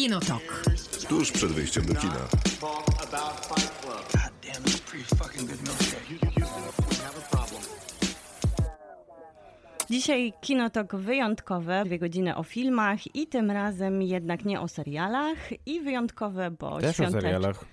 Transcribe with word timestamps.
Kinotok. 0.00 0.62
Tuż 1.08 1.32
przed 1.32 1.52
wyjściem 1.52 1.84
do 1.84 1.94
kina. 1.94 2.28
Dzisiaj 9.90 10.32
kinotok 10.40 10.96
wyjątkowe, 10.96 11.82
dwie 11.84 11.98
godziny 11.98 12.36
o 12.36 12.42
filmach 12.42 13.14
i 13.16 13.26
tym 13.26 13.50
razem 13.50 14.02
jednak 14.02 14.44
nie 14.44 14.60
o 14.60 14.68
serialach 14.68 15.38
i 15.66 15.80
wyjątkowe, 15.80 16.50
bo 16.50 16.80
Też 16.80 17.00
o 17.00 17.10
serialach. 17.10 17.64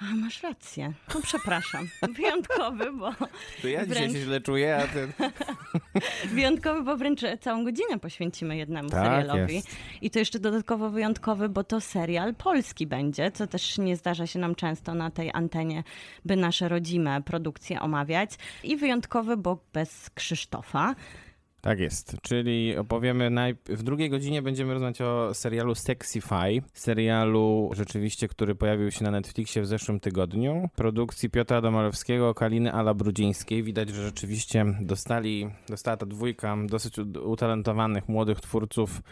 A, 0.00 0.14
masz 0.16 0.42
rację. 0.42 0.92
No 1.14 1.20
przepraszam. 1.22 1.88
Wyjątkowy, 2.16 2.92
bo 2.92 3.12
To 3.62 3.68
ja 3.68 3.86
dzisiaj 3.86 3.86
Wręcz- 4.08 4.12
się 4.12 4.20
źle 4.24 4.40
czuję, 4.40 4.76
a 4.76 4.86
ty... 4.86 5.08
wyjątkowy, 6.34 6.82
bo 6.82 6.96
wręcz 6.96 7.20
całą 7.40 7.64
godzinę 7.64 7.98
poświęcimy 7.98 8.56
jednemu 8.56 8.88
Tak 8.90 9.04
serialowi. 9.04 9.54
jest. 9.54 9.68
I 10.02 10.10
to 10.10 10.18
jeszcze 10.18 10.38
dodatkowo 10.38 10.90
wyjątkowy, 10.90 11.48
bo 11.48 11.64
to 11.64 11.80
serial 11.80 12.34
polski 12.34 12.86
będzie, 12.86 13.30
co 13.30 13.46
też 13.46 13.78
nie 13.78 13.96
zdarza 13.96 14.26
się 14.26 14.38
nam 14.38 14.54
często 14.54 14.94
na 14.94 15.10
tej 15.10 15.30
antenie, 15.34 15.84
by 16.24 16.36
nasze 16.36 16.68
rodzime 16.68 17.22
produkcje 17.22 17.80
omawiać. 17.80 18.30
I 18.64 18.76
wyjątkowy, 18.76 19.36
bo 19.36 19.58
bez 19.72 20.10
Krzysztofa. 20.10 20.94
Tak 21.60 21.80
jest, 21.80 22.16
czyli 22.22 22.76
opowiemy 22.76 23.30
najp- 23.30 23.76
w 23.76 23.82
drugiej 23.82 24.10
godzinie 24.10 24.42
będziemy 24.42 24.72
rozmawiać 24.72 25.00
o 25.00 25.34
serialu 25.34 25.74
Sexify, 25.74 26.62
serialu 26.72 27.70
rzeczywiście, 27.72 28.28
który 28.28 28.54
pojawił 28.54 28.90
się 28.90 29.04
na 29.04 29.10
Netflixie 29.10 29.62
w 29.62 29.66
zeszłym 29.66 30.00
tygodniu, 30.00 30.68
produkcji 30.76 31.30
Piotra 31.30 31.60
Domorowskiego, 31.60 32.34
Kaliny 32.34 32.72
Ala 32.72 32.94
Brudzińskiej. 32.94 33.62
Widać, 33.62 33.88
że 33.88 34.02
rzeczywiście 34.02 34.64
dostali, 34.80 35.50
dostała 35.68 35.96
ta 35.96 36.06
dwójka 36.06 36.56
dosyć 36.66 36.98
utalentowanych 37.24 38.08
młodych 38.08 38.40
twórców 38.40 39.02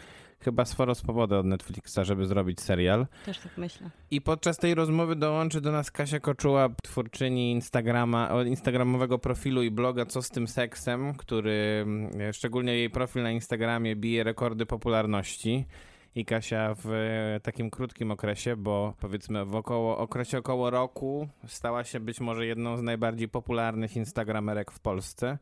chyba 0.41 0.65
sporo 0.65 0.95
swobody 0.95 1.37
od 1.37 1.47
Netflixa, 1.47 1.99
żeby 2.03 2.27
zrobić 2.27 2.61
serial. 2.61 3.07
Też 3.25 3.39
tak 3.39 3.59
myślę. 3.59 3.91
I 4.11 4.21
podczas 4.21 4.59
tej 4.59 4.75
rozmowy 4.75 5.17
dołączy 5.17 5.61
do 5.61 5.73
nas 5.73 5.91
Kasia 5.91 6.21
Koczuła, 6.21 6.69
twórczyni 6.83 7.53
Instagrama, 7.53 8.31
instagramowego 8.47 9.19
profilu 9.19 9.63
i 9.63 9.71
bloga 9.71 10.07
Co 10.07 10.23
z 10.23 10.29
tym 10.29 10.49
seksem, 10.49 11.15
który 11.15 11.81
mm, 11.83 12.33
szczególnie 12.33 12.75
jej 12.75 12.91
profil 12.91 13.23
na 13.23 13.31
Instagramie 13.31 13.97
bije 13.97 14.25
rekordy 14.25 14.67
popularności. 14.67 15.67
I 16.15 16.25
Kasia 16.25 16.75
w 16.75 16.93
e, 16.93 17.41
takim 17.41 17.71
krótkim 17.71 18.11
okresie, 18.11 18.57
bo 18.57 18.95
powiedzmy 19.01 19.45
w 19.45 19.55
około, 19.55 19.99
okresie 19.99 20.39
około 20.39 20.71
roku 20.71 21.29
stała 21.47 21.85
się 21.85 22.01
być 22.01 22.21
może 22.21 22.47
jedną 22.47 22.77
z 22.77 22.83
najbardziej 22.83 23.29
popularnych 23.29 23.97
instagramerek 23.97 24.71
w 24.71 24.81
Polsce, 24.81 25.39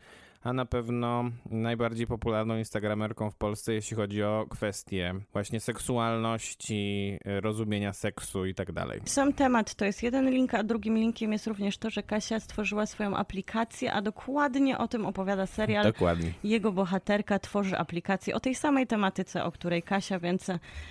a 0.46 0.52
na 0.52 0.66
pewno 0.66 1.24
najbardziej 1.50 2.06
popularną 2.06 2.56
instagramerką 2.56 3.30
w 3.30 3.36
Polsce, 3.36 3.74
jeśli 3.74 3.96
chodzi 3.96 4.22
o 4.22 4.46
kwestie 4.50 5.14
właśnie 5.32 5.60
seksualności, 5.60 7.18
e, 7.24 7.40
rozumienia 7.40 7.92
seksu 7.92 8.46
i 8.46 8.54
tak 8.54 8.72
dalej. 8.72 9.00
Sam 9.04 9.32
temat 9.32 9.74
to 9.74 9.84
jest 9.84 10.02
jeden 10.02 10.30
link, 10.30 10.54
a 10.54 10.62
drugim 10.62 10.96
linkiem 10.96 11.32
jest 11.32 11.46
również 11.46 11.78
to, 11.78 11.90
że 11.90 12.02
Kasia 12.02 12.40
stworzyła 12.40 12.86
swoją 12.86 13.16
aplikację, 13.16 13.92
a 13.92 14.02
dokładnie 14.02 14.78
o 14.78 14.88
tym 14.88 15.06
opowiada 15.06 15.46
serial. 15.46 15.84
Dokładnie. 15.84 16.32
Jego 16.44 16.72
bohaterka 16.72 17.38
tworzy 17.38 17.78
aplikację 17.78 18.34
o 18.34 18.40
tej 18.40 18.54
samej 18.54 18.86
tematyce, 18.86 19.44
o 19.44 19.52
której 19.52 19.82
Kasia, 19.82 20.18
więc 20.18 20.50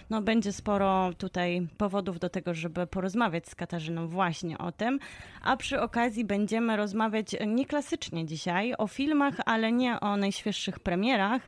no, 0.09 0.21
będzie 0.21 0.53
sporo 0.53 1.13
tutaj 1.17 1.67
powodów 1.77 2.19
do 2.19 2.29
tego, 2.29 2.53
żeby 2.53 2.87
porozmawiać 2.87 3.47
z 3.47 3.55
Katarzyną 3.55 4.07
właśnie 4.07 4.57
o 4.57 4.71
tym. 4.71 4.99
A 5.41 5.57
przy 5.57 5.81
okazji 5.81 6.25
będziemy 6.25 6.77
rozmawiać 6.77 7.35
nieklasycznie 7.47 8.25
dzisiaj 8.25 8.73
o 8.77 8.87
filmach, 8.87 9.44
ale 9.45 9.71
nie 9.71 9.99
o 9.99 10.17
najświeższych 10.17 10.79
premierach, 10.79 11.41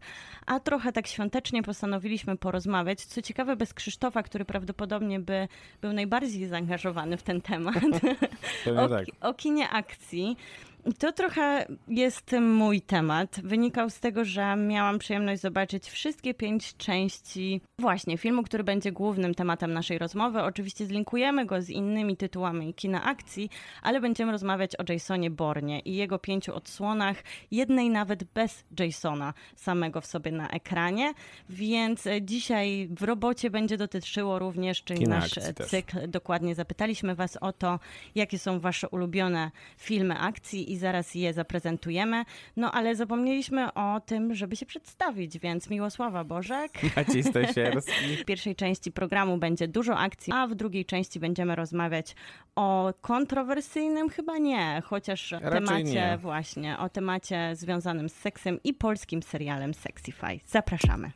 a 0.45 0.59
trochę 0.59 0.92
tak 0.92 1.08
świątecznie 1.08 1.64
postanowiliśmy 1.64 2.38
porozmawiać. 2.38 3.06
Co 3.06 3.22
ciekawe, 3.22 3.56
bez 3.56 3.73
Krzysztofa, 3.73 4.23
który 4.23 4.45
prawdopodobnie 4.45 5.20
by 5.20 5.48
był 5.81 5.94
najbardziej 5.94 6.48
zaangażowany 6.48 7.18
w 7.18 7.23
ten 7.23 7.42
temat 7.42 7.75
o, 8.84 8.90
tak. 8.90 9.06
o 9.22 9.34
kinie 9.34 9.69
akcji. 9.69 10.38
I 10.86 10.94
To 10.94 11.12
trochę 11.12 11.66
jest 11.88 12.36
mój 12.42 12.82
temat. 12.82 13.40
Wynikał 13.44 13.90
z 13.90 14.00
tego, 14.00 14.26
że 14.26 14.56
miałam 14.56 15.00
przyjemność 15.00 15.42
zobaczyć 15.42 15.90
wszystkie 15.90 16.34
pięć 16.34 16.78
części 16.78 17.62
właśnie 17.80 18.18
filmu, 18.18 18.44
który 18.44 18.64
będzie 18.64 18.92
głównym 18.92 19.36
tematem 19.36 19.74
naszej 19.74 19.98
rozmowy. 19.98 20.42
Oczywiście 20.42 20.86
zlinkujemy 20.86 21.46
go 21.46 21.62
z 21.62 21.70
innymi 21.70 22.18
tytułami 22.18 22.74
kina 22.74 23.04
akcji, 23.04 23.50
ale 23.82 24.02
będziemy 24.02 24.32
rozmawiać 24.32 24.76
o 24.76 24.84
Jasonie 24.94 25.32
Bornie 25.32 25.80
i 25.80 25.96
jego 25.96 26.20
pięciu 26.20 26.56
odsłonach, 26.56 27.24
jednej 27.52 27.90
nawet 27.90 28.24
bez 28.24 28.64
Jasona 28.80 29.34
samego 29.56 30.02
w 30.02 30.06
sobie 30.06 30.32
na 30.32 30.50
ekranie. 30.50 31.14
Więc 31.50 32.08
dzisiaj 32.22 32.88
w 32.92 33.04
robocie 33.04 33.50
będzie 33.50 33.78
dotyczyło 33.78 34.40
również, 34.40 34.84
czyli 34.84 35.00
Kina 35.00 35.20
nasz 35.20 35.38
akcji 35.38 35.54
też. 35.54 35.68
cykl 35.68 36.09
dokładnie 36.09 36.56
zapytaliśmy 36.56 37.16
Was 37.16 37.38
o 37.42 37.54
to, 37.54 37.80
jakie 38.16 38.40
są 38.40 38.59
Wasze 38.59 38.90
ulubione 38.90 39.52
filmy 39.78 40.20
akcji 40.20 40.66
i 40.72 40.78
zaraz 40.78 41.16
je 41.16 41.33
zaprezentujemy. 41.33 42.23
No 42.55 42.72
ale 42.72 42.95
zapomnieliśmy 42.95 43.73
o 43.73 44.01
tym, 44.05 44.35
żeby 44.35 44.55
się 44.55 44.66
przedstawić, 44.66 45.39
więc 45.39 45.69
Miłosława 45.69 46.23
Bożek. 46.23 46.72
Maciej 46.97 47.23
Stasierski. 47.23 48.16
W 48.22 48.25
pierwszej 48.25 48.55
części 48.55 48.91
programu 48.91 49.38
będzie 49.38 49.67
dużo 49.67 49.97
akcji, 49.97 50.33
a 50.35 50.47
w 50.47 50.55
drugiej 50.55 50.85
części 50.85 51.19
będziemy 51.19 51.55
rozmawiać 51.55 52.16
o 52.55 52.94
kontrowersyjnym, 53.01 54.09
chyba 54.09 54.38
nie, 54.38 54.81
chociaż 54.85 55.31
Raczej 55.31 55.51
temacie 55.51 55.83
nie. 55.83 56.17
właśnie, 56.22 56.78
o 56.78 56.89
temacie 56.89 57.55
związanym 57.55 58.09
z 58.09 58.13
seksem 58.13 58.59
i 58.63 58.73
polskim 58.73 59.23
serialem 59.23 59.73
Sexify. 59.73 60.39
Zapraszamy. 60.45 61.11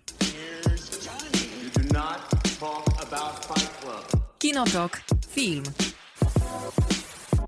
Kinotok. 4.39 5.01
Film. 5.29 5.63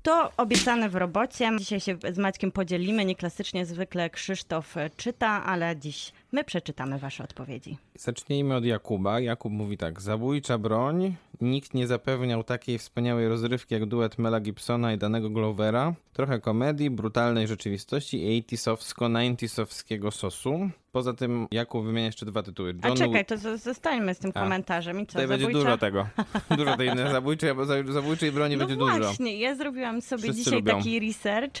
To 0.04 0.32
obiecane 0.36 0.88
w 0.88 0.94
robocie. 0.94 1.50
Dzisiaj 1.58 1.80
się 1.80 1.96
z 2.12 2.18
Maćkiem 2.18 2.52
podzielimy. 2.52 3.04
Nieklasycznie 3.04 3.66
zwykle 3.66 4.10
Krzysztof 4.10 4.74
czyta, 4.96 5.44
ale 5.44 5.76
dziś 5.76 6.12
my 6.34 6.44
przeczytamy 6.44 6.98
wasze 6.98 7.24
odpowiedzi. 7.24 7.76
Zacznijmy 7.94 8.54
od 8.56 8.64
Jakuba. 8.64 9.20
Jakub 9.20 9.52
mówi 9.52 9.76
tak. 9.76 10.00
Zabójcza 10.00 10.58
broń. 10.58 11.14
Nikt 11.40 11.74
nie 11.74 11.86
zapewniał 11.86 12.44
takiej 12.44 12.78
wspaniałej 12.78 13.28
rozrywki 13.28 13.74
jak 13.74 13.86
duet 13.86 14.18
Mela 14.18 14.40
Gibsona 14.40 14.92
i 14.92 14.98
danego 14.98 15.30
Glovera. 15.30 15.94
Trochę 16.12 16.40
komedii, 16.40 16.90
brutalnej 16.90 17.46
rzeczywistości 17.46 18.36
i 18.36 18.42
80sowsko-90sowskiego 18.42 20.10
sosu. 20.10 20.70
Poza 20.92 21.12
tym 21.14 21.46
Jakub 21.50 21.84
wymienia 21.84 22.06
jeszcze 22.06 22.26
dwa 22.26 22.42
tytuły. 22.42 22.74
A 22.82 22.88
John 22.88 22.96
czekaj, 22.96 23.24
to 23.24 23.58
zostańmy 23.58 24.14
z 24.14 24.18
tym 24.18 24.32
A. 24.34 24.40
komentarzem. 24.42 25.00
I 25.00 25.06
co, 25.06 25.12
Tutaj 25.12 25.28
będzie 25.28 25.46
zabójcza? 25.46 25.64
dużo 25.64 25.78
tego. 25.78 26.06
Dużo 26.56 26.76
tej 26.76 26.90
zabójczej, 27.12 27.50
zabójczej 27.88 28.32
broni 28.32 28.56
No 28.56 28.58
będzie 28.58 28.76
dużo. 28.76 28.98
właśnie, 28.98 29.38
ja 29.38 29.54
zrobiłam 29.54 30.02
sobie 30.02 30.22
Wszyscy 30.22 30.38
dzisiaj 30.44 30.54
lubią. 30.54 30.76
taki 30.76 31.00
research 31.00 31.54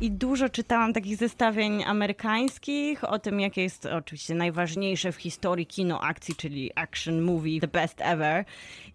i 0.00 0.10
dużo 0.10 0.48
czytałam 0.48 0.92
takich 0.92 1.16
zestawień 1.16 1.84
amerykańskich 1.84 3.04
o 3.04 3.18
tym, 3.18 3.40
jakie 3.40 3.62
jest 3.62 3.86
oczywiście 3.86 4.13
najważniejsze 4.34 5.12
w 5.12 5.16
historii 5.16 5.66
kino 5.66 6.00
akcji, 6.00 6.34
czyli 6.36 6.70
action 6.74 7.22
movie, 7.22 7.60
the 7.60 7.68
best 7.68 8.00
ever. 8.00 8.44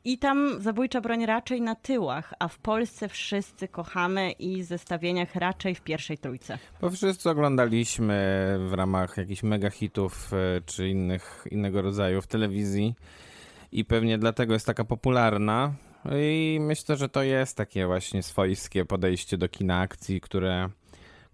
I 0.03 0.17
tam 0.17 0.61
zabójcza 0.61 1.01
broń 1.01 1.25
raczej 1.25 1.61
na 1.61 1.75
tyłach, 1.75 2.33
a 2.39 2.47
w 2.47 2.57
Polsce 2.57 3.09
wszyscy 3.09 3.67
kochamy 3.67 4.31
i 4.31 4.63
zestawieniach 4.63 5.35
raczej 5.35 5.75
w 5.75 5.81
pierwszej 5.81 6.17
trójce. 6.17 6.57
Bo 6.81 6.89
wszyscy 6.89 7.29
oglądaliśmy 7.29 8.15
w 8.69 8.73
ramach 8.73 9.17
jakichś 9.17 9.43
mega 9.43 9.69
hitów 9.69 10.33
e, 10.33 10.61
czy 10.65 10.89
innych, 10.89 11.45
innego 11.51 11.81
rodzaju 11.81 12.21
w 12.21 12.27
telewizji 12.27 12.95
i 13.71 13.85
pewnie 13.85 14.17
dlatego 14.17 14.53
jest 14.53 14.65
taka 14.65 14.83
popularna. 14.83 15.73
I 16.21 16.57
myślę, 16.61 16.97
że 16.97 17.09
to 17.09 17.23
jest 17.23 17.57
takie 17.57 17.85
właśnie 17.85 18.23
swojskie 18.23 18.85
podejście 18.85 19.37
do 19.37 19.49
kina 19.49 19.79
akcji, 19.79 20.21
które, 20.21 20.69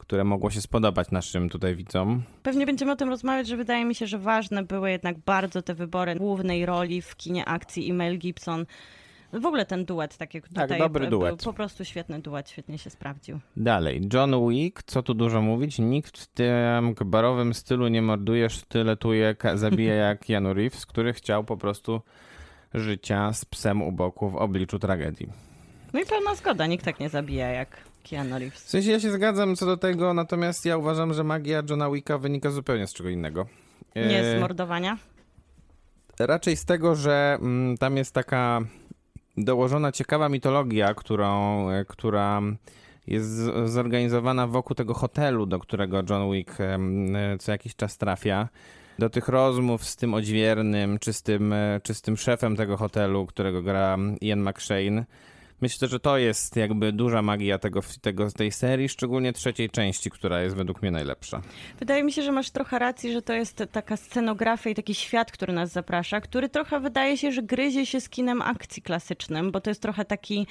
które 0.07 0.23
mogło 0.23 0.49
się 0.49 0.61
spodobać 0.61 1.11
naszym 1.11 1.49
tutaj 1.49 1.75
widzom. 1.75 2.23
Pewnie 2.43 2.65
będziemy 2.65 2.91
o 2.91 2.95
tym 2.95 3.09
rozmawiać, 3.09 3.47
że 3.47 3.57
wydaje 3.57 3.85
mi 3.85 3.95
się, 3.95 4.07
że 4.07 4.19
ważne 4.19 4.63
były 4.63 4.91
jednak 4.91 5.17
bardzo 5.17 5.61
te 5.61 5.73
wybory 5.73 6.15
głównej 6.15 6.65
roli 6.65 7.01
w 7.01 7.15
kinie 7.15 7.45
akcji 7.45 7.87
i 7.87 7.93
Mel 7.93 8.17
Gibson. 8.17 8.65
W 9.33 9.45
ogóle 9.45 9.65
ten 9.65 9.85
duet, 9.85 10.17
tak 10.17 10.33
jak 10.33 10.47
tutaj 10.47 10.79
dobry 10.79 11.07
był 11.07 11.19
duet. 11.19 11.43
po 11.43 11.53
prostu 11.53 11.85
świetny 11.85 12.21
duet, 12.21 12.49
świetnie 12.49 12.77
się 12.77 12.89
sprawdził. 12.89 13.39
Dalej, 13.57 14.01
John 14.13 14.49
Wick, 14.49 14.83
co 14.83 15.03
tu 15.03 15.13
dużo 15.13 15.41
mówić, 15.41 15.79
nikt 15.79 16.17
w 16.17 16.27
tym 16.27 16.95
barowym 17.05 17.53
stylu 17.53 17.87
nie 17.87 18.01
morduje, 18.01 18.49
sztyletuje, 18.49 19.35
zabija 19.53 19.93
jak 20.09 20.25
Keanu 20.25 20.53
Reeves, 20.53 20.85
który 20.85 21.13
chciał 21.13 21.43
po 21.43 21.57
prostu 21.57 22.01
życia 22.73 23.33
z 23.33 23.45
psem 23.45 23.81
u 23.81 23.91
boku 23.91 24.29
w 24.29 24.35
obliczu 24.35 24.79
tragedii. 24.79 25.27
No 25.93 25.99
i 25.99 26.05
pełna 26.05 26.35
zgoda, 26.35 26.65
nikt 26.65 26.85
tak 26.85 26.99
nie 26.99 27.09
zabija 27.09 27.47
jak 27.47 27.94
Keanu 28.09 28.35
W 28.35 28.39
Reeves. 28.39 28.59
sensie 28.59 28.91
ja 28.91 28.99
się 28.99 29.11
zgadzam 29.11 29.55
co 29.55 29.65
do 29.65 29.77
tego, 29.77 30.13
natomiast 30.13 30.65
ja 30.65 30.77
uważam, 30.77 31.13
że 31.13 31.23
magia 31.23 31.63
Johna 31.69 31.89
Wicka 31.89 32.17
wynika 32.17 32.51
zupełnie 32.51 32.87
z 32.87 32.93
czego 32.93 33.09
innego. 33.09 33.45
Nie 33.95 34.19
E, 34.19 34.37
z 34.37 34.41
mordowania. 34.41 34.97
Raczej 36.19 36.57
z 36.57 36.65
tego, 36.65 36.95
że 36.95 37.37
mm, 37.41 37.77
tam 37.77 37.97
jest 37.97 38.13
taka 38.13 38.61
dołożona 39.37 39.91
ciekawa 39.91 40.29
mitologia, 40.29 40.93
którą, 40.93 41.69
e, 41.69 41.85
która 41.85 42.41
jest 43.07 43.29
zorganizowana 43.65 44.47
wokół 44.47 44.75
tego 44.75 44.93
hotelu, 44.93 45.45
do 45.45 45.59
którego 45.59 46.01
John 46.09 46.31
Wick 46.31 46.61
e, 46.61 46.77
co 47.39 47.51
jakiś 47.51 47.75
czas 47.75 47.97
trafia. 47.97 48.49
do 48.99 49.09
tych 49.09 49.27
rozmów 49.27 49.83
z 49.85 49.95
tym 49.95 50.13
odźwiernym, 50.13 50.99
czy 50.99 51.13
z 51.13 51.21
tym, 51.21 51.55
czy 51.83 51.93
z 51.93 52.01
tym 52.01 52.17
szefem 52.17 52.55
tego 52.55 52.77
hotelu, 52.77 53.25
którego 53.25 53.61
gra 53.61 53.97
Ian 54.21 54.49
McShane. 54.49 55.05
Myślę, 55.65 55.87
że 55.87 55.99
to 55.99 56.17
jest 56.17 56.55
jakby 56.55 56.91
duża 56.91 57.21
magia 57.21 57.59
tego, 57.59 57.79
tego, 58.01 58.31
tej 58.31 58.51
serii, 58.51 58.89
szczególnie 58.89 59.33
trzeciej 59.33 59.69
części, 59.69 60.09
która 60.09 60.41
jest 60.41 60.55
według 60.55 60.81
mnie 60.81 60.91
najlepsza. 60.91 61.41
Wydaje 61.79 62.03
mi 62.03 62.11
się, 62.11 62.21
że 62.21 62.31
masz 62.31 62.49
trochę 62.49 62.79
racji, 62.79 63.13
że 63.13 63.21
to 63.21 63.33
jest 63.33 63.63
taka 63.71 63.97
scenografia 63.97 64.69
i 64.69 64.75
taki 64.75 64.95
świat, 64.95 65.31
który 65.31 65.53
nas 65.53 65.71
zaprasza, 65.71 66.21
który 66.21 66.49
trochę 66.49 66.79
wydaje 66.79 67.17
się, 67.17 67.31
że 67.31 67.41
gryzie 67.41 67.85
się 67.85 68.01
z 68.01 68.09
kinem 68.09 68.41
akcji 68.41 68.81
klasycznym, 68.81 69.51
bo 69.51 69.61
to 69.61 69.69
jest 69.69 69.81
trochę 69.81 70.05
taki 70.05 70.47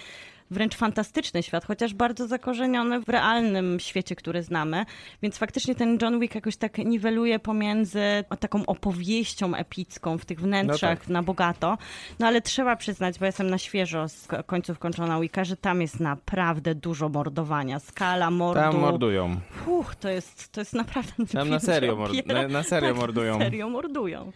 wręcz 0.51 0.77
fantastyczny 0.77 1.43
świat, 1.43 1.65
chociaż 1.65 1.95
bardzo 1.95 2.27
zakorzeniony 2.27 3.01
w 3.01 3.09
realnym 3.09 3.81
świecie, 3.81 4.17
który 4.17 4.43
znamy. 4.43 4.85
Więc 5.23 5.39
faktycznie 5.39 5.75
ten 5.75 5.99
John 6.03 6.21
Wick 6.21 6.35
jakoś 6.35 6.57
tak 6.57 6.79
niweluje 6.79 7.39
pomiędzy 7.39 8.01
taką 8.41 8.67
opowieścią 8.67 9.55
epicką 9.55 10.19
w 10.19 10.25
tych 10.25 10.41
wnętrzach 10.41 10.99
No 10.99 11.05
tak. 11.05 11.09
na 11.09 11.23
bogato. 11.23 11.79
No 12.19 12.27
ale 12.27 12.41
trzeba 12.41 12.77
przyznać, 12.77 13.19
bo 13.19 13.27
jestem 13.27 13.51
na 13.51 13.59
świeżo 13.59 14.09
z 14.09 14.29
końców 14.47 14.79
kończona 14.79 15.21
Wicka, 15.21 15.45
że 15.45 15.57
tam 15.57 15.81
jest 15.81 16.01
naprawdę 16.01 16.75
dużo 16.75 17.09
mordowania. 17.09 17.79
Skala 17.79 18.31
mordu. 18.31 18.61
Tam 18.63 18.79
mordują. 18.79 19.37
Uch, 19.67 19.95
to 19.95 20.09
jest, 20.09 20.53
to 20.53 20.61
jest 20.61 20.73
naprawdę... 20.73 21.27
Tam 21.33 21.49
na 21.49 21.61
serio, 21.71 21.97
mord- 21.97 22.27
na, 22.27 22.49
na 22.49 22.63
serio 22.63 22.89
tak, 22.93 22.99
mordują. 22.99 23.39
Na 23.39 23.45
serio 23.45 23.69
mordują. 23.69 24.33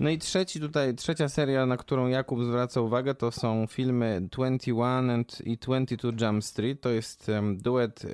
No 0.00 0.10
i 0.10 0.18
trzeci 0.18 0.60
tutaj, 0.60 0.94
trzecia 0.94 1.28
seria, 1.28 1.66
na 1.66 1.76
którą 1.76 2.06
Jakub 2.06 2.44
zwraca 2.44 2.80
uwagę, 2.80 3.14
to 3.14 3.32
są 3.32 3.66
filmy 3.66 4.20
21 4.30 5.10
and, 5.10 5.40
i 5.40 5.56
22 5.56 6.26
Jump 6.26 6.44
Street. 6.44 6.80
To 6.80 6.90
jest 6.90 7.28
em, 7.28 7.58
duet 7.58 8.04
e, 8.04 8.08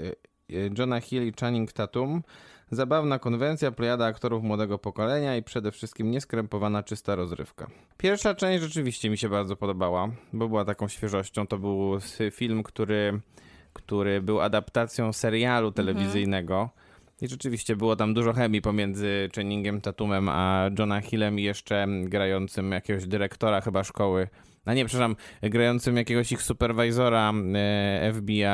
e, 0.56 0.70
Johna 0.78 1.00
Hill 1.00 1.26
i 1.28 1.32
Channing 1.40 1.72
Tatum. 1.72 2.22
Zabawna 2.70 3.19
konwencja, 3.19 3.72
plejada 3.72 4.06
aktorów 4.06 4.42
młodego 4.42 4.78
pokolenia 4.78 5.36
i 5.36 5.42
przede 5.42 5.72
wszystkim 5.72 6.10
nieskrępowana, 6.10 6.82
czysta 6.82 7.14
rozrywka. 7.14 7.70
Pierwsza 7.98 8.34
część 8.34 8.62
rzeczywiście 8.62 9.10
mi 9.10 9.19
się 9.19 9.28
bardzo 9.28 9.56
podobała, 9.56 10.08
bo 10.32 10.48
była 10.48 10.64
taką 10.64 10.88
świeżością. 10.88 11.46
To 11.46 11.58
był 11.58 11.98
film, 12.31 12.62
który, 12.62 13.20
który 13.72 14.22
był 14.22 14.40
adaptacją 14.40 15.12
serialu 15.12 15.72
telewizyjnego. 15.72 16.70
I 17.22 17.28
rzeczywiście 17.28 17.76
było 17.76 17.96
tam 17.96 18.14
dużo 18.14 18.32
chemii 18.32 18.62
pomiędzy 18.62 19.31
Channingiem 19.34 19.81
Tatumem 19.81 20.28
a 20.28 20.70
Johna 20.78 21.00
Hillem 21.00 21.38
i 21.38 21.43
jeszcze 21.43 21.87
grającym 22.02 22.72
jakiegoś 22.72 23.06
dyrektora 23.06 23.61
chyba 23.61 23.84
szkoły. 23.84 24.28
A 24.64 24.75
nie, 24.75 24.84
przepraszam, 24.84 25.16
grającym 25.43 25.96
jakiegoś 25.96 26.32
ich 26.32 26.43
superwizora 26.43 27.32
e, 27.55 28.12
FBI. 28.14 28.44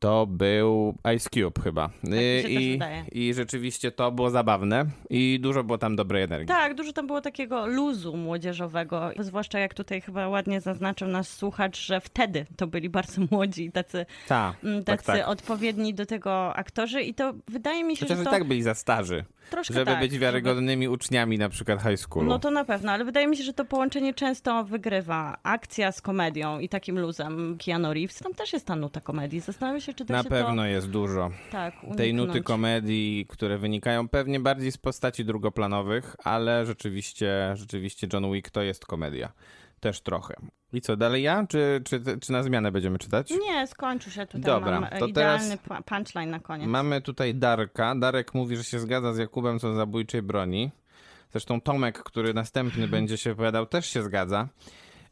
To 0.00 0.26
był 0.26 0.94
Ice 1.16 1.30
Cube 1.30 1.62
chyba. 1.62 1.88
też 1.88 2.50
I. 2.50 2.78
I 3.12 3.34
rzeczywiście 3.34 3.92
to 3.92 4.12
było 4.12 4.30
zabawne 4.30 4.86
i 5.10 5.38
dużo 5.40 5.64
było 5.64 5.78
tam 5.78 5.96
dobrej 5.96 6.22
energii. 6.22 6.48
Tak, 6.48 6.74
dużo 6.74 6.92
tam 6.92 7.06
było 7.06 7.20
takiego 7.20 7.66
luzu 7.66 8.16
młodzieżowego, 8.16 9.10
zwłaszcza 9.18 9.58
jak 9.58 9.74
tutaj 9.74 10.00
chyba 10.00 10.28
ładnie 10.28 10.60
zaznaczył 10.60 11.08
nasz 11.08 11.28
słuchacz, 11.28 11.80
że 11.86 12.00
wtedy 12.00 12.46
to 12.56 12.66
byli 12.66 12.88
bardzo 12.88 13.22
młodzi 13.30 13.64
i 13.64 13.72
tacy, 13.72 14.06
Ta, 14.28 14.54
mm, 14.64 14.84
tak, 14.84 15.02
tacy 15.02 15.18
tak. 15.18 15.28
odpowiedni 15.28 15.94
do 15.94 16.06
tego 16.06 16.56
aktorzy 16.56 17.02
i 17.02 17.14
to 17.14 17.34
wydaje 17.48 17.84
mi 17.84 17.96
się, 17.96 18.06
Chociaż 18.06 18.18
że 18.18 18.22
i 18.22 18.26
to 18.26 18.30
tak 18.30 18.44
byli 18.44 18.62
za 18.62 18.74
starzy, 18.74 19.24
troszkę 19.50 19.74
żeby 19.74 19.86
tak, 19.86 20.00
być 20.00 20.18
wiarygodnymi 20.18 20.88
uczniami 20.88 21.38
na 21.38 21.48
przykład 21.48 21.82
high 21.82 21.98
schoolu. 21.98 22.28
No 22.28 22.38
to 22.38 22.50
na 22.50 22.64
pewno, 22.64 22.92
ale 22.92 23.04
wydaje 23.04 23.26
mi 23.26 23.36
się, 23.36 23.42
że 23.42 23.52
to 23.52 23.64
połączenie 23.64 24.14
często 24.14 24.64
wygrywa. 24.64 25.38
Akcja 25.42 25.92
z 25.92 26.02
komedią 26.02 26.58
i 26.58 26.68
takim 26.68 26.98
luzem 26.98 27.58
Keanu 27.64 27.94
Reeves. 27.94 28.18
Tam 28.18 28.34
też 28.34 28.52
jest 28.52 28.66
ta 28.66 28.76
nuta 28.76 29.00
komedii. 29.00 29.40
Zastanawiam 29.40 29.80
się, 29.80 29.94
czy 29.94 30.04
da 30.04 30.14
na 30.14 30.22
się 30.22 30.28
pewno 30.28 30.66
jest 30.66 30.90
dużo. 30.90 31.30
to 31.30 31.52
tak, 31.52 31.74
tej 31.96 32.14
nuty 32.14 32.42
komedii, 32.42 33.26
które 33.28 33.58
wynikają 33.58 34.08
pewnie 34.08 34.40
bardziej 34.40 34.72
z 34.72 34.78
postaci 34.78 35.24
drugoplanowych, 35.24 36.16
ale 36.24 36.66
rzeczywiście, 36.66 37.52
rzeczywiście 37.54 38.06
John 38.12 38.32
Wick 38.32 38.50
to 38.50 38.62
jest 38.62 38.86
komedia. 38.86 39.32
Też 39.80 40.00
trochę. 40.00 40.34
I 40.72 40.80
co, 40.80 40.96
dalej 40.96 41.22
ja? 41.22 41.46
Czy, 41.48 41.82
czy, 41.84 42.02
czy 42.20 42.32
na 42.32 42.42
zmianę 42.42 42.72
będziemy 42.72 42.98
czytać? 42.98 43.30
Nie, 43.30 43.66
skończył 43.66 44.12
się 44.12 44.26
tutaj. 44.26 44.40
Dobra, 44.40 44.80
mam 44.80 44.90
to 44.98 45.06
idealny 45.06 45.58
teraz 45.58 45.82
punchline 45.84 46.30
na 46.30 46.40
koniec. 46.40 46.68
Mamy 46.68 47.00
tutaj 47.00 47.34
Darka. 47.34 47.94
Darek 47.94 48.34
mówi, 48.34 48.56
że 48.56 48.64
się 48.64 48.80
zgadza 48.80 49.12
z 49.12 49.18
Jakubem 49.18 49.58
co 49.58 49.74
zabójczej 49.74 50.22
broni. 50.22 50.70
Zresztą 51.32 51.60
Tomek, 51.60 52.02
który 52.02 52.34
następny 52.34 52.88
będzie 52.98 53.18
się 53.18 53.30
wypowiadał, 53.30 53.66
też 53.66 53.86
się 53.86 54.02
zgadza. 54.02 54.48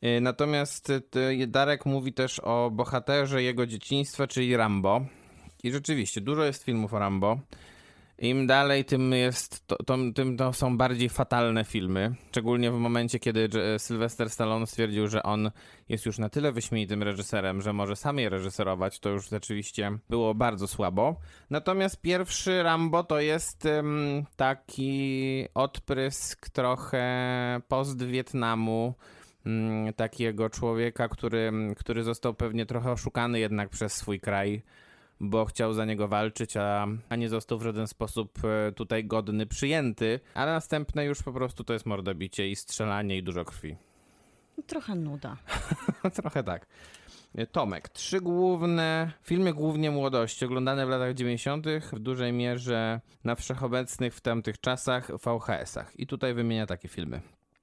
Yy, 0.03 0.21
Natomiast 0.21 0.91
y, 0.91 1.47
Darek 1.47 1.87
mówi 1.87 2.13
też 2.13 2.41
o 2.41 2.71
bohaterze 2.71 3.43
jego 3.43 3.67
dzieciństwa, 3.67 4.27
czyli 4.27 4.57
Rambo. 4.57 5.01
I 5.63 5.73
rzeczywiście, 5.73 6.21
dużo 6.21 6.45
jest 6.45 6.65
filmów 6.65 6.95
o 6.95 6.99
Rambo. 6.99 7.41
Im 8.21 8.47
dalej, 8.47 8.85
tym, 8.85 9.13
jest, 9.13 9.67
to, 9.67 9.77
to, 9.77 9.97
tym 10.15 10.37
to 10.37 10.53
są 10.53 10.77
bardziej 10.77 11.09
fatalne 11.09 11.65
filmy. 11.65 12.15
Szczególnie 12.29 12.71
w 12.71 12.75
momencie, 12.75 13.19
kiedy 13.19 13.41
J- 13.41 13.83
Sylvester 13.83 14.31
Stallone 14.31 14.67
stwierdził, 14.67 15.09
że 15.09 15.23
on 15.23 15.51
jest 15.89 16.07
już 16.07 16.19
na 16.19 16.29
tyle 16.29 16.53
wyśmienitym 16.53 17.03
reżyserem, 17.03 17.63
że 17.63 17.73
może 17.73 17.97
sam 17.97 18.19
je 18.19 18.29
reżyserować, 18.29 19.01
to 19.01 19.11
już 19.11 19.29
rzeczywiście 19.29 19.99
było 20.11 20.35
bardzo 20.35 20.69
słabo. 20.69 21.17
Natomiast 21.51 22.01
pierwszy 22.01 22.63
Rambo 22.63 23.05
to 23.05 23.21
jest 23.21 23.69
taki 24.37 25.45
odprysk 25.55 26.49
trochę 26.51 27.61
post-Wietnamu. 27.69 28.95
mm, 29.47 29.93
Takiego 29.95 30.51
człowieka, 30.51 31.09
który, 31.09 31.53
który 31.77 32.03
został 32.05 32.35
pewnie 32.35 32.67
trochę 32.67 32.93
oszukany 32.93 33.39
jednak 33.41 33.69
przez 33.69 33.93
swój 33.93 34.21
kraj 34.21 34.63
bo 35.21 35.45
chciał 35.45 35.73
za 35.73 35.85
niego 35.85 36.09
walczyć, 36.09 36.57
a, 36.57 36.87
a 37.09 37.17
nie 37.17 37.29
został 37.29 37.59
w 37.59 37.63
żaden 37.63 37.87
sposób 37.87 38.39
e, 38.45 38.73
tutaj 38.73 39.05
godny 39.05 39.47
przyjęty. 39.47 40.21
A 40.35 40.47
następne 40.47 41.05
już 41.05 41.23
po 41.23 41.33
prostu 41.33 41.65
to 41.65 41.73
jest 41.73 41.87
mordobicie 41.87 42.49
i 42.49 42.57
strzelanie 42.57 43.19
i 43.19 43.23
dużo 43.23 43.45
krwi. 43.45 43.77
Trochę 44.67 44.95
nuda. 44.95 45.37
Trochę 46.23 46.45
tak. 46.45 46.67
E, 47.35 47.47
Tomek, 47.47 47.89
trzy 47.89 48.21
główne 48.21 49.13
filmy 49.23 49.55
głównie 49.55 49.91
młodości, 49.91 50.45
oglądane 50.45 50.87
w 50.87 50.89
latach 50.89 51.15
90. 51.15 51.67
w 51.93 51.99
dużej 51.99 52.33
mierze 52.33 53.01
na 53.25 53.35
wszechobecnych 53.35 54.15
w 54.15 54.21
tamtych 54.21 54.61
czasach 54.61 55.11
VHS-ach. 55.11 56.01
I 56.01 56.07
tutaj 56.07 56.35
wymienia 56.35 56.67
takie 56.67 56.89
filmy. 56.89 57.21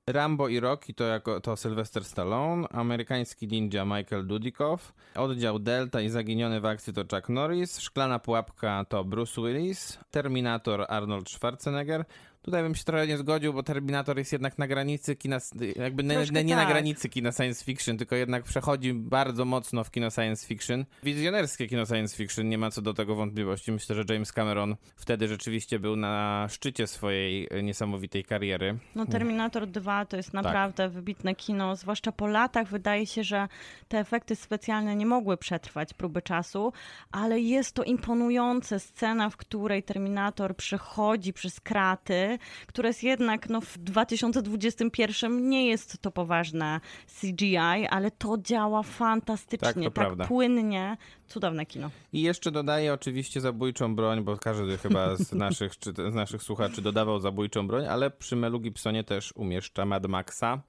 Rambo 0.07 0.47
i 0.47 0.59
Rocky 0.59 0.93
to 0.93 1.03
jako 1.03 1.41
to 1.41 1.57
Sylvester 1.57 2.03
Stallone, 2.03 2.67
amerykański 2.69 3.47
ninja 3.47 3.85
Michael 3.85 4.27
Dudikoff, 4.27 4.93
oddział 5.15 5.59
Delta 5.59 6.01
i 6.01 6.09
zaginiony 6.09 6.61
w 6.61 6.65
akcji 6.65 6.93
to 6.93 7.01
Chuck 7.01 7.29
Norris, 7.29 7.79
szklana 7.79 8.19
pułapka 8.19 8.85
to 8.89 9.03
Bruce 9.03 9.41
Willis, 9.41 9.99
Terminator 10.11 10.85
Arnold 10.89 11.29
Schwarzenegger. 11.29 12.05
Tutaj 12.45 12.63
bym 12.63 12.75
się 12.75 12.83
trochę 12.83 13.07
nie 13.07 13.17
zgodził, 13.17 13.53
bo 13.53 13.63
Terminator 13.63 14.17
jest 14.17 14.31
jednak 14.31 14.57
na 14.57 14.67
granicy 14.67 15.15
kina, 15.15 15.37
jakby 15.75 16.03
nie, 16.03 16.15
Troszkę 16.15 16.43
nie 16.43 16.55
na 16.55 16.61
tak. 16.61 16.71
granicy 16.71 17.09
kina 17.09 17.31
science 17.31 17.65
fiction, 17.65 17.97
tylko 17.97 18.15
jednak 18.15 18.43
przechodzi 18.43 18.93
bardzo 18.93 19.45
mocno 19.45 19.83
w 19.83 19.91
kino 19.91 20.11
science 20.11 20.47
fiction. 20.47 20.85
Wizjonerskie 21.03 21.67
kino 21.67 21.85
science 21.85 22.17
fiction, 22.17 22.49
nie 22.49 22.57
ma 22.57 22.71
co 22.71 22.81
do 22.81 22.93
tego 22.93 23.15
wątpliwości. 23.15 23.71
Myślę, 23.71 23.95
że 23.95 24.03
James 24.09 24.31
Cameron 24.33 24.75
wtedy 24.95 25.27
rzeczywiście 25.27 25.79
był 25.79 25.95
na 25.95 26.47
szczycie 26.49 26.87
swojej 26.87 27.47
e, 27.51 27.63
niesamowitej 27.63 28.23
kariery. 28.23 28.77
No 28.95 29.05
Terminator 29.05 29.67
2 29.67 30.05
to 30.05 30.17
jest 30.17 30.31
Tak. 30.31 30.43
naprawdę 30.43 30.89
wybitne 30.89 31.35
kino, 31.35 31.75
zwłaszcza 31.75 32.11
po 32.11 32.27
latach 32.27 32.67
wydaje 32.67 33.05
się, 33.05 33.23
że 33.23 33.47
te 33.87 33.99
efekty 33.99 34.35
specjalne 34.35 34.95
nie 34.95 35.05
mogły 35.05 35.37
przetrwać 35.37 35.93
próby 35.93 36.21
czasu, 36.21 36.73
ale 37.11 37.39
jest 37.39 37.73
to 37.75 37.83
imponująca 37.83 38.79
scena, 38.79 39.29
w 39.29 39.37
której 39.37 39.83
Terminator 39.83 40.55
przechodzi 40.55 41.33
przez 41.33 41.59
kraty, 41.59 42.34
która 42.67 42.87
jest 42.87 43.03
jednak 43.03 43.49
no, 43.49 43.61
w 43.61 43.77
2021 43.77 45.49
nie 45.49 45.67
jest 45.67 46.01
to 46.01 46.11
poważne 46.11 46.79
CGI, 47.21 47.57
ale 47.89 48.11
to 48.11 48.37
działa 48.37 48.83
fantastycznie, 48.83 49.83
Tak, 49.83 49.93
prawda. 49.93 50.25
płynnie, 50.25 50.97
cudowne 51.27 51.65
kino. 51.65 51.89
I 52.13 52.21
jeszcze 52.21 52.51
dodaję 52.51 52.93
oczywiście 52.93 53.41
zabójczą 53.41 53.95
broń, 53.95 54.23
bo 54.23 54.37
każdy 54.37 54.77
chyba 54.77 55.15
z 55.15 55.33
naszych, 55.45 55.79
czy, 55.79 55.93
z 56.11 56.13
naszych 56.13 56.43
słuchaczy 56.43 56.81
dodawał 56.81 57.19
zabójczą 57.19 57.67
broń, 57.67 57.85
ale 57.85 58.11
przy 58.11 58.35
Melu 58.35 58.59
Gibsonie 58.59 59.03
też 59.03 59.33
umieszcza 59.35 59.85
Mad 59.85 60.07
Maxa. 60.07 60.61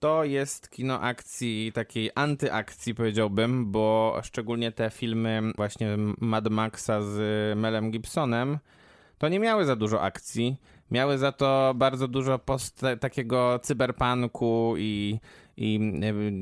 To 0.00 0.24
jest 0.24 0.70
kino 0.70 1.00
akcji, 1.00 1.72
takiej 1.74 2.10
antyakcji 2.14 2.94
powiedziałbym, 2.94 3.72
bo 3.72 4.20
szczególnie 4.22 4.72
te 4.72 4.90
filmy 4.90 5.42
właśnie 5.56 5.96
Mad 6.20 6.48
Maxa 6.48 7.02
z 7.02 7.18
Melem 7.58 7.90
Gibsonem, 7.90 8.58
to 9.18 9.28
nie 9.28 9.40
miały 9.40 9.64
za 9.64 9.76
dużo 9.76 10.02
akcji. 10.02 10.56
Miały 10.90 11.18
za 11.18 11.32
to 11.32 11.72
bardzo 11.76 12.08
dużo 12.08 12.38
post 12.38 12.82
takiego 13.00 13.58
cyberpunku 13.62 14.74
i, 14.78 15.18
i 15.58 15.80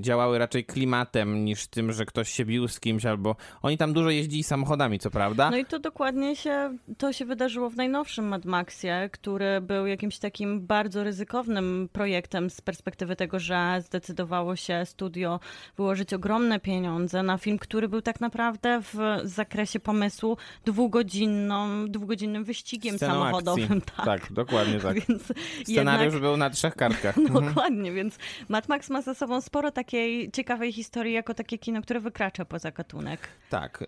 działały 0.00 0.38
raczej 0.38 0.64
klimatem 0.64 1.44
niż 1.44 1.66
tym, 1.66 1.92
że 1.92 2.06
ktoś 2.06 2.30
się 2.30 2.44
bił 2.44 2.68
z 2.68 2.80
kimś 2.80 3.06
albo... 3.06 3.36
Oni 3.62 3.78
tam 3.78 3.92
dużo 3.92 4.10
jeździli 4.10 4.42
samochodami, 4.42 4.98
co 4.98 5.10
prawda. 5.10 5.50
No 5.50 5.56
i 5.56 5.64
to 5.64 5.78
dokładnie 5.78 6.36
się, 6.36 6.76
to 6.98 7.12
się 7.12 7.24
wydarzyło 7.24 7.70
w 7.70 7.76
najnowszym 7.76 8.28
Mad 8.28 8.44
Maxie, 8.44 9.08
który 9.12 9.60
był 9.60 9.86
jakimś 9.86 10.18
takim 10.18 10.66
bardzo 10.66 11.04
ryzykownym 11.04 11.88
projektem 11.92 12.50
z 12.50 12.60
perspektywy 12.60 13.16
tego, 13.16 13.38
że 13.38 13.82
zdecydowało 13.84 14.56
się 14.56 14.82
studio 14.84 15.40
wyłożyć 15.76 16.14
ogromne 16.14 16.60
pieniądze 16.60 17.22
na 17.22 17.38
film, 17.38 17.58
który 17.58 17.88
był 17.88 18.02
tak 18.02 18.20
naprawdę 18.20 18.80
w 18.82 19.20
zakresie 19.24 19.80
pomysłu 19.80 20.36
dwugodzinną, 20.64 21.86
dwugodzinnym 21.88 22.44
wyścigiem 22.44 22.96
Sceną 22.96 23.14
samochodowym. 23.14 23.64
akcji. 23.64 24.04
Tak, 24.04 24.32
dokładnie 24.32 24.80
tak. 24.80 24.96
Scenariusz 25.64 26.14
jednak, 26.14 26.20
był 26.20 26.36
na 26.36 26.50
trzech 26.50 26.74
kartkach. 26.74 27.16
dokładnie, 27.42 27.92
więc 27.92 28.18
Mad 28.48 28.68
Max 28.68 28.90
ma 28.90 29.02
za 29.06 29.14
sobą 29.14 29.40
sporo 29.40 29.70
takiej 29.70 30.30
ciekawej 30.30 30.72
historii, 30.72 31.12
jako 31.14 31.34
takie 31.34 31.58
kino, 31.58 31.82
które 31.82 32.00
wykracza 32.00 32.44
poza 32.44 32.70
gatunek. 32.70 33.28
Tak. 33.50 33.84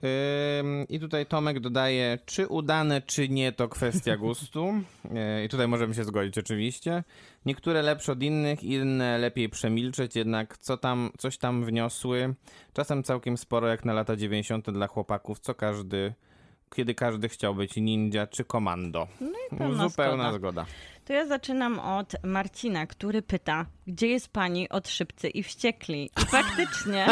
I 0.89 1.01
tutaj 1.01 1.27
Tomek 1.27 1.61
dodaje, 1.61 2.19
czy 2.27 2.47
udane, 2.47 3.03
czy 3.03 3.29
nie, 3.29 3.53
to 3.53 3.69
kwestia 3.69 4.17
gustu. 4.27 4.73
Yy, 5.05 5.45
I 5.45 5.49
tutaj 5.49 5.69
możemy 5.69 5.95
się 5.95 6.05
zgodzić 6.05 6.39
oczywiście. 6.39 7.05
Niektóre 7.47 7.83
lepsze 7.83 8.13
od 8.13 8.23
innych, 8.23 8.65
inne 8.65 9.19
lepiej 9.19 9.49
przemilczeć, 9.49 10.17
jednak 10.17 10.59
co 10.59 10.77
tam, 10.77 11.11
coś 11.19 11.39
tam 11.39 11.65
wniosły. 11.65 12.35
Czasem 12.73 13.03
całkiem 13.03 13.37
sporo, 13.37 13.69
jak 13.69 13.85
na 13.85 13.93
lata 13.93 14.17
90. 14.17 14.71
dla 14.71 14.87
chłopaków, 14.87 15.41
co 15.41 15.55
każdy, 15.55 16.15
kiedy 16.75 16.95
każdy 16.95 17.29
chciał 17.29 17.55
być 17.55 17.77
ninja 17.77 18.27
czy 18.27 18.45
komando. 18.45 19.09
No 19.53 19.89
Zupełna 19.89 20.33
zgoda. 20.33 20.33
zgoda. 20.33 20.67
To 21.05 21.13
ja 21.13 21.27
zaczynam 21.27 21.79
od 21.79 22.13
Marcina, 22.25 22.87
który 22.87 23.23
pyta, 23.23 23.67
gdzie 23.87 24.07
jest 24.09 24.29
pani 24.29 24.69
od 24.69 24.89
Szybcy 24.89 25.29
i 25.29 25.43
Wściekli? 25.43 26.11
I 26.23 26.27
faktycznie 26.27 27.07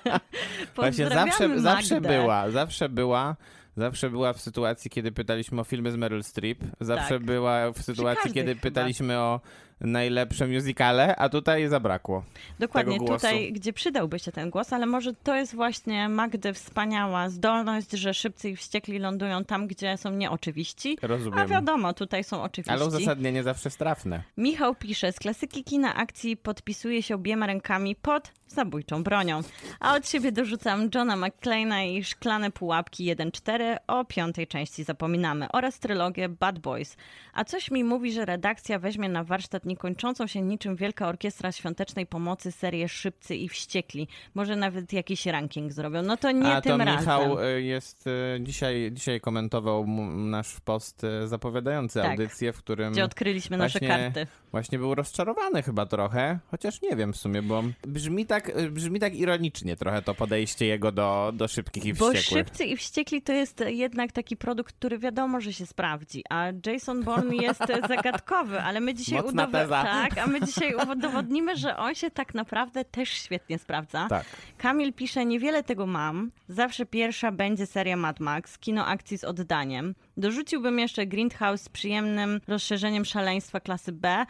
Właśnie 0.76 1.08
zawsze, 1.08 1.60
zawsze 1.60 1.94
Magdę. 1.94 2.08
była, 2.20 2.50
zawsze 2.50 2.88
była. 2.88 3.36
Zawsze 3.76 4.10
była 4.10 4.32
w 4.32 4.40
sytuacji, 4.40 4.90
kiedy 4.90 5.12
pytaliśmy 5.12 5.60
o 5.60 5.64
filmy 5.64 5.92
z 5.92 5.96
Meryl 5.96 6.22
Streep. 6.22 6.58
Zawsze 6.80 7.14
Tak. 7.14 7.24
była 7.24 7.72
w 7.72 7.82
sytuacji, 7.82 8.32
kiedy 8.32 8.50
chyba. 8.50 8.62
pytaliśmy 8.62 9.18
o 9.18 9.40
najlepsze 9.82 10.46
musicale, 10.46 11.16
a 11.16 11.28
tutaj 11.28 11.68
zabrakło. 11.68 12.24
Dokładnie, 12.58 12.98
tutaj, 12.98 13.52
gdzie 13.52 13.72
przydałby 13.72 14.18
się 14.18 14.32
ten 14.32 14.50
głos, 14.50 14.72
ale 14.72 14.86
może 14.86 15.14
to 15.14 15.36
jest 15.36 15.54
właśnie 15.54 16.08
Magdy 16.08 16.52
wspaniała 16.52 17.28
zdolność, 17.28 17.90
że 17.90 18.14
Szybcy 18.14 18.50
i 18.50 18.56
Wściekli 18.56 18.98
lądują 18.98 19.44
tam, 19.44 19.66
gdzie 19.66 19.96
są 19.96 20.10
nieoczywiści. 20.10 20.98
A 21.02 21.06
Rozumiem. 21.06 21.48
wiadomo, 21.48 21.92
tutaj 21.92 22.24
są 22.24 22.42
oczywiści. 22.42 22.72
Ale 22.72 22.86
uzasadnienie 22.86 23.42
zawsze 23.42 23.68
jest 23.68 23.78
trafne. 23.78 24.22
Michał 24.36 24.74
pisze, 24.74 25.12
z 25.12 25.18
klasyki 25.18 25.64
kina 25.64 25.94
akcji 25.94 26.36
podpisuje 26.36 27.02
się 27.02 27.14
obiema 27.14 27.46
rękami 27.46 27.96
pod 27.96 28.32
zabójczą 28.52 29.02
bronią. 29.02 29.40
A 29.80 29.94
od 29.94 30.08
siebie 30.08 30.32
dorzucam 30.32 30.88
Johna 30.94 31.16
McClane'a 31.16 31.86
i 31.86 32.04
Szklane 32.04 32.50
Pułapki 32.50 33.16
1.4, 33.16 33.76
o 33.86 34.04
piątej 34.04 34.46
części 34.46 34.84
zapominamy, 34.84 35.46
oraz 35.52 35.78
trylogię 35.78 36.28
Bad 36.28 36.58
Boys. 36.58 36.96
A 37.32 37.44
coś 37.44 37.70
mi 37.70 37.84
mówi, 37.84 38.12
że 38.12 38.24
redakcja 38.24 38.78
weźmie 38.78 39.08
na 39.08 39.24
warsztat 39.24 39.64
niekończącą 39.76 40.26
się 40.26 40.40
niczym 40.42 40.76
Wielka 40.76 41.08
Orkiestra 41.08 41.52
Świątecznej 41.52 42.06
Pomocy 42.06 42.52
serię 42.52 42.88
Szybcy 42.88 43.36
i 43.36 43.48
Wściekli. 43.48 44.08
Może 44.34 44.56
nawet 44.56 44.92
jakiś 44.92 45.26
ranking 45.26 45.72
zrobią. 45.72 46.02
No 46.02 46.16
to 46.16 46.30
nie 46.30 46.46
a 46.54 46.60
tym 46.60 46.78
to 46.78 46.84
razem. 46.84 47.00
Michał 47.00 47.40
y, 47.44 47.62
jest, 47.62 48.06
y, 48.06 48.10
dzisiaj, 48.40 48.90
dzisiaj 48.92 49.20
komentował 49.20 49.86
nasz 50.14 50.60
post 50.60 51.04
y, 51.04 51.28
zapowiadający 51.28 52.00
Tak. 52.00 52.10
audycję, 52.10 52.52
w 52.52 52.58
którym 52.58 52.92
Gdzie 52.92 53.04
odkryliśmy 53.04 53.56
nasze 53.56 53.78
właśnie- 53.78 53.88
karty. 54.12 54.26
właśnie 54.50 54.78
był 54.78 54.94
rozczarowany 54.94 55.62
chyba 55.62 55.86
trochę, 55.86 56.38
chociaż 56.50 56.82
nie 56.82 56.96
wiem 56.96 57.12
w 57.12 57.16
sumie, 57.16 57.42
bo 57.42 57.62
brzmi 57.86 58.26
tak, 58.26 58.70
brzmi 58.70 59.00
tak 59.00 59.14
ironicznie 59.14 59.76
trochę 59.76 60.02
to 60.02 60.14
podejście 60.14 60.66
jego 60.66 60.92
do, 60.92 61.32
do 61.34 61.48
szybkich 61.48 61.84
i 61.84 61.94
Bo 61.94 62.12
wściekłych. 62.12 62.46
Szybcy 62.46 62.64
i 62.64 62.76
Wściekli 62.76 63.22
to 63.22 63.32
jest 63.32 63.64
jednak 63.66 64.12
taki 64.12 64.36
produkt, 64.36 64.74
który 64.76 64.98
wiadomo, 64.98 65.40
że 65.40 65.52
się 65.52 65.66
sprawdzi, 65.66 66.24
a 66.30 66.46
Jason 66.66 67.02
Bourne 67.04 67.36
jest 67.36 67.60
zagadkowy, 67.88 68.60
ale 68.60 68.80
my 68.80 68.94
dzisiaj, 68.94 69.22
Mocna 69.22 69.46
teza. 69.52 69.82
tak, 69.82 70.18
a 70.18 70.26
my 70.26 70.40
dzisiaj 70.40 70.74
udowodnimy, 70.92 71.56
że 71.56 71.76
on 71.76 71.94
się 71.94 72.10
tak 72.10 72.34
naprawdę 72.34 72.84
też 72.84 73.08
świetnie 73.08 73.58
sprawdza. 73.58 74.06
Tak. 74.08 74.24
Kamil 74.58 74.92
pisze, 74.92 75.26
niewiele 75.26 75.62
tego 75.62 75.86
mam. 75.86 76.30
Zawsze 76.48 76.86
pierwsza 76.86 77.32
będzie 77.32 77.66
seria 77.66 77.96
Mad 77.96 78.20
Max, 78.20 78.58
kino 78.58 78.86
akcji 78.86 79.18
z 79.18 79.24
oddaniem. 79.24 79.94
Dorzuciłbym 80.16 80.78
jeszcze 80.78 81.06
Grindhouse 81.06 81.62
z 81.62 81.68
przyjemnym 81.68 82.40
rozszerzeniem 82.48 83.04
szaleństwa 83.04 83.60
klasy 83.60 83.92
B 83.92 84.26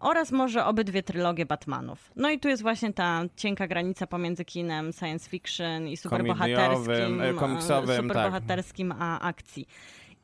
oraz 0.00 0.32
może 0.32 0.64
obydwie 0.64 1.02
trylogie 1.02 1.46
Batmanów. 1.46 2.12
No 2.16 2.30
i 2.30 2.38
tu 2.38 2.48
jest 2.48 2.62
właśnie 2.62 2.92
ta 2.92 3.22
cienka 3.36 3.66
granica 3.66 4.06
pomiędzy 4.06 4.44
kinem 4.44 4.92
science 4.92 5.30
fiction 5.30 5.88
i 5.88 5.96
superbohaterskim, 5.96 7.20
e, 7.20 7.34
komiksowym, 7.34 7.88
tak. 7.88 8.16
superbohaterskim 8.16 8.94
a 8.98 9.20
akcji. 9.20 9.68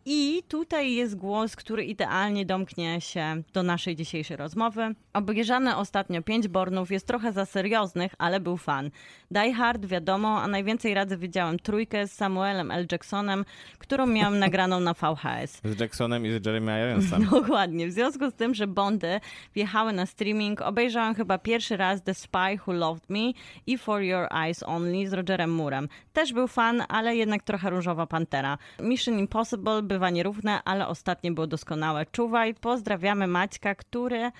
I 0.08 0.42
tutaj 0.48 0.94
jest 0.94 1.16
głos, 1.16 1.56
który 1.56 1.84
idealnie 1.84 2.46
domknie 2.46 3.00
się 3.00 3.42
do 3.52 3.62
naszej 3.62 3.96
dzisiejszej 3.96 4.36
rozmowy. 4.36 4.94
Obejrzane 5.12 5.76
ostatnio 5.76 6.22
pięć 6.22 6.48
Bornów 6.48 6.90
jest 6.90 7.06
trochę 7.06 7.32
za 7.32 7.46
serioznych, 7.46 8.14
ale 8.18 8.40
był 8.40 8.56
fan. 8.56 8.90
Die 9.30 9.54
Hard 9.54 9.86
wiadomo, 9.86 10.42
a 10.42 10.48
najwięcej 10.48 10.94
razy 10.94 11.16
widziałem 11.16 11.58
trójkę 11.58 12.06
z 12.06 12.12
Samuelem 12.12 12.70
L. 12.70 12.86
Jacksonem, 12.92 13.44
którą 13.78 14.06
miałem 14.06 14.38
nagraną 14.46 14.80
na 14.80 14.94
VHS. 14.94 15.60
Z 15.64 15.80
Jacksonem 15.80 16.26
i 16.26 16.30
z 16.30 16.46
Jeremy 16.46 16.80
Ironsem. 16.82 17.24
Dokładnie. 17.40 17.88
W 17.88 17.92
związku 17.92 18.30
z 18.30 18.34
tym, 18.34 18.54
że 18.54 18.66
Bondy 18.66 19.20
wjechały 19.54 19.92
na 19.92 20.06
streaming, 20.06 20.60
obejrzałem 20.60 21.14
chyba 21.14 21.38
pierwszy 21.38 21.76
raz 21.76 22.02
The 22.02 22.14
Spy 22.14 22.58
Who 22.66 22.72
Loved 22.72 23.10
Me 23.10 23.32
i 23.66 23.78
For 23.78 24.02
Your 24.02 24.28
Eyes 24.30 24.62
Only 24.62 25.08
z 25.08 25.12
Rogerem 25.12 25.54
Moorem. 25.54 25.88
Też 26.12 26.32
był 26.32 26.48
fan, 26.48 26.82
ale 26.88 27.16
jednak 27.16 27.42
trochę 27.42 27.70
różowa 27.70 28.06
pantera. 28.06 28.58
Mission 28.80 29.18
Impossible 29.18 29.82
bywa 29.96 30.10
nierówne, 30.10 30.62
ale 30.64 30.88
ostatnie 30.88 31.32
było 31.32 31.46
doskonałe. 31.46 32.06
Czuwaj, 32.06 32.54
pozdrawiamy 32.54 33.26
Maćka, 33.26 33.74
który 33.74 34.30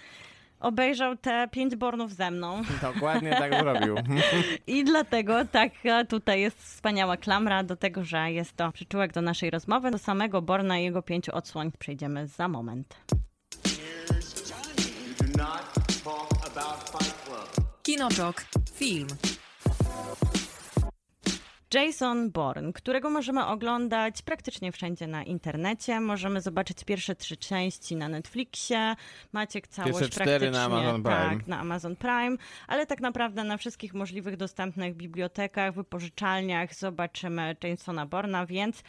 obejrzał 0.61 1.17
te 1.17 1.49
pięć 1.51 1.77
Bornów 1.77 2.13
ze 2.13 2.31
mną. 2.31 2.63
Dokładnie 2.83 3.31
tak 3.31 3.55
zrobił. 3.63 3.97
I 4.67 4.85
dlatego 4.85 5.45
tak 5.45 5.73
tutaj 6.09 6.41
jest 6.41 6.59
wspaniała 6.59 7.17
klamra 7.17 7.63
do 7.63 7.77
tego, 7.77 8.05
że 8.05 8.33
jest 8.33 8.57
to 8.57 8.73
przyczółek 8.73 9.13
do 9.13 9.23
naszej 9.23 9.51
rozmowy. 9.51 9.91
Do 9.91 9.99
samego 9.99 10.43
Borna 10.43 10.79
i 10.79 10.85
jego 10.85 11.03
pięciu 11.03 11.35
odsłoń 11.35 11.73
przejdziemy 11.79 12.27
za 12.27 12.49
moment. 12.49 12.97
Kinotok. 17.83 18.45
Film. 18.75 19.07
Jason 21.75 22.31
Bourne, 22.31 22.73
którego 22.73 23.11
możemy 23.11 23.47
oglądać 23.47 24.23
praktycznie 24.23 24.73
wszędzie 24.73 25.07
na 25.07 25.23
internecie. 25.23 26.01
Możemy 26.01 26.41
zobaczyć 26.41 26.85
pierwsze 26.85 27.15
trzy 27.15 27.37
części 27.37 27.97
na 27.97 28.09
Netflixie. 28.09 28.95
Maciek 29.33 29.69
całość 29.69 29.99
Pierwsze 29.99 30.09
cztery 30.09 30.51
na 30.51 30.69
praktycznie, 30.69 30.89
Amazon 30.89 31.03
Prime. 31.03 31.39
Tak, 31.39 31.47
na 31.47 31.59
Amazon 31.59 31.97
Prime, 31.97 32.37
ale 32.69 32.87
tak 32.87 33.01
naprawdę 33.01 33.45
na 33.45 33.57
wszystkich 33.57 33.95
możliwych 33.95 34.37
dostępnych 34.37 34.95
bibliotekach, 34.95 35.75
wypożyczalniach 35.75 36.75
zobaczymy 36.75 37.57
Jasona 37.65 38.07
Bourna, 38.07 38.47
więc 38.47 38.83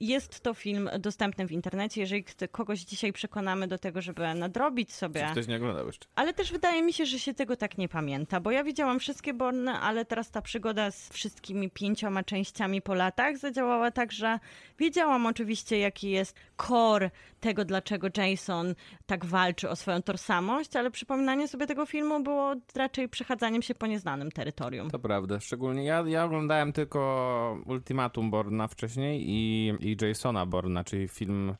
jest 0.00 0.40
to 0.40 0.54
film 0.54 0.90
dostępny 0.98 1.46
w 1.46 1.52
internecie. 1.52 2.00
Jeżeli 2.00 2.24
kogoś 2.52 2.80
dzisiaj 2.80 3.12
przekonamy 3.12 3.68
do 3.68 3.78
tego, 3.78 4.00
żeby 4.02 4.34
nadrobić 4.34 4.92
sobie 4.92 5.28
Ktoś 5.32 5.46
nie 5.46 5.56
oglądał 5.56 5.86
jeszcze. 5.86 6.06
ale 6.14 6.32
też 6.34 6.52
wydaje 6.52 6.82
mi 6.82 6.92
się, 6.92 7.06
że 7.06 7.18
się 7.18 7.34
tego 7.34 7.56
tak 7.56 7.78
nie 7.78 7.88
pamięta, 7.88 8.40
bo 8.40 8.50
ja 8.50 8.64
widziałam 8.64 8.98
wszystkie 8.98 9.34
Borny, 9.34 9.72
ale 9.72 10.04
teraz 10.04 10.30
ta 10.30 10.42
przygoda 10.42 10.90
z 10.90 11.08
wszystkimi 11.08 11.70
pięcioma 11.70 12.24
częściami 12.24 12.82
po 12.82 12.94
latach 12.94 13.38
zadziałała 13.38 13.90
tak, 13.90 14.12
że 14.12 14.38
wiedziałam 14.78 15.26
oczywiście, 15.26 15.78
jaki 15.78 16.10
jest 16.10 16.36
core 16.66 17.10
tego, 17.40 17.64
dlaczego 17.64 18.08
Jason 18.16 18.74
tak 19.06 19.24
walczy 19.24 19.68
o 19.68 19.76
swoją 19.76 20.02
tożsamość, 20.02 20.76
ale 20.76 20.90
przypominanie 20.90 21.48
sobie 21.48 21.66
tego 21.66 21.86
filmu 21.86 22.22
było 22.22 22.54
raczej 22.76 23.08
przechadzaniem 23.08 23.62
się 23.62 23.74
po 23.74 23.86
nieznanym 23.86 24.30
terytorium. 24.32 24.90
To 24.90 24.98
prawda, 24.98 25.40
szczególnie 25.40 25.84
ja, 25.84 26.04
ja 26.06 26.24
oglądałem 26.24 26.72
tylko 26.72 27.58
Ultimatum 27.66 28.30
Borna 28.30 28.68
wcześniej 28.68 29.24
i, 29.28 29.72
i 29.80 29.89
Jasona 30.00 30.46
Borna, 30.46 30.84
czyli 30.84 31.08
film, 31.08 31.54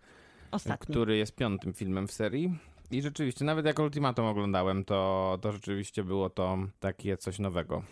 Ostatni. 0.50 0.86
który 0.86 1.16
jest 1.16 1.34
piątym 1.36 1.72
filmem 1.72 2.08
w 2.08 2.12
serii. 2.12 2.58
I 2.90 3.02
rzeczywiście, 3.02 3.44
nawet 3.44 3.66
jak 3.66 3.78
Ultimatum 3.78 4.26
oglądałem, 4.26 4.84
to, 4.84 5.38
to 5.42 5.52
rzeczywiście 5.52 6.04
było 6.04 6.30
to 6.30 6.58
takie 6.80 7.16
coś 7.16 7.38
nowego. 7.38 7.82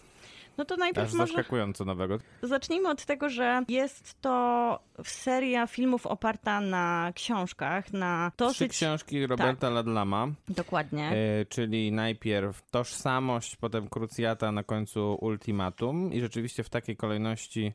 No 0.58 0.64
to 0.64 0.74
Aż 0.74 0.78
najpierw 0.78 1.12
może 1.14 1.32
zaskakująco 1.32 1.84
nowego. 1.84 2.18
zacznijmy 2.42 2.88
od 2.88 3.04
tego, 3.04 3.28
że 3.28 3.62
jest 3.68 4.20
to 4.20 4.78
seria 5.04 5.66
filmów 5.66 6.06
oparta 6.06 6.60
na 6.60 7.12
książkach, 7.14 7.92
na 7.92 8.30
Trzy 8.36 8.44
dosyć... 8.44 8.72
książki 8.72 9.26
Roberta 9.26 9.70
Ladlama, 9.70 10.28
Dokładnie. 10.48 11.10
e, 11.10 11.44
czyli 11.48 11.92
najpierw 11.92 12.70
Tożsamość, 12.70 13.56
potem 13.56 13.88
Krucjata, 13.88 14.52
na 14.52 14.62
końcu 14.64 15.14
Ultimatum. 15.20 16.12
I 16.12 16.20
rzeczywiście 16.20 16.62
w 16.64 16.68
takiej 16.70 16.96
kolejności 16.96 17.72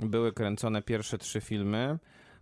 były 0.00 0.32
kręcone 0.32 0.82
pierwsze 0.82 1.18
trzy 1.18 1.40
filmy. 1.40 1.98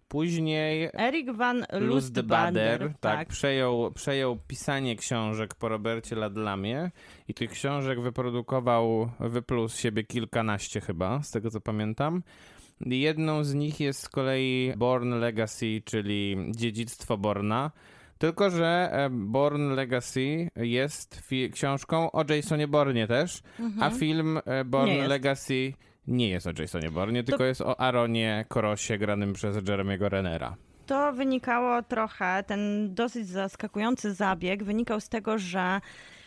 Później 0.09 0.91
Eric 0.93 1.31
van 1.31 1.57
Lustbader 1.59 1.89
Lustbader, 1.89 2.95
tak, 3.01 3.29
przejął, 3.29 3.93
przejął 3.93 4.39
pisanie 4.49 4.97
książek 4.97 5.55
po 5.55 5.69
Robercie 5.69 6.17
Ladlamie 6.17 6.91
i 7.29 7.35
tych 7.35 7.51
książek 7.51 8.01
wyprodukował, 8.01 9.11
wypluł 9.21 9.69
z 9.69 9.77
siebie 9.77 10.05
kilkanaście 10.05 10.81
chyba, 10.81 11.23
z 11.23 11.31
tego 11.31 11.51
co 11.51 11.61
pamiętam. 11.61 12.23
Jedną 12.87 13.45
z 13.45 13.55
nich 13.55 13.81
jest 13.81 14.01
z 14.01 14.09
kolei 14.09 14.73
Born 14.77 15.15
Legacy, 15.15 15.83
czyli 15.85 16.37
Dziedzictwo 16.51 17.19
Borna. 17.19 17.71
Tylko, 18.19 18.51
że 18.51 18.89
e, 18.93 19.11
Born 19.11 19.71
Legacy 19.71 20.51
jest 20.57 21.23
książką 21.53 22.13
o 22.13 22.25
Jasonie 22.35 22.69
Bornie 22.69 23.07
też, 23.07 23.43
a 23.81 23.91
film 23.91 24.41
e, 24.45 24.65
Born 24.65 24.91
Mhm. 24.91 25.09
Legacy 25.09 25.73
nie 26.07 26.29
jest 26.29 26.47
o 26.47 26.53
Jasonie 26.59 26.91
Bornie, 26.91 27.25
tylko 27.25 27.45
jest 27.45 27.61
o 27.61 27.81
Aaronie 27.81 28.45
Korosie 28.49 28.99
granym 28.99 29.33
przez 29.33 29.69
Jeremiego 29.69 30.09
Renera. 30.09 30.57
To 30.87 31.13
wynikało 31.13 31.83
trochę, 31.83 32.45
ten 32.47 32.95
dosyć 32.95 33.29
zaskakujący 33.29 34.15
zabieg 34.15 34.65
wynikał 34.65 35.01
z 35.01 35.09
tego, 35.09 35.39
że 35.39 35.81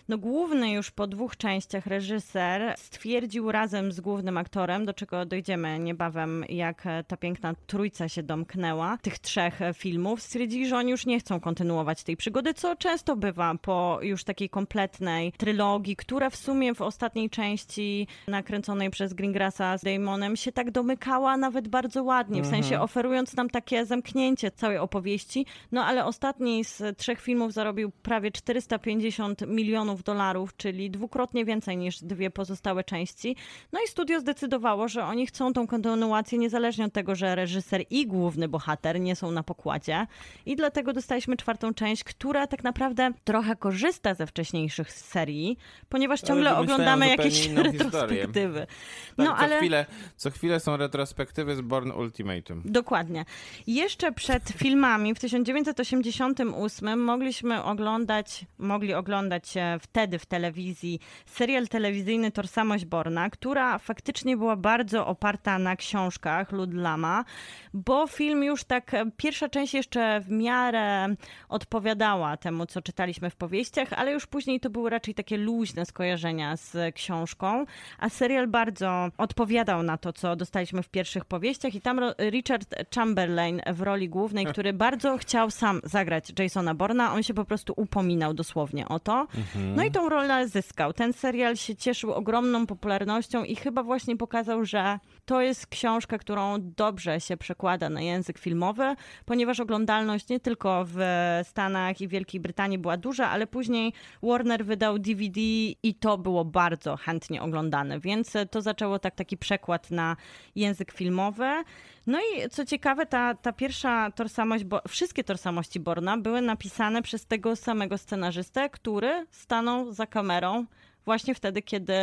no 0.09 0.17
główny 0.17 0.71
już 0.71 0.91
po 0.91 1.07
dwóch 1.07 1.37
częściach 1.37 1.87
reżyser 1.87 2.75
stwierdził 2.77 3.51
razem 3.51 3.91
z 3.91 3.99
głównym 3.99 4.37
aktorem, 4.37 4.85
do 4.85 4.93
czego 4.93 5.25
dojdziemy 5.25 5.79
niebawem, 5.79 6.45
jak 6.49 6.83
ta 7.07 7.17
piękna 7.17 7.53
trójca 7.67 8.09
się 8.09 8.23
domknęła, 8.23 8.97
tych 8.97 9.19
trzech 9.19 9.59
filmów, 9.73 10.21
stwierdzili, 10.21 10.67
że 10.67 10.77
oni 10.77 10.91
już 10.91 11.05
nie 11.05 11.19
chcą 11.19 11.39
kontynuować 11.39 12.03
tej 12.03 12.17
przygody, 12.17 12.53
co 12.53 12.75
często 12.75 13.15
bywa 13.15 13.55
po 13.61 13.99
już 14.01 14.23
takiej 14.23 14.49
kompletnej 14.49 15.31
trylogii, 15.31 15.95
która 15.95 16.29
w 16.29 16.35
sumie 16.35 16.75
w 16.75 16.81
ostatniej 16.81 17.29
części 17.29 18.07
nakręconej 18.27 18.89
przez 18.89 19.13
Greengrassa 19.13 19.77
z 19.77 19.81
Damonem 19.83 20.35
się 20.35 20.51
tak 20.51 20.71
domykała 20.71 21.37
nawet 21.37 21.67
bardzo 21.67 22.03
ładnie, 22.03 22.41
w 22.41 22.47
sensie 22.47 22.79
oferując 22.79 23.35
nam 23.35 23.49
takie 23.49 23.85
zamknięcie 23.85 24.51
całej 24.51 24.77
opowieści, 24.77 25.45
no 25.71 25.85
ale 25.85 26.05
ostatni 26.05 26.65
z 26.65 26.97
trzech 26.97 27.21
filmów 27.21 27.53
zarobił 27.53 27.91
prawie 27.91 28.31
450 28.31 29.41
milionów 29.47 29.94
dolarów, 30.03 30.57
czyli 30.57 30.91
dwukrotnie 30.91 31.45
więcej 31.45 31.77
niż 31.77 32.03
dwie 32.03 32.29
pozostałe 32.31 32.83
części. 32.83 33.35
No 33.73 33.79
i 33.85 33.87
studio 33.87 34.19
zdecydowało, 34.19 34.87
że 34.87 35.03
oni 35.03 35.27
chcą 35.27 35.53
tą 35.53 35.67
kontynuację 35.67 36.37
niezależnie 36.37 36.85
od 36.85 36.93
tego, 36.93 37.15
że 37.15 37.35
reżyser 37.35 37.83
i 37.89 38.07
główny 38.07 38.47
bohater 38.47 38.99
nie 38.99 39.15
są 39.15 39.31
na 39.31 39.43
pokładzie. 39.43 40.07
I 40.45 40.55
dlatego 40.55 40.93
dostaliśmy 40.93 41.37
czwartą 41.37 41.73
część, 41.73 42.03
która 42.03 42.47
tak 42.47 42.63
naprawdę 42.63 43.11
trochę 43.23 43.55
korzysta 43.55 44.13
ze 44.13 44.27
wcześniejszych 44.27 44.91
serii, 44.91 45.57
ponieważ 45.89 46.21
ciągle 46.21 46.57
oglądamy 46.57 47.07
jakieś 47.07 47.47
retrospektywy. 47.49 48.59
Tak, 48.59 49.15
No 49.17 49.25
co, 49.25 49.35
ale... 49.37 49.57
chwilę, 49.57 49.85
co 50.15 50.31
chwilę 50.31 50.59
są 50.59 50.77
retrospektywy 50.77 51.55
z 51.55 51.61
Born 51.61 51.91
Ultimatum. 51.91 52.61
Dokładnie. 52.65 53.25
Jeszcze 53.67 54.11
przed 54.11 54.43
filmami 54.43 55.15
w 55.15 55.19
1988 55.19 57.03
mogliśmy 57.03 57.63
oglądać, 57.63 58.45
mogli 58.57 58.93
oglądać 58.93 59.57
e, 59.57 59.79
wtedy 59.85 60.19
w 60.19 60.25
telewizji 60.25 60.99
serial 61.25 61.67
telewizyjny 61.67 62.31
Tożsamość 62.31 62.85
Borna, 62.85 63.29
która 63.29 63.77
faktycznie 63.79 64.37
była 64.37 64.55
bardzo 64.55 65.07
oparta 65.07 65.59
na 65.59 65.75
książkach 65.75 66.51
Ludlama, 66.51 67.25
bo 67.73 68.07
film 68.07 68.43
już 68.43 68.63
tak, 68.63 68.93
e, 68.93 69.11
pierwsza 69.17 69.49
część 69.49 69.73
jeszcze 69.73 70.21
w 70.21 70.29
miarę 70.29 71.07
odpowiadała 71.49 72.37
temu, 72.37 72.65
co 72.65 72.81
czytaliśmy 72.81 73.29
w 73.29 73.35
powieściach, 73.35 73.93
ale 73.93 74.11
już 74.11 74.27
później 74.27 74.59
to 74.59 74.69
były 74.69 74.89
raczej 74.89 75.13
takie 75.13 75.37
luźne 75.37 75.85
skojarzenia 75.85 76.57
z 76.57 76.95
książką, 76.95 77.65
a 77.99 78.09
serial 78.09 78.47
bardzo 78.47 79.09
odpowiadał 79.17 79.83
na 79.83 79.97
to, 79.97 80.13
co 80.13 80.35
dostaliśmy 80.35 80.83
w 80.83 80.89
pierwszych 80.89 81.25
powieściach 81.25 81.75
i 81.75 81.81
tam 81.81 82.01
Richard 82.19 82.75
Chamberlain 82.95 83.61
w 83.73 83.81
roli 83.81 84.09
głównej, 84.09 84.45
który 84.45 84.73
bardzo 84.73 85.17
chciał 85.17 85.51
sam 85.51 85.81
zagrać 85.83 86.33
Jasona 86.39 86.75
Borna, 86.75 87.13
on 87.13 87.23
się 87.23 87.33
po 87.33 87.45
prostu 87.45 87.73
upominał 87.77 88.33
dosłownie 88.33 88.87
o 88.87 88.99
to. 88.99 89.27
No 89.75 89.83
i 89.83 89.91
tą 89.91 90.09
rolę 90.09 90.47
zyskał. 90.47 90.93
Ten 90.93 91.13
serial 91.13 91.55
się 91.55 91.75
cieszył 91.75 92.13
ogromną 92.13 92.67
popularnością 92.67 93.43
i 93.43 93.55
chyba 93.55 93.83
właśnie 93.83 94.17
pokazał, 94.17 94.65
że 94.65 94.99
to 95.25 95.41
jest 95.41 95.67
książka, 95.67 96.17
którą 96.17 96.55
dobrze 96.59 97.21
się 97.21 97.37
przekłada 97.37 97.89
na 97.89 98.01
język 98.01 98.39
filmowy, 98.39 98.95
ponieważ 99.25 99.59
oglądalność 99.59 100.29
nie 100.29 100.39
tylko 100.39 100.85
w 100.87 100.99
Stanach 101.43 102.01
i 102.01 102.07
Wielkiej 102.07 102.41
Brytanii 102.41 102.77
była 102.77 102.97
duża, 102.97 103.29
ale 103.29 103.47
później 103.47 103.93
Warner 104.23 104.65
wydał 104.65 104.99
DVD 104.99 105.41
i 105.83 105.95
to 105.99 106.17
było 106.17 106.45
bardzo 106.45 106.97
chętnie 106.97 107.41
oglądane, 107.41 107.99
więc 107.99 108.33
to 108.51 108.61
zaczęło 108.61 108.99
tak 108.99 109.15
taki 109.15 109.37
przekład 109.37 109.91
na 109.91 110.15
język 110.55 110.91
filmowy. 110.91 111.63
No 112.07 112.19
i 112.19 112.49
co 112.49 112.65
ciekawe, 112.65 113.05
ta, 113.05 113.35
ta 113.35 113.53
pierwsza 113.53 114.11
tożsamość, 114.11 114.63
bo 114.63 114.81
wszystkie 114.87 115.23
tożsamości 115.23 115.79
Borna 115.79 116.17
były 116.17 116.41
napisane 116.41 117.01
przez 117.01 117.25
tego 117.25 117.55
samego 117.55 117.97
scenarzystę, 117.97 118.69
który 118.69 119.25
stanął 119.31 119.91
za 119.91 120.05
kamerą 120.07 120.65
właśnie 121.05 121.35
wtedy, 121.35 121.61
kiedy 121.61 121.93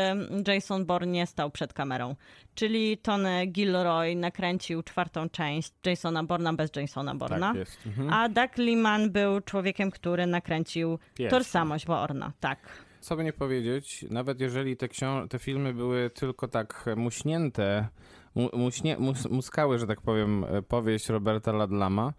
Jason 0.46 0.86
Bourne 0.86 1.12
nie 1.12 1.26
stał 1.26 1.50
przed 1.50 1.72
kamerą. 1.72 2.16
Czyli 2.54 2.98
Tony 2.98 3.46
Gilroy 3.46 4.16
nakręcił 4.16 4.82
czwartą 4.82 5.28
część 5.28 5.72
Jasona 5.86 6.24
Borna 6.24 6.52
bez 6.52 6.70
Jasona 6.76 7.14
Borna. 7.14 7.54
Tak. 7.54 7.66
Mhm. 7.86 8.12
A 8.12 8.28
Doug 8.28 8.56
Liman 8.56 9.10
był 9.10 9.40
człowiekiem, 9.40 9.90
który 9.90 10.26
nakręcił 10.26 10.98
Pierwszy. 11.14 11.38
tożsamość 11.38 11.86
Borna. 11.86 12.32
Tak. 12.40 12.58
Co 13.00 13.16
by 13.16 13.24
nie 13.24 13.32
powiedzieć, 13.32 14.04
nawet 14.10 14.40
jeżeli 14.40 14.76
te, 14.76 14.88
te 15.30 15.38
filmy 15.38 15.74
były 15.74 16.10
tylko 16.10 16.48
tak 16.48 16.84
muśnięte, 16.96 17.80
mu- 17.82 17.88
muśnie- 18.34 18.96
mus- 18.98 19.30
muskały, 19.30 19.78
że 19.78 19.86
tak 19.86 20.00
powiem, 20.00 20.44
e, 20.44 20.62
powieść 20.62 21.08
Roberta 21.08 21.52
Ladlama, 21.52 22.12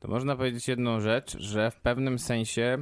to 0.00 0.08
można 0.08 0.36
powiedzieć 0.36 0.68
jedną 0.68 1.00
rzecz, 1.00 1.38
że 1.38 1.70
w 1.70 1.76
pewnym 1.80 2.18
sensie 2.18 2.78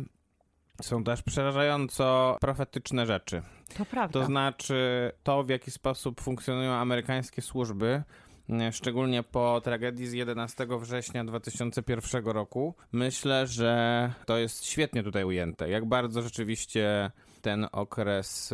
są 0.82 1.04
też 1.04 1.22
przerażająco 1.22 2.36
profetyczne 2.40 3.06
rzeczy. 3.06 3.42
To 3.78 3.84
prawda. 3.84 4.20
To 4.20 4.26
znaczy 4.26 5.12
to, 5.22 5.42
w 5.44 5.48
jaki 5.48 5.70
sposób 5.70 6.20
funkcjonują 6.20 6.72
amerykańskie 6.72 7.42
służby, 7.42 8.02
e, 8.50 8.72
szczególnie 8.72 9.22
po 9.22 9.60
tragedii 9.64 10.06
z 10.06 10.12
11 10.12 10.78
września 10.80 11.24
2001 11.24 12.32
roku. 12.32 12.74
Myślę, 12.92 13.46
że 13.46 14.12
to 14.26 14.38
jest 14.38 14.64
świetnie 14.64 15.02
tutaj 15.02 15.24
ujęte. 15.24 15.68
Jak 15.70 15.84
bardzo 15.84 16.22
rzeczywiście 16.22 17.10
ten 17.46 17.66
okres 17.72 18.52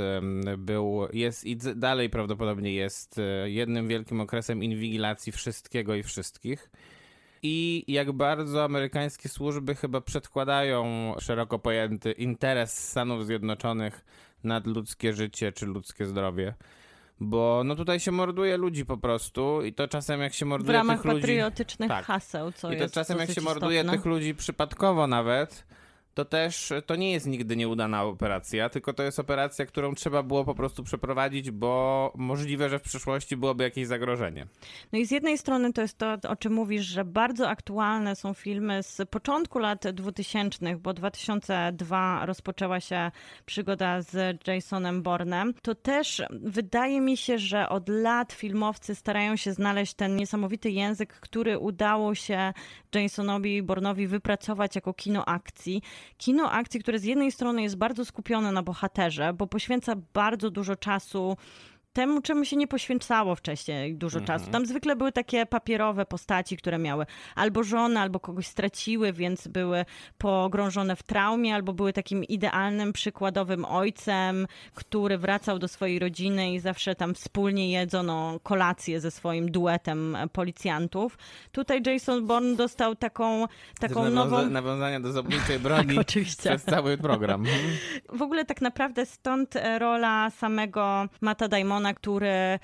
był, 0.58 1.08
jest 1.12 1.44
i 1.44 1.56
dalej 1.56 2.10
prawdopodobnie 2.10 2.74
jest 2.74 3.18
e, 3.18 3.50
jednym 3.50 3.88
wielkim 3.88 4.20
okresem 4.20 4.62
inwigilacji 4.62 5.32
wszystkiego 5.32 5.94
i 5.94 6.02
wszystkich. 6.02 6.70
I 7.42 7.84
jak 7.88 8.12
bardzo 8.12 8.64
amerykańskie 8.64 9.28
służby 9.28 9.74
chyba 9.74 10.00
przedkładają 10.00 11.14
szeroko 11.20 11.58
pojęty 11.58 12.12
interes 12.12 12.90
Stanów 12.90 13.26
Zjednoczonych 13.26 14.04
nad 14.44 14.66
ludzkie 14.66 15.12
życie 15.12 15.52
czy 15.52 15.66
ludzkie 15.66 16.06
zdrowie. 16.06 16.54
Bo 17.20 17.62
no 17.64 17.74
tutaj 17.74 18.00
się 18.00 18.12
morduje 18.12 18.56
ludzi 18.56 18.84
po 18.86 18.96
prostu 18.96 19.62
i 19.62 19.72
to 19.72 19.88
czasem 19.88 20.20
jak 20.20 20.34
się 20.34 20.46
w 20.46 20.48
morduje 20.48 20.72
ramach 20.72 20.96
tych 20.96 21.04
ludzi... 21.04 21.20
patriotycznych 21.20 21.88
Tak. 21.88 22.04
haseł, 22.04 22.52
co 22.52 22.72
I 22.72 22.76
to 22.76 22.82
jest 22.82 22.94
czasem 22.94 23.18
jak 23.18 23.30
się 23.30 23.40
morduje 23.40 23.80
istotne. 23.80 23.98
tych 23.98 24.06
ludzi 24.06 24.34
przypadkowo 24.34 25.06
nawet, 25.06 25.64
to 26.14 26.24
też 26.24 26.72
to 26.86 26.96
nie 26.96 27.12
jest 27.12 27.26
nigdy 27.26 27.56
nieudana 27.56 28.04
operacja, 28.04 28.68
tylko 28.68 28.92
to 28.92 29.02
jest 29.02 29.18
operacja, 29.18 29.66
którą 29.66 29.94
trzeba 29.94 30.22
było 30.22 30.44
po 30.44 30.54
prostu 30.54 30.82
przeprowadzić, 30.84 31.50
bo 31.50 32.12
możliwe, 32.16 32.68
że 32.68 32.78
w 32.78 32.82
przyszłości 32.82 33.36
byłoby 33.36 33.64
jakieś 33.64 33.86
zagrożenie. 33.86 34.46
No 34.92 34.98
i 34.98 35.06
z 35.06 35.10
jednej 35.10 35.38
strony 35.38 35.72
to 35.72 35.82
jest 35.82 35.98
to, 35.98 36.18
o 36.28 36.36
czym 36.36 36.52
mówisz, 36.52 36.84
że 36.84 37.04
bardzo 37.04 37.48
aktualne 37.48 38.16
są 38.16 38.34
filmy 38.34 38.82
z 38.82 39.10
początku 39.10 39.58
lat 39.58 39.88
2000, 39.88 40.76
bo 40.76 40.94
2002 40.94 42.26
rozpoczęła 42.26 42.80
się 42.80 43.10
przygoda 43.46 44.02
z 44.02 44.46
Jasonem 44.46 45.02
Bournem. 45.02 45.54
To 45.62 45.74
też 45.74 46.22
wydaje 46.30 47.00
mi 47.00 47.16
się, 47.16 47.38
że 47.38 47.68
od 47.68 47.88
lat 47.88 48.32
filmowcy 48.32 48.94
starają 48.94 49.36
się 49.36 49.52
znaleźć 49.52 49.94
ten 49.94 50.16
niesamowity 50.16 50.70
język, 50.70 51.12
który 51.12 51.58
udało 51.58 52.14
się 52.14 52.52
Jasonowi 52.94 53.62
Bournowi 53.62 54.06
wypracować 54.06 54.74
jako 54.74 54.94
kino 54.94 55.24
akcji. 55.24 55.82
Kino 56.18 56.50
akcji, 56.50 56.80
które 56.80 56.98
z 56.98 57.04
jednej 57.04 57.32
strony 57.32 57.62
jest 57.62 57.76
bardzo 57.76 58.04
skupione 58.04 58.52
na 58.52 58.62
bohaterze, 58.62 59.32
bo 59.32 59.46
poświęca 59.46 59.94
bardzo 60.14 60.50
dużo 60.50 60.76
czasu 60.76 61.36
temu, 61.92 62.22
czemu 62.22 62.44
się 62.44 62.56
nie 62.56 62.68
poświęcało 62.68 63.34
wcześniej 63.34 63.94
dużo 63.94 64.20
czasu. 64.20 64.50
Tam 64.50 64.66
zwykle 64.66 64.96
były 64.96 65.12
takie 65.12 65.46
papierowe 65.46 66.06
postaci, 66.06 66.56
które 66.56 66.78
miały 66.78 67.06
albo 67.34 67.62
żonę, 67.64 68.00
albo 68.00 68.20
kogoś 68.20 68.46
straciły, 68.46 69.12
więc 69.12 69.48
były 69.48 69.84
pogrążone 70.18 70.96
w 70.96 71.02
traumie, 71.02 71.54
albo 71.54 71.72
były 71.72 71.92
takim 71.92 72.24
idealnym, 72.24 72.92
przykładowym 72.92 73.64
ojcem, 73.64 74.46
który 74.74 75.18
wracał 75.18 75.58
do 75.58 75.68
swojej 75.68 75.98
rodziny 75.98 76.52
i 76.52 76.60
zawsze 76.60 76.94
tam 76.94 77.14
wspólnie 77.14 77.70
jedzono 77.72 78.40
kolację 78.42 79.00
ze 79.00 79.10
swoim 79.10 79.50
duetem 79.50 80.16
policjantów. 80.32 81.18
Tutaj 81.52 81.82
Jason 81.86 82.26
Bourne 82.26 82.56
dostał 82.56 82.96
taką, 82.96 83.46
taką 83.80 84.04
Nawiąza- 84.04 84.14
nową... 84.14 84.50
Nawiązania 84.50 85.00
do 85.00 85.12
zabójczej 85.12 85.58
broni 85.58 85.88
Tak, 85.88 85.98
oczywiście. 86.08 86.42
przez 86.42 86.64
cały 86.64 86.98
program. 86.98 87.44
W 88.18 88.22
ogóle 88.22 88.44
tak 88.44 88.60
naprawdę 88.60 89.06
stąd 89.06 89.54
rola 89.78 90.30
samego 90.30 91.08
Mata 91.20 91.48
Damona, 91.82 91.94
który 91.94 92.58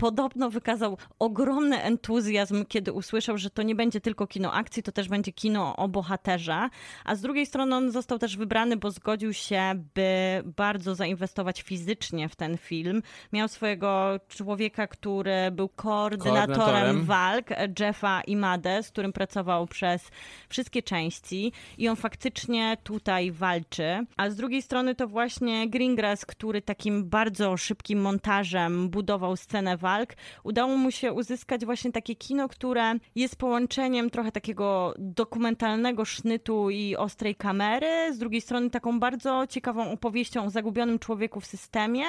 podobno 0.00 0.50
wykazał 0.50 0.98
ogromny 1.18 1.82
entuzjazm, 1.82 2.64
kiedy 2.68 2.92
usłyszał, 2.92 3.38
że 3.38 3.50
to 3.50 3.62
nie 3.62 3.74
będzie 3.74 4.00
tylko 4.00 4.26
kino 4.26 4.52
akcji, 4.52 4.82
to 4.82 4.92
też 4.92 5.08
będzie 5.08 5.32
kino 5.32 5.76
o 5.76 5.88
bohaterze. 5.88 6.68
A 7.04 7.14
z 7.14 7.20
drugiej 7.20 7.46
strony 7.46 7.76
on 7.76 7.90
został 7.90 8.18
też 8.18 8.36
wybrany, 8.36 8.76
bo 8.76 8.90
zgodził 8.90 9.32
się, 9.32 9.84
by 9.94 10.42
bardzo 10.56 10.94
zainwestować 10.94 11.62
fizycznie 11.62 12.28
w 12.28 12.36
ten 12.36 12.58
film. 12.58 13.02
Miał 13.32 13.48
swojego 13.48 14.20
człowieka, 14.28 14.86
który 14.86 15.50
był 15.52 15.68
koordynatorem, 15.68 16.56
Koordynatorem. 16.56 17.04
walk, 17.04 17.46
Jeffa 17.80 18.20
Imade, 18.20 18.82
z 18.82 18.90
którym 18.90 19.12
pracował 19.12 19.66
przez 19.66 20.10
wszystkie 20.48 20.82
części 20.82 21.52
i 21.78 21.88
on 21.88 21.96
faktycznie 21.96 22.76
tutaj 22.84 23.32
walczy. 23.32 24.06
A 24.16 24.30
z 24.30 24.36
drugiej 24.36 24.62
strony 24.62 24.94
to 24.94 25.08
właśnie 25.08 25.70
Greengrass, 25.70 26.26
który 26.26 26.62
takim 26.62 27.08
bardzo 27.08 27.56
szybkim 27.56 28.00
montażem 28.00 28.88
budował 28.88 29.36
scenę 29.36 29.76
walk, 29.90 30.14
udało 30.44 30.76
mu 30.76 30.90
się 30.90 31.12
uzyskać 31.12 31.64
właśnie 31.64 31.92
takie 31.92 32.14
kino, 32.14 32.48
które 32.48 32.94
jest 33.14 33.36
połączeniem 33.36 34.10
trochę 34.10 34.32
takiego 34.32 34.94
dokumentalnego 34.98 36.04
sznytu 36.04 36.70
i 36.70 36.96
ostrej 36.96 37.34
kamery, 37.34 38.14
z 38.14 38.18
drugiej 38.18 38.40
strony 38.40 38.70
taką 38.70 39.00
bardzo 39.00 39.46
ciekawą 39.46 39.92
opowieścią 39.92 40.44
o 40.44 40.50
zagubionym 40.50 40.98
człowieku 40.98 41.40
w 41.40 41.46
systemie, 41.46 42.04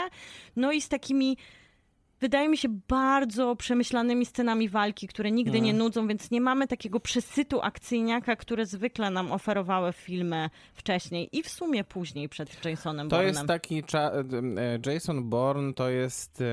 no 0.56 0.72
i 0.72 0.82
z 0.82 0.90
takimi 0.90 1.38
wydaje 2.22 2.50
mi 2.50 2.58
się, 2.58 2.70
bardzo 2.88 3.56
przemyślanymi 3.56 4.26
scenami 4.26 4.70
walki, 4.70 5.08
które 5.08 5.32
nigdy 5.32 5.62
nie 5.62 5.74
nudzą, 5.74 6.08
więc 6.08 6.32
nie 6.32 6.42
mamy 6.42 6.68
takiego 6.68 7.00
przesytu 7.00 7.62
akcyjniaka, 7.62 8.36
które 8.36 8.66
zwykle 8.66 9.10
nam 9.10 9.32
oferowały 9.32 9.94
filmy 9.94 10.50
wcześniej 10.74 11.30
i 11.38 11.44
w 11.44 11.50
sumie 11.50 11.84
później 11.84 12.30
przed 12.30 12.66
Jasonem 12.66 13.10
To 13.10 13.16
Bournem. 13.16 13.36
jest 13.36 13.48
taki 13.48 13.84
e, 13.94 14.94
Jason 14.94 15.30
Bourne 15.30 15.74
to 15.74 15.90
jest 15.90 16.44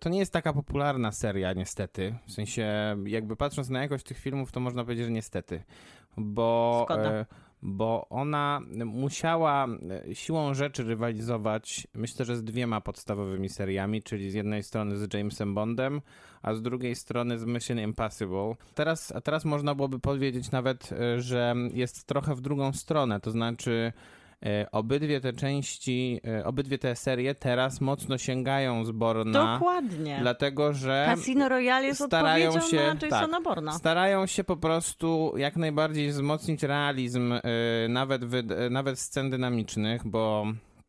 to 0.00 0.08
nie 0.08 0.18
jest 0.18 0.32
taka 0.32 0.52
popularna 0.52 1.12
seria 1.12 1.52
niestety. 1.52 2.14
W 2.26 2.32
sensie 2.32 2.96
jakby 3.06 3.36
patrząc 3.36 3.68
na 3.68 3.82
jakość 3.82 4.04
tych 4.04 4.18
filmów 4.18 4.52
to 4.52 4.60
można 4.60 4.84
powiedzieć, 4.84 5.04
że 5.06 5.12
niestety. 5.12 5.62
Bo 6.16 6.80
Szkoda. 6.84 7.24
Bo 7.64 8.06
ona 8.08 8.60
musiała 8.84 9.66
e, 10.08 10.14
siłą 10.14 10.54
rzeczy 10.54 10.84
rywalizować, 10.84 11.86
myślę, 11.94 12.24
że 12.24 12.36
z 12.36 12.44
dwiema 12.44 12.80
podstawowymi 12.80 13.48
seriami, 13.48 14.02
czyli 14.02 14.30
z 14.30 14.34
jednej 14.34 14.62
strony 14.62 14.96
z 14.96 15.14
Jamesem 15.14 15.54
Bondem, 15.54 16.00
a 16.42 16.54
z 16.54 16.62
drugiej 16.62 16.94
strony 16.94 17.38
z 17.38 17.44
Mission 17.44 17.78
Impossible. 17.80 18.54
Teraz, 18.74 19.12
teraz 19.24 19.44
można 19.44 19.74
byłoby 19.74 19.98
powiedzieć 19.98 20.50
nawet, 20.50 20.92
e, 20.92 21.20
że 21.20 21.54
jest 21.72 22.04
trochę 22.06 22.34
w 22.34 22.40
drugą 22.40 22.72
stronę, 22.72 23.20
to 23.20 23.30
znaczy 23.30 23.92
obydwie 24.72 25.20
te 25.20 25.32
części, 25.32 26.20
e, 26.26 26.44
obydwie 26.44 26.78
te 26.78 26.96
serie 26.96 27.34
teraz 27.34 27.80
mocno 27.80 28.18
sięgają 28.18 28.84
z 28.84 28.90
Borna, 28.90 29.54
Dokładnie. 29.54 30.18
dlatego 30.20 30.72
że 30.72 31.06
Casino 31.14 31.48
Royale 31.48 31.86
jest 31.86 32.04
starają 32.04 32.48
odpowiedzią 32.48 32.70
się- 32.70 32.76
na 32.76 33.06
Jasona 33.16 33.36
tak, 33.36 33.42
Borna. 33.44 33.72
Starają 33.72 34.26
się 34.26 34.44
po 34.44 34.56
prostu 34.56 35.34
jak 35.36 35.56
najbardziej 35.56 36.08
wzmocnić 36.08 36.62
realizm, 36.62 37.32
y, 37.32 37.40
nawet, 37.88 38.24
w, 38.24 38.34
y, 38.34 38.70
nawet 38.70 38.98
scen 38.98 39.30
dynamicznych, 39.30 40.06
bo 40.06 40.46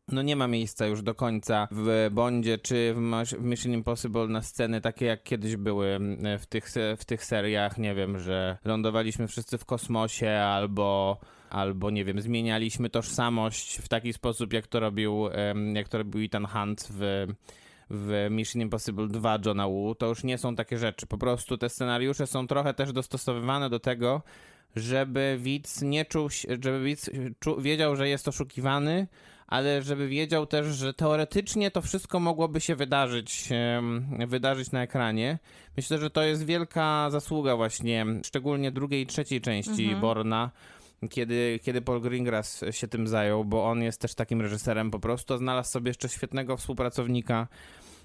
no 0.07 0.21
nie 0.21 0.35
ma 0.35 0.47
miejsca 0.47 0.85
już 0.85 1.01
do 1.01 1.15
końca 1.15 1.67
w 1.71 2.09
Bondzie 2.11 2.57
czy 2.57 2.93
w 2.93 3.43
Mission 3.43 3.73
Impossible 3.73 4.27
na 4.27 4.41
sceny 4.41 4.81
takie 4.81 5.05
jak 5.05 5.23
kiedyś 5.23 5.55
były 5.55 5.99
w 6.39 6.45
tych, 6.45 6.67
w 6.97 7.05
tych 7.05 7.25
seriach, 7.25 7.77
nie 7.77 7.95
wiem, 7.95 8.19
że 8.19 8.57
lądowaliśmy 8.65 9.27
wszyscy 9.27 9.57
w 9.57 9.65
kosmosie 9.65 10.29
albo 10.31 11.17
albo 11.49 11.89
nie 11.89 12.05
wiem, 12.05 12.21
zmienialiśmy 12.21 12.89
tożsamość 12.89 13.77
w 13.77 13.87
taki 13.87 14.13
sposób 14.13 14.53
jak 14.53 14.67
to 14.67 14.79
robił, 14.79 15.29
jak 15.73 15.89
to 15.89 15.97
robił 15.97 16.25
Ethan 16.25 16.45
Hunt 16.45 16.87
w 16.89 17.27
w 17.89 18.27
Mission 18.31 18.61
Impossible 18.61 19.07
2 19.07 19.39
Johna 19.45 19.67
Woo, 19.67 19.95
to 19.95 20.07
już 20.07 20.23
nie 20.23 20.37
są 20.37 20.55
takie 20.55 20.77
rzeczy. 20.77 21.07
Po 21.07 21.17
prostu 21.17 21.57
te 21.57 21.69
scenariusze 21.69 22.27
są 22.27 22.47
trochę 22.47 22.73
też 22.73 22.91
dostosowywane 22.91 23.69
do 23.69 23.79
tego, 23.79 24.21
żeby 24.75 25.37
widz 25.39 25.81
nie 25.81 26.05
czuł 26.05 26.29
żeby 26.59 26.83
widz 26.83 27.09
czu, 27.39 27.61
wiedział, 27.61 27.95
że 27.95 28.09
jest 28.09 28.27
oszukiwany, 28.27 29.07
ale 29.47 29.81
żeby 29.81 30.07
wiedział 30.07 30.45
też, 30.45 30.67
że 30.75 30.93
teoretycznie 30.93 31.71
to 31.71 31.81
wszystko 31.81 32.19
mogłoby 32.19 32.61
się 32.61 32.75
wydarzyć, 32.75 33.49
wydarzyć 34.27 34.71
na 34.71 34.83
ekranie. 34.83 35.39
Myślę, 35.77 35.97
że 35.97 36.09
to 36.09 36.23
jest 36.23 36.45
wielka 36.45 37.09
zasługa 37.09 37.55
właśnie, 37.55 38.05
szczególnie 38.23 38.71
drugiej 38.71 39.01
i 39.01 39.07
trzeciej 39.07 39.41
części 39.41 39.95
Borna, 39.95 40.51
kiedy, 41.09 41.59
kiedy 41.63 41.81
Paul 41.81 42.01
Greengrass 42.01 42.63
się 42.71 42.87
tym 42.87 43.07
zajął, 43.07 43.45
bo 43.45 43.65
on 43.65 43.81
jest 43.81 44.01
też 44.01 44.15
takim 44.15 44.41
reżyserem 44.41 44.91
po 44.91 44.99
prostu, 44.99 45.37
znalazł 45.37 45.71
sobie 45.71 45.89
jeszcze 45.89 46.09
świetnego 46.09 46.57
współpracownika, 46.57 47.47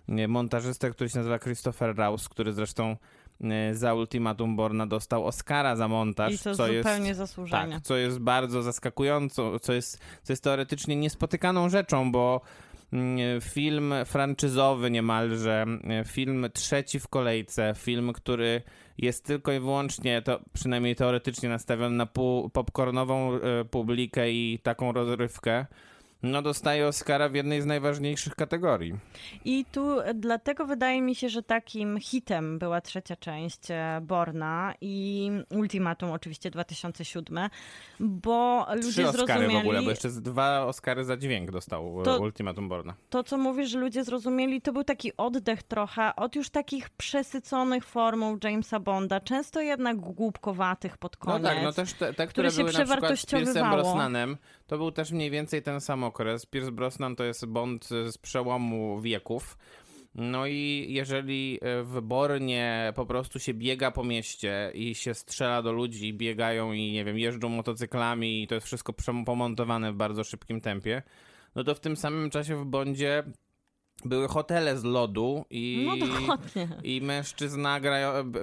nie, 0.09 0.29
montażystę, 0.29 0.91
który 0.91 1.11
się 1.11 1.19
nazywa 1.19 1.39
Christopher 1.39 1.97
Rouse, 1.97 2.29
który 2.29 2.53
zresztą 2.53 2.97
e, 3.41 3.75
za 3.75 3.95
Ultimatum 3.95 4.57
Borna 4.57 4.87
dostał 4.87 5.27
Oscara 5.27 5.77
za 5.77 5.89
montaż, 5.89 6.35
I 6.35 6.39
to 6.39 6.55
co 6.55 6.67
jest 6.69 6.89
zupełnie 6.89 7.15
zasłużenie. 7.15 7.75
tak, 7.75 7.83
co 7.83 7.97
jest 7.97 8.19
bardzo 8.19 8.63
zaskakującą, 8.63 9.59
co 9.59 9.73
jest, 9.73 9.99
co 10.23 10.33
jest 10.33 10.45
teoretycznie 10.45 10.97
niespotykaną 10.97 11.69
rzeczą, 11.69 12.13
bo 12.13 12.41
mm, 12.93 13.41
film 13.41 13.95
franczyzowy 14.05 14.91
niemalże, 14.91 15.63
mm, 15.63 16.05
film 16.05 16.47
trzeci 16.53 17.01
w 17.01 17.09
kolejce, 17.09 17.75
film, 17.77 18.13
który 18.13 18.63
jest 19.03 19.25
tylko 19.25 19.53
i 19.53 19.61
wyłącznie, 19.61 20.23
to 20.23 20.41
przynajmniej 20.53 20.97
teoretycznie 20.97 21.49
nastawiony 21.49 21.97
na 21.97 22.07
popcornową 22.53 23.35
e, 23.35 23.65
publikę 23.65 24.31
i 24.31 24.59
taką 24.63 24.93
rozrywkę, 24.93 25.67
no 26.23 26.43
dostaje 26.43 26.87
Oscara 26.87 27.29
w 27.29 27.35
jednej 27.35 27.63
z 27.63 27.67
najważniejszych 27.67 28.35
kategorii. 28.35 28.95
I 29.45 29.65
tu 29.73 30.01
e, 30.01 30.15
dlatego 30.15 30.67
wydaje 30.67 31.03
mi 31.03 31.15
się, 31.15 31.29
że 31.29 31.43
takim 31.43 32.01
hitem 32.01 32.59
była 32.59 32.81
trzecia 32.81 33.17
część 33.17 33.71
e, 33.71 34.01
Borna 34.03 34.75
i 34.81 35.31
Ultimatum 35.51 36.11
oczywiście 36.11 36.51
2007, 36.51 37.49
bo 38.01 38.67
ludzie 38.75 38.91
Trzy 38.91 39.09
Oscary 39.09 39.27
zrozumieli... 39.27 39.55
w 39.55 39.59
ogóle, 39.59 39.83
bo 39.83 39.91
jeszcze 39.91 40.09
dwa 40.11 40.65
Oscary 40.67 41.05
za 41.05 41.17
dźwięk 41.17 41.51
dostał 41.51 42.03
To- 42.05 42.17
to... 42.17 42.23
Ultimatum 42.23 42.69
Borna. 42.69 42.95
to, 43.11 43.23
co 43.25 43.39
mówisz, 43.39 43.71
że 43.71 43.79
ludzie 43.79 44.05
zrozumieli, 44.05 44.61
to 44.61 44.73
był 44.73 44.85
taki 44.85 45.17
oddech 45.17 45.63
trochę 45.63 46.17
od 46.17 46.37
już 46.37 46.51
takich 46.51 46.91
przesyconych 46.91 47.85
formuł 47.85 48.39
Jamesa 48.45 48.81
Bonda, 48.81 49.21
często 49.21 49.61
jednak 49.61 49.97
głupkowatych 49.97 50.99
pod 50.99 51.17
No 51.27 51.33
koniec. 51.33 51.43
tak, 51.49 51.59
no 51.63 51.73
też 51.73 51.93
te, 51.93 52.15
te 52.15 52.27
które 52.27 52.51
się 52.51 52.57
były 52.57 52.73
na 52.73 52.85
przykład 52.85 53.19
z 53.19 53.27
Piersem. 53.27 53.71
Brosnanem, 53.71 54.37
to 54.71 54.79
był 54.79 54.93
też 54.93 55.13
mniej 55.13 55.31
więcej 55.31 55.63
ten 55.63 55.81
sam 55.81 56.05
okres. 56.05 56.47
Pierce 56.47 56.73
Brosnan 56.73 57.17
to 57.17 57.25
jest 57.25 57.47
Bond 57.47 57.89
z 57.89 58.19
przełomu 58.19 59.01
wieków. 59.01 59.59
No 60.15 60.47
i 60.47 60.87
jeżeli 60.89 61.59
e, 61.63 61.83
w 61.83 62.01
Bornie 62.01 62.93
po 62.97 63.07
prostu 63.07 63.39
się 63.39 63.55
biega 63.55 63.91
po 63.91 64.05
mieście 64.05 64.71
i 64.75 64.95
się 64.95 65.15
strzela 65.15 65.63
do 65.63 65.73
ludzi, 65.73 66.15
biegają 66.15 66.73
i 66.73 66.93
nie 66.93 67.05
wiem, 67.05 67.19
jeżdżą 67.19 67.49
motocyklami 67.49 68.43
i 68.43 68.47
to 68.47 68.55
jest 68.55 68.67
wszystko 68.67 68.93
pomontowane 69.27 69.93
w 69.93 69.97
bardzo 69.97 70.25
szybkim 70.25 70.61
tempie, 70.61 71.03
no 71.55 71.65
to 71.65 71.75
w 71.75 71.81
tym 71.81 71.97
samym 71.97 72.31
czasie 72.31 72.57
w 72.57 72.65
Bondzie 72.65 73.23
były 74.05 74.29
hotele 74.29 74.79
z 74.79 74.85
lodu 74.85 75.45
i... 75.51 75.87
No 75.87 76.07
dokładnie. 76.07 76.69
I 76.85 77.01
mężczyzna, 77.01 77.81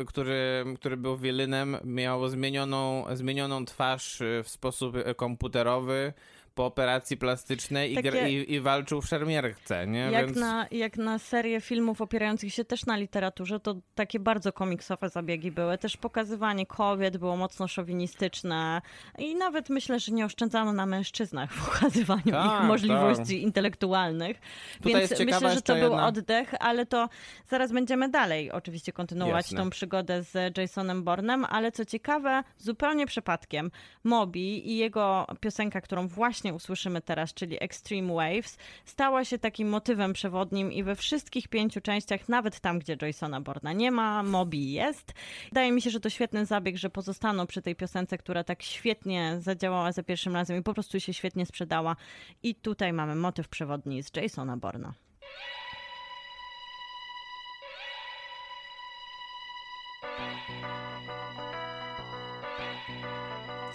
który, 0.08 0.66
który 0.76 0.98
był 0.98 1.18
Wielynem, 1.18 1.78
miał 1.84 2.30
zmienioną, 2.30 3.06
zmienioną 3.14 3.66
twarz 3.66 4.22
y, 4.22 4.42
w 4.44 4.50
sposób 4.50 4.96
y, 4.96 5.16
komputerowy 5.16 6.14
po 6.58 6.66
operacji 6.66 7.18
plastycznej 7.18 7.92
i, 7.92 7.96
Takie- 7.96 8.30
i, 8.30 8.54
i 8.54 8.60
walczył 8.62 9.02
w 9.02 9.06
szermierce, 9.08 9.88
nie? 9.88 10.00
Jak, 10.00 10.26
Więc 10.26 10.38
na, 10.38 10.68
jak 10.72 10.98
na 10.98 11.20
serię 11.20 11.62
filmów 11.62 12.02
opierających 12.02 12.54
się 12.54 12.66
też 12.66 12.86
na 12.86 12.98
literaturze, 12.98 13.60
to 13.60 13.76
takie 13.96 14.20
bardzo 14.20 14.54
komiksowe 14.54 15.10
zabiegi 15.10 15.52
były. 15.52 15.78
Też 15.78 15.98
pokazywanie 15.98 16.66
kobiet 16.66 17.18
było 17.18 17.38
mocno 17.38 17.68
szowinistyczne 17.68 18.82
i 19.18 19.36
nawet 19.36 19.70
myślę, 19.70 20.00
że 20.00 20.12
nie 20.12 20.26
oszczędzano 20.26 20.74
na 20.74 20.86
mężczyznach 20.86 21.54
w 21.54 21.66
pokazywaniu 21.70 22.32
Tak, 22.32 22.62
ich 22.62 22.68
możliwości 22.68 23.44
intelektualnych. 23.44 24.38
Tutaj 24.84 25.08
Więc 25.08 25.20
myślę, 25.20 25.54
że 25.54 25.62
to 25.62 25.74
był 25.76 25.84
jedna- 25.84 26.08
oddech, 26.08 26.54
ale 26.60 26.86
to 26.86 27.10
zaraz 27.50 27.72
będziemy 27.72 28.10
dalej 28.10 28.52
oczywiście 28.52 28.92
kontynuować 28.94 29.46
Jasne. 29.46 29.58
tą 29.58 29.70
przygodę 29.70 30.24
z 30.24 30.58
Jasonem 30.58 31.04
Bornem, 31.04 31.46
ale 31.50 31.72
co 31.72 31.86
ciekawe, 31.86 32.44
zupełnie 32.58 33.06
przypadkiem 33.06 33.72
Moby 34.04 34.40
i 34.40 34.78
jego 34.78 35.28
piosenka, 35.40 35.82
którą 35.82 36.08
właśnie 36.08 36.47
usłyszymy 36.54 37.02
teraz, 37.02 37.34
czyli 37.34 37.64
Extreme 37.64 38.14
Waves, 38.14 38.58
stała 38.86 39.26
się 39.26 39.38
takim 39.40 39.70
motywem 39.70 40.14
przewodnim 40.14 40.72
i 40.72 40.84
we 40.84 40.96
wszystkich 40.96 41.48
pięciu 41.48 41.82
częściach, 41.82 42.30
nawet 42.30 42.60
tam, 42.60 42.80
gdzie 42.80 42.98
Jasona 43.02 43.42
Borna 43.42 43.74
nie 43.74 43.92
ma, 43.92 44.24
Moby 44.24 44.58
jest. 44.58 45.14
Wydaje 45.50 45.72
mi 45.72 45.82
się, 45.82 45.90
że 45.90 46.00
to 46.00 46.10
świetny 46.10 46.46
zabieg, 46.46 46.78
że 46.78 46.90
pozostaną 46.90 47.48
przy 47.48 47.62
tej 47.62 47.76
piosence, 47.76 48.18
która 48.18 48.44
tak 48.44 48.64
świetnie 48.64 49.38
zadziałała 49.40 49.92
za 49.92 50.04
pierwszym 50.04 50.34
razem 50.34 50.58
i 50.60 50.64
po 50.64 50.74
prostu 50.74 51.00
się 51.00 51.14
świetnie 51.14 51.46
sprzedała. 51.46 51.96
I 52.44 52.56
tutaj 52.56 52.94
mamy 52.94 53.16
motyw 53.16 53.48
przewodni 53.48 54.04
z 54.04 54.12
Jasona 54.16 54.58
Borna. 54.58 54.94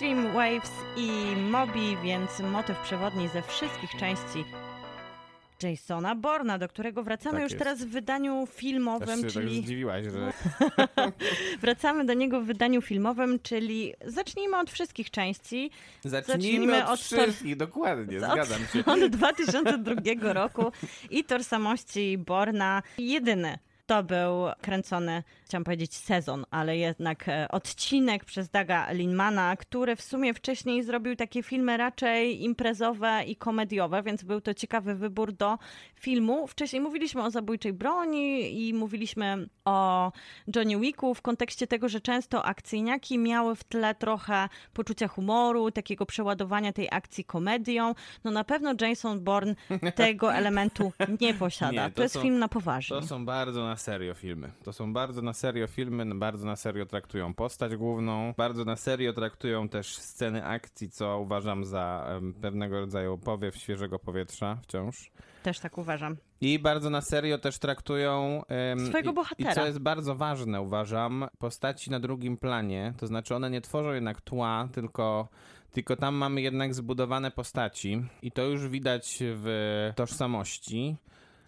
Stream 0.03 0.33
Waves 0.33 0.71
i 0.97 1.37
Mobi, 1.37 1.97
więc 2.05 2.41
motyw 2.41 2.79
przewodni 2.79 3.29
ze 3.29 3.43
wszystkich 3.43 3.91
części 3.91 4.45
Jasona 5.63 6.15
Borna, 6.15 6.59
do 6.59 6.69
którego 6.69 7.03
wracamy 7.03 7.33
Tak 7.35 7.43
już 7.43 7.53
jest. 7.53 7.59
teraz 7.65 7.85
w 7.85 7.89
wydaniu 7.89 8.47
Też 8.47 8.57
filmowym, 8.57 9.17
się 9.17 9.23
tak 9.23 9.33
czyli 9.33 9.63
zdziwiłaś, 9.63 10.05
że 10.05 10.33
wracamy 11.63 12.05
do 12.05 12.15
niego 12.15 12.41
w 12.41 12.45
wydaniu 12.45 12.83
filmowym, 12.83 13.39
czyli 13.43 13.95
zacznijmy 14.07 14.59
od 14.59 14.71
wszystkich 14.71 15.11
części. 15.11 15.71
zacznijmy 16.05 16.43
zacznijmy 16.43 16.85
od, 16.85 16.91
od 16.91 17.01
wszystkich, 17.01 17.57
dokładnie, 17.57 18.19
od- 18.19 18.33
zgadzam 18.33 18.61
się. 18.73 18.85
Od 18.85 19.05
2002 19.11 20.33
roku 20.33 20.73
i 21.11 21.25
tożsamości 21.25 22.19
Borna. 22.19 22.83
Jedyny 22.99 23.59
to 23.93 24.03
był 24.03 24.47
kręcony, 24.61 25.23
chciałam 25.45 25.65
powiedzieć 25.65 25.95
sezon, 25.95 26.45
ale 26.51 26.77
jednak 26.77 27.29
e, 27.29 27.49
odcinek 27.49 28.25
przez 28.25 28.49
Daga 28.49 28.93
Linmana, 28.93 29.57
który 29.57 29.97
w 29.97 30.03
sumie 30.03 30.35
wcześniej 30.35 30.83
zrobił 30.83 31.17
takie 31.17 31.43
filmy 31.43 31.77
raczej 31.77 32.43
imprezowe 32.43 33.25
i 33.27 33.37
komediowe, 33.37 34.03
więc 34.03 34.25
był 34.25 34.41
to 34.41 34.55
ciekawy 34.55 34.95
wybór 34.95 35.33
do 35.33 35.59
filmu. 35.95 36.47
Wcześniej 36.47 36.83
mówiliśmy 36.83 37.23
o 37.23 37.31
zabójczej 37.31 37.73
broni 37.73 38.59
i 38.69 38.75
mówiliśmy 38.75 39.49
o 39.65 40.13
Johnny 40.57 40.81
Wicku 40.81 41.15
w 41.15 41.23
kontekście 41.23 41.67
tego, 41.67 41.89
że 41.89 42.01
często 42.01 42.45
akcyjniaki 42.45 43.19
miały 43.19 43.57
w 43.57 43.65
tle 43.65 43.95
trochę 43.95 44.49
poczucia 44.73 45.09
humoru, 45.09 45.71
takiego 45.71 46.07
przeładowania 46.07 46.73
tej 46.73 46.89
akcji 46.91 47.25
komedią. 47.25 47.95
No 48.25 48.31
na 48.31 48.45
pewno 48.45 48.75
Jason 48.81 49.21
Bourne 49.21 49.55
tego 49.95 50.35
elementu 50.35 50.93
nie 51.21 51.35
posiada. 51.35 51.73
Nie, 51.73 51.91
to, 51.91 51.97
to 51.97 52.03
jest 52.03 52.15
są- 52.15 52.23
film 52.23 52.39
na 52.39 52.49
poważnie. 52.49 53.01
To 53.01 53.07
są 53.07 53.25
bardzo 53.25 53.63
serio 53.83 54.15
filmy. 54.15 54.53
To 54.65 54.73
są 54.73 54.93
bardzo 54.93 55.23
na 55.23 55.33
serio 55.33 55.67
filmy, 55.67 56.15
bardzo 56.15 56.47
na 56.47 56.57
serio 56.57 56.87
traktują 56.87 57.35
postać 57.35 57.77
główną, 57.77 58.35
bardzo 58.37 58.65
na 58.65 58.77
serio 58.77 59.13
traktują 59.13 59.69
też 59.69 59.97
sceny 59.99 60.45
akcji, 60.45 60.91
co 60.91 61.19
uważam 61.21 61.65
za 61.65 62.07
pewnego 62.41 62.81
rodzaju 62.81 63.19
powiew 63.19 63.57
świeżego 63.57 63.99
powietrza 63.99 64.59
wciąż. 64.63 65.11
Też 65.43 65.59
tak 65.61 65.79
uważam. 65.79 66.17
I 66.41 66.59
bardzo 66.59 66.91
na 66.91 67.01
serio 67.01 67.39
też 67.39 67.59
traktują. 67.59 68.43
em, 68.49 68.87
Swojego 68.87 69.13
bohatera. 69.13 69.53
I 69.53 69.55
co 69.55 69.67
jest 69.67 69.79
bardzo 69.79 70.15
ważne, 70.15 70.61
uważam, 70.61 71.29
postaci 71.39 71.91
na 71.91 72.01
drugim 72.01 72.37
planie. 72.37 72.95
To 72.99 73.07
znaczy, 73.07 73.35
one 73.35 73.51
nie 73.51 73.61
tworzą 73.61 73.93
jednak 73.93 74.21
tła, 74.21 74.69
tylko. 74.73 75.29
Tylko 75.73 75.97
tam 75.97 76.15
mamy 76.15 76.41
jednak 76.43 76.75
zbudowane 76.75 77.31
postaci, 77.31 78.05
i 78.23 78.33
to 78.33 78.43
już 78.43 78.69
widać 78.69 79.19
w 79.21 79.93
tożsamości. 79.97 80.97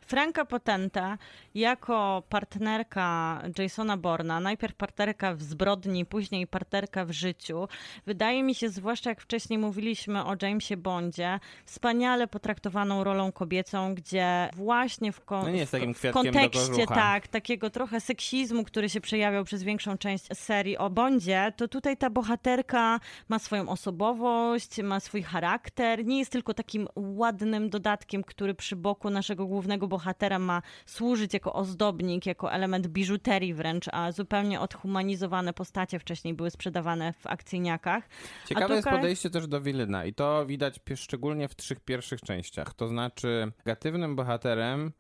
Franka 0.07 0.45
Potenta 0.45 1.19
jako 1.55 2.23
partnerka 2.29 3.43
Jasona 3.59 3.97
Borna, 3.97 4.41
najpierw 4.41 4.75
partnerka 4.75 5.35
w 5.35 5.43
zbrodni, 5.43 6.05
później 6.07 6.47
partnerka 6.47 7.05
w 7.05 7.11
życiu, 7.11 7.69
wydaje 8.07 8.43
mi 8.43 8.55
się, 8.55 8.69
zwłaszcza 8.69 9.11
jak 9.11 9.21
wcześniej 9.21 9.59
mówiliśmy 9.59 10.25
o 10.25 10.37
Jamesie 10.43 10.77
Bondzie, 10.77 11.41
wspaniale 11.65 12.27
potraktowaną 12.29 13.05
rolą 13.05 13.33
kobiecą, 13.33 13.95
gdzie 13.95 14.51
właśnie 14.57 15.13
w, 15.13 15.25
kon- 15.25 15.47
No 15.53 15.67
w- 15.95 16.13
kontekście 16.13 16.87
tak, 16.95 17.29
takiego 17.29 17.71
trochę 17.71 18.01
seksizmu, 18.01 18.65
który 18.65 18.89
się 18.89 19.01
przejawiał 19.01 19.45
przez 19.45 19.63
większą 19.63 19.99
część 19.99 20.25
serii 20.35 20.79
o 20.79 20.91
Bondzie, 20.91 21.53
to 21.57 21.69
tutaj 21.69 21.97
ta 21.97 22.11
bohaterka 22.11 23.01
ma 23.29 23.39
swoją 23.39 23.69
osobowość, 23.69 24.83
ma 24.83 25.01
swój 25.01 25.23
charakter, 25.23 26.05
nie 26.07 26.19
jest 26.19 26.33
tylko 26.33 26.55
takim 26.55 26.89
ładnym 26.97 27.71
dodatkiem, 27.71 28.25
który 28.25 28.55
przy 28.55 28.77
boku 28.77 29.11
naszego 29.11 29.47
głównego 29.47 29.89
bohatera 29.95 30.39
ma 30.39 30.63
służyć 30.87 31.35
jako 31.35 31.53
ozdobnik, 31.53 32.27
jako 32.27 32.53
element 32.53 32.87
biżuterii 32.87 33.55
wręcz, 33.55 33.89
a 33.93 34.13
zupełnie 34.13 34.61
odhumanizowane 34.61 35.53
postacie 35.53 35.99
wcześniej 35.99 36.35
były 36.35 36.51
sprzedawane 36.51 37.13
w 37.13 37.27
akcyjniakach. 37.27 38.09
Ciekawe 38.49 38.75
jest 38.75 38.87
tutaj- 38.87 38.99
podejście 39.01 39.31
też 39.31 39.47
do 39.49 39.61
Wilyna 39.61 40.05
i 40.05 40.15
to 40.15 40.47
widać 40.47 40.81
szczególnie 40.97 41.49
w 41.49 41.55
trzech 41.57 41.81
pierwszych 41.81 42.21
częściach. 42.21 42.75
To 42.75 42.89
znaczy, 42.89 43.53
negatywnym 43.59 44.17
bohaterem 44.17 44.93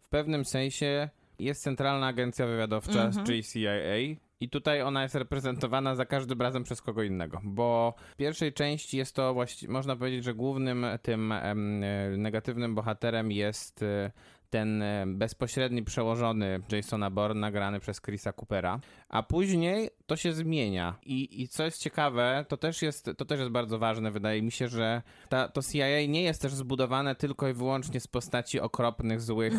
w 0.00 0.08
pewnym 0.08 0.44
sensie 0.44 1.08
jest 1.38 1.62
Centralna 1.62 2.06
Agencja 2.06 2.46
Wywiadowcza, 2.46 3.04
Mhm. 3.04 3.26
czyli 3.26 3.44
CIA. 3.44 4.18
I 4.40 4.48
tutaj 4.48 4.82
ona 4.82 5.02
jest 5.02 5.14
reprezentowana 5.14 5.94
za 5.94 6.04
każdym 6.06 6.40
razem 6.42 6.64
przez 6.64 6.82
kogo 6.82 7.02
innego, 7.02 7.40
bo 7.44 7.94
w 8.12 8.16
pierwszej 8.16 8.52
części 8.52 8.96
jest 8.96 9.14
to 9.14 9.34
właściwie, 9.34 9.72
można 9.72 9.96
powiedzieć, 9.96 10.24
że 10.24 10.34
głównym 10.34 10.86
tym 11.02 11.32
em, 11.32 11.82
e, 11.84 12.08
negatywnym 12.16 12.74
bohaterem 12.74 13.32
jest 13.32 13.82
e, 13.82 14.10
ten 14.50 14.82
e, 14.82 15.04
bezpośredni 15.06 15.82
przełożony 15.82 16.60
Jasona 16.72 17.10
Bourne, 17.10 17.52
grany 17.52 17.80
przez 17.80 18.00
Chrisa 18.00 18.32
Coopera, 18.32 18.80
a 19.08 19.22
później 19.22 19.90
to 20.06 20.16
się 20.16 20.32
zmienia. 20.32 20.94
I, 21.06 21.42
I 21.42 21.48
co 21.48 21.64
jest 21.64 21.82
ciekawe, 21.82 22.44
to 22.48 22.56
też 22.56 22.82
jest, 22.82 23.10
to 23.16 23.24
też 23.24 23.38
jest 23.38 23.50
bardzo 23.50 23.78
ważne, 23.78 24.10
wydaje 24.10 24.42
mi 24.42 24.52
się, 24.52 24.68
że 24.68 25.02
ta, 25.28 25.48
to 25.48 25.62
CIA 25.62 26.06
nie 26.08 26.22
jest 26.22 26.42
też 26.42 26.54
zbudowane 26.54 27.14
tylko 27.14 27.48
i 27.48 27.52
wyłącznie 27.52 28.00
z 28.00 28.06
postaci 28.06 28.60
okropnych, 28.60 29.20
złych, 29.20 29.54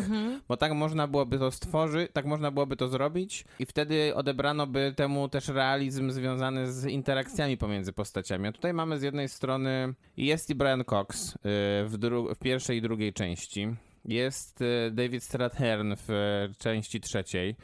bo 0.48 0.56
tak 0.56 0.72
można 0.72 1.06
byłoby 1.06 1.38
to 1.38 1.50
stworzyć, 1.50 2.12
tak 2.12 2.24
można 2.24 2.50
byłoby 2.50 2.76
to 2.76 2.88
zrobić 2.88 3.44
i 3.58 3.66
wtedy 3.66 4.14
odebrano 4.14 4.66
by 4.66 4.92
temu 4.96 5.28
też 5.28 5.48
realizm 5.48 6.10
związany 6.10 6.72
z 6.72 6.84
interakcjami 6.84 7.56
pomiędzy 7.56 7.92
postaciami. 7.92 8.48
A 8.48 8.52
tutaj 8.52 8.74
mamy 8.74 8.98
z 8.98 9.02
jednej 9.02 9.28
strony 9.28 9.94
jest 10.16 10.50
i 10.50 10.54
Brian 10.54 10.84
Cox 10.84 11.34
y, 11.34 11.38
w, 11.84 11.98
w 12.34 12.38
pierwszej 12.38 12.78
i 12.78 12.82
drugiej 12.82 13.12
części. 13.12 13.76
Jest 14.04 14.60
y, 14.60 14.90
David 14.92 15.24
Strathairn 15.24 15.94
w 15.96 16.10
y, 16.10 16.54
części 16.58 17.00
trzeciej. 17.00 17.56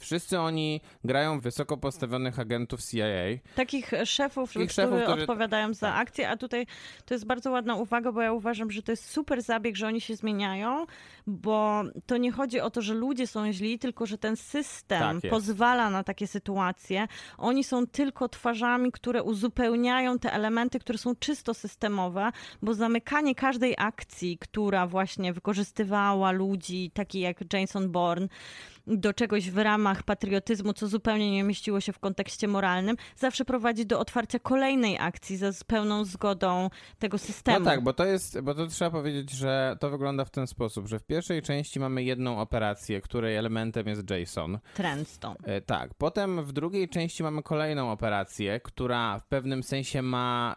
Wszyscy 0.00 0.38
oni 0.40 0.80
grają 1.04 1.40
wysoko 1.40 1.76
postawionych 1.76 2.38
agentów 2.38 2.80
CIA. 2.84 3.04
Takich 3.54 3.90
szefów, 4.04 4.52
Takich 4.52 4.68
którzy 4.70 4.74
szefów, 4.82 5.02
którzy- 5.02 5.20
odpowiadają 5.22 5.74
za 5.74 5.86
tak. 5.92 6.00
akcję, 6.00 6.30
a 6.30 6.36
tutaj 6.36 6.66
to 7.04 7.14
jest 7.14 7.26
bardzo 7.26 7.50
ładna 7.50 7.74
uwaga, 7.74 8.12
bo 8.12 8.22
ja 8.22 8.32
uważam, 8.32 8.70
że 8.70 8.82
to 8.82 8.92
jest 8.92 9.10
super 9.10 9.42
zabieg, 9.42 9.76
że 9.76 9.86
oni 9.86 10.00
się 10.00 10.16
zmieniają, 10.16 10.86
bo 11.26 11.82
to 12.06 12.16
nie 12.16 12.32
chodzi 12.32 12.60
o 12.60 12.70
to, 12.70 12.82
że 12.82 12.94
ludzie 12.94 13.26
są 13.26 13.52
źli, 13.52 13.78
tylko 13.78 14.06
że 14.06 14.18
ten 14.18 14.36
system 14.36 15.20
Tak 15.20 15.30
pozwala 15.30 15.90
na 15.90 16.04
takie 16.04 16.26
sytuacje. 16.26 17.06
Oni 17.38 17.64
są 17.64 17.86
tylko 17.86 18.28
twarzami, 18.28 18.92
które 18.92 19.22
uzupełniają 19.22 20.18
te 20.18 20.32
elementy, 20.32 20.78
które 20.78 20.98
są 20.98 21.16
czysto 21.16 21.54
systemowe, 21.54 22.30
bo 22.62 22.74
zamykanie 22.74 23.34
każdej 23.34 23.74
akcji, 23.78 24.38
która 24.38 24.86
właśnie 24.86 25.32
wykorzystywała 25.32 26.30
ludzi, 26.32 26.90
takich 26.94 27.22
jak 27.22 27.52
Jason 27.52 27.90
Bourne, 27.92 28.28
do 28.86 29.14
czegoś 29.14 29.50
w 29.50 29.58
ramach 29.58 30.02
patriotyzmu, 30.02 30.72
co 30.72 30.88
zupełnie 30.88 31.30
nie 31.30 31.44
mieściło 31.44 31.80
się 31.80 31.92
w 31.92 31.98
kontekście 31.98 32.48
moralnym, 32.48 32.96
zawsze 33.16 33.44
prowadzi 33.44 33.86
do 33.86 34.00
otwarcia 34.00 34.38
kolejnej 34.38 34.98
akcji 34.98 35.36
za 35.36 35.52
z 35.52 35.64
pełną 35.64 36.04
zgodą 36.04 36.70
tego 36.98 37.18
systemu. 37.18 37.58
No 37.58 37.64
tak, 37.64 37.80
bo 37.80 37.92
to 37.92 38.04
jest, 38.04 38.40
bo 38.40 38.54
to 38.54 38.66
trzeba 38.66 38.90
powiedzieć, 38.90 39.30
że 39.30 39.76
to 39.80 39.90
wygląda 39.90 40.24
w 40.24 40.30
ten 40.30 40.46
sposób, 40.46 40.86
że 40.86 40.98
w 40.98 41.02
pierwszej 41.02 41.42
części 41.42 41.80
mamy 41.80 42.02
jedną 42.02 42.40
operację, 42.40 43.00
której 43.00 43.36
elementem 43.36 43.86
jest 43.86 44.10
Jason. 44.10 44.58
Trendstone. 44.74 45.36
Tak, 45.66 45.94
potem 45.94 46.44
w 46.44 46.52
drugiej 46.52 46.88
części 46.88 47.22
mamy 47.22 47.42
kolejną 47.42 47.92
operację, 47.92 48.60
która 48.60 49.18
w 49.18 49.26
pewnym 49.26 49.62
sensie 49.62 50.02
ma 50.02 50.54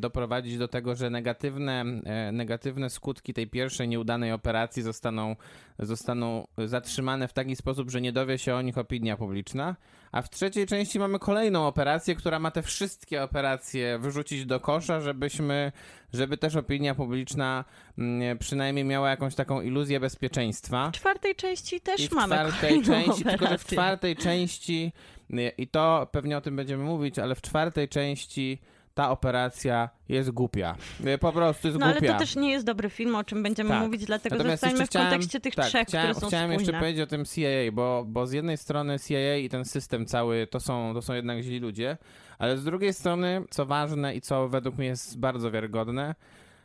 doprowadzić 0.00 0.58
do 0.58 0.68
tego, 0.68 0.94
że 0.94 1.10
negatywne, 1.10 1.84
e, 2.04 2.32
negatywne 2.32 2.90
skutki 2.90 3.34
tej 3.34 3.46
pierwszej 3.46 3.88
nieudanej 3.88 4.32
operacji 4.32 4.82
zostaną, 4.82 5.36
zostaną 5.78 6.46
zatrzymane 6.66 7.28
w 7.28 7.32
taki 7.32 7.56
sposób, 7.56 7.67
że 7.90 8.00
nie 8.00 8.12
dowie 8.12 8.38
się 8.38 8.54
o 8.54 8.62
nich 8.62 8.78
opinia 8.78 9.16
publiczna. 9.16 9.76
A 10.12 10.22
w 10.22 10.30
trzeciej 10.30 10.66
części 10.66 10.98
mamy 10.98 11.18
kolejną 11.18 11.66
operację, 11.66 12.14
która 12.14 12.38
ma 12.38 12.50
te 12.50 12.62
wszystkie 12.62 13.22
operacje 13.22 13.98
wyrzucić 13.98 14.46
do 14.46 14.60
kosza, 14.60 15.00
żebyśmy, 15.00 15.72
żeby 16.12 16.36
też 16.36 16.56
opinia 16.56 16.94
publiczna 16.94 17.64
mm, 17.98 18.38
przynajmniej 18.38 18.84
miała 18.84 19.10
jakąś 19.10 19.34
taką 19.34 19.60
iluzję 19.60 20.00
bezpieczeństwa. 20.00 20.88
W 20.90 20.96
czwartej 20.96 21.34
części 21.34 21.80
też 21.80 22.00
I 22.00 22.08
w 22.08 22.12
mamy 22.12 22.34
czwartej 22.34 22.82
części, 22.82 23.24
tylko 23.24 23.28
że 23.28 23.34
w 23.34 23.44
operację. 23.44 23.76
czwartej 23.76 24.16
części, 24.16 24.92
y, 25.30 25.52
i 25.58 25.68
to 25.68 26.08
pewnie 26.12 26.36
o 26.36 26.40
tym 26.40 26.56
będziemy 26.56 26.84
mówić, 26.84 27.18
ale 27.18 27.34
w 27.34 27.42
czwartej 27.42 27.88
części 27.88 28.58
ta 28.98 29.10
operacja 29.10 29.88
jest 30.08 30.30
głupia. 30.30 30.76
Y, 31.06 31.18
Po 31.18 31.32
prostu 31.32 31.68
jest 31.68 31.80
No 31.80 31.86
ale 31.86 31.94
głupia. 31.94 32.12
to 32.12 32.18
też 32.18 32.36
nie 32.36 32.50
jest 32.50 32.66
dobry 32.66 32.90
film, 32.90 33.14
o 33.14 33.24
czym 33.24 33.42
będziemy 33.42 33.70
Tak. 33.70 33.82
mówić, 33.82 34.04
dlatego 34.06 34.36
Natomiast 34.36 34.62
zostańmy 34.62 34.86
w 34.86 34.90
kontekście 34.90 35.40
tych 35.40 35.54
tak, 35.54 35.66
trzech, 35.66 35.88
chciałem, 35.88 36.06
które 36.10 36.20
są 36.20 36.26
Chciałem 36.28 36.50
spójne. 36.50 36.62
jeszcze 36.62 36.78
powiedzieć 36.78 37.02
o 37.02 37.06
tym 37.06 37.24
CIA, 37.24 37.72
bo, 37.72 38.04
bo 38.06 38.26
z 38.26 38.32
jednej 38.32 38.56
strony 38.56 38.98
CIA 39.08 39.36
i 39.36 39.48
ten 39.48 39.64
system 39.64 40.06
cały 40.06 40.46
to 40.46 40.60
są, 40.60 40.94
to 40.94 41.02
są 41.02 41.14
jednak 41.14 41.42
źli 41.42 41.58
ludzie, 41.58 41.96
ale 42.38 42.58
z 42.58 42.64
drugiej 42.64 42.92
strony, 42.94 43.44
co 43.50 43.66
ważne 43.66 44.14
i 44.14 44.20
co 44.20 44.48
według 44.48 44.78
mnie 44.78 44.86
jest 44.86 45.18
bardzo 45.18 45.50
wiarygodne, 45.50 46.14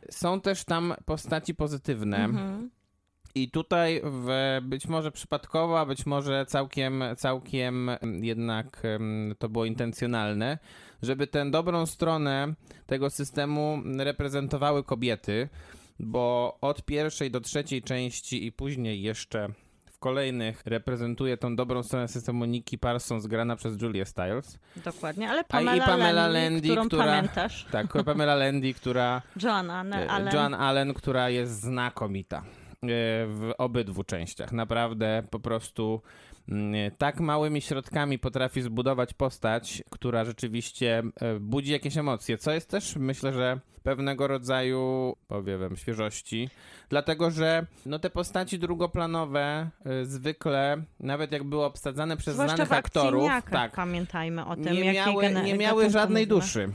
są 0.09 0.41
też 0.41 0.63
tam 0.63 0.93
postaci 1.05 1.55
pozytywne. 1.55 2.17
Mhm. 2.17 2.69
I 3.35 3.51
tutaj 3.51 4.01
w, 4.03 4.27
być 4.61 4.87
może 4.87 5.11
przypadkowo, 5.11 5.79
a 5.79 5.85
być 5.85 6.05
może 6.05 6.45
całkiem, 6.45 7.03
całkiem 7.17 7.91
jednak 8.21 8.79
em, 8.85 9.35
to 9.39 9.49
było 9.49 9.65
intencjonalne, 9.65 10.57
żeby 11.01 11.27
tę 11.27 11.51
dobrą 11.51 11.85
stronę 11.85 12.53
tego 12.85 13.09
systemu 13.09 13.79
reprezentowały 13.97 14.83
kobiety, 14.83 15.49
bo 15.99 16.57
od 16.61 16.85
pierwszej 16.85 17.31
do 17.31 17.41
trzeciej 17.41 17.81
części 17.81 18.45
i 18.45 18.51
później 18.51 19.01
jeszcze 19.01 19.47
w 19.85 19.99
kolejnych 19.99 20.61
reprezentuje 20.65 21.37
tą 21.37 21.55
dobrą 21.55 21.83
stronę 21.83 22.07
systemu 22.07 22.45
Nikki 22.45 22.77
Parsons 22.77 23.25
grana 23.27 23.55
przez 23.55 23.81
Julia 23.81 24.05
Stiles. 24.05 24.59
Dokładnie, 24.85 25.29
ale 25.29 25.39
A 25.41 25.43
Pamela, 25.43 25.75
i 25.77 25.81
Pamela 25.81 26.27
Landy, 26.27 26.61
którą 26.69 26.87
która- 26.87 27.05
pamiętasz. 27.05 27.65
Tak, 27.71 27.87
Pamela 28.05 28.35
Landy, 28.35 28.73
która 28.73 29.21
Joanna 29.43 29.83
E, 29.99 30.09
Allen. 30.11 30.33
Joan 30.35 30.53
Allen, 30.53 30.93
która 30.93 31.29
jest 31.29 31.61
znakomita. 31.61 32.43
W 33.27 33.51
obydwu 33.57 34.03
częściach. 34.03 34.51
Naprawdę 34.51 35.23
po 35.29 35.39
prostu 35.39 36.01
mm, 36.49 36.91
tak 36.97 37.19
małymi 37.19 37.61
środkami 37.61 38.19
potrafi 38.19 38.61
zbudować 38.61 39.13
postać, 39.13 39.83
która 39.89 40.25
rzeczywiście 40.25 41.03
e, 41.21 41.39
budzi 41.39 41.71
jakieś 41.71 41.97
emocje, 41.97 42.37
co 42.37 42.51
jest 42.51 42.69
też 42.69 42.95
myślę, 42.95 43.33
że 43.33 43.59
pewnego 43.83 44.27
rodzaju, 44.27 45.15
powiem, 45.27 45.75
świeżości, 45.75 46.49
dlatego 46.89 47.31
że 47.31 47.65
no, 47.85 47.99
te 47.99 48.09
postaci 48.09 48.59
drugoplanowe 48.59 49.69
y, 50.01 50.05
zwykle, 50.05 50.83
nawet 50.99 51.31
jak 51.31 51.43
były 51.43 51.65
obsadzane 51.65 52.17
przez 52.17 52.33
Zwłaszcza 52.33 52.55
znanych 52.55 52.73
aktorów, 52.73 53.31
tak, 53.51 53.75
pamiętajmy 53.75 54.45
o 54.45 54.55
tym, 54.55 54.73
nie 54.73 54.93
miały, 54.93 55.29
nie 55.43 55.53
miały 55.53 55.89
żadnej 55.89 56.27
duszy. 56.27 56.69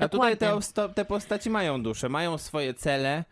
A 0.00 0.08
tutaj 0.08 0.36
te, 0.36 0.58
te 0.94 1.04
postaci 1.04 1.50
mają 1.50 1.82
duszę, 1.82 2.08
mają 2.08 2.38
swoje 2.38 2.74
cele. 2.74 3.24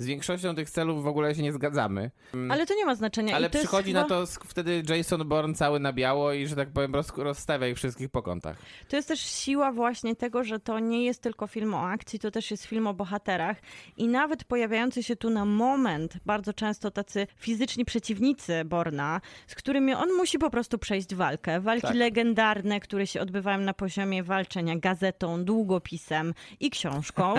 Z 0.00 0.06
większością 0.06 0.54
tych 0.54 0.70
celów 0.70 1.02
w 1.04 1.06
ogóle 1.06 1.34
się 1.34 1.42
nie 1.42 1.52
zgadzamy. 1.52 2.10
Ale 2.50 2.66
to 2.66 2.74
nie 2.74 2.86
ma 2.86 2.94
znaczenia. 2.94 3.36
Ale 3.36 3.50
przychodzi 3.50 3.92
chyba... 3.92 4.02
na 4.02 4.08
to 4.08 4.24
wtedy 4.46 4.82
Jason 4.88 5.28
Bourne 5.28 5.54
cały 5.54 5.80
na 5.80 5.92
biało 5.92 6.32
i, 6.32 6.46
że 6.46 6.56
tak 6.56 6.70
powiem, 6.70 6.94
roz, 6.94 7.12
rozstawia 7.16 7.68
ich 7.68 7.76
wszystkich 7.76 8.08
po 8.08 8.22
kątach. 8.22 8.56
To 8.88 8.96
jest 8.96 9.08
też 9.08 9.20
siła 9.20 9.72
właśnie 9.72 10.16
tego, 10.16 10.44
że 10.44 10.60
to 10.60 10.78
nie 10.78 11.04
jest 11.04 11.22
tylko 11.22 11.46
film 11.46 11.74
o 11.74 11.88
akcji, 11.88 12.18
to 12.18 12.30
też 12.30 12.50
jest 12.50 12.64
film 12.64 12.86
o 12.86 12.94
bohaterach. 12.94 13.56
I 13.96 14.08
nawet 14.08 14.44
pojawiający 14.44 15.02
się 15.02 15.16
tu 15.16 15.30
na 15.30 15.44
moment 15.44 16.14
bardzo 16.26 16.52
często 16.52 16.90
tacy 16.90 17.26
fizyczni 17.36 17.84
przeciwnicy 17.84 18.64
Borna, 18.64 19.20
z 19.46 19.54
którymi 19.54 19.94
on 19.94 20.12
musi 20.12 20.38
po 20.38 20.50
prostu 20.50 20.78
przejść 20.78 21.14
walkę. 21.14 21.60
Walki 21.60 21.86
Tak. 21.86 21.96
legendarne, 21.96 22.80
które 22.80 23.06
się 23.06 23.20
odbywają 23.20 23.58
na 23.58 23.74
poziomie 23.74 24.22
walczenia 24.22 24.76
gazetą, 24.76 25.44
długopisem 25.44 26.34
i 26.60 26.70
książką, 26.70 27.34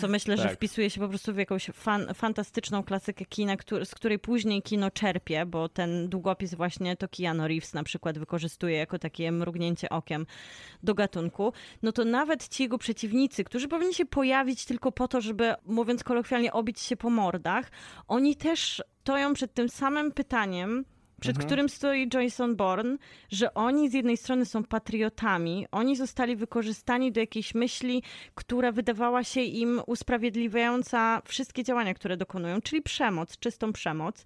co 0.00 0.08
myślę, 0.08 0.36
że 0.36 0.42
Tak. 0.42 0.54
wpisuje 0.54 0.90
się 0.90 1.00
po 1.00 1.08
prostu 1.08 1.32
w 1.32 1.36
jakąś 1.36 1.66
fan, 1.66 2.05
fantastyczną 2.14 2.82
klasykę 2.82 3.24
kina, 3.24 3.56
który, 3.56 3.84
z 3.84 3.94
której 3.94 4.18
później 4.18 4.62
kino 4.62 4.90
czerpie, 4.90 5.46
bo 5.46 5.68
ten 5.68 6.08
długopis 6.08 6.54
właśnie 6.54 6.96
to 6.96 7.08
Keanu 7.08 7.48
Reeves 7.48 7.74
na 7.74 7.82
przykład 7.82 8.18
wykorzystuje 8.18 8.76
jako 8.76 8.98
takie 8.98 9.32
mrugnięcie 9.32 9.88
okiem 9.88 10.26
do 10.82 10.94
gatunku, 10.94 11.52
no 11.82 11.92
to 11.92 12.04
nawet 12.04 12.48
ci 12.48 12.62
jego 12.62 12.78
przeciwnicy, 12.78 13.44
którzy 13.44 13.68
powinni 13.68 13.94
się 13.94 14.06
pojawić 14.06 14.64
tylko 14.64 14.92
po 14.92 15.08
to, 15.08 15.20
żeby, 15.20 15.54
mówiąc 15.66 16.04
kolokwialnie, 16.04 16.52
obić 16.52 16.80
się 16.80 16.96
po 16.96 17.10
mordach, 17.10 17.70
oni 18.08 18.36
też 18.36 18.82
stoją 19.00 19.34
przed 19.34 19.54
tym 19.54 19.68
samym 19.68 20.12
pytaniem, 20.12 20.84
przed 21.20 21.38
którym 21.38 21.68
stoi 21.68 22.08
Jason 22.14 22.56
Bourne, 22.56 22.96
że 23.30 23.54
oni 23.54 23.90
z 23.90 23.92
jednej 23.92 24.16
strony 24.16 24.44
są 24.44 24.64
patriotami, 24.64 25.66
oni 25.72 25.96
zostali 25.96 26.36
wykorzystani 26.36 27.12
do 27.12 27.20
jakiejś 27.20 27.54
myśli, 27.54 28.02
która 28.34 28.72
wydawała 28.72 29.24
się 29.24 29.40
im 29.40 29.80
usprawiedliwiająca 29.86 31.22
wszystkie 31.24 31.64
działania, 31.64 31.94
które 31.94 32.16
dokonują, 32.16 32.60
czyli 32.62 32.82
przemoc, 32.82 33.38
czystą 33.38 33.72
przemoc. 33.72 34.24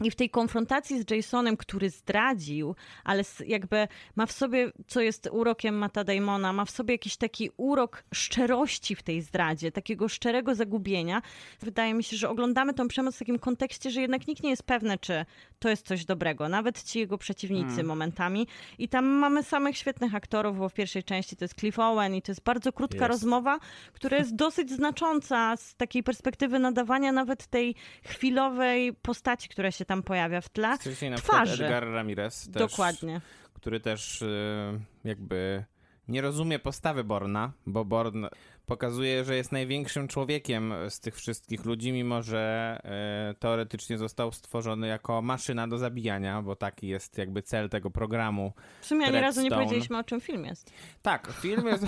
I 0.00 0.10
w 0.10 0.14
tej 0.14 0.30
konfrontacji 0.30 1.02
z 1.02 1.10
Jasonem, 1.10 1.56
który 1.56 1.90
zdradził, 1.90 2.74
ale 3.04 3.22
jakby 3.46 3.88
ma 4.16 4.26
w 4.26 4.32
sobie, 4.32 4.72
co 4.86 5.00
jest 5.00 5.28
urokiem 5.32 5.78
Mata 5.78 6.04
Damona, 6.04 6.52
ma 6.52 6.64
w 6.64 6.70
sobie 6.70 6.94
jakiś 6.94 7.16
taki 7.16 7.50
urok 7.56 8.04
szczerości 8.14 8.94
w 8.94 9.02
tej 9.02 9.22
zdradzie, 9.22 9.72
takiego 9.72 10.08
szczerego 10.08 10.54
zagubienia. 10.54 11.22
Wydaje 11.60 11.94
mi 11.94 12.04
się, 12.04 12.16
że 12.16 12.28
oglądamy 12.28 12.74
tą 12.74 12.88
przemoc 12.88 13.16
w 13.16 13.18
takim 13.18 13.38
kontekście, 13.38 13.90
że 13.90 14.00
jednak 14.00 14.26
nikt 14.26 14.42
nie 14.42 14.50
jest 14.50 14.62
pewny, 14.62 14.98
czy 14.98 15.24
to 15.58 15.68
jest 15.68 15.86
coś 15.86 16.04
dobrego. 16.04 16.48
Nawet 16.48 16.82
ci 16.82 16.98
jego 16.98 17.18
przeciwnicy 17.18 17.84
momentami. 17.84 18.46
I 18.78 18.88
tam 18.88 19.04
mamy 19.04 19.42
samych 19.42 19.76
świetnych 19.76 20.14
aktorów, 20.14 20.58
bo 20.58 20.68
w 20.68 20.74
pierwszej 20.74 21.04
części 21.04 21.36
to 21.36 21.44
jest 21.44 21.54
Cliff 21.60 21.78
Owen 21.78 22.14
i 22.14 22.22
to 22.22 22.32
jest 22.32 22.42
bardzo 22.42 22.72
krótka 22.72 23.08
rozmowa, 23.08 23.58
która 23.92 24.18
jest 24.18 24.34
dosyć 24.34 24.70
znacząca 24.70 25.56
z 25.56 25.74
takiej 25.74 26.02
perspektywy 26.02 26.58
nadawania 26.58 27.12
nawet 27.12 27.46
tej 27.46 27.74
chwilowej 28.04 28.92
postaci, 28.92 29.48
która 29.48 29.70
się 29.70 29.85
tam 29.86 30.02
pojawia 30.02 30.40
w 30.40 30.48
tle. 30.48 30.78
Wcześniej 30.78 31.10
na 31.10 31.16
przykład 31.16 31.44
Twarzy. 31.44 31.64
Edgar 31.64 31.90
Ramirez 31.90 32.44
też, 32.44 32.52
Dokładnie. 32.70 33.20
który 33.54 33.80
też 33.80 34.22
y, 34.22 34.80
jakby 35.04 35.64
nie 36.08 36.20
rozumie 36.20 36.58
postawy 36.58 37.04
Borna, 37.04 37.52
bo 37.66 37.84
Born 37.84 38.24
pokazuje, 38.66 39.24
że 39.24 39.36
jest 39.36 39.52
największym 39.52 40.08
człowiekiem 40.08 40.74
z 40.88 41.00
tych 41.00 41.16
wszystkich 41.16 41.64
ludzi, 41.64 41.92
mimo 41.92 42.22
że 42.22 42.78
y, 43.30 43.34
teoretycznie 43.34 43.98
został 43.98 44.32
stworzony 44.32 44.86
jako 44.86 45.22
maszyna 45.22 45.68
do 45.68 45.78
zabijania, 45.78 46.42
bo 46.42 46.56
taki 46.56 46.88
jest 46.88 47.18
jakby 47.18 47.42
cel 47.42 47.68
tego 47.68 47.90
programu. 47.90 48.52
W 48.80 48.86
sumie 48.86 49.06
ani 49.06 49.20
razu 49.20 49.42
nie 49.42 49.50
powiedzieliśmy, 49.50 49.98
o 49.98 50.04
czym 50.04 50.20
film 50.20 50.44
jest. 50.44 50.72
Tak, 51.02 51.32
film 51.40 51.66
jest. 51.66 51.84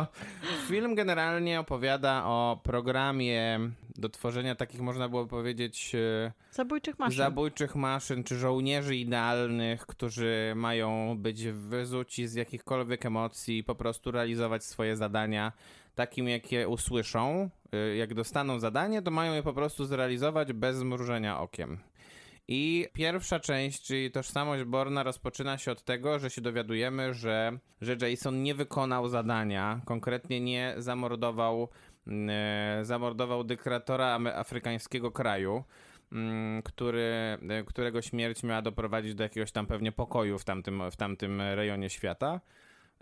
film 0.68 0.94
generalnie 0.94 1.60
opowiada 1.60 2.24
o 2.24 2.60
programie 2.62 3.60
do 3.98 4.08
tworzenia 4.08 4.54
takich, 4.54 4.80
można 4.80 5.08
było 5.08 5.26
powiedzieć, 5.26 5.94
y, 5.94 6.32
Zabójczych 6.52 6.98
maszyn. 6.98 7.16
zabójczych 7.16 7.74
maszyn, 7.74 8.24
czy 8.24 8.36
żołnierzy 8.38 8.96
idealnych, 8.96 9.86
którzy 9.86 10.52
mają 10.56 11.16
być 11.18 11.44
wyzuci 11.44 12.28
z 12.28 12.34
jakichkolwiek 12.34 13.06
emocji 13.06 13.58
i 13.58 13.64
po 13.64 13.74
prostu 13.74 14.10
realizować 14.10 14.64
swoje 14.64 14.96
zadania 14.96 15.52
takim, 15.94 16.28
jakie 16.28 16.68
usłyszą. 16.68 17.50
Y, 17.74 17.96
Jak 17.96 18.14
dostaną 18.14 18.60
zadanie, 18.60 19.02
to 19.02 19.10
mają 19.10 19.34
je 19.34 19.42
po 19.42 19.52
prostu 19.52 19.84
zrealizować 19.84 20.52
bez 20.52 20.76
zmrużenia 20.76 21.40
okiem. 21.40 21.78
I 22.48 22.88
pierwsza 22.92 23.40
część, 23.40 23.82
czyli 23.82 24.10
tożsamość 24.10 24.64
Borna, 24.64 25.02
rozpoczyna 25.02 25.58
się 25.58 25.72
od 25.72 25.84
tego, 25.84 26.18
że 26.18 26.30
się 26.30 26.40
dowiadujemy, 26.40 27.14
że, 27.14 27.58
że 27.80 27.96
Jason 28.10 28.42
nie 28.42 28.54
wykonał 28.54 29.08
zadania, 29.08 29.80
konkretnie 29.84 30.40
nie 30.40 30.74
zamordował, 30.78 31.68
e, 32.28 32.80
zamordował 32.82 33.44
dyktatora 33.44 34.18
afrykańskiego 34.34 35.10
kraju, 35.10 35.64
mm, 36.12 36.62
który, 36.62 37.38
e, 37.48 37.64
którego 37.64 38.02
śmierć 38.02 38.42
miała 38.42 38.62
doprowadzić 38.62 39.14
do 39.14 39.22
jakiegoś 39.22 39.52
tam 39.52 39.66
pewnie 39.66 39.92
pokoju 39.92 40.38
w 40.38 40.44
tamtym, 40.44 40.90
w 40.90 40.96
tamtym 40.96 41.40
rejonie 41.40 41.90
świata. 41.90 42.40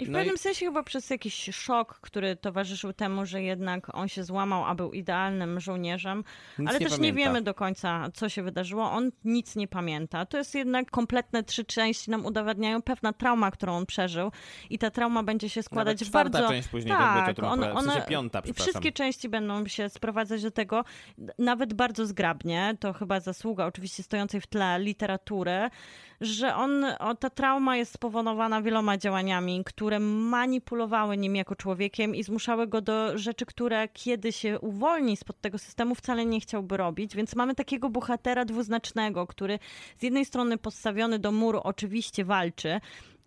I 0.00 0.06
w 0.06 0.10
No 0.10 0.18
i- 0.18 0.20
pewnym 0.20 0.38
sensie 0.38 0.66
chyba 0.66 0.82
przez 0.82 1.10
jakiś 1.10 1.50
szok, 1.52 2.00
który 2.00 2.36
towarzyszył 2.36 2.92
temu, 2.92 3.26
że 3.26 3.42
jednak 3.42 3.94
on 3.94 4.08
się 4.08 4.24
złamał, 4.24 4.64
a 4.64 4.74
był 4.74 4.92
idealnym 4.92 5.60
żołnierzem. 5.60 6.24
Nic 6.58 6.68
Ale 6.68 6.78
nie 6.78 6.86
też 6.86 6.92
nie 6.92 6.98
pamięta. 6.98 7.18
wiemy 7.18 7.42
do 7.42 7.54
końca, 7.54 8.08
co 8.14 8.28
się 8.28 8.42
wydarzyło. 8.42 8.90
On 8.90 9.10
nic 9.24 9.56
nie 9.56 9.68
pamięta. 9.68 10.26
To 10.26 10.38
jest 10.38 10.54
jednak 10.54 10.90
kompletne 10.90 11.42
trzy 11.42 11.64
części 11.64 12.10
nam 12.10 12.26
udowadniają 12.26 12.82
pewna 12.82 13.12
trauma, 13.12 13.50
którą 13.50 13.76
on 13.76 13.86
przeżył. 13.86 14.32
I 14.70 14.78
ta 14.78 14.90
trauma 14.90 15.22
będzie 15.22 15.48
się 15.48 15.62
składać 15.62 16.00
Nawet 16.00 16.12
bardzo... 16.12 16.48
część 16.48 16.68
później 16.68 16.94
też 16.96 17.06
będzie 17.14 17.30
o 17.30 17.34
tym 17.34 17.44
one, 17.44 17.66
opowiadać, 17.66 17.90
w 17.90 17.92
sensie 17.94 18.08
piąta, 18.08 18.42
przepraszam. 18.42 18.66
Wszystkie 18.72 18.92
części 18.92 19.28
będą 19.28 19.66
się 19.66 19.88
sprowadzać 19.88 20.42
do 20.42 20.50
tego, 20.50 20.84
nawet 21.38 21.74
bardzo 21.74 22.06
zgrabnie, 22.06 22.76
to 22.80 22.92
chyba 22.92 23.20
zasługa 23.20 23.66
oczywiście 23.66 24.02
stojącej 24.02 24.40
w 24.40 24.46
tle 24.46 24.78
literatury, 24.80 25.70
że 26.20 26.54
on, 26.56 26.84
o, 26.98 27.14
ta 27.14 27.30
trauma 27.30 27.76
jest 27.76 27.92
spowodowana 27.92 28.62
wieloma 28.62 28.98
działaniami, 28.98 29.64
które 29.64 30.00
manipulowały 30.00 31.16
nim 31.16 31.36
jako 31.36 31.56
człowiekiem 31.56 32.14
i 32.14 32.22
zmuszały 32.22 32.66
go 32.66 32.80
do 32.80 33.18
rzeczy, 33.18 33.46
które 33.46 33.88
kiedy 33.88 34.32
się 34.32 34.60
uwolni 34.60 35.16
spod 35.16 35.40
tego 35.40 35.58
systemu, 35.58 35.94
wcale 35.94 36.26
nie 36.26 36.40
chciałby 36.40 36.76
robić. 36.76 37.16
Więc 37.16 37.36
mamy 37.36 37.54
takiego 37.54 37.90
bohatera 37.90 38.44
dwuznacznego, 38.44 39.26
który 39.26 39.58
z 39.98 40.02
jednej 40.02 40.24
strony 40.24 40.58
postawiony 40.58 41.18
do 41.18 41.32
muru 41.32 41.60
oczywiście 41.64 42.24
walczy, 42.24 42.80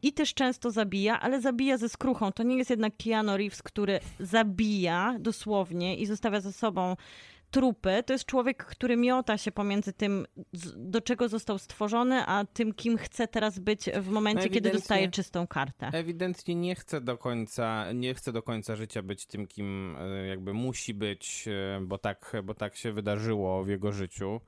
i 0.04 0.14
też 0.14 0.34
często 0.34 0.72
zabija, 0.72 1.20
ale 1.20 1.42
zabija 1.42 1.78
ze 1.78 1.90
skruchą. 1.90 2.32
To 2.32 2.44
nie 2.44 2.58
jest 2.58 2.70
jednak 2.70 2.94
Keanu 3.04 3.38
Reeves, 3.38 3.64
który 3.64 4.00
zabija 4.20 5.16
dosłownie 5.20 5.96
i 5.98 6.06
zostawia 6.06 6.42
za 6.42 6.52
sobą 6.52 6.96
trupy. 7.54 8.04
To 8.06 8.14
jest 8.14 8.26
człowiek, 8.26 8.66
który 8.66 8.98
miota 8.98 9.38
się 9.38 9.52
pomiędzy 9.52 9.94
tym, 9.94 10.26
do 10.76 11.02
czego 11.02 11.30
został 11.30 11.58
stworzony, 11.58 12.26
a 12.26 12.46
tym, 12.46 12.74
kim 12.74 12.98
chce 12.98 13.28
teraz 13.28 13.60
być 13.60 13.90
w 13.90 14.08
momencie, 14.08 14.50
kiedy 14.50 14.72
dostaje 14.72 15.12
czystą 15.12 15.48
kartę. 15.48 15.90
Ewidentnie 15.94 16.56
nie 16.56 16.76
chce 16.76 17.02
do 17.02 17.18
końca, 17.18 17.92
nie 17.92 18.14
chce 18.14 18.32
do 18.32 18.44
końca 18.44 18.76
życia 18.76 19.02
być 19.02 19.26
tym, 19.26 19.48
kim 19.48 19.96
e, 20.00 20.28
jakby 20.28 20.54
musi 20.54 20.94
być, 20.94 21.46
e, 21.48 21.82
bo 21.82 21.98
tak, 21.98 22.34
bo 22.44 22.54
tak 22.54 22.76
się 22.76 22.92
wydarzyło 22.92 23.64
w 23.64 23.68
jego 23.68 23.92
życiu. 23.92 24.42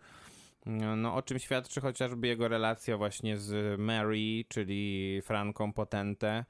No, 0.98 1.16
o 1.16 1.22
czym 1.22 1.40
świadczy 1.40 1.82
chociażby 1.82 2.28
jego 2.28 2.48
relacja 2.48 2.98
właśnie 2.98 3.38
z 3.38 3.80
Mary, 3.80 4.46
czyli 4.48 5.22
Franką 5.22 5.74
Potente. 5.74 6.46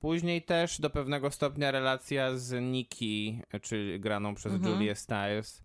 Później 0.00 0.42
też 0.42 0.80
do 0.80 0.90
pewnego 0.90 1.30
stopnia 1.30 1.70
relacja 1.70 2.36
z 2.36 2.62
Nikki, 2.62 3.40
czyli 3.62 4.00
graną 4.00 4.34
przez 4.34 4.52
Mhm. 4.52 4.74
Julię 4.74 4.94
Stiles. 4.94 5.62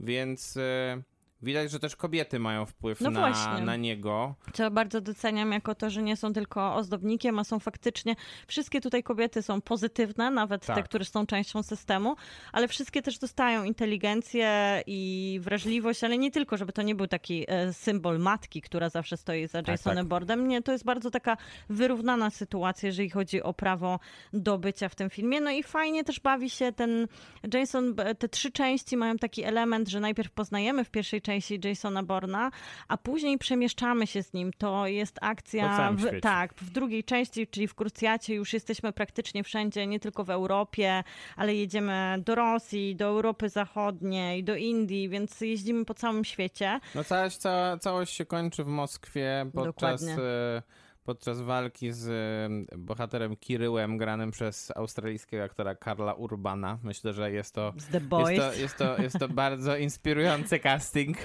Więc 0.00 0.56
e, 0.56 1.02
widać, 1.42 1.70
że 1.70 1.80
też 1.80 1.96
kobiety 1.96 2.38
mają 2.38 2.66
wpływ 2.66 3.00
No 3.00 3.10
na, 3.10 3.60
na 3.60 3.76
niego. 3.76 4.34
Co 4.52 4.70
bardzo 4.70 5.00
doceniam 5.00 5.52
jako 5.52 5.74
to, 5.74 5.90
że 5.90 6.02
nie 6.02 6.16
są 6.16 6.32
tylko 6.32 6.74
ozdobnikiem, 6.74 7.38
a 7.38 7.44
są 7.44 7.58
faktycznie, 7.58 8.16
wszystkie 8.46 8.80
tutaj 8.80 9.02
kobiety 9.02 9.42
są 9.42 9.60
pozytywne, 9.60 10.30
nawet 10.30 10.66
te, 10.66 10.74
Tak. 10.74 10.84
które 10.84 11.04
są 11.04 11.26
częścią 11.26 11.62
systemu, 11.62 12.16
ale 12.52 12.68
wszystkie 12.68 13.02
też 13.02 13.18
dostają 13.18 13.64
inteligencję 13.64 14.82
i 14.86 15.38
wrażliwość, 15.42 16.04
ale 16.04 16.18
nie 16.18 16.30
tylko, 16.30 16.56
żeby 16.56 16.72
to 16.72 16.82
nie 16.82 16.94
był 16.94 17.06
taki 17.06 17.44
e, 17.48 17.72
symbol 17.72 18.18
matki, 18.18 18.62
która 18.62 18.88
zawsze 18.88 19.16
stoi 19.16 19.46
za 19.46 19.62
Jasonem 19.68 19.98
tak. 19.98 20.06
Boardem. 20.06 20.48
Nie, 20.48 20.62
to 20.62 20.72
jest 20.72 20.84
bardzo 20.84 21.10
taka 21.10 21.36
wyrównana 21.68 22.30
sytuacja, 22.30 22.86
jeżeli 22.86 23.10
chodzi 23.10 23.42
o 23.42 23.54
prawo 23.54 24.00
do 24.32 24.58
bycia 24.58 24.88
w 24.88 24.94
tym 24.94 25.10
filmie. 25.10 25.40
No 25.40 25.50
i 25.50 25.62
fajnie 25.62 26.04
też 26.04 26.20
bawi 26.20 26.50
się 26.50 26.72
ten 26.72 27.06
Jason, 27.54 27.94
te 28.18 28.28
trzy 28.28 28.52
części 28.52 28.96
mają 28.96 29.16
taki 29.16 29.42
element, 29.42 29.88
że 29.88 30.00
najpierw 30.00 30.30
poznajemy 30.30 30.84
w 30.84 30.90
pierwszej 30.90 31.22
części 31.22 31.29
części 31.30 31.60
Jasona 31.64 32.02
Borna, 32.02 32.50
a 32.88 32.96
później 32.96 33.38
przemieszczamy 33.38 34.06
się 34.06 34.22
z 34.22 34.32
nim. 34.32 34.52
To 34.58 34.86
jest 34.86 35.18
akcja. 35.22 35.92
W, 35.92 36.20
tak, 36.20 36.54
w 36.54 36.70
drugiej 36.70 37.04
części, 37.04 37.46
czyli 37.46 37.68
w 37.68 37.74
Krucjacie, 37.74 38.34
już 38.34 38.52
jesteśmy 38.52 38.92
praktycznie 38.92 39.44
wszędzie, 39.44 39.86
nie 39.86 40.00
tylko 40.00 40.24
w 40.24 40.30
Europie, 40.30 41.04
ale 41.36 41.54
jedziemy 41.54 42.22
do 42.24 42.34
Rosji, 42.34 42.96
do 42.96 43.04
Europy 43.04 43.48
Zachodniej, 43.48 44.44
do 44.44 44.56
Indii, 44.56 45.08
więc 45.08 45.40
jeździmy 45.40 45.84
po 45.84 45.94
całym 45.94 46.24
świecie. 46.24 46.80
No 46.94 47.04
całość, 47.04 47.36
cała, 47.36 47.78
całość 47.78 48.14
się 48.14 48.26
kończy 48.26 48.64
w 48.64 48.68
Moskwie 48.68 49.46
podczas, 49.54 50.04
Dokładnie. 50.04 50.16
Podczas 51.04 51.40
walki 51.40 51.92
z 51.92 52.08
bohaterem 52.78 53.36
Kiryłem 53.36 53.98
granym 53.98 54.30
przez 54.30 54.72
australijskiego 54.76 55.44
aktora 55.44 55.74
Karla 55.74 56.14
Urbana. 56.14 56.78
Myślę, 56.82 57.12
że 57.12 57.32
jest 57.32 57.54
to, 57.54 57.72
Z 57.76 57.86
The 57.86 58.00
Boys. 58.00 58.30
jest 58.30 58.40
to, 58.40 58.54
jest 58.60 58.76
to, 58.76 59.02
jest 59.02 59.18
to 59.18 59.28
bardzo 59.28 59.76
inspirujący 59.86 60.58
casting. 60.58 61.16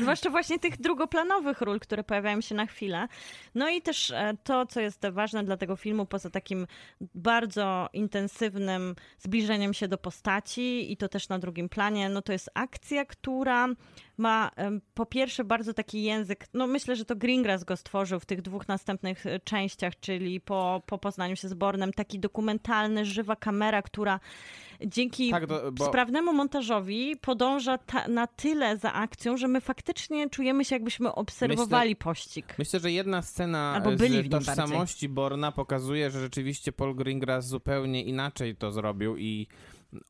Zwłaszcza 0.00 0.30
właśnie 0.30 0.58
tych 0.58 0.80
drugoplanowych 0.80 1.60
ról, 1.60 1.80
które 1.80 2.04
pojawiają 2.04 2.40
się 2.40 2.54
na 2.54 2.66
chwilę. 2.66 3.08
No 3.54 3.68
i 3.68 3.82
też 3.82 4.10
e, 4.10 4.36
to, 4.44 4.66
co 4.66 4.80
jest 4.80 5.06
ważne 5.12 5.44
dla 5.44 5.56
tego 5.56 5.76
filmu, 5.76 6.06
poza 6.06 6.30
takim 6.30 6.66
bardzo 7.14 7.88
intensywnym 7.92 8.94
zbliżeniem 9.18 9.74
się 9.74 9.88
do 9.88 9.98
postaci 9.98 10.92
i 10.92 10.96
to 10.96 11.08
też 11.08 11.28
na 11.28 11.38
drugim 11.38 11.68
planie, 11.68 12.08
no 12.08 12.22
to 12.22 12.32
jest 12.32 12.50
akcja, 12.54 13.04
która 13.04 13.68
ma 14.16 14.50
po 14.94 15.06
pierwsze 15.06 15.44
bardzo 15.44 15.74
taki 15.74 16.02
język, 16.02 16.46
no 16.54 16.66
myślę, 16.66 16.96
że 16.96 17.04
to 17.04 17.16
Greengrass 17.16 17.64
go 17.64 17.76
stworzył 17.76 18.20
w 18.20 18.26
tych 18.26 18.42
dwóch 18.42 18.68
następnych 18.68 19.26
e, 19.26 19.40
częściach, 19.40 20.00
czyli 20.00 20.40
po, 20.40 20.82
po 20.86 20.98
poznaniu 20.98 21.36
się 21.36 21.48
z 21.48 21.54
Bornem, 21.54 21.92
taki 21.92 22.18
dokumentalny, 22.18 23.04
żywa 23.04 23.36
kamera, 23.36 23.82
która 23.82 24.20
dzięki 24.86 25.30
Tak, 25.30 25.46
do- 25.46 25.72
bo- 25.72 25.86
sprawnemu 25.86 26.32
montażowi 26.32 27.16
podąża 27.16 27.78
ta, 27.78 28.08
na 28.08 28.26
tyle 28.26 28.76
za 28.76 28.92
akcją, 28.92 29.36
że 29.36 29.48
my 29.48 29.60
faktycznie 29.60 30.30
czujemy 30.30 30.64
się, 30.64 30.74
jakbyśmy 30.76 31.12
obserwowali 31.14 31.96
pościg. 31.96 32.54
Myślę, 32.58 32.80
że 32.80 32.92
jedna 32.92 33.22
scena 33.22 33.72
Albo 33.74 33.92
byli 33.92 34.22
w 34.22 34.26
z 34.26 34.30
tożsamości 34.30 35.08
Borna 35.08 35.52
pokazuje, 35.52 36.10
że 36.10 36.20
rzeczywiście 36.20 36.72
Paul 36.72 36.94
Greengrass 36.94 37.46
zupełnie 37.46 38.04
inaczej 38.04 38.56
to 38.56 38.72
zrobił 38.72 39.16
i 39.16 39.46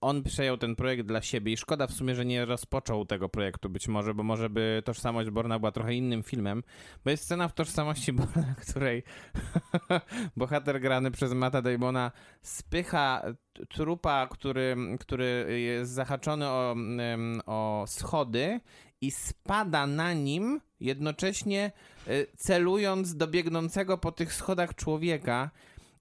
on 0.00 0.22
przejął 0.22 0.56
ten 0.56 0.76
projekt 0.76 1.06
dla 1.06 1.22
siebie 1.22 1.52
i 1.52 1.56
szkoda 1.56 1.86
w 1.86 1.92
sumie, 1.92 2.14
że 2.14 2.24
nie 2.24 2.44
rozpoczął 2.44 3.06
tego 3.06 3.28
projektu 3.28 3.68
być 3.68 3.88
może, 3.88 4.14
bo 4.14 4.22
może 4.22 4.50
by 4.50 4.82
Tożsamość 4.84 5.30
Borna 5.30 5.58
była 5.58 5.72
trochę 5.72 5.94
innym 5.94 6.22
filmem, 6.22 6.62
bo 7.04 7.10
jest 7.10 7.24
scena 7.24 7.48
w 7.48 7.54
Tożsamości 7.54 8.12
Borna, 8.18 8.54
której 8.60 9.02
bohater 10.36 10.80
grany 10.80 11.10
przez 11.10 11.32
Matta 11.32 11.62
Damona 11.62 12.12
spycha 12.42 13.22
trupa, 13.68 14.26
który, 14.26 14.76
który 15.00 15.60
jest 15.60 15.92
zahaczony 15.92 16.48
o, 16.48 16.76
o 17.46 17.84
schody 17.86 18.60
i 19.00 19.10
spada 19.10 19.86
na 19.86 20.12
nim, 20.12 20.60
jednocześnie 20.80 21.72
y, 22.08 22.26
celując 22.36 23.16
do 23.16 23.26
biegnącego 23.26 23.98
po 23.98 24.12
tych 24.12 24.34
schodach 24.34 24.74
człowieka. 24.74 25.50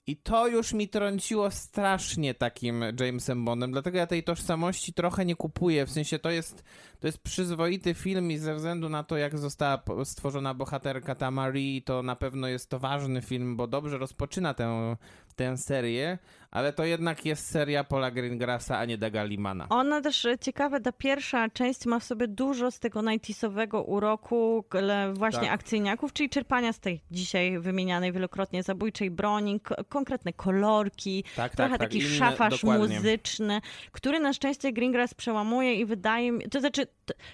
I 0.07 0.17
to 0.17 0.47
już 0.47 0.73
mi 0.73 0.89
trąciło 0.89 1.51
strasznie 1.51 2.33
takim 2.33 2.85
Jamesem 2.99 3.45
Bondem, 3.45 3.71
dlatego 3.71 3.97
ja 3.97 4.07
tej 4.07 4.23
tożsamości 4.23 4.93
trochę 4.93 5.25
nie 5.25 5.35
kupuję. 5.35 5.85
W 5.85 5.91
sensie 5.91 6.19
to 6.19 6.31
jest, 6.31 6.63
to 6.99 7.07
jest 7.07 7.19
przyzwoity 7.19 7.93
film 7.93 8.31
i 8.31 8.37
ze 8.37 8.55
względu 8.55 8.89
na 8.89 9.03
to, 9.03 9.17
jak 9.17 9.37
została 9.37 9.83
stworzona 10.03 10.53
bohaterka 10.53 11.15
Tamari, 11.15 11.81
to 11.81 12.03
na 12.03 12.15
pewno 12.15 12.47
jest 12.47 12.69
to 12.69 12.79
ważny 12.79 13.21
film, 13.21 13.55
bo 13.55 13.67
dobrze 13.67 13.97
rozpoczyna 13.97 14.53
tę, 14.53 14.97
tę 15.35 15.57
serię, 15.57 16.17
ale 16.53 16.73
to 16.73 16.83
jednak 16.85 17.25
jest 17.25 17.51
seria 17.51 17.83
Paula 17.83 18.11
Greengrassa, 18.11 18.77
a 18.77 18.85
nie 18.85 18.97
Daga 18.97 19.23
Limana. 19.23 19.65
Ona 19.69 20.01
też, 20.01 20.25
e, 20.25 20.37
ciekawe, 20.39 20.79
ta 20.81 20.91
pierwsza 20.91 21.49
część 21.49 21.85
ma 21.85 21.99
w 21.99 22.03
sobie 22.03 22.27
dużo 22.27 22.71
z 22.71 22.79
tego 22.79 22.99
90sowego 22.99 23.83
uroku, 23.83 24.65
właśnie 25.13 25.41
Tak. 25.41 25.51
akcyjniaków, 25.53 26.13
czyli 26.13 26.29
czerpania 26.29 26.73
z 26.73 26.79
tej 26.79 27.01
dzisiaj 27.11 27.59
wymienianej 27.59 28.11
wielokrotnie 28.11 28.63
zabójczej 28.63 29.11
broni, 29.11 29.59
konkretne 29.89 30.33
kolorki, 30.33 31.23
Tak, 31.35 31.55
trochę 31.55 31.71
tak, 31.71 31.79
tak, 31.79 31.89
taki 31.89 31.99
inne- 31.99 32.17
szafarz 32.17 32.61
dokładnie. 32.61 32.95
muzyczny, 32.95 33.61
który 33.91 34.19
na 34.19 34.33
szczęście 34.33 34.73
Greengrass 34.73 35.13
przełamuje 35.13 35.75
i 35.75 35.85
wydaje 35.85 36.31
mi, 36.31 36.49
to 36.49 36.59
znaczy, 36.59 36.87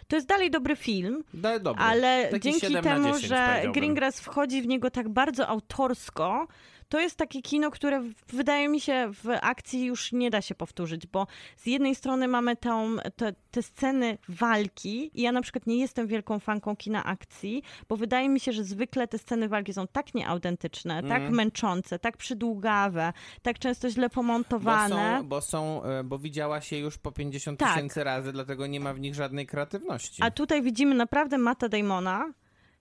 to, 0.08 0.16
jest 0.16 0.28
dalej 0.28 0.52
dobry 0.52 0.76
film, 0.76 1.24
dobry. 1.62 1.84
ale 1.84 2.28
Taki 2.32 2.44
dzięki 2.44 2.60
7 2.60 2.74
na 2.74 2.82
temu, 2.96 3.08
10 3.08 3.26
że. 3.28 3.64
Greengrass 3.74 4.20
wchodzi 4.20 4.62
w 4.62 4.68
niego 4.68 4.92
tak 4.92 5.10
bardzo 5.10 5.48
autorsko, 5.48 6.48
to 6.90 7.00
jest 7.00 7.16
takie 7.16 7.42
kino, 7.42 7.72
które 7.72 8.04
wydaje 8.28 8.68
mi 8.68 8.82
się 8.82 9.10
w 9.24 9.30
akcji 9.42 9.86
już 9.86 10.12
nie 10.12 10.30
da 10.30 10.42
się 10.42 10.56
powtórzyć, 10.56 11.08
bo 11.08 11.28
z 11.58 11.66
jednej 11.66 11.96
strony 11.96 12.28
mamy 12.28 12.56
tą, 12.56 12.96
te, 13.16 13.34
te 13.52 13.64
sceny 13.64 14.18
walki 14.30 15.12
i 15.14 15.22
ja 15.22 15.32
na 15.32 15.42
przykład 15.42 15.68
nie 15.68 15.78
jestem 15.80 16.08
wielką 16.08 16.40
fanką 16.40 16.76
kina 16.76 17.04
akcji, 17.04 17.64
bo 17.90 17.98
wydaje 17.98 18.30
mi 18.30 18.40
się, 18.40 18.52
że 18.52 18.64
zwykle 18.64 19.08
te 19.08 19.18
sceny 19.18 19.50
walki 19.50 19.74
są 19.74 19.88
tak 19.88 20.14
nieautentyczne, 20.16 21.02
tak 21.04 21.12
Mhm. 21.20 21.34
męczące, 21.36 22.00
tak 22.00 22.18
przydługawe, 22.18 23.14
tak 23.42 23.60
często 23.60 23.90
źle 23.90 24.08
Bo 24.10 24.14
pomontowane. 24.16 25.18
są, 25.20 25.28
bo 25.28 25.42
są, 25.42 25.84
e, 25.84 26.04
bo 26.04 26.20
widziała 26.20 26.62
się 26.62 26.78
już 26.78 26.98
po 26.98 27.12
50 27.12 27.60
Tak. 27.60 27.74
tysięcy 27.74 28.04
razy, 28.04 28.32
dlatego 28.32 28.68
nie 28.68 28.80
ma 28.80 28.94
w 28.94 29.00
nich 29.00 29.16
żadnej 29.16 29.48
kreatywności. 29.48 30.24
A 30.24 30.32
tutaj 30.32 30.62
widzimy 30.62 30.96
naprawdę 30.96 31.38
Matta 31.38 31.70
Damona 31.70 32.34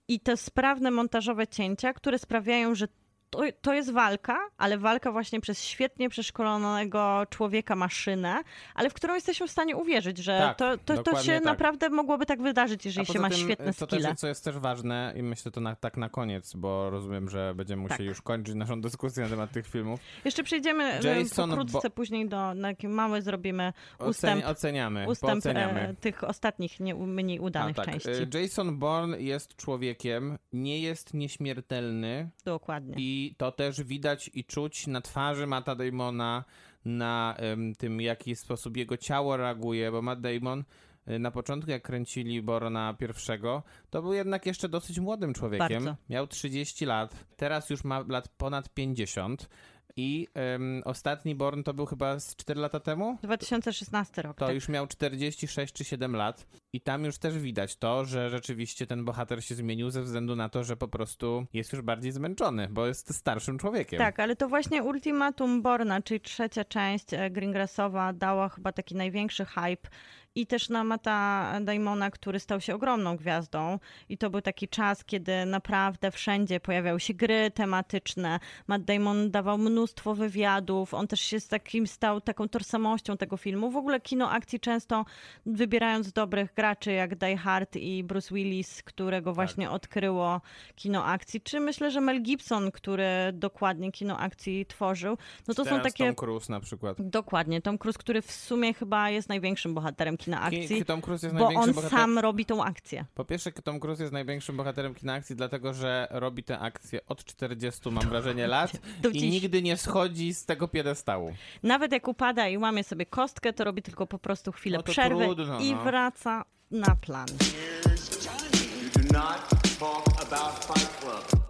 i 0.07 0.19
te 0.19 0.37
sprawne 0.37 0.91
montażowe 0.91 1.47
cięcia, 1.47 1.93
które 1.93 2.19
sprawiają, 2.19 2.75
że 2.75 2.87
to, 3.29 3.39
to 3.61 3.73
jest 3.73 3.91
walka, 3.91 4.37
ale 4.57 4.77
walka 4.77 5.11
właśnie 5.11 5.41
przez 5.41 5.63
świetnie 5.63 6.09
przeszkolonego 6.09 7.23
człowieka 7.29 7.75
maszynę, 7.75 8.41
ale 8.75 8.89
w 8.89 8.93
którą 8.93 9.13
jesteśmy 9.15 9.47
w 9.47 9.51
stanie 9.51 9.75
uwierzyć, 9.75 10.17
że 10.17 10.37
Tak, 10.37 10.57
to, 10.57 10.77
to, 10.95 11.03
to 11.03 11.23
się 11.23 11.31
tak. 11.33 11.43
naprawdę 11.43 11.89
mogłoby 11.89 12.25
tak 12.25 12.41
wydarzyć, 12.41 12.85
jeżeli 12.85 13.07
A 13.09 13.13
się 13.13 13.19
ma 13.19 13.29
tym, 13.29 13.37
świetne 13.39 13.73
co, 13.73 13.87
też, 13.87 14.03
co 14.17 14.27
jest 14.27 14.43
też 14.43 14.57
ważne 14.57 15.13
i 15.17 15.23
myślę 15.23 15.51
to 15.51 15.61
na, 15.61 15.75
tak 15.75 15.97
na 15.97 16.09
koniec, 16.09 16.53
bo 16.55 16.89
rozumiem, 16.89 17.29
że 17.29 17.53
będziemy 17.55 17.81
musieli 17.81 17.97
Tak. 17.97 18.07
już 18.07 18.21
kończyć 18.21 18.55
naszą 18.55 18.81
dyskusję 18.81 19.23
na 19.23 19.29
temat 19.29 19.51
tych 19.51 19.67
filmów. 19.67 19.99
Jeszcze 20.25 20.43
przejdziemy 20.43 20.83
e, 20.83 21.19
Jason 21.19 21.49
pokrótce 21.49 21.79
Bo- 21.83 21.89
później 21.89 22.29
do, 22.29 22.53
na 22.53 22.69
mały 22.83 23.21
zrobimy 23.21 23.73
Oceni, 23.99 24.09
ustęp, 24.09 24.45
oceniamy, 24.45 25.07
ustęp 25.07 25.45
e, 25.45 25.93
tych 25.99 26.23
ostatnich, 26.23 26.79
nie, 26.79 26.95
mniej 26.95 27.37
A, 27.37 27.41
udanych 27.41 27.75
tak. 27.75 27.85
części. 27.85 28.09
e, 28.09 28.41
Jason 28.41 28.79
Bourne 28.79 29.21
jest 29.21 29.55
człowiekiem, 29.55 30.37
nie 30.53 30.79
jest 30.79 31.13
nieśmiertelny 31.13 32.29
Dokładnie. 32.45 32.95
i 32.97 33.18
to 33.37 33.51
też 33.51 33.83
widać 33.83 34.29
i 34.33 34.43
czuć 34.43 34.87
na 34.87 35.01
twarzy 35.01 35.47
Matta 35.47 35.75
Damona, 35.75 36.43
na 36.85 37.37
tym, 37.77 37.97
w 37.97 38.01
jaki 38.01 38.35
sposób 38.35 38.77
jego 38.77 38.97
ciało 38.97 39.37
reaguje, 39.37 39.91
bo 39.91 40.01
Matt 40.01 40.21
Damon 40.21 40.63
e, 41.05 41.19
na 41.19 41.31
początku, 41.31 41.71
jak 41.71 41.83
kręcili 41.83 42.41
Borna 42.41 42.93
pierwszego, 42.93 43.63
to 43.89 44.01
był 44.01 44.13
jednak 44.13 44.45
jeszcze 44.45 44.69
dosyć 44.69 44.99
młodym 44.99 45.33
człowiekiem. 45.33 45.85
Bardzo. 45.85 45.95
Miał 46.09 46.27
30 46.27 46.85
lat, 46.85 47.25
teraz 47.35 47.69
już 47.69 47.83
ma 47.83 48.05
lat 48.07 48.27
ponad 48.27 48.73
50 48.73 49.49
i 49.95 50.27
em, 50.33 50.81
ostatni 50.85 51.35
Born 51.35 51.63
to 51.63 51.73
był 51.73 51.85
chyba 51.85 52.19
z 52.19 52.35
4 52.35 52.61
lata 52.61 52.79
temu? 52.79 53.17
2016 53.23 54.21
rok. 54.21 54.37
To 54.37 54.45
tak. 54.45 54.55
już 54.55 54.69
miał 54.69 54.87
46 54.87 55.73
czy 55.73 55.83
7 55.83 56.15
lat 56.15 56.47
i 56.73 56.81
tam 56.81 57.05
już 57.05 57.17
też 57.17 57.37
widać 57.37 57.75
to, 57.75 58.05
że 58.05 58.29
rzeczywiście 58.29 58.87
ten 58.87 59.05
bohater 59.05 59.43
się 59.43 59.55
zmienił 59.55 59.89
ze 59.89 60.01
względu 60.01 60.35
na 60.35 60.49
to, 60.49 60.63
że 60.63 60.77
po 60.77 60.87
prostu 60.87 61.45
jest 61.53 61.73
już 61.73 61.81
bardziej 61.81 62.11
zmęczony, 62.11 62.67
bo 62.71 62.87
jest 62.87 63.13
starszym 63.13 63.59
człowiekiem. 63.59 63.99
Tak, 63.99 64.19
ale 64.19 64.35
to 64.35 64.49
właśnie 64.49 64.83
Ultimatum 64.83 65.61
Borna, 65.61 66.01
czyli 66.01 66.21
trzecia 66.21 66.65
część 66.65 67.13
e, 67.13 67.29
Greengrassowa 67.29 68.13
dała 68.13 68.49
chyba 68.49 68.71
taki 68.71 68.95
największy 68.95 69.45
hype 69.45 69.89
i 70.35 70.47
też 70.47 70.69
na 70.69 70.83
Mata 70.83 71.51
Damona, 71.61 72.11
który 72.11 72.39
stał 72.39 72.61
się 72.61 72.75
ogromną 72.75 73.17
gwiazdą 73.17 73.79
i 74.09 74.17
to 74.17 74.29
był 74.29 74.41
taki 74.41 74.67
czas, 74.67 75.05
kiedy 75.05 75.45
naprawdę 75.45 76.11
wszędzie 76.11 76.59
pojawiały 76.59 76.99
się 76.99 77.13
gry 77.13 77.51
tematyczne. 77.51 78.39
Matt 78.67 78.83
Damon 78.83 79.31
dawał 79.31 79.57
mnóstwo 79.57 80.15
wywiadów, 80.15 80.93
on 80.93 81.07
też 81.07 81.21
się 81.21 81.39
z 81.39 81.47
takim 81.47 81.87
stał 81.87 82.21
taką 82.21 82.49
tożsamością 82.49 83.17
tego 83.17 83.37
filmu. 83.37 83.71
W 83.71 83.77
ogóle 83.77 84.01
kino 84.01 84.31
akcji 84.31 84.59
często 84.59 85.05
wybierając 85.45 86.11
dobrych 86.11 86.53
graczy 86.59 86.91
jak 86.91 87.15
Die 87.15 87.37
Hard 87.37 87.75
i 87.75 88.03
Bruce 88.03 88.35
Willis, 88.35 88.83
którego 88.83 89.33
właśnie 89.33 89.69
odkryło 89.69 90.41
kino 90.75 91.05
akcji, 91.05 91.41
czy 91.41 91.59
myślę, 91.59 91.91
że 91.91 92.01
Mel 92.01 92.21
Gibson, 92.21 92.71
który 92.71 93.07
dokładnie 93.33 93.91
kino 93.91 94.17
akcji 94.17 94.65
tworzył, 94.65 95.17
no 95.47 95.53
to 95.53 95.65
są 95.65 95.79
takie... 95.79 96.05
Tom 96.05 96.15
Cruise 96.15 96.53
na 96.53 96.59
przykład. 96.59 96.97
Dokładnie, 96.99 97.61
Tom 97.61 97.77
Cruise, 97.77 97.99
który 97.99 98.21
w 98.21 98.31
sumie 98.31 98.73
chyba 98.73 99.09
jest 99.09 99.29
największym 99.29 99.73
bohaterem 99.73 100.17
kina 100.17 100.41
akcji, 100.41 100.85
Tom 100.85 101.01
Cruise 101.01 101.27
jest 101.27 101.37
bo 101.37 101.45
największym 101.45 101.69
on 101.69 101.75
bohaterem. 101.75 101.99
sam 101.99 102.19
robi 102.19 102.45
tą 102.45 102.63
akcję. 102.63 103.05
Po 103.15 103.25
pierwsze, 103.25 103.51
Tom 103.51 103.79
Cruise 103.79 104.03
jest 104.03 104.13
największym 104.13 104.57
bohaterem 104.57 104.95
kina 104.95 105.13
akcji, 105.13 105.35
dlatego 105.35 105.73
że 105.73 106.07
robi 106.11 106.43
tę 106.43 106.59
akcję 106.59 106.99
od 107.07 107.25
40, 107.25 107.91
mam 107.91 108.09
wrażenie, 108.09 108.47
lat 108.47 108.71
Do 109.01 109.09
i 109.09 109.13
dziś. 109.13 109.31
nigdy 109.31 109.61
nie 109.61 109.77
schodzi 109.77 110.33
z 110.33 110.45
tego 110.45 110.67
piedestału. 110.67 111.33
Nawet 111.63 111.91
jak 111.91 112.07
upada 112.07 112.47
i 112.47 112.57
łamie 112.57 112.83
sobie 112.83 113.05
kostkę, 113.05 113.53
to 113.53 113.63
robi 113.63 113.81
tylko 113.81 114.07
po 114.07 114.19
prostu 114.19 114.51
chwilę 114.51 114.77
No 114.77 114.83
przerwy 114.83 115.25
trudno, 115.25 115.59
i 115.59 115.71
no. 115.75 115.83
wraca 115.83 116.45
na 116.71 116.95
plan. 116.95 117.27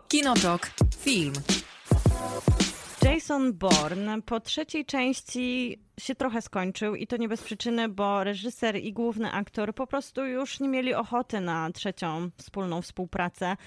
Kinotok. 0.07 0.72
Film. 0.97 1.34
Jason 3.01 3.53
Bourne 3.53 4.22
po 4.22 4.39
trzeciej 4.39 4.86
części 4.86 5.80
się 5.99 6.15
trochę 6.15 6.41
skończył 6.41 6.95
i 6.95 7.07
to 7.07 7.17
nie 7.17 7.30
bez 7.30 7.43
przyczyny, 7.43 7.89
bo 7.89 8.24
reżyser 8.24 8.76
i 8.76 8.93
główny 8.93 9.32
aktor 9.32 9.76
po 9.76 9.88
prostu 9.88 10.26
już 10.26 10.59
nie 10.59 10.67
mieli 10.67 10.93
ochoty 10.93 11.41
na 11.41 11.72
trzecią 11.72 12.30
wspólną 12.38 12.82
współpracę. 12.82 13.57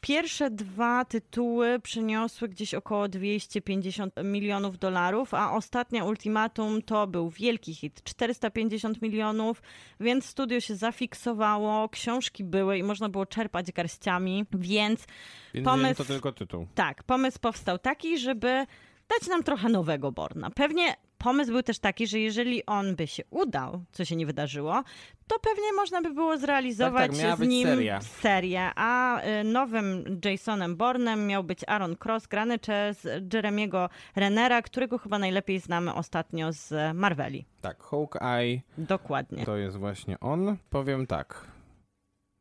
Pierwsze 0.00 0.50
dwa 0.50 1.04
tytuły 1.04 1.78
przyniosły 1.80 2.48
gdzieś 2.48 2.74
około 2.74 3.08
250 3.08 4.14
milionów 4.24 4.78
dolarów, 4.78 5.34
a 5.34 5.52
ostatnia 5.52 6.04
Ultimatum 6.04 6.82
to 6.82 7.06
był 7.06 7.30
wielki 7.30 7.74
hit 7.74 8.04
450 8.04 9.02
milionów, 9.02 9.62
więc 10.00 10.24
studio 10.26 10.60
się 10.60 10.76
zafiksowało, 10.76 11.88
książki 11.88 12.44
były 12.44 12.78
i 12.78 12.82
można 12.82 13.08
było 13.08 13.26
czerpać 13.26 13.72
garściami, 13.72 14.44
więc 14.52 15.06
Więc 15.54 15.64
pomysł- 15.64 15.96
to 15.96 16.04
tylko 16.04 16.32
tytuł. 16.32 16.66
tak, 16.74 17.02
pomysł 17.02 17.38
powstał 17.40 17.78
taki, 17.78 18.18
żeby 18.18 18.66
dać 19.08 19.28
nam 19.28 19.42
trochę 19.42 19.68
nowego 19.68 20.12
Borna. 20.12 20.50
Pewnie 20.50 20.96
pomysł 21.20 21.52
był 21.52 21.62
też 21.62 21.78
taki, 21.78 22.06
że 22.06 22.18
jeżeli 22.18 22.66
on 22.66 22.96
by 22.96 23.06
się 23.06 23.22
udał, 23.30 23.84
co 23.92 24.04
się 24.04 24.16
nie 24.16 24.26
wydarzyło, 24.26 24.82
to 25.26 25.38
pewnie 25.38 25.72
można 25.76 26.02
by 26.02 26.10
było 26.14 26.38
zrealizować 26.38 27.10
Tak, 27.18 27.20
tak, 27.30 27.36
z 27.38 27.48
nim 27.48 27.66
seria. 27.68 28.00
serię, 28.00 28.70
a 28.76 29.20
y, 29.40 29.44
nowym 29.44 30.20
Jasonem 30.24 30.76
Bornem 30.76 31.26
miał 31.26 31.44
być 31.44 31.58
Aaron 31.66 31.96
Cross, 32.04 32.26
grany 32.26 32.58
przez 32.58 33.08
Jeremiego 33.34 33.88
Renera, 34.16 34.62
którego 34.62 34.98
chyba 34.98 35.18
najlepiej 35.18 35.60
znamy 35.60 35.94
ostatnio 35.94 36.52
z 36.52 36.94
Marveli. 36.96 37.44
Tak, 37.60 37.82
Hawkeye 37.82 38.60
Dokładnie. 38.78 39.44
to 39.44 39.56
jest 39.56 39.76
właśnie 39.76 40.20
on. 40.20 40.56
Powiem 40.70 41.06
tak. 41.06 41.46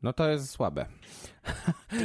No 0.02 0.14
to 0.14 0.30
jest 0.30 0.50
słabe. 0.50 0.86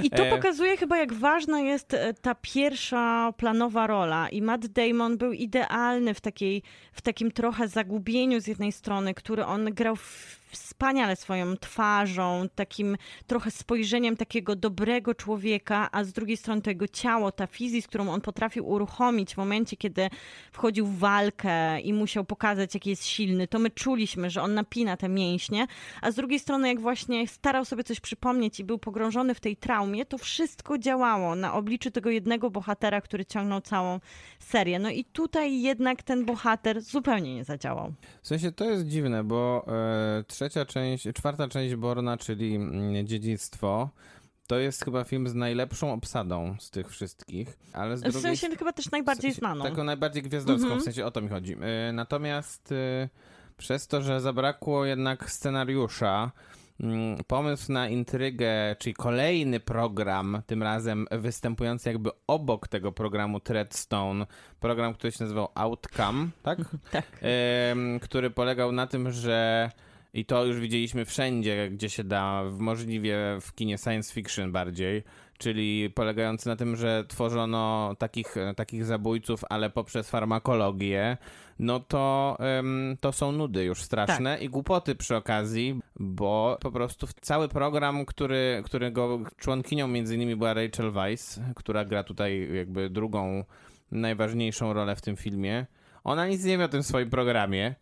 I 0.03 0.11
to 0.11 0.23
E. 0.27 0.31
pokazuje 0.31 0.77
chyba, 0.77 0.99
jak 0.99 1.13
ważna 1.13 1.61
jest 1.61 1.95
e, 1.95 2.15
ta 2.15 2.35
pierwsza 2.35 3.33
planowa 3.37 3.87
rola. 3.87 4.29
I 4.29 4.43
Matt 4.43 4.67
Damon 4.67 5.19
był 5.19 5.33
idealny 5.33 6.15
w, 6.15 6.21
takiej, 6.21 6.63
w 6.93 7.03
takim 7.03 7.31
trochę 7.33 7.69
zagubieniu 7.69 8.41
z 8.41 8.47
jednej 8.47 8.73
strony, 8.73 9.15
który 9.15 9.45
on 9.45 9.65
grał 9.65 9.97
wspaniale 10.55 11.17
swoją 11.17 11.57
twarzą, 11.57 12.47
takim 12.55 12.97
trochę 13.27 13.51
spojrzeniem 13.51 14.17
takiego 14.17 14.57
dobrego 14.57 15.15
człowieka, 15.15 15.89
a 15.93 16.05
z 16.05 16.13
drugiej 16.13 16.37
strony 16.37 16.63
to 16.63 16.71
jego 16.71 16.89
ciało, 16.89 17.33
ta 17.33 17.47
fizis, 17.47 17.87
którą 17.87 18.09
on 18.09 18.21
potrafił 18.21 18.69
uruchomić 18.69 19.35
w 19.35 19.37
momencie, 19.37 19.77
kiedy 19.77 20.11
wchodził 20.53 20.87
w 20.87 20.99
walkę 20.99 21.81
i 21.81 21.93
musiał 21.93 22.25
pokazać, 22.25 22.75
jaki 22.75 22.91
jest 22.91 23.07
silny, 23.07 23.49
to 23.49 23.59
my 23.59 23.71
czuliśmy, 23.71 24.31
że 24.31 24.43
on 24.43 24.55
napina 24.55 24.97
te 24.97 25.09
mięśnie, 25.09 25.67
a 26.03 26.11
z 26.11 26.15
drugiej 26.15 26.39
strony, 26.39 26.69
jak 26.69 26.81
właśnie 26.81 27.29
starał 27.29 27.65
sobie 27.65 27.85
coś 27.85 28.01
przypomnieć 28.01 28.61
i 28.61 28.65
był 28.65 28.79
pogrążony 28.79 29.24
w 29.35 29.41
tej 29.41 29.57
traumie, 29.57 30.07
to 30.07 30.19
wszystko 30.19 30.79
działało 30.79 31.35
na 31.35 31.55
obliczu 31.55 31.91
tego 31.91 32.11
jednego 32.11 32.51
bohatera, 32.51 33.01
który 33.01 33.25
ciągnął 33.25 33.61
całą 33.61 34.01
serię. 34.39 34.79
No 34.79 34.91
i 34.91 35.05
tutaj 35.05 35.63
jednak 35.63 36.03
ten 36.03 36.25
bohater 36.25 36.81
zupełnie 36.81 37.35
nie 37.35 37.45
zadziałał. 37.45 37.93
W 38.23 38.29
sensie 38.29 38.53
to 38.53 38.65
jest 38.65 38.87
dziwne, 38.87 39.25
bo 39.25 39.67
e, 39.69 40.25
trzecia 40.25 40.65
część, 40.67 41.07
czwarta 41.15 41.49
część 41.49 41.75
Borna, 41.75 42.17
czyli 42.17 42.55
mm, 42.55 43.07
Dziedzictwo, 43.07 43.91
to 44.47 44.59
jest 44.59 44.85
chyba 44.85 45.05
film 45.05 45.29
z 45.29 45.35
najlepszą 45.35 45.93
obsadą 45.93 46.57
z 46.61 46.71
tych 46.71 46.91
wszystkich, 46.91 47.59
ale 47.73 47.97
z 47.97 48.01
W 48.01 48.03
drugiej 48.03 48.23
sensie 48.37 48.57
chyba 48.57 48.73
też 48.73 48.91
najbardziej 48.91 49.31
w 49.31 49.35
sensie, 49.35 49.39
znaną. 49.39 49.65
Taką 49.65 49.85
najbardziej 49.85 50.23
gwiazdowską, 50.23 50.65
Mhm. 50.65 50.81
w 50.81 50.85
sensie 50.85 51.05
o 51.07 51.11
to 51.11 51.21
mi 51.21 51.29
chodzi. 51.29 51.57
E, 51.61 51.93
Natomiast 51.93 52.73
e, 52.73 53.09
przez 53.57 53.87
to, 53.87 54.03
że 54.03 54.21
zabrakło 54.21 54.85
jednak 54.85 55.31
scenariusza, 55.31 56.15
mm, 56.23 56.31
pomysł 57.27 57.73
na 57.73 57.89
intrygę, 57.89 58.77
czyli 58.79 58.95
kolejny 58.95 59.61
program, 59.61 60.43
tym 60.47 60.63
razem 60.63 61.07
występujący 61.11 61.89
jakby 61.89 62.11
obok 62.27 62.69
tego 62.69 62.93
programu 62.93 63.41
Treadstone, 63.41 64.27
program, 64.61 64.95
który 64.95 65.13
się 65.13 65.25
nazywał 65.25 65.49
Outcome, 65.55 66.29
tak? 66.43 66.59
Tak. 66.91 67.05
Który 68.03 68.31
polegał 68.31 68.73
na 68.73 68.87
tym, 68.87 69.11
że 69.11 69.71
i 70.15 70.25
to 70.25 70.45
już 70.45 70.61
widzieliśmy 70.61 71.05
wszędzie, 71.05 71.71
gdzie 71.71 71.91
się 71.91 72.05
da, 72.05 72.45
w- 72.45 72.59
możliwie 72.59 73.17
w 73.41 73.55
kinie 73.55 73.79
science 73.79 74.15
fiction 74.15 74.53
bardziej, 74.53 75.03
czyli 75.39 75.91
polegający 75.91 76.49
na 76.49 76.57
tym, 76.57 76.77
że 76.77 77.05
tworzono 77.09 77.95
takich, 77.99 78.35
takich 78.57 78.85
zabójców, 78.85 79.45
ale 79.49 79.71
poprzez 79.71 80.11
farmakologię, 80.11 81.17
no 81.59 81.81
to, 81.81 82.37
em, 82.41 82.97
to 83.01 83.13
są 83.13 83.33
nudy 83.33 83.65
już 83.65 83.83
straszne 83.83 84.39
i 84.39 84.49
głupoty 84.49 84.95
przy 84.95 85.17
okazji, 85.17 85.81
bo 85.97 86.59
po 86.61 86.71
prostu 86.71 87.07
cały 87.21 87.49
program, 87.49 88.07
który, 88.07 88.63
którego 88.65 89.21
członkinią 89.37 89.89
między 89.89 90.15
innymi 90.15 90.37
była 90.37 90.55
Rachel 90.55 90.93
Weisz, 90.93 91.41
która 91.57 91.85
gra 91.85 92.05
tutaj 92.05 92.49
jakby 92.55 92.91
drugą 92.91 93.45
najważniejszą 93.91 94.73
rolę 94.73 94.97
w 94.97 95.01
tym 95.01 95.17
filmie, 95.17 95.67
ona 96.05 96.27
nic 96.27 96.45
nie 96.45 96.59
wie 96.59 96.65
o 96.65 96.69
tym 96.69 96.83
swoim 96.83 97.11
programie. 97.11 97.75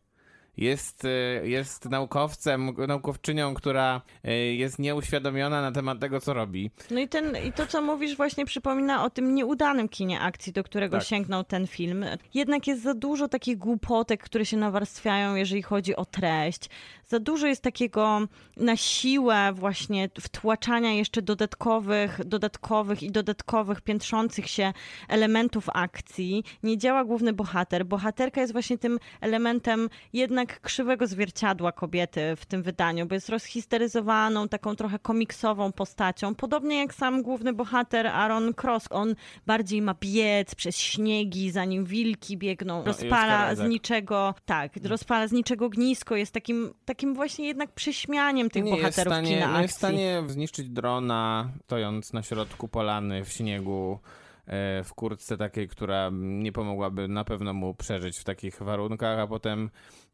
Jest, 0.57 1.05
e, 1.05 1.09
jest 1.49 1.85
naukowcem, 1.91 2.71
naukowczynią, 2.89 3.55
która 3.55 4.01
e, 4.25 4.35
jest 4.35 4.79
nieuświadomiona 4.79 5.63
na 5.63 5.73
temat 5.73 6.01
tego, 6.01 6.21
co 6.21 6.35
robi. 6.35 6.71
No 6.91 7.01
i, 7.01 7.09
ten, 7.09 7.37
i 7.47 7.53
to, 7.53 7.67
co 7.67 7.83
mówisz, 7.83 8.17
właśnie 8.17 8.45
przypomina 8.47 9.05
o 9.05 9.11
tym 9.11 9.35
nieudanym 9.35 9.89
kinie 9.89 10.21
akcji, 10.21 10.53
do 10.53 10.65
którego 10.65 10.97
Tak. 10.99 11.07
sięgnął 11.07 11.45
ten 11.45 11.67
film. 11.67 12.05
Jednak 12.35 12.67
jest 12.67 12.83
za 12.83 12.95
dużo 12.95 13.29
takich 13.29 13.59
głupotek, 13.59 14.23
które 14.23 14.47
się 14.47 14.57
nawarstwiają, 14.57 15.35
jeżeli 15.35 15.63
chodzi 15.63 15.97
o 15.97 16.05
treść. 16.05 16.69
Za 17.13 17.21
dużo 17.21 17.47
jest 17.47 17.63
takiego 17.63 18.21
na 18.57 18.77
siłę 18.77 19.53
właśnie 19.55 20.11
wtłaczania 20.21 20.93
jeszcze 20.93 21.23
dodatkowych, 21.23 22.21
dodatkowych 22.25 23.03
i 23.03 23.11
dodatkowych 23.11 23.81
piętrzących 23.81 24.49
się 24.49 24.73
elementów 25.09 25.69
akcji. 25.75 26.45
Nie 26.63 26.79
działa 26.79 27.05
główny 27.05 27.33
bohater. 27.33 27.87
Bohaterka 27.87 28.41
jest 28.41 28.53
właśnie 28.53 28.79
tym 28.79 28.99
elementem 29.21 29.89
jednak 30.13 30.61
krzywego 30.61 31.07
zwierciadła 31.07 31.73
kobiety 31.73 32.21
w 32.37 32.47
tym 32.47 32.63
wydaniu, 32.63 33.07
bo 33.07 33.15
jest 33.15 33.29
rozhisteryzowaną, 33.29 34.49
taką 34.49 34.77
trochę 34.77 34.99
komiksową 34.99 35.73
postacią. 35.73 36.35
Podobnie 36.35 36.79
jak 36.79 36.95
sam 36.95 37.23
główny 37.23 37.53
bohater 37.53 38.07
Aaron 38.07 38.55
Cross. 38.63 38.87
On 38.91 39.15
bardziej 39.47 39.83
ma 39.83 39.95
biec 40.01 40.55
przez 40.55 40.77
śniegi, 40.79 41.51
zanim 41.51 41.85
wilki 41.85 42.37
biegną. 42.37 42.79
No 42.79 42.85
Rozpala 42.85 43.55
z 43.55 43.61
niczego, 43.61 44.35
tak, 44.45 44.73
rozpala 44.85 45.29
z 45.29 45.33
niczego 45.33 45.69
gnisko. 45.69 46.17
Jest 46.17 46.33
takim, 46.33 46.75
takim 46.85 47.02
właśnie 47.07 47.47
jednak 47.47 47.73
przyśmianiem 47.73 48.51
tych 48.51 48.65
nie 48.65 48.71
jest 48.71 48.83
bohaterów 48.83 49.13
stanie, 49.13 49.29
kina 49.29 49.47
nie 49.47 49.47
akcji. 49.47 49.63
jest 49.63 49.75
w 49.75 49.79
stanie 49.79 50.23
zniszczyć 50.27 50.69
drona, 50.69 51.51
stojąc 51.65 52.13
na 52.13 52.23
środku 52.23 52.69
polany 52.69 53.25
w 53.25 53.33
śniegu, 53.33 53.99
e, 54.47 54.85
w 54.85 54.95
kurtce 54.95 55.37
takiej, 55.37 55.69
która 55.69 56.11
nie 56.13 56.53
pomogłaby 56.53 57.09
na 57.09 57.25
pewno 57.25 57.53
mu 57.53 57.75
przeżyć 57.75 58.19
w 58.19 58.25
takich 58.25 58.63
warunkach, 58.63 59.19
a 59.19 59.27
potem 59.27 59.71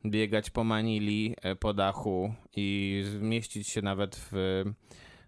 biegać 0.07 0.51
po 0.51 0.65
Manili, 0.65 1.35
e, 1.43 1.57
po 1.57 1.75
dachu 1.75 2.35
i 2.57 3.03
zmieścić 3.19 3.69
się 3.69 3.83
nawet 3.83 4.29
w 4.33 4.65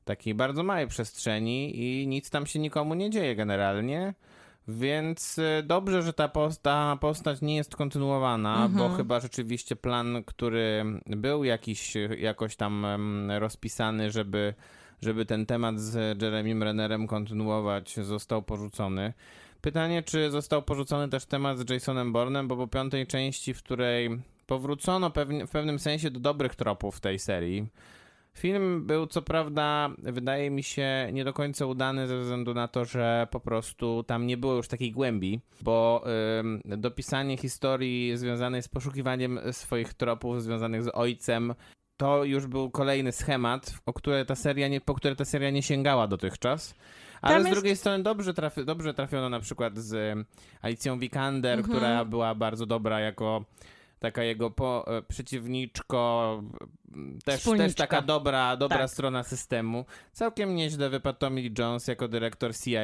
takiej 0.05 0.35
bardzo 0.35 0.63
małej 0.63 0.87
przestrzeni 0.87 1.77
i 1.77 2.07
nic 2.07 2.31
tam 2.31 2.47
się 2.47 2.59
nikomu 2.59 2.95
nie 2.95 3.11
dzieje 3.11 3.37
generalnie. 3.37 4.15
Więc 4.71 5.39
e, 5.39 5.63
dobrze, 5.63 6.03
że 6.03 6.13
ta, 6.13 6.29
post 6.29 6.63
ta 6.63 6.99
postać 7.01 7.41
nie 7.41 7.57
jest 7.57 7.77
kontynuowana, 7.77 8.69
bo 8.69 8.89
chyba 8.89 9.21
rzeczywiście 9.21 9.77
plan, 9.77 10.23
który 10.27 10.85
był 11.07 11.45
jakiś, 11.45 11.95
jakoś 12.19 12.57
tam 12.57 12.87
rozpisany, 13.39 14.11
żeby, 14.11 14.55
żeby 15.03 15.27
ten 15.27 15.47
temat 15.47 15.81
z 15.81 16.23
Jeremym 16.23 16.63
Rennerem 16.63 17.07
kontynuować, 17.07 17.95
został 17.95 18.43
porzucony. 18.43 19.13
Pytanie, 19.61 20.03
czy 20.03 20.31
został 20.31 20.63
porzucony 20.63 21.09
też 21.09 21.25
temat 21.27 21.59
z 21.59 21.71
Jasonem 21.71 22.13
Bournem, 22.13 22.49
bo 22.49 22.57
po 22.57 22.69
piątej 22.69 23.07
części, 23.07 23.55
w 23.55 23.63
której 23.63 24.11
powrócono 24.47 25.11
pewnie, 25.11 25.47
w 25.47 25.51
pewnym 25.51 25.79
sensie 25.79 26.11
do 26.11 26.21
dobrych 26.21 26.55
tropów 26.57 27.01
tej 27.01 27.19
serii, 27.19 27.67
Film 28.35 28.87
był 28.87 29.07
co 29.07 29.23
prawda, 29.23 29.91
wydaje 29.99 30.51
mi 30.51 30.63
się, 30.63 31.09
nie 31.13 31.25
do 31.25 31.33
końca 31.33 31.67
udany 31.67 32.07
ze 32.07 32.19
względu 32.21 32.55
na 32.55 32.69
to, 32.69 32.85
że 32.85 33.29
po 33.31 33.41
prostu 33.41 34.03
tam 34.03 34.27
nie 34.27 34.37
było 34.37 34.55
już 34.55 34.69
takiej 34.69 34.93
głębi, 34.93 35.41
bo 35.63 36.05
dopisanie 36.65 37.37
historii 37.37 38.17
związanej 38.17 38.63
z 38.63 38.69
poszukiwaniem 38.69 39.41
swoich 39.53 39.95
tropów 39.95 40.43
związanych 40.43 40.83
z 40.83 40.91
ojcem 40.95 41.55
to 42.01 42.25
już 42.25 42.47
był 42.47 42.71
kolejny 42.71 43.13
schemat, 43.13 43.75
o 43.87 43.93
które 43.93 44.25
ta 44.25 44.35
seria 44.35 44.69
nie, 44.69 44.81
po 44.81 44.95
które 44.95 45.17
ta 45.17 45.25
seria 45.25 45.51
nie 45.51 45.63
sięgała 45.63 46.07
dotychczas. 46.07 46.75
Ale 47.23 47.35
Tam 47.35 47.43
z 47.43 47.47
jest- 47.47 47.57
drugiej 47.61 47.77
strony 47.77 48.03
dobrze, 48.03 48.35
trafi, 48.35 48.65
dobrze 48.65 48.95
trafiono 48.95 49.29
na 49.29 49.41
przykład 49.41 49.79
z 49.79 50.19
Alicją 50.63 50.99
Vikander, 50.99 51.63
która 51.63 52.05
była 52.05 52.35
bardzo 52.35 52.67
dobra 52.67 53.01
jako 53.01 53.45
taka 53.99 54.23
jego 54.23 54.51
po, 54.51 54.97
e, 54.97 55.03
przeciwniczko, 55.03 56.43
też, 57.25 57.41
Wspólniczka. 57.41 57.67
też 57.69 57.75
taka 57.75 58.03
dobra, 58.03 58.57
dobra 58.57 58.79
Tak. 58.79 58.91
strona 58.91 59.23
systemu. 59.23 59.85
Całkiem 60.13 60.55
nieźle 60.55 60.91
wypadł 60.91 61.19
Tommy 61.19 61.41
Lee 61.41 61.55
Jones 61.59 61.87
jako 61.89 62.09
dyrektor 62.09 62.57
CIA, 62.57 62.81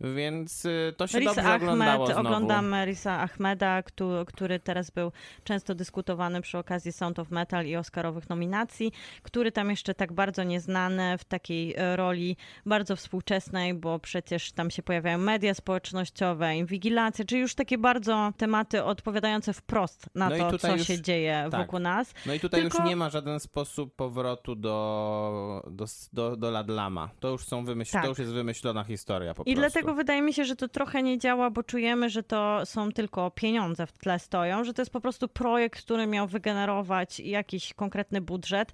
więc 0.00 0.64
y, 0.64 0.94
to 0.96 1.06
się 1.06 1.18
Riz 1.18 1.26
dobrze 1.34 1.54
oglądało 1.54 1.92
Ahmed, 2.04 2.14
znowu. 2.16 2.28
oglądamy 2.28 2.84
Risa 2.86 3.20
Ahmeda, 3.20 3.82
który, 3.82 4.24
który 4.24 4.60
teraz 4.60 4.90
był 4.90 5.12
często 5.44 5.74
dyskutowany 5.74 6.40
przy 6.40 6.58
okazji 6.58 6.92
Sound 6.92 7.18
of 7.18 7.30
Metal 7.30 7.66
i 7.66 7.76
Oscarowych 7.76 8.28
nominacji, 8.28 8.92
który 9.22 9.52
tam 9.52 9.70
jeszcze 9.70 9.94
tak 9.94 10.12
bardzo 10.12 10.42
nieznany 10.42 11.18
w 11.18 11.24
takiej 11.24 11.74
e, 11.76 11.96
roli 11.96 12.36
bardzo 12.66 12.96
współczesnej, 12.96 13.74
bo 13.74 13.98
przecież 13.98 14.52
tam 14.52 14.70
się 14.70 14.82
pojawiają 14.82 15.18
media 15.18 15.54
społecznościowe, 15.54 16.56
inwigilacja, 16.56 17.24
czyli 17.24 17.40
już 17.40 17.54
takie 17.54 17.78
bardzo 17.78 18.32
tematy 18.36 18.84
odpowiadające 18.84 19.52
wprost 19.52 20.06
na 20.14 20.28
No 20.28 20.50
to, 20.50 20.58
co 20.58 20.76
już- 20.76 20.86
się 20.86 21.02
dzieje 21.02 21.48
tak. 21.50 21.60
wokół 21.60 21.78
nas. 21.78 22.14
No 22.26 22.34
i 22.34 22.40
tutaj 22.40 22.60
Tylko- 22.60 22.78
już 22.78 22.86
nie 22.86 22.96
ma 22.96 23.10
żaden 23.24 23.40
sposób 23.40 23.94
powrotu 23.94 24.54
do, 24.54 25.62
do, 25.70 25.84
do, 26.12 26.36
do 26.36 26.50
Ladlama. 26.50 27.10
To 27.20 27.28
już 27.28 27.44
są 27.44 27.64
wymyśl... 27.64 27.92
Tak. 27.92 28.02
to 28.02 28.08
już 28.08 28.18
jest 28.18 28.32
wymyślona 28.32 28.84
historia 28.84 29.34
po 29.34 29.42
I 29.42 29.44
prostu. 29.44 29.60
dlatego 29.60 29.94
wydaje 29.94 30.22
mi 30.22 30.32
się, 30.32 30.44
że 30.44 30.56
to 30.56 30.68
trochę 30.68 31.02
nie 31.02 31.18
działa, 31.18 31.50
bo 31.50 31.62
czujemy, 31.62 32.10
że 32.10 32.22
to 32.22 32.66
są 32.66 32.92
tylko 32.92 33.30
pieniądze 33.30 33.86
w 33.86 33.92
tle 33.92 34.18
stoją, 34.18 34.64
że 34.64 34.74
to 34.74 34.82
jest 34.82 34.92
po 34.92 35.00
prostu 35.00 35.28
projekt, 35.28 35.84
który 35.84 36.06
miał 36.06 36.26
wygenerować 36.26 37.20
jakiś 37.20 37.74
konkretny 37.74 38.20
budżet. 38.20 38.72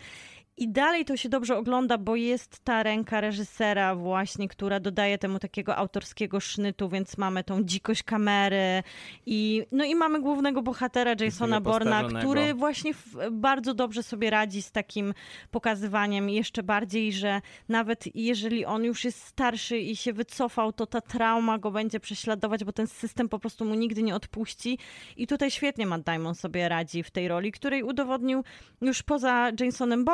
I 0.61 0.68
dalej 0.68 1.04
to 1.04 1.16
się 1.16 1.28
dobrze 1.28 1.56
ogląda, 1.56 1.98
bo 1.98 2.16
jest 2.16 2.64
ta 2.64 2.82
ręka 2.82 3.20
reżysera 3.20 3.94
właśnie, 3.94 4.48
która 4.48 4.80
dodaje 4.80 5.18
temu 5.18 5.38
takiego 5.38 5.76
autorskiego 5.76 6.40
sznytu, 6.40 6.88
więc 6.88 7.18
mamy 7.18 7.44
tą 7.44 7.64
dzikość 7.64 8.02
kamery 8.02 8.82
i 9.26 9.62
no 9.72 9.84
i 9.84 9.94
mamy 9.94 10.20
głównego 10.20 10.62
bohatera 10.62 11.14
Jasona 11.20 11.61
Borna, 11.61 12.04
który 12.04 12.54
właśnie 12.54 12.94
w, 12.94 13.16
bardzo 13.30 13.74
dobrze 13.74 14.02
sobie 14.02 14.30
radzi 14.30 14.62
z 14.62 14.72
takim 14.72 15.14
pokazywaniem. 15.50 16.30
Jeszcze 16.30 16.62
bardziej, 16.62 17.12
że 17.12 17.40
nawet 17.68 18.16
jeżeli 18.16 18.64
on 18.64 18.84
już 18.84 19.04
jest 19.04 19.24
starszy 19.24 19.78
i 19.78 19.96
się 19.96 20.12
wycofał, 20.12 20.72
to 20.72 20.86
ta 20.86 21.00
trauma 21.00 21.58
go 21.58 21.70
będzie 21.70 22.00
prześladować, 22.00 22.64
bo 22.64 22.72
ten 22.72 22.86
system 22.86 23.28
po 23.28 23.38
prostu 23.38 23.64
mu 23.64 23.74
nigdy 23.74 24.02
nie 24.02 24.14
odpuści. 24.14 24.78
I 25.16 25.26
tutaj 25.26 25.50
świetnie 25.50 25.86
Matt 25.86 26.02
Damon 26.02 26.34
sobie 26.34 26.68
radzi 26.68 27.02
w 27.02 27.11
tej 27.11 27.28
roli, 27.28 27.52
której 27.52 27.82
udowodnił 27.82 28.44
już 28.80 29.02
poza 29.02 29.50
Jasonem 29.61 30.04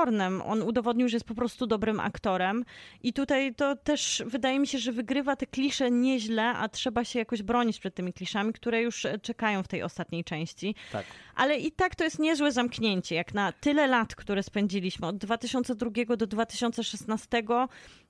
On 0.43 0.63
udowodnił, 0.63 1.09
że 1.09 1.17
jest 1.17 1.27
po 1.27 1.35
prostu 1.35 1.67
dobrym 1.67 2.01
aktorem. 2.01 2.65
I 3.03 3.13
tutaj 3.13 3.55
to 3.55 3.77
też 3.77 4.23
wydaje 4.27 4.59
mi 4.59 4.67
się, 4.67 4.79
że 4.79 4.93
wygrywa 4.93 5.37
te 5.37 5.47
klisze 5.47 5.91
nieźle, 5.91 6.45
a 6.45 6.69
trzeba 6.69 7.05
się 7.05 7.19
jakoś 7.19 7.43
bronić 7.43 7.81
przed 7.81 7.95
tymi 7.95 8.13
kliszami, 8.13 8.53
które 8.53 8.83
już 8.83 9.05
e, 9.05 9.19
czekają 9.19 9.63
w 9.63 9.69
tej 9.69 9.83
ostatniej 9.83 10.25
części. 10.25 10.75
Tak. 10.93 11.07
Ale 11.35 11.57
i 11.57 11.73
tak 11.73 11.95
to 11.95 12.05
jest 12.05 12.19
niezłe 12.19 12.53
zamknięcie, 12.53 13.15
jak 13.15 13.35
na 13.35 13.53
tyle 13.53 13.87
lat, 13.87 14.15
które 14.15 14.43
spędziliśmy 14.43 15.07
od 15.07 15.17
2002 15.17 16.17
do 16.17 16.27
2016, 16.27 17.43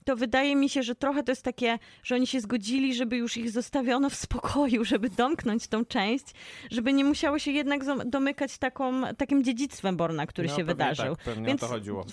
to 0.06 0.16
wydaje 0.16 0.56
mi 0.56 0.68
się, 0.68 0.82
że 0.82 0.94
trochę 0.94 1.22
to 1.22 1.32
jest 1.32 1.42
takie, 1.42 1.78
że 2.02 2.14
oni 2.14 2.26
się 2.26 2.40
zgodzili, 2.40 2.94
żeby 2.94 3.16
już 3.16 3.36
ich 3.36 3.50
zostawiono 3.50 4.10
w 4.10 4.14
spokoju, 4.14 4.84
żeby 4.92 5.10
domknąć 5.10 5.68
tą 5.68 5.84
część, 5.84 6.24
żeby 6.70 6.92
nie 6.92 7.04
musiało 7.04 7.38
się 7.38 7.50
jednak 7.50 7.82
domykać 8.04 8.58
taką, 8.58 9.02
takim 9.14 9.44
dziedzictwem 9.44 9.96
Borna, 9.96 10.26
który 10.26 10.48
No, 10.48 10.54
się 10.54 10.64
pewnie 10.64 10.74
wydarzył. 10.74 11.16
Tak, 11.16 11.44
Więc 11.44 11.60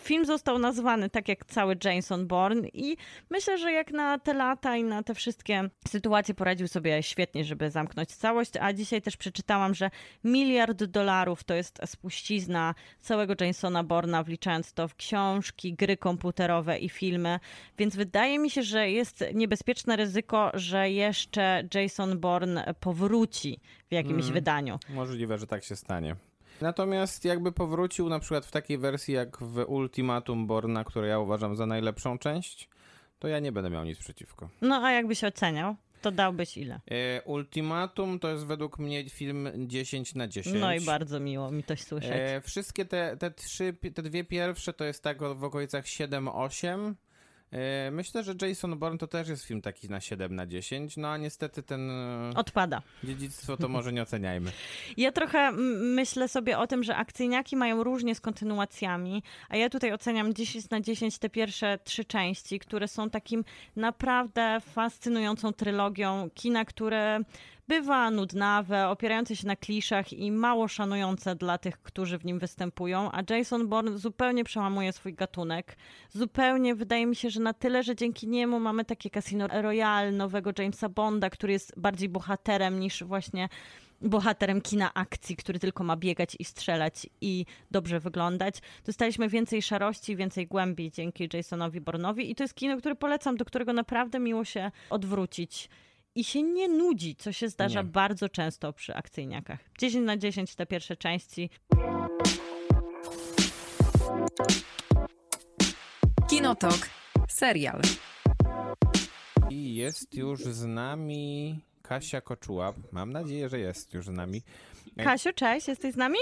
film 0.01 0.25
został 0.25 0.59
nazwany 0.59 1.09
tak 1.09 1.27
jak 1.27 1.45
cały 1.45 1.77
Jason 1.83 2.27
Bourne 2.27 2.67
i 2.67 2.97
myślę, 3.29 3.57
że 3.57 3.71
jak 3.71 3.91
na 3.91 4.19
te 4.19 4.33
lata 4.33 4.77
i 4.77 4.83
na 4.83 5.03
te 5.03 5.15
wszystkie 5.15 5.69
sytuacje 5.87 6.33
poradził 6.33 6.67
sobie 6.67 7.03
świetnie, 7.03 7.45
żeby 7.45 7.71
zamknąć 7.71 8.09
całość, 8.09 8.51
a 8.61 8.73
dzisiaj 8.73 9.01
też 9.01 9.17
przeczytałam, 9.17 9.73
że 9.75 9.89
miliard 10.23 10.83
dolarów 10.83 11.43
to 11.43 11.53
jest 11.53 11.79
spuścizna 11.85 12.75
całego 12.99 13.33
Jasona 13.45 13.83
Bourna, 13.83 14.23
wliczając 14.23 14.73
to 14.73 14.87
w 14.87 14.95
książki, 14.95 15.73
gry 15.73 15.97
komputerowe 15.97 16.79
i 16.79 16.89
filmy, 16.89 17.39
więc 17.77 17.82
wydaje 17.89 18.39
mi 18.39 18.49
się, 18.49 18.63
że 18.63 18.89
jest 18.89 19.23
niebezpieczne 19.33 19.95
ryzyko, 19.95 20.51
że 20.53 20.89
jeszcze 20.91 21.63
Jason 21.73 22.19
Bourne 22.19 22.73
powróci 22.79 23.59
w 23.89 23.93
jakimś 23.93 24.21
Mm. 24.23 24.33
wydaniu. 24.33 24.79
Możliwe, 24.89 25.37
że 25.37 25.47
tak 25.47 25.63
się 25.63 25.75
stanie. 25.75 26.15
Natomiast 26.61 27.25
jakby 27.25 27.51
powrócił 27.51 28.09
na 28.09 28.19
przykład 28.19 28.45
w 28.45 28.51
takiej 28.51 28.77
wersji 28.77 29.13
jak 29.13 29.37
w 29.37 29.57
Ultimatum 29.67 30.47
Borna, 30.47 30.83
które 30.83 31.07
ja 31.07 31.19
uważam 31.19 31.55
za 31.55 31.65
najlepszą 31.65 32.17
część, 32.17 32.69
to 33.19 33.27
ja 33.27 33.39
nie 33.39 33.51
będę 33.51 33.69
miał 33.69 33.85
nic 33.85 33.99
przeciwko. 33.99 34.49
No 34.61 34.75
a 34.85 34.91
jakbyś 34.91 35.23
oceniał, 35.23 35.75
to 36.01 36.11
dałbyś 36.11 36.57
ile? 36.57 36.79
E, 36.91 37.21
Ultimatum 37.21 38.19
to 38.19 38.29
jest 38.29 38.45
według 38.45 38.79
mnie 38.79 39.09
film 39.09 39.49
10 39.57 40.15
na 40.15 40.27
10. 40.27 40.55
No 40.59 40.73
i 40.75 40.81
bardzo 40.81 41.19
miło 41.19 41.51
mi 41.51 41.63
to 41.63 41.77
słyszeć. 41.77 42.11
E, 42.13 42.41
wszystkie 42.41 42.85
te, 42.85 43.17
te 43.17 43.31
trzy, 43.31 43.73
te 43.95 44.01
dwie 44.03 44.23
pierwsze 44.23 44.73
to 44.73 44.83
jest 44.85 45.03
tak 45.03 45.17
w 45.35 45.43
okolicach 45.43 45.85
7-8. 45.85 46.93
E, 47.53 47.91
myślę, 47.91 48.23
że 48.23 48.33
Jason 48.41 48.79
Bourne 48.79 48.97
to 48.97 49.07
też 49.07 49.27
jest 49.27 49.43
film 49.43 49.61
taki 49.61 49.89
na 49.89 50.01
7 50.01 50.35
na 50.35 50.47
10, 50.47 50.97
no 50.97 51.07
a 51.07 51.17
niestety 51.17 51.63
ten 51.63 51.91
e, 51.91 52.31
Odpada. 52.35 52.81
dziedzictwo 53.03 53.57
to 53.57 53.67
może 53.67 53.93
nie 53.93 54.01
oceniajmy. 54.01 54.51
Ja 54.97 55.11
trochę 55.11 55.51
myślę 55.81 56.27
sobie 56.27 56.57
o 56.57 56.67
tym, 56.67 56.83
że 56.83 56.95
akcyjniaki 56.95 57.55
mają 57.55 57.83
różnie 57.83 58.15
z 58.15 58.21
kontynuacjami, 58.21 59.23
a 59.49 59.57
ja 59.57 59.69
tutaj 59.69 59.93
oceniam 59.93 60.33
10 60.33 60.69
na 60.69 60.81
10 60.81 61.17
te 61.17 61.29
pierwsze 61.29 61.79
trzy 61.83 62.05
części, 62.05 62.59
które 62.59 62.87
są 62.87 63.09
takim 63.09 63.43
naprawdę 63.75 64.61
fascynującą 64.61 65.53
trylogią 65.53 66.29
kina, 66.33 66.65
które 66.65 67.19
bywa 67.73 68.11
nudnawe, 68.11 68.89
opierające 68.89 69.35
się 69.35 69.47
na 69.47 69.55
kliszach 69.55 70.13
i 70.13 70.31
mało 70.31 70.67
szanujące 70.67 71.35
dla 71.35 71.57
tych, 71.57 71.81
którzy 71.81 72.17
w 72.17 72.25
nim 72.25 72.39
występują, 72.39 73.11
a 73.11 73.23
Jason 73.29 73.67
Bourne 73.67 73.97
zupełnie 73.97 74.43
przełamuje 74.43 74.93
swój 74.93 75.13
gatunek. 75.13 75.77
Zupełnie 76.09 76.75
wydaje 76.75 77.05
mi 77.05 77.15
się, 77.15 77.29
że 77.29 77.39
na 77.39 77.53
tyle, 77.53 77.83
że 77.83 77.95
dzięki 77.95 78.27
niemu 78.27 78.59
mamy 78.59 78.85
takie 78.85 79.09
Casino 79.09 79.47
Royale 79.47 80.11
nowego 80.11 80.51
Jamesa 80.57 80.89
Bonda, 80.89 81.29
który 81.29 81.53
jest 81.53 81.73
bardziej 81.77 82.09
bohaterem 82.09 82.79
niż 82.79 83.03
właśnie 83.03 83.49
bohaterem 84.01 84.61
kina 84.61 84.93
akcji, 84.93 85.35
który 85.35 85.59
tylko 85.59 85.83
ma 85.83 85.97
biegać 85.97 86.35
i 86.39 86.45
strzelać 86.45 87.07
i 87.21 87.45
dobrze 87.71 87.99
wyglądać. 87.99 88.55
Dostaliśmy 88.85 89.29
więcej 89.29 89.61
szarości, 89.61 90.15
więcej 90.15 90.47
głębi 90.47 90.91
dzięki 90.91 91.29
Jasonowi 91.33 91.81
Bourne'owi 91.81 92.21
i 92.21 92.35
to 92.35 92.43
jest 92.43 92.53
kino, 92.53 92.77
które 92.77 92.95
polecam, 92.95 93.37
do 93.37 93.45
którego 93.45 93.73
naprawdę 93.73 94.19
miło 94.19 94.45
się 94.45 94.71
odwrócić 94.89 95.69
i 96.15 96.23
się 96.23 96.43
nie 96.43 96.67
nudzi, 96.69 97.15
co 97.15 97.31
się 97.31 97.49
zdarza 97.49 97.81
Nie. 97.81 97.87
bardzo 97.87 98.29
często 98.29 98.73
przy 98.73 98.95
akcyjniakach. 98.95 99.59
10 99.79 100.05
na 100.05 100.17
10 100.17 100.55
te 100.55 100.65
pierwsze 100.65 100.97
części. 100.97 101.49
Kinotok. 106.29 106.89
Serial. 107.29 107.81
I 109.49 109.75
jest 109.75 110.13
już 110.15 110.39
z 110.43 110.65
nami 110.65 111.59
Kasia 111.81 112.21
Koczuła. 112.21 112.73
Mam 112.91 113.11
nadzieję, 113.11 113.49
że 113.49 113.59
jest 113.59 113.93
już 113.93 114.05
z 114.05 114.09
nami. 114.09 114.41
Ej. 114.97 115.05
Kasiu, 115.05 115.29
cześć, 115.35 115.67
jesteś 115.67 115.93
z 115.93 115.97
nami? 115.97 116.17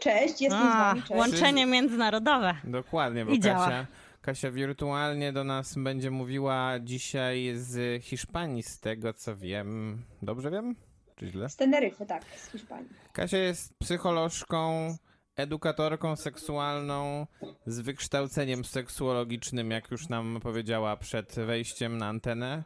Cześć, 0.00 0.40
jestem 0.40 0.60
z 0.62 0.74
A, 0.74 0.78
wami, 0.78 1.00
cześć. 1.00 1.14
łączenie 1.14 1.66
międzynarodowe. 1.66 2.54
Dokładnie, 2.64 3.24
bo 3.24 3.32
I 3.32 3.40
działa. 3.40 3.86
Kasia, 4.28 4.50
wirtualnie 4.50 5.32
do 5.32 5.44
nas 5.44 5.74
będzie 5.76 6.10
mówiła 6.10 6.78
dzisiaj 6.80 7.52
z 7.54 8.04
Hiszpanii, 8.04 8.62
z 8.62 8.80
tego 8.80 9.12
co 9.12 9.36
wiem. 9.36 10.02
Dobrze 10.22 10.50
wiem? 10.50 10.76
Czy 11.16 11.26
źle? 11.26 11.48
Z 11.48 11.56
Teneryfy, 11.56 12.06
tak, 12.06 12.24
z 12.36 12.50
Hiszpanii. 12.52 12.88
Kasia 13.12 13.38
jest 13.38 13.78
psycholożką, 13.78 14.88
edukatorką 15.36 16.16
seksualną 16.16 17.26
z 17.66 17.80
wykształceniem 17.80 18.64
seksuologicznym, 18.64 19.70
jak 19.70 19.90
już 19.90 20.08
nam 20.08 20.40
powiedziała 20.42 20.96
przed 20.96 21.34
wejściem 21.34 21.98
na 21.98 22.06
antenę. 22.06 22.64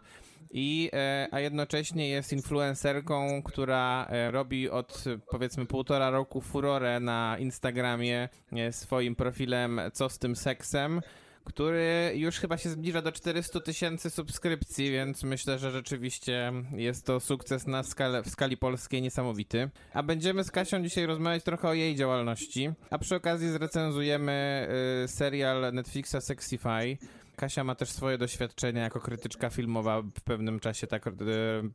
I, 0.51 0.91
e, 0.93 1.29
a 1.31 1.41
jednocześnie 1.41 2.09
jest 2.09 2.33
influencerką, 2.33 3.43
która 3.43 4.07
e, 4.11 4.31
robi 4.31 4.71
od 4.71 5.05
powiedzmy 5.31 5.67
półtora 5.67 6.11
roku 6.11 6.41
furorę 6.41 7.01
na 7.01 7.37
Instagramie 7.39 8.29
e, 8.53 8.73
swoim 8.73 9.17
profilem 9.17 9.81
Co 9.93 10.09
z 10.09 10.19
tym 10.19 10.37
seksem, 10.37 11.01
który 11.45 12.13
już 12.15 12.39
chyba 12.39 12.59
się 12.59 12.71
zbliża 12.71 13.03
do 13.03 13.13
400 13.13 13.61
tysięcy 13.61 14.11
subskrypcji, 14.11 14.91
więc 14.91 15.23
myślę, 15.23 15.59
że 15.59 15.71
rzeczywiście 15.71 16.53
jest 16.77 17.07
to 17.07 17.21
sukces 17.21 17.67
na 17.67 17.83
skalę, 17.83 18.23
w 18.23 18.29
skali 18.29 18.57
polskiej 18.57 19.03
niesamowity. 19.03 19.71
A 19.95 20.03
będziemy 20.03 20.45
z 20.45 20.51
Kasią 20.51 20.83
dzisiaj 20.83 21.07
rozmawiać 21.07 21.45
trochę 21.45 21.69
o 21.69 21.75
jej 21.75 21.97
działalności, 21.97 22.71
a 22.91 22.99
przy 22.99 23.17
okazji 23.17 23.51
zrecenzujemy 23.51 24.69
y, 25.05 25.09
serial 25.09 25.73
Netflixa 25.73 26.17
Sexify. 26.21 26.99
Kasia 27.43 27.65
ma 27.65 27.75
też 27.75 27.91
swoje 27.91 28.19
doświadczenia 28.19 28.83
jako 28.83 29.01
krytyczka 29.01 29.51
filmowa. 29.51 30.03
W 30.03 30.21
pewnym 30.25 30.61
czasie 30.61 30.87
tak 30.87 31.07
e, 31.07 31.11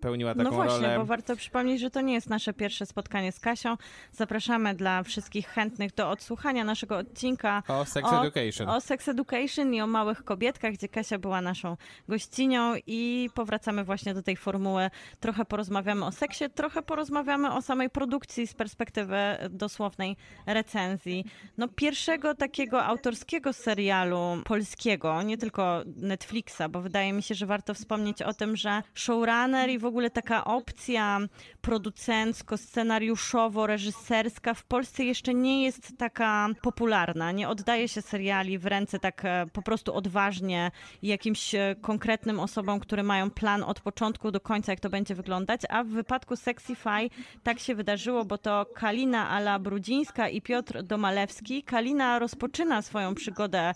pełniła 0.02 0.36
taką 0.36 0.50
no 0.50 0.56
właśnie, 0.56 0.88
rolę. 0.88 0.98
bo 0.98 1.06
warto 1.06 1.36
przypomnieć, 1.36 1.82
że 1.82 1.90
to 1.90 2.02
nie 2.02 2.14
jest 2.14 2.30
nasze 2.30 2.54
pierwsze 2.54 2.86
spotkanie 2.86 3.32
z 3.32 3.40
Kasią. 3.40 3.78
Zapraszamy 4.12 4.76
dla 4.76 5.04
wszystkich 5.04 5.48
chętnych 5.48 5.94
do 5.96 6.10
odsłuchania 6.10 6.64
naszego 6.64 6.98
odcinka 6.98 7.64
O 7.68 7.86
Sex 7.86 8.10
o, 8.10 8.26
Education. 8.26 8.70
o 8.70 8.82
Sex 8.82 9.08
Education 9.08 9.74
i 9.74 9.82
o 9.82 9.88
małych 9.88 10.24
kobietkach, 10.24 10.74
gdzie 10.74 10.88
Kasia 10.88 11.18
była 11.20 11.42
naszą 11.42 11.78
gościnią 12.08 12.74
i 12.88 13.30
powracamy 13.34 13.84
właśnie 13.84 14.14
do 14.14 14.24
tej 14.24 14.36
formuły. 14.36 14.90
Trochę 15.20 15.46
porozmawiamy 15.46 16.06
o 16.06 16.12
seksie, 16.12 16.46
trochę 16.56 16.82
porozmawiamy 16.82 17.54
o 17.54 17.62
samej 17.62 17.90
produkcji 17.90 18.48
z 18.48 18.54
perspektywy 18.54 19.18
dosłownej 19.50 20.16
recenzji. 20.46 21.26
No 21.58 21.68
pierwszego 21.68 22.36
takiego 22.36 22.86
autorskiego 22.86 23.54
serialu 23.54 24.42
polskiego, 24.46 25.22
nie 25.22 25.38
tylko 25.38 25.57
Netflixa, 25.86 26.62
bo 26.70 26.82
wydaje 26.82 27.14
mi 27.14 27.24
się, 27.24 27.36
że 27.36 27.46
warto 27.46 27.74
wspomnieć 27.74 28.22
o 28.22 28.34
tym, 28.34 28.56
że 28.56 28.84
showrunner 28.94 29.70
i 29.70 29.80
w 29.80 29.86
ogóle 29.86 30.10
taka 30.10 30.46
opcja 30.46 31.20
producencko-scenariuszowo-reżyserska 31.62 34.54
w 34.54 34.64
Polsce 34.64 35.04
jeszcze 35.04 35.34
nie 35.34 35.64
jest 35.64 35.98
taka 35.98 36.48
popularna. 36.62 37.32
Nie 37.32 37.50
oddaje 37.50 37.88
się 37.88 38.02
seriali 38.02 38.58
w 38.58 38.66
ręce 38.66 39.00
tak 39.00 39.26
e, 39.26 39.46
po 39.54 39.62
prostu 39.62 39.94
odważnie 39.94 40.72
jakimś 41.02 41.56
e, 41.56 41.76
konkretnym 41.82 42.40
osobom, 42.40 42.80
które 42.80 43.04
mają 43.04 43.32
plan 43.32 43.64
od 43.64 43.80
początku 43.80 44.32
do 44.32 44.40
końca, 44.40 44.72
jak 44.72 44.80
to 44.80 44.90
będzie 44.90 45.16
wyglądać, 45.16 45.62
a 45.70 45.84
w 45.84 45.88
wypadku 45.88 46.36
Sexify 46.36 47.10
tak 47.44 47.60
się 47.60 47.76
wydarzyło, 47.76 48.26
bo 48.26 48.38
to 48.38 48.66
Kalina 48.76 49.30
Ala 49.30 49.60
Brudzińska 49.60 50.30
i 50.30 50.42
Piotr 50.42 50.84
Domalewski. 50.84 51.64
Kalina 51.64 52.20
rozpoczyna 52.20 52.82
swoją 52.82 53.16
przygodę 53.16 53.74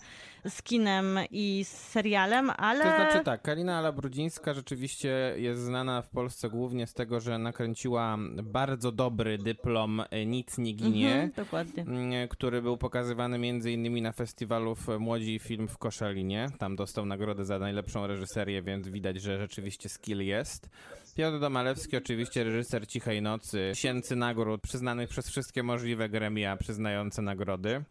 z 0.48 0.62
kinem 0.62 1.18
i 1.30 1.61
z 1.64 1.68
serialem, 1.90 2.50
ale... 2.56 2.84
To 2.84 2.90
znaczy 2.96 3.24
tak, 3.24 3.42
Kalina 3.42 3.78
Ala-Brudzińska 3.78 4.54
rzeczywiście 4.54 5.34
jest 5.36 5.60
znana 5.60 6.02
w 6.02 6.08
Polsce 6.08 6.50
głównie 6.50 6.86
z 6.86 6.94
tego, 6.94 7.20
że 7.20 7.38
nakręciła 7.38 8.16
bardzo 8.42 8.92
dobry 8.92 9.38
dyplom 9.38 10.02
Nic 10.26 10.58
nie 10.58 10.72
ginie, 10.72 11.12
Mhm, 11.12 11.30
dokładnie. 11.36 11.82
mm, 11.82 12.28
który 12.28 12.62
był 12.62 12.76
pokazywany 12.76 13.38
między 13.38 13.72
innymi 13.72 14.02
na 14.02 14.12
festiwalu 14.12 14.76
Młodzi 14.98 15.38
Film 15.38 15.68
w 15.68 15.78
Koszalinie. 15.78 16.48
Tam 16.58 16.76
dostał 16.76 17.06
nagrodę 17.06 17.44
za 17.44 17.58
najlepszą 17.58 18.06
reżyserię, 18.06 18.62
więc 18.62 18.88
widać, 18.88 19.20
że 19.22 19.38
rzeczywiście 19.38 19.88
skill 19.88 20.18
jest. 20.20 20.68
Piotr 21.16 21.40
Domalewski, 21.40 21.96
oczywiście 21.96 22.44
reżyser 22.44 22.86
Cichej 22.88 23.22
Nocy, 23.22 23.70
tysięcy 23.74 24.16
nagród 24.16 24.60
przyznanych 24.60 25.08
przez 25.08 25.28
wszystkie 25.28 25.62
możliwe 25.62 26.08
gremia 26.08 26.56
przyznające 26.56 27.22
nagrody. 27.22 27.84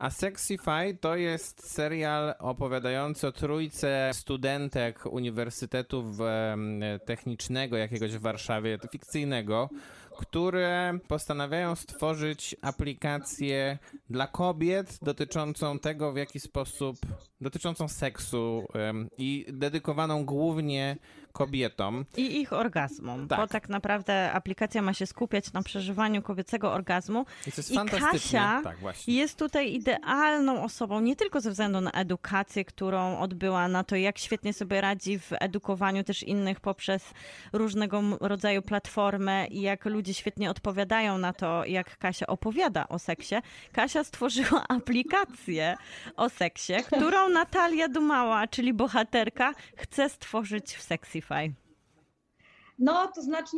A 0.00 0.10
Sexify 0.10 0.94
to 1.00 1.16
jest 1.16 1.70
serial 1.72 2.34
opowiadający 2.38 3.26
o 3.26 3.32
trójce 3.32 4.10
studentek 4.12 5.06
Uniwersytetu 5.06 6.04
Technicznego 7.04 7.76
jakiegoś 7.76 8.12
w 8.12 8.20
Warszawie, 8.20 8.78
fikcyjnego, 8.92 9.68
które 10.18 10.98
postanawiają 11.08 11.74
stworzyć 11.74 12.56
aplikację 12.62 13.78
dla 14.10 14.26
kobiet 14.26 14.98
dotyczącą 15.02 15.78
tego, 15.78 16.12
w 16.12 16.16
jaki 16.16 16.40
sposób, 16.40 16.96
dotyczącą 17.40 17.88
seksu 17.88 18.66
i 19.18 19.46
dedykowaną 19.48 20.24
głównie 20.24 20.96
kobietom. 21.32 22.04
I 22.16 22.40
ich 22.40 22.52
orgazmom, 22.52 23.28
Tak. 23.28 23.40
bo 23.40 23.46
tak 23.46 23.68
naprawdę 23.68 24.32
aplikacja 24.32 24.82
ma 24.82 24.94
się 24.94 25.06
skupiać 25.06 25.52
na 25.52 25.62
przeżywaniu 25.62 26.22
kobiecego 26.22 26.72
orgazmu. 26.72 27.26
I 27.46 27.52
to 27.52 27.56
jest 27.56 27.70
I. 27.70 27.78
Kasia 28.00 28.60
tak. 28.64 28.76
Jest 29.08 29.38
tutaj 29.38 29.72
idealną 29.72 30.64
osobą, 30.64 31.00
nie 31.00 31.16
tylko 31.16 31.40
ze 31.40 31.50
względu 31.50 31.80
na 31.80 31.90
edukację, 31.90 32.64
którą 32.64 33.18
odbyła, 33.18 33.68
na 33.68 33.84
to, 33.84 33.96
jak 33.96 34.18
świetnie 34.18 34.52
sobie 34.52 34.80
radzi 34.80 35.18
w 35.18 35.32
edukowaniu 35.40 36.04
też 36.04 36.22
innych 36.22 36.60
poprzez 36.60 37.14
różnego 37.52 38.02
rodzaju 38.20 38.62
platformy 38.62 39.46
i 39.50 39.60
jak 39.60 39.84
ludzie 39.84 40.14
świetnie 40.14 40.50
odpowiadają 40.50 41.18
na 41.18 41.32
to, 41.32 41.64
jak 41.64 41.98
Kasia 41.98 42.26
opowiada 42.26 42.88
o 42.88 42.98
seksie. 42.98 43.34
Kasia 43.72 44.04
stworzyła 44.04 44.64
aplikację 44.78 45.76
o 46.16 46.28
seksie, 46.28 46.72
którą 46.86 47.28
Natalia 47.28 47.88
Dumała, 47.88 48.46
czyli 48.46 48.72
bohaterka, 48.74 49.54
chce 49.76 50.08
stworzyć 50.08 50.74
w 50.76 50.82
Sexify. 51.20 51.52
No, 52.78 53.08
to 53.14 53.22
znaczy 53.22 53.56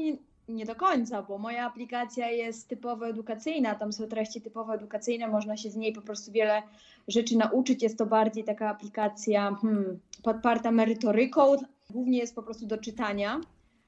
nie, 0.49 0.67
do 0.67 0.75
końca, 0.75 1.23
bo 1.23 1.39
moja 1.39 1.67
aplikacja 1.67 2.31
jest 2.31 2.69
typowo 2.69 3.09
edukacyjna, 3.09 3.75
tam 3.75 3.93
są 3.93 4.07
treści 4.07 4.41
typowo 4.41 4.75
edukacyjne, 4.75 5.29
można 5.29 5.57
się 5.57 5.71
z 5.71 5.77
niej 5.77 5.93
po 5.93 6.03
prostu 6.03 6.33
wiele 6.33 6.63
rzeczy 7.09 7.37
nauczyć. 7.37 7.83
Jest 7.83 7.99
to 7.99 8.07
bardziej 8.07 8.45
taka 8.45 8.69
aplikacja 8.69 9.55
hmm, 9.63 10.01
podparta 10.23 10.71
merytoryką, 10.71 11.57
głównie 11.91 12.19
jest 12.19 12.35
po 12.35 12.43
prostu 12.43 12.67
do 12.67 12.79
czytania, 12.79 13.41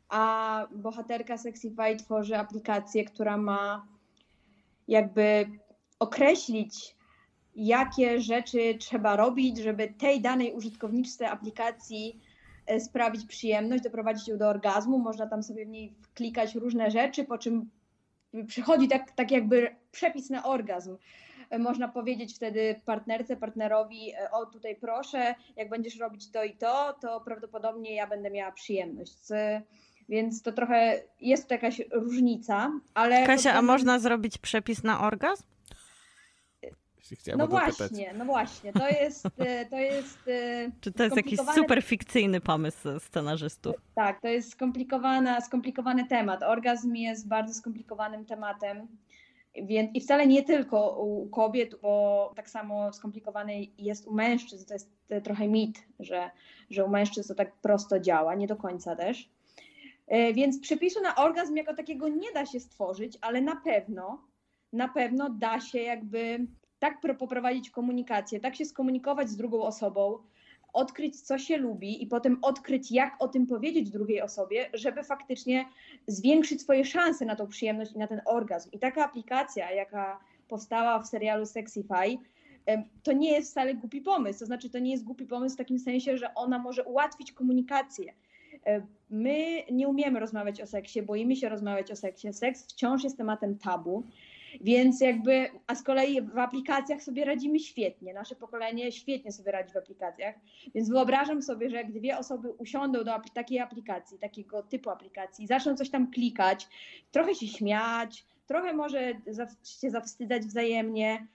a 0.09 0.67
bohaterka 0.75 1.39
Sexify 1.39 1.97
tworzy 1.97 2.37
aplikację, 2.37 3.05
która 3.05 3.37
ma 3.37 3.87
jakby 4.89 5.47
określić, 5.99 6.97
jakie 7.57 8.21
rzeczy 8.21 8.75
trzeba 8.79 9.17
robić, 9.17 9.59
żeby 9.59 9.95
tej 9.99 10.21
danej 10.21 10.53
użytkowniczce 10.53 11.31
aplikacji 11.31 12.21
sprawić 12.79 13.27
przyjemność, 13.27 13.85
doprowadzić 13.85 14.29
ją 14.29 14.39
do 14.39 14.49
orgazmu. 14.49 14.99
Można 14.99 15.27
tam 15.27 15.43
sobie 15.43 15.67
w 15.67 15.69
niej 15.69 15.95
klikać 16.15 16.55
różne 16.55 16.91
rzeczy, 16.91 17.25
po 17.25 17.39
czym 17.39 17.71
przychodzi 18.47 18.89
tak, 18.89 19.11
tak 19.11 19.31
jakby 19.31 19.77
przepis 19.93 20.31
na 20.31 20.45
orgazm. 20.45 20.97
E, 21.51 21.59
Można 21.59 21.89
powiedzieć 21.89 22.37
wtedy 22.37 22.81
partnerce, 22.85 23.37
partnerowi, 23.37 24.13
e, 24.15 24.31
o 24.31 24.47
tutaj 24.47 24.77
proszę, 24.77 25.35
jak 25.57 25.69
będziesz 25.69 25.99
robić 25.99 26.31
to 26.31 26.45
i 26.45 26.57
to, 26.57 26.95
to 27.01 27.21
prawdopodobnie 27.21 27.95
ja 27.95 28.07
będę 28.07 28.31
miała 28.31 28.53
przyjemność. 28.53 29.19
Więc 30.09 30.43
to 30.43 30.53
trochę 30.53 31.03
jest 31.21 31.49
to 31.49 31.55
jakaś 31.55 31.83
różnica, 31.93 32.73
ale. 32.95 33.27
Kasia, 33.27 33.53
a 33.53 33.63
można 33.63 33.99
zrobić 33.99 34.39
przepis 34.39 34.83
na 34.83 35.01
orgazm? 35.01 35.54
Chciałem 37.13 37.39
No 37.39 37.49
pytać. 37.49 37.75
właśnie, 37.77 38.15
no 38.19 38.25
właśnie. 38.25 38.73
To 38.73 38.89
jest. 38.89 39.27
e, 39.39 39.67
To 39.67 39.79
jest 39.79 40.19
e, 40.29 40.71
Czy 40.81 40.93
to 40.93 41.05
jest 41.05 41.17
jakiś 41.17 41.41
super 41.55 41.83
fikcyjny 41.83 42.41
pomysł 42.41 42.89
scenarzystów? 43.01 43.75
Tak, 43.95 44.21
to 44.21 44.29
jest 44.29 44.51
skomplikowana, 44.53 45.41
skomplikowany 45.41 46.07
temat. 46.07 46.43
Orgazm 46.43 46.95
jest 46.95 47.29
bardzo 47.29 47.55
skomplikowanym 47.55 48.25
tematem. 48.25 48.89
Więc, 49.63 49.91
I 49.95 50.01
wcale 50.01 50.27
nie 50.27 50.43
tylko 50.43 50.97
u 51.05 51.29
kobiet, 51.29 51.75
bo 51.83 52.33
tak 52.37 52.51
samo 52.51 52.93
skomplikowany 52.93 53.67
jest 53.79 54.07
u 54.07 54.13
mężczyzn. 54.15 54.67
To 54.67 54.75
jest 54.75 54.91
trochę 55.25 55.49
mit, 55.49 55.83
że, 56.01 56.31
że 56.71 56.85
u 56.85 56.89
mężczyzn 56.89 57.29
to 57.29 57.35
tak 57.35 57.53
prosto 57.57 58.01
działa, 58.01 58.35
nie 58.35 58.47
do 58.47 58.57
końca 58.57 58.97
też. 58.97 59.29
E, 60.07 60.33
Więc 60.33 60.61
przepisu 60.61 61.01
na 61.03 61.15
orgazm 61.17 61.57
jako 61.57 61.75
takiego 61.75 62.09
nie 62.09 62.33
da 62.33 62.47
się 62.47 62.61
stworzyć, 62.61 63.19
ale 63.21 63.41
na 63.41 63.57
pewno, 63.57 64.23
na 64.73 64.89
pewno 64.89 65.31
da 65.31 65.61
się 65.61 65.79
jakby 65.79 66.47
tak 66.85 67.01
pro- 67.01 67.15
poprowadzić 67.15 67.71
komunikację, 67.71 68.41
tak 68.41 68.57
się 68.57 68.65
skomunikować 68.65 69.29
z 69.29 69.37
drugą 69.37 69.63
osobą, 69.63 70.19
odkryć, 70.73 71.21
co 71.21 71.39
się 71.39 71.57
lubi 71.57 72.03
i 72.03 72.07
potem 72.07 72.39
odkryć, 72.43 72.93
jak 72.93 73.17
o 73.19 73.29
tym 73.29 73.47
powiedzieć 73.47 73.91
drugiej 73.91 74.23
osobie, 74.23 74.71
żeby 74.75 75.03
faktycznie 75.03 75.65
zwiększyć 76.07 76.63
swoje 76.63 76.85
szanse 76.85 77.25
na 77.25 77.37
tą 77.37 77.47
przyjemność 77.47 77.93
i 77.93 77.99
na 77.99 78.07
ten 78.07 78.21
orgazm. 78.27 78.71
I 78.73 78.79
taka 78.79 79.05
aplikacja, 79.05 79.71
jaka 79.73 80.21
powstała 80.49 80.99
w 80.99 81.07
serialu 81.07 81.47
Sexify, 81.47 82.19
to 83.03 83.13
nie 83.13 83.31
jest 83.31 83.51
wcale 83.51 83.75
głupi 83.75 84.01
pomysł. 84.01 84.39
To 84.39 84.47
znaczy, 84.47 84.71
to 84.71 84.79
nie 84.79 84.91
jest 84.91 85.05
głupi 85.05 85.27
pomysł 85.27 85.55
w 85.55 85.59
takim 85.59 85.79
sensie, 85.79 86.17
że 86.17 86.35
ona 86.35 86.59
może 86.59 86.85
ułatwić 86.85 87.33
komunikację. 87.33 88.13
My 89.11 89.63
nie 89.73 89.89
umiemy 89.89 90.21
rozmawiać 90.21 90.61
o 90.61 90.67
seksie, 90.67 91.03
boimy 91.03 91.37
się 91.37 91.49
rozmawiać 91.49 91.91
o 91.91 91.97
seksie. 91.97 92.33
Seks 92.33 92.67
wciąż 92.67 93.05
jest 93.05 93.17
tematem 93.17 93.59
tabu. 93.59 94.05
Więc 94.61 95.01
jakby, 95.01 95.49
a 95.67 95.75
z 95.75 95.83
kolei 95.83 96.23
w 96.23 96.39
aplikacjach 96.39 97.03
sobie 97.03 97.25
radzimy 97.25 97.59
świetnie. 97.59 98.15
Nasze 98.15 98.37
pokolenie 98.37 98.93
świetnie 98.93 99.33
sobie 99.33 99.53
radzi 99.53 99.73
w 99.73 99.77
aplikacjach. 99.77 100.35
Więc 100.75 100.91
wyobrażam 100.91 101.43
sobie, 101.43 101.71
że 101.71 101.77
jak 101.77 101.93
dwie 101.93 102.19
osoby 102.19 102.53
usiądą 102.53 103.05
do 103.05 103.21
takiej 103.35 103.61
aplikacji, 103.61 104.19
takiego 104.19 104.63
typu 104.63 104.91
aplikacji, 104.91 105.47
zaczną 105.47 105.77
coś 105.77 105.91
tam 105.91 106.11
klikać, 106.11 106.69
trochę 107.13 107.35
się 107.35 107.47
śmiać, 107.47 108.25
trochę 108.47 108.73
może 108.73 109.13
się 109.81 109.91
zawstydzać 109.91 110.43
wzajemnie, 110.43 111.27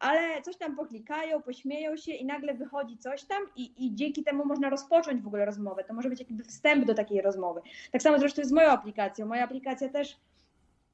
ale 0.00 0.42
coś 0.42 0.56
tam 0.56 0.76
poklikają, 0.76 1.42
pośmieją 1.42 1.96
się 1.96 2.12
i 2.12 2.24
nagle 2.24 2.54
wychodzi 2.54 2.98
coś 2.98 3.24
tam 3.24 3.42
i, 3.56 3.86
i 3.86 3.94
dzięki 3.94 4.24
temu 4.24 4.44
można 4.44 4.70
rozpocząć 4.70 5.22
w 5.22 5.26
ogóle 5.26 5.44
rozmowę. 5.44 5.84
To 5.84 5.94
może 5.94 6.08
być 6.08 6.18
jakby 6.18 6.44
wstęp 6.44 6.84
do 6.84 6.94
takiej 6.94 7.20
rozmowy. 7.20 7.60
Tak 7.92 8.02
samo 8.02 8.18
zresztą 8.18 8.40
jest 8.40 8.50
z 8.50 8.54
moją 8.54 8.70
aplikacją. 8.70 9.26
Moja 9.26 9.44
aplikacja 9.44 9.88
też 9.88 10.16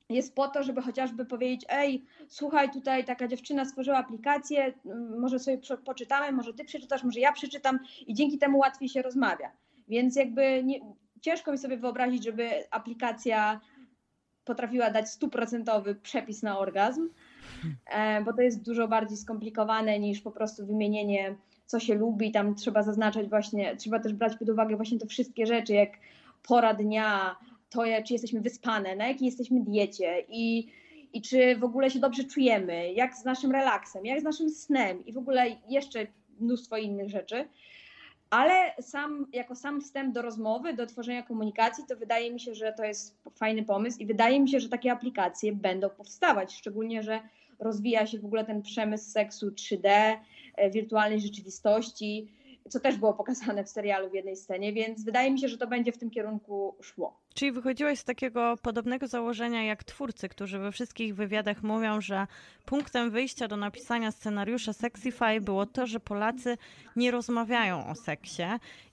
jest 0.08 0.34
po 0.34 0.48
to, 0.48 0.62
żeby 0.62 0.82
chociażby 0.82 1.24
powiedzieć, 1.24 1.66
ej, 1.68 2.04
słuchaj, 2.28 2.70
tutaj 2.70 3.04
taka 3.04 3.28
dziewczyna 3.28 3.64
stworzyła 3.64 3.96
aplikację, 3.96 4.74
mm, 4.86 5.20
może 5.20 5.38
sobie 5.38 5.58
poczytamy, 5.84 6.32
może 6.32 6.54
ty 6.54 6.64
przeczytasz, 6.64 7.04
może 7.04 7.20
ja 7.20 7.32
przeczytam 7.32 7.78
i 8.06 8.14
dzięki 8.14 8.38
temu 8.38 8.58
łatwiej 8.58 8.88
się 8.88 9.02
rozmawia. 9.02 9.52
Więc 9.88 10.16
jakby 10.16 10.64
nie, 10.64 10.80
ciężko 11.20 11.52
mi 11.52 11.58
sobie 11.58 11.76
wyobrazić, 11.76 12.24
żeby 12.24 12.50
aplikacja 12.70 13.60
potrafiła 14.44 14.90
dać 14.90 15.10
stuprocentowy 15.10 15.94
przepis 15.94 16.42
na 16.42 16.58
orgazm, 16.58 17.08
e, 17.86 18.24
bo 18.24 18.32
to 18.32 18.42
jest 18.42 18.62
dużo 18.62 18.88
bardziej 18.88 19.16
skomplikowane 19.16 19.98
niż 19.98 20.20
po 20.20 20.30
prostu 20.30 20.66
wymienienie 20.66 21.36
co 21.66 21.80
się 21.80 21.94
lubi, 21.94 22.32
tam 22.32 22.54
trzeba 22.54 22.82
zaznaczać 22.82 23.28
właśnie, 23.28 23.76
trzeba 23.76 24.00
też 24.00 24.12
brać 24.12 24.36
pod 24.36 24.48
uwagę 24.48 24.76
właśnie 24.76 24.98
te 24.98 25.06
wszystkie 25.06 25.46
rzeczy, 25.46 25.72
jak 25.72 25.90
pora 26.42 26.74
dnia, 26.74 27.36
to 27.70 27.82
czy 28.06 28.12
jesteśmy 28.12 28.40
wyspane, 28.40 28.96
na 28.96 29.06
jakiej 29.06 29.26
jesteśmy 29.26 29.60
diecie 29.60 30.24
i, 30.28 30.68
i 31.12 31.22
czy 31.22 31.56
w 31.56 31.64
ogóle 31.64 31.90
się 31.90 31.98
dobrze 31.98 32.24
czujemy, 32.24 32.92
jak 32.92 33.14
z 33.16 33.24
naszym 33.24 33.52
relaksem, 33.52 34.06
jak 34.06 34.20
z 34.20 34.24
naszym 34.24 34.50
snem 34.50 35.06
i 35.06 35.12
w 35.12 35.18
ogóle 35.18 35.56
jeszcze 35.68 36.06
mnóstwo 36.40 36.76
innych 36.76 37.10
rzeczy. 37.10 37.48
Ale 38.30 38.74
sam, 38.80 39.26
jako 39.32 39.54
sam 39.54 39.80
wstęp 39.80 40.14
do 40.14 40.22
rozmowy, 40.22 40.74
do 40.74 40.86
tworzenia 40.86 41.22
komunikacji, 41.22 41.84
to 41.88 41.96
wydaje 41.96 42.32
mi 42.32 42.40
się, 42.40 42.54
że 42.54 42.72
to 42.72 42.84
jest 42.84 43.18
fajny 43.34 43.62
pomysł 43.64 43.98
i 43.98 44.06
wydaje 44.06 44.40
mi 44.40 44.48
się, 44.48 44.60
że 44.60 44.68
takie 44.68 44.92
aplikacje 44.92 45.52
będą 45.52 45.90
powstawać, 45.90 46.54
szczególnie, 46.54 47.02
że 47.02 47.20
rozwija 47.58 48.06
się 48.06 48.18
w 48.18 48.24
ogóle 48.24 48.44
ten 48.44 48.62
przemysł 48.62 49.10
seksu 49.10 49.50
3D, 49.50 50.16
e, 50.56 50.70
wirtualnej 50.70 51.20
rzeczywistości, 51.20 52.28
co 52.68 52.80
też 52.80 52.96
było 52.96 53.14
pokazane 53.14 53.64
w 53.64 53.68
serialu 53.68 54.10
w 54.10 54.14
jednej 54.14 54.36
scenie, 54.36 54.72
więc 54.72 55.04
wydaje 55.04 55.30
mi 55.30 55.40
się, 55.40 55.48
że 55.48 55.58
to 55.58 55.66
będzie 55.66 55.92
w 55.92 55.98
tym 55.98 56.10
kierunku 56.10 56.76
szło. 56.82 57.20
Czyli 57.34 57.52
wychodziłeś 57.52 57.98
z 57.98 58.04
takiego 58.04 58.54
podobnego 58.62 59.06
założenia 59.06 59.64
jak 59.64 59.84
twórcy, 59.84 60.28
którzy 60.28 60.58
we 60.58 60.72
wszystkich 60.72 61.14
wywiadach 61.14 61.62
mówią, 61.62 62.00
że 62.00 62.26
punktem 62.64 63.10
wyjścia 63.10 63.48
do 63.48 63.56
napisania 63.56 64.10
scenariusza 64.12 64.72
Sexify 64.72 65.40
było 65.40 65.66
to, 65.66 65.86
że 65.86 66.00
Polacy 66.00 66.58
nie 66.96 67.10
rozmawiają 67.10 67.86
o 67.86 67.94
seksie 67.94 68.42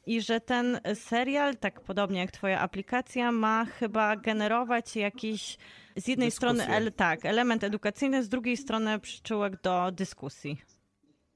i 0.05 0.21
że 0.21 0.41
ten 0.41 0.79
serial, 0.95 1.57
tak 1.57 1.81
podobnie 1.81 2.19
jak 2.19 2.31
twoja 2.31 2.59
aplikacja, 2.59 3.31
ma 3.31 3.65
chyba 3.65 4.15
generować 4.15 4.95
jakiś 4.95 5.57
z 5.95 6.07
jednej 6.07 6.27
Dyskusję. 6.27 6.55
strony 6.55 6.75
el, 6.77 6.91
tak, 6.93 7.25
element 7.25 7.63
edukacyjny, 7.63 8.23
z 8.23 8.29
drugiej 8.29 8.57
strony 8.57 8.99
przyczółek 8.99 9.61
do 9.61 9.91
dyskusji. 9.91 10.72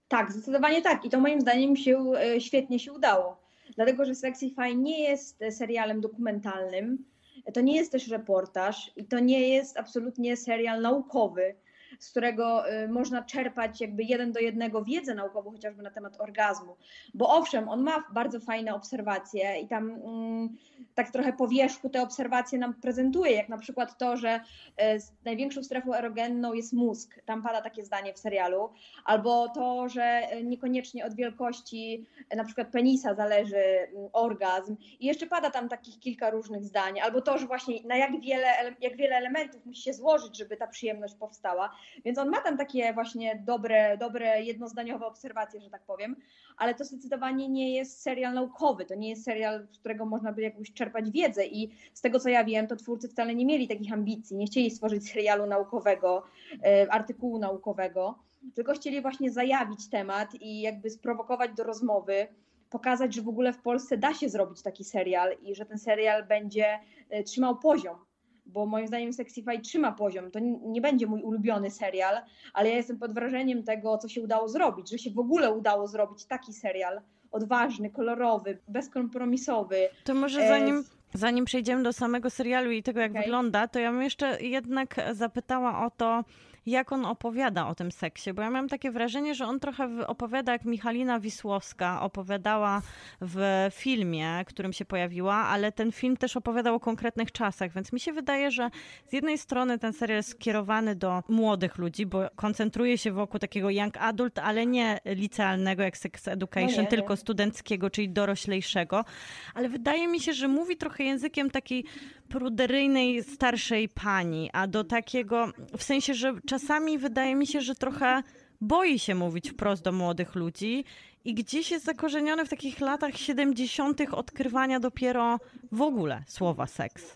Tak, 0.08 0.32
zdecydowanie 0.32 0.82
tak. 0.82 1.06
I 1.06 1.10
to 1.10 1.20
moim 1.20 1.42
zdaniem 1.42 1.76
się 1.76 2.12
e, 2.16 2.42
świetnie 2.42 2.80
się 2.80 2.94
udało. 2.94 3.38
Dlatego, 3.76 4.06
że 4.06 4.16
Sexify 4.16 4.76
nie 4.76 5.04
jest 5.04 5.42
e, 5.42 5.52
serialem 5.52 6.02
dokumentalnym, 6.02 7.06
to 7.54 7.62
nie 7.62 7.76
jest 7.76 7.92
też 7.92 8.08
reportaż 8.08 8.92
i 8.96 9.06
to 9.06 9.20
nie 9.20 9.50
jest 9.50 9.78
absolutnie 9.78 10.38
serial 10.38 10.82
naukowy, 10.82 11.56
z 12.00 12.10
którego 12.10 12.72
y, 12.72 12.88
można 12.88 13.24
czerpać 13.24 13.82
jakby 13.82 14.04
jeden 14.04 14.32
do 14.32 14.40
jednego 14.40 14.84
wiedzę 14.84 15.16
naukową, 15.16 15.52
chociażby 15.52 15.84
na 15.84 15.92
temat 15.92 16.22
orgazmu. 16.22 16.76
Bo 17.14 17.30
owszem, 17.30 17.70
on 17.70 17.84
ma 17.84 18.04
bardzo 18.14 18.40
fajne 18.40 18.76
obserwacje 18.76 19.60
i 19.62 19.68
tam 19.68 19.92
mm, 19.92 20.58
tak 20.96 21.12
trochę 21.12 21.34
po 21.34 21.48
wierzchu 21.48 21.90
te 21.90 22.02
obserwacje 22.02 22.60
nam 22.60 22.74
prezentuje, 22.74 23.32
jak 23.32 23.50
na 23.50 23.58
przykład 23.58 23.98
to, 23.98 24.18
że 24.18 24.36
y, 24.36 25.00
największą 25.26 25.64
strefą 25.64 25.94
erogenną 25.94 26.54
jest 26.54 26.74
mózg, 26.74 27.20
tam 27.26 27.44
pada 27.44 27.62
takie 27.62 27.86
zdanie 27.86 28.14
w 28.14 28.20
serialu, 28.20 28.70
albo 29.06 29.50
to, 29.50 29.90
że 29.90 30.22
y, 30.34 30.44
niekoniecznie 30.44 31.06
od 31.06 31.16
wielkości 31.16 32.06
na 32.36 32.44
przykład 32.44 32.68
penisa 32.72 33.16
zależy 33.16 33.58
mm, 33.58 34.10
orgazm 34.14 34.76
i 35.00 35.06
jeszcze 35.06 35.28
pada 35.28 35.50
tam 35.50 35.70
takich 35.70 36.00
kilka 36.00 36.30
różnych 36.30 36.66
zdań, 36.66 37.00
albo 37.00 37.22
to, 37.22 37.38
że 37.38 37.48
właśnie 37.48 37.84
na 37.84 37.98
jak 37.98 38.22
wiele, 38.22 38.48
jak 38.82 38.98
wiele 38.98 39.16
elementów 39.16 39.66
musi 39.66 39.82
się 39.82 39.94
złożyć, 39.94 40.38
żeby 40.38 40.58
ta 40.58 40.68
przyjemność 40.68 41.16
powstała. 41.16 41.76
Więc 42.06 42.18
on 42.18 42.30
ma 42.30 42.42
tam 42.42 42.58
takie 42.58 42.94
właśnie 42.94 43.44
dobre, 43.46 43.98
dobre 43.98 44.44
jednozdaniowe 44.44 45.06
obserwacje, 45.06 45.62
że 45.62 45.70
tak 45.70 45.84
powiem, 45.84 46.16
ale 46.58 46.76
to 46.76 46.86
zdecydowanie 46.86 47.50
nie 47.50 47.76
jest 47.76 48.02
serial 48.02 48.34
naukowy, 48.34 48.86
to 48.86 48.96
nie 48.96 49.10
jest 49.10 49.24
serial, 49.24 49.68
z 49.72 49.80
którego 49.80 50.06
można 50.06 50.34
by 50.34 50.42
jakąś 50.42 50.74
czerpać 50.74 51.12
wiedzę 51.12 51.46
i 51.46 51.72
z 51.94 52.02
tego 52.02 52.20
co 52.20 52.30
ja 52.30 52.44
wiem, 52.44 52.68
to 52.68 52.76
twórcy 52.76 53.10
wcale 53.10 53.36
nie 53.36 53.46
mieli 53.46 53.68
takich 53.68 53.94
ambicji, 53.94 54.38
nie 54.38 54.46
chcieli 54.46 54.72
stworzyć 54.72 55.12
serialu 55.12 55.46
naukowego, 55.46 56.24
e, 56.64 56.92
artykułu 56.92 57.40
naukowego, 57.40 58.20
tylko 58.56 58.74
chcieli 58.74 59.02
właśnie 59.02 59.32
zajawić 59.32 59.90
temat 59.90 60.36
i 60.36 60.62
jakby 60.62 60.90
sprowokować 60.90 61.52
do 61.54 61.64
rozmowy, 61.64 62.28
pokazać, 62.70 63.16
że 63.16 63.22
w 63.22 63.28
ogóle 63.30 63.54
w 63.54 63.62
Polsce 63.62 63.98
da 63.98 64.14
się 64.14 64.30
zrobić 64.30 64.62
taki 64.62 64.84
serial 64.84 65.36
i 65.42 65.56
że 65.56 65.66
ten 65.66 65.78
serial 65.78 66.28
będzie 66.28 66.80
e, 67.10 67.24
trzymał 67.24 67.60
poziom 67.60 68.07
bo 68.48 68.66
moim 68.66 68.88
zdaniem 68.88 69.14
Sexify 69.14 69.60
trzyma 69.60 69.92
poziom. 69.92 70.32
To 70.32 70.40
nie, 70.40 70.60
nie 70.60 70.82
będzie 70.82 71.08
mój 71.08 71.22
ulubiony 71.22 71.72
serial, 71.72 72.18
ale 72.54 72.70
ja 72.70 72.76
jestem 72.76 72.98
pod 72.98 73.14
wrażeniem 73.14 73.64
tego, 73.64 73.98
co 73.98 74.08
się 74.08 74.22
udało 74.22 74.50
zrobić, 74.50 74.90
że 74.90 74.98
się 74.98 75.12
w 75.12 75.20
ogóle 75.20 75.52
udało 75.52 75.88
zrobić 75.88 76.26
taki 76.26 76.54
serial 76.54 77.02
odważny, 77.32 77.90
kolorowy, 77.90 78.58
bezkompromisowy. 78.68 79.90
To 80.04 80.14
może 80.14 80.42
E, 80.42 80.48
zanim, 80.48 80.84
zanim 81.14 81.46
przejdziemy 81.46 81.84
do 81.84 81.94
samego 81.94 82.30
serialu 82.30 82.72
i 82.72 82.84
tego, 82.84 83.00
jak 83.00 83.12
Okej. 83.12 83.24
wygląda, 83.24 83.68
to 83.68 83.80
ja 83.80 83.92
bym 83.92 84.02
jeszcze 84.02 84.42
jednak 84.42 84.96
zapytała 85.12 85.86
o 85.86 85.92
to, 85.92 86.24
jak 86.68 86.92
on 86.92 87.06
opowiada 87.06 87.68
o 87.68 87.76
tym 87.76 87.92
seksie, 87.92 88.34
bo 88.34 88.42
ja 88.42 88.50
mam 88.52 88.70
takie 88.70 88.92
wrażenie, 88.92 89.36
że 89.36 89.46
on 89.46 89.60
trochę 89.60 90.08
opowiada 90.08 90.52
jak 90.52 90.66
Michalina 90.66 91.20
Wisłowska 91.20 92.02
opowiadała 92.02 92.82
w 93.22 93.68
filmie, 93.72 94.44
którym 94.48 94.74
się 94.74 94.86
pojawiła, 94.86 95.36
ale 95.36 95.72
ten 95.72 95.92
film 95.92 96.18
też 96.18 96.38
opowiadał 96.38 96.76
o 96.76 96.80
konkretnych 96.80 97.32
czasach, 97.32 97.74
więc 97.74 97.94
mi 97.94 98.00
się 98.00 98.14
wydaje, 98.14 98.52
że 98.52 98.70
z 99.08 99.14
jednej 99.14 99.38
strony 99.38 99.80
ten 99.80 99.94
serial 99.94 100.18
jest 100.18 100.30
skierowany 100.30 100.96
do 100.96 101.24
młodych 101.30 101.78
ludzi, 101.78 102.06
bo 102.06 102.30
koncentruje 102.36 102.98
się 102.98 103.12
wokół 103.12 103.40
takiego 103.40 103.70
young 103.70 103.98
adult, 103.98 104.40
ale 104.40 104.66
nie 104.66 105.00
licealnego 105.06 105.84
jak 105.84 105.98
sex 105.98 106.28
education, 106.28 106.72
No 106.76 106.82
nie, 106.82 106.88
tylko 106.88 107.14
nie. 107.14 107.18
studenckiego, 107.18 107.90
czyli 107.90 108.10
doroślejszego, 108.10 109.06
ale 109.54 109.70
wydaje 109.70 110.08
mi 110.08 110.20
się, 110.20 110.34
że 110.34 110.48
mówi 110.48 110.78
trochę 110.78 111.04
językiem 111.04 111.50
takiej 111.50 111.84
pruderyjnej, 112.30 113.24
starszej 113.24 113.90
pani, 113.90 114.50
a 114.54 114.68
do 114.68 114.84
takiego, 114.84 115.52
w 115.78 115.84
sensie, 115.84 116.14
że 116.14 116.34
czasami 116.48 116.57
wydaje 116.98 117.36
mi 117.36 117.48
się, 117.48 117.62
że 117.62 117.76
trochę 117.76 118.24
boi 118.62 119.00
się 119.00 119.16
mówić 119.16 119.52
wprost 119.52 119.84
do 119.84 119.92
młodych 119.92 120.36
ludzi 120.36 120.86
i 121.26 121.34
gdzieś 121.34 121.72
jest 121.72 121.86
zakorzeniony 121.86 122.46
w 122.46 122.50
takich 122.50 122.80
latach 122.80 123.18
70. 123.18 124.02
odkrywania 124.12 124.80
dopiero 124.80 125.40
w 125.72 125.82
ogóle 125.82 126.24
słowa 126.28 126.68
seks. 126.68 127.16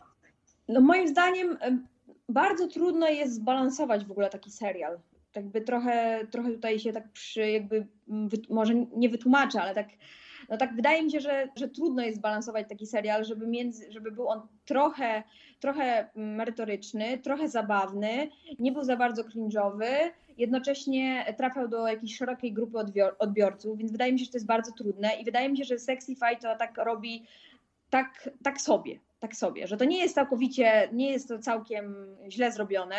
No 0.68 0.82
moim 0.82 1.08
zdaniem 1.08 1.58
em, 1.60 1.88
bardzo 2.30 2.68
trudno 2.68 3.08
jest 3.08 3.34
zbalansować 3.34 4.06
w 4.06 4.12
ogóle 4.12 4.30
taki 4.30 4.52
serial. 4.52 5.00
Jakby 5.36 5.62
trochę, 5.62 6.28
trochę 6.32 6.52
tutaj 6.52 6.80
się 6.80 6.94
tak 6.94 7.12
przy, 7.12 7.52
jakby 7.52 7.88
może 8.50 8.74
nie 8.76 9.10
wytłumaczę, 9.10 9.62
ale 9.62 9.76
tak, 9.76 9.88
no 10.50 10.58
tak 10.58 10.76
wydaje 10.76 11.04
mi 11.04 11.12
się, 11.12 11.20
że, 11.20 11.48
że 11.56 11.70
trudno 11.70 12.04
jest 12.04 12.18
zbalansować 12.18 12.70
taki 12.70 12.88
serial, 12.88 13.26
żeby, 13.26 13.48
między, 13.48 13.92
żeby 13.92 14.12
był 14.12 14.28
on 14.28 14.42
trochę, 14.66 15.24
trochę 15.62 16.10
merytoryczny, 16.16 17.18
trochę 17.18 17.50
zabawny, 17.50 18.30
nie 18.60 18.72
był 18.72 18.84
za 18.84 18.98
bardzo 18.98 19.24
cringe'owy, 19.24 19.88
jednocześnie 20.38 21.34
trafiał 21.38 21.68
do 21.68 21.88
jakiejś 21.88 22.18
szerokiej 22.18 22.54
grupy 22.54 22.78
odbior- 22.78 23.16
odbiorców, 23.20 23.78
więc 23.78 23.92
wydaje 23.92 24.14
mi 24.14 24.20
się, 24.20 24.26
że 24.26 24.32
to 24.32 24.38
jest 24.38 24.48
bardzo 24.48 24.72
trudne 24.72 25.10
i 25.22 25.26
wydaje 25.26 25.50
mi 25.50 25.58
się, 25.58 25.64
że 25.64 25.80
Sexify 25.80 26.36
to 26.42 26.56
tak 26.56 26.78
robi 26.78 27.26
tak, 27.90 28.30
tak 28.44 28.62
sobie, 28.62 29.00
tak 29.20 29.36
sobie, 29.36 29.68
że 29.68 29.78
to 29.78 29.86
nie 29.86 29.98
jest 29.98 30.16
całkowicie, 30.16 30.90
nie 30.94 31.12
jest 31.12 31.28
to 31.28 31.40
całkiem 31.40 31.96
źle 32.30 32.52
zrobione, 32.52 32.96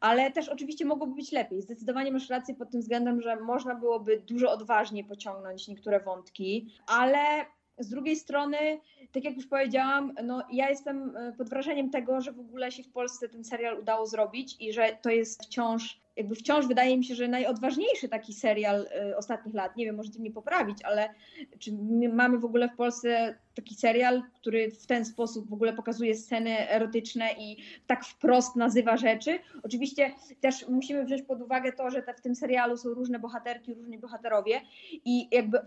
ale 0.00 0.30
też 0.30 0.48
oczywiście 0.48 0.84
mogłoby 0.84 1.14
być 1.14 1.32
lepiej. 1.32 1.62
Zdecydowanie 1.62 2.12
masz 2.12 2.30
rację 2.30 2.54
pod 2.54 2.70
tym 2.70 2.80
względem, 2.80 3.22
że 3.22 3.36
można 3.36 3.74
byłoby 3.74 4.22
dużo 4.26 4.52
odważniej 4.52 5.04
pociągnąć 5.04 5.68
niektóre 5.68 6.00
wątki, 6.00 6.74
ale 6.86 7.18
z 7.78 7.88
drugiej 7.88 8.16
strony, 8.16 8.56
tak 9.12 9.24
jak 9.24 9.36
już 9.36 9.46
powiedziałam, 9.46 10.14
no 10.24 10.42
ja 10.52 10.70
jestem 10.70 11.16
e, 11.16 11.32
pod 11.32 11.50
wrażeniem 11.50 11.90
tego, 11.90 12.20
że 12.20 12.32
w 12.32 12.40
ogóle 12.40 12.72
się 12.72 12.82
w 12.82 12.92
Polsce 12.92 13.28
ten 13.28 13.44
serial 13.44 13.80
udało 13.80 14.06
zrobić 14.06 14.56
i 14.60 14.72
że 14.72 14.98
to 15.02 15.10
jest 15.10 15.44
wciąż, 15.44 16.00
jakby 16.16 16.34
wciąż 16.34 16.66
wydaje 16.66 16.98
mi 16.98 17.04
się, 17.04 17.14
że 17.14 17.28
najodważniejszy 17.28 18.08
taki 18.08 18.34
serial 18.34 18.86
e, 18.86 19.16
ostatnich 19.16 19.54
lat. 19.54 19.76
Nie 19.76 19.84
wiem, 19.84 19.96
możecie 19.96 20.20
mnie 20.20 20.30
poprawić, 20.30 20.78
ale 20.84 21.14
czy 21.58 21.72
my 21.72 22.08
mamy 22.08 22.38
w 22.38 22.44
ogóle 22.44 22.68
w 22.68 22.76
Polsce 22.76 23.38
taki 23.54 23.74
serial, 23.74 24.22
który 24.34 24.70
w 24.70 24.86
ten 24.86 25.04
sposób 25.04 25.48
w 25.48 25.52
ogóle 25.52 25.72
pokazuje 25.72 26.14
sceny 26.14 26.70
erotyczne 26.70 27.28
i 27.38 27.56
tak 27.86 28.04
wprost 28.04 28.56
nazywa 28.56 28.96
rzeczy. 28.96 29.38
Oczywiście 29.62 30.12
też 30.40 30.68
musimy 30.68 31.04
wziąć 31.04 31.22
pod 31.22 31.42
uwagę 31.42 31.72
to, 31.72 31.90
że 31.90 32.02
te, 32.02 32.14
w 32.14 32.20
tym 32.20 32.34
serialu 32.34 32.76
są 32.76 32.88
różne 32.88 33.18
bohaterki, 33.18 33.74
różni 33.74 33.98
bohaterowie 33.98 34.60
i 35.04 35.28
jakby 35.30 35.58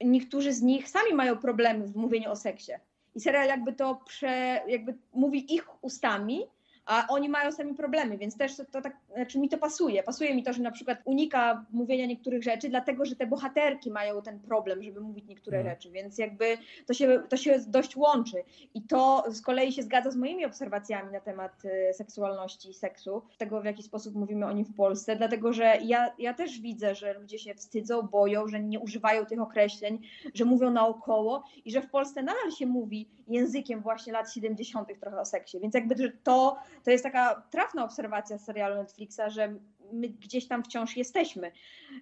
niektórzy 0.00 0.52
z 0.52 0.62
nich 0.62 0.88
sami 0.88 1.14
mają 1.14 1.36
problemy 1.36 1.86
w 1.86 1.96
mówieniu 1.96 2.30
o 2.30 2.36
seksie. 2.36 2.72
I 3.14 3.20
serial 3.20 3.48
jakby 3.48 3.72
to 3.72 3.94
prze, 3.94 4.62
jakby 4.68 4.94
mówi 5.12 5.54
ich 5.54 5.84
ustami, 5.84 6.46
a 6.86 7.06
oni 7.08 7.28
mają 7.28 7.52
sami 7.52 7.74
problemy, 7.74 8.18
więc 8.18 8.36
też 8.36 8.56
to, 8.56 8.64
to 8.64 8.82
tak, 8.82 8.96
znaczy 9.14 9.38
mi 9.38 9.48
to 9.48 9.58
pasuje. 9.58 10.02
Pasuje 10.02 10.34
mi 10.34 10.42
to, 10.42 10.52
że 10.52 10.62
na 10.62 10.70
przykład 10.70 10.98
unika 11.04 11.64
mówienia 11.72 12.06
niektórych 12.06 12.42
rzeczy, 12.42 12.68
dlatego 12.68 13.04
że 13.04 13.16
te 13.16 13.26
bohaterki 13.26 13.90
mają 13.90 14.22
ten 14.22 14.40
problem, 14.40 14.82
żeby 14.82 15.00
mówić 15.00 15.24
niektóre 15.28 15.58
Mhm. 15.58 15.76
rzeczy, 15.76 15.90
więc 15.90 16.18
jakby 16.18 16.58
to 16.86 16.94
się, 16.94 17.22
to 17.28 17.36
się 17.36 17.58
dość 17.66 17.96
łączy. 17.96 18.36
I 18.74 18.82
to 18.82 19.24
z 19.28 19.42
kolei 19.42 19.72
się 19.72 19.82
zgadza 19.82 20.10
z 20.10 20.16
moimi 20.16 20.44
obserwacjami 20.44 21.12
na 21.12 21.20
temat 21.20 21.64
y, 21.64 21.94
seksualności 21.94 22.70
i 22.70 22.74
seksu, 22.74 23.22
tego 23.38 23.60
w 23.60 23.64
jaki 23.64 23.82
sposób 23.82 24.14
mówimy 24.14 24.46
o 24.46 24.52
nim 24.52 24.64
w 24.64 24.74
Polsce, 24.74 25.16
dlatego 25.16 25.52
że 25.52 25.78
ja, 25.82 26.12
ja 26.18 26.34
też 26.34 26.60
widzę, 26.60 26.94
że 26.94 27.14
ludzie 27.14 27.38
się 27.38 27.54
wstydzą, 27.54 28.02
boją, 28.02 28.48
że 28.48 28.60
nie 28.60 28.80
używają 28.80 29.26
tych 29.26 29.40
określeń, 29.40 29.98
że 30.34 30.44
mówią 30.44 30.70
naokoło 30.70 31.44
i 31.64 31.70
że 31.72 31.80
w 31.80 31.90
Polsce 31.90 32.22
nadal 32.22 32.50
się 32.58 32.66
mówi 32.66 33.08
językiem 33.26 33.80
właśnie 33.80 34.12
lat 34.12 34.32
70. 34.32 34.88
trochę 35.00 35.20
o 35.20 35.24
seksie, 35.24 35.60
więc 35.60 35.74
jakby 35.74 36.12
to, 36.22 36.56
to 36.84 36.90
jest 36.90 37.04
taka 37.04 37.42
trafna 37.50 37.84
obserwacja 37.84 38.38
serialu 38.38 38.74
Netflixa, 38.74 39.20
że 39.28 39.54
my 39.92 40.08
gdzieś 40.08 40.48
tam 40.48 40.62
wciąż 40.64 40.96
jesteśmy, 40.96 41.52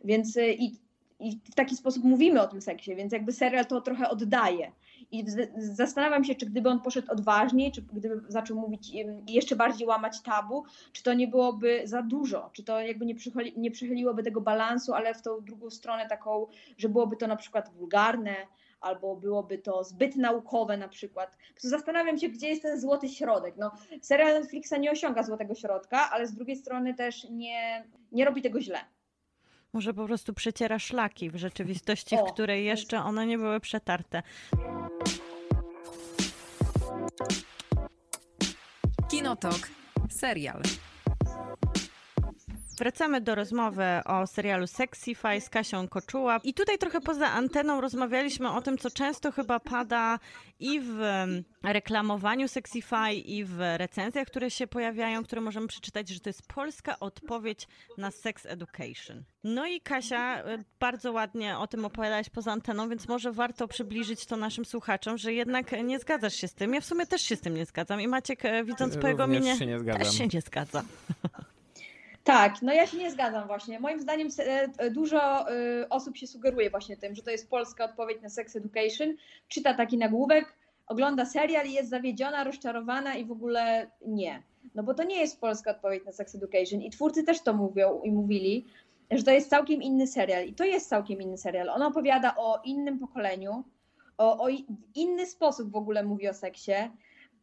więc 0.04 0.36
y, 0.36 0.52
i 0.52 0.84
i 1.20 1.40
w 1.44 1.54
taki 1.54 1.76
sposób 1.76 2.04
mówimy 2.04 2.42
o 2.42 2.46
tym 2.46 2.62
seksie, 2.62 2.96
więc 2.96 3.12
jakby 3.12 3.32
serial 3.32 3.66
to 3.66 3.80
trochę 3.80 4.08
oddaje. 4.08 4.72
I 5.10 5.24
zastanawiam 5.56 6.24
się, 6.24 6.34
czy 6.34 6.46
gdyby 6.46 6.68
on 6.68 6.80
poszedł 6.80 7.12
odważniej, 7.12 7.72
czy 7.72 7.82
gdyby 7.82 8.20
zaczął 8.28 8.56
mówić 8.56 8.90
i 8.90 9.32
jeszcze 9.32 9.56
bardziej 9.56 9.86
łamać 9.86 10.20
tabu, 10.20 10.64
czy 10.92 11.02
to 11.02 11.14
nie 11.14 11.28
byłoby 11.28 11.82
za 11.84 12.02
dużo, 12.02 12.50
czy 12.52 12.64
to 12.64 12.80
jakby 12.80 13.06
nie, 13.06 13.14
przychyli, 13.14 13.52
nie 13.56 13.70
przychyliłoby 13.70 14.22
tego 14.22 14.40
balansu, 14.40 14.94
ale 14.94 15.14
w 15.14 15.22
tą 15.22 15.40
drugą 15.40 15.70
stronę 15.70 16.08
taką, 16.08 16.46
że 16.78 16.88
byłoby 16.88 17.16
to 17.16 17.26
na 17.26 17.36
przykład 17.36 17.70
wulgarne, 17.74 18.36
albo 18.84 19.16
byłoby 19.16 19.58
to 19.58 19.84
zbyt 19.84 20.16
naukowe 20.16 20.76
na 20.76 20.88
przykład. 20.88 21.36
Zastanawiam 21.56 22.18
się, 22.18 22.28
gdzie 22.28 22.48
jest 22.48 22.62
ten 22.62 22.80
złoty 22.80 23.08
środek. 23.08 23.54
No, 23.58 23.72
serial 24.02 24.40
Netflixa 24.40 24.72
nie 24.80 24.90
osiąga 24.90 25.22
złotego 25.22 25.54
środka, 25.54 26.10
ale 26.10 26.26
z 26.26 26.34
drugiej 26.34 26.56
strony 26.56 26.94
też 26.94 27.26
nie, 27.30 27.84
nie 28.12 28.24
robi 28.24 28.42
tego 28.42 28.60
źle. 28.60 28.78
Może 29.72 29.94
po 29.94 30.06
prostu 30.06 30.34
przeciera 30.34 30.78
szlaki 30.78 31.30
w 31.30 31.36
rzeczywistości, 31.36 32.16
O, 32.16 32.26
w 32.26 32.32
której 32.32 32.64
jeszcze 32.64 32.98
one 32.98 33.26
nie 33.26 33.38
były 33.38 33.60
przetarte. 33.60 34.22
Kinotok. 39.10 39.70
Serial. 40.10 40.62
Wracamy 42.78 43.20
do 43.20 43.34
rozmowy 43.34 43.84
o 44.04 44.26
serialu 44.26 44.66
Sexify 44.66 45.40
z 45.40 45.48
Kasią 45.48 45.88
Koczuła. 45.88 46.40
I 46.44 46.54
tutaj 46.54 46.78
trochę 46.78 47.00
poza 47.00 47.26
anteną 47.26 47.80
rozmawialiśmy 47.80 48.50
o 48.50 48.62
tym, 48.62 48.78
co 48.78 48.90
często 48.90 49.32
chyba 49.32 49.60
pada 49.60 50.18
i 50.60 50.80
w 50.80 50.98
reklamowaniu 51.62 52.48
Sexify, 52.48 53.12
i 53.14 53.44
w 53.44 53.58
recenzjach, 53.76 54.26
które 54.26 54.50
się 54.50 54.66
pojawiają, 54.66 55.24
które 55.24 55.40
możemy 55.40 55.66
przeczytać, 55.66 56.08
że 56.08 56.20
to 56.20 56.28
jest 56.28 56.46
polska 56.46 56.98
odpowiedź 57.00 57.68
na 57.98 58.10
sex 58.10 58.46
education. 58.46 59.24
No 59.44 59.66
i 59.66 59.80
Kasia, 59.80 60.42
bardzo 60.80 61.12
ładnie 61.12 61.58
o 61.58 61.66
tym 61.66 61.84
opowiadałaś 61.84 62.30
poza 62.30 62.52
anteną, 62.52 62.88
więc 62.88 63.08
może 63.08 63.32
warto 63.32 63.68
przybliżyć 63.68 64.26
to 64.26 64.36
naszym 64.36 64.64
słuchaczom, 64.64 65.18
że 65.18 65.32
jednak 65.32 65.84
nie 65.84 65.98
zgadzasz 65.98 66.34
się 66.34 66.48
z 66.48 66.54
tym. 66.54 66.74
Ja 66.74 66.80
w 66.80 66.84
sumie 66.84 67.06
też 67.06 67.22
się 67.22 67.36
z 67.36 67.40
tym 67.40 67.54
nie 67.54 67.66
zgadzam. 67.66 68.00
I 68.00 68.08
Maciek, 68.08 68.44
e, 68.44 68.64
widząc 68.64 68.96
po 68.96 69.08
jego 69.08 69.26
minie, 69.26 69.56
się 69.56 69.66
nie 69.66 69.78
zgadzam. 69.78 70.02
też 70.02 70.18
się 70.18 70.26
nie 70.26 70.40
zgadza. 70.40 70.82
Tak, 72.24 72.62
no 72.62 72.72
ja 72.72 72.86
się 72.86 72.96
nie 72.98 73.10
zgadzam 73.10 73.46
właśnie. 73.46 73.80
Moim 73.80 74.00
zdaniem 74.00 74.28
e, 74.38 74.90
dużo 74.90 75.52
y, 75.52 75.88
osób 75.88 76.16
się 76.16 76.26
sugeruje 76.26 76.70
właśnie 76.70 76.96
tym, 76.96 77.14
że 77.14 77.22
to 77.22 77.30
jest 77.30 77.50
polska 77.50 77.84
odpowiedź 77.84 78.22
na 78.22 78.28
sex 78.28 78.56
education, 78.56 79.16
czyta 79.48 79.74
taki 79.74 79.98
nagłówek, 79.98 80.56
ogląda 80.86 81.24
serial 81.24 81.66
i 81.66 81.72
jest 81.72 81.90
zawiedziona, 81.90 82.44
rozczarowana 82.44 83.14
i 83.14 83.24
w 83.24 83.32
ogóle 83.32 83.90
nie. 84.06 84.42
No 84.74 84.82
bo 84.82 84.94
to 84.94 85.04
nie 85.04 85.20
jest 85.20 85.40
polska 85.40 85.70
odpowiedź 85.70 86.04
na 86.04 86.12
sex 86.12 86.34
education 86.34 86.82
i 86.82 86.90
twórcy 86.90 87.22
też 87.22 87.42
to 87.42 87.52
mówią 87.52 88.00
i 88.04 88.10
mówili, 88.10 88.66
że 89.10 89.24
to 89.24 89.30
jest 89.30 89.50
całkiem 89.50 89.82
inny 89.82 90.06
serial 90.06 90.46
i 90.46 90.54
to 90.54 90.64
jest 90.64 90.88
całkiem 90.88 91.22
inny 91.22 91.38
serial. 91.38 91.68
On 91.68 91.82
opowiada 91.82 92.34
o 92.36 92.60
innym 92.64 92.98
pokoleniu, 92.98 93.64
o, 94.18 94.44
o 94.44 94.48
inny 94.94 95.26
sposób 95.26 95.70
w 95.70 95.76
ogóle 95.76 96.04
mówi 96.04 96.28
o 96.28 96.34
seksie, 96.34 96.72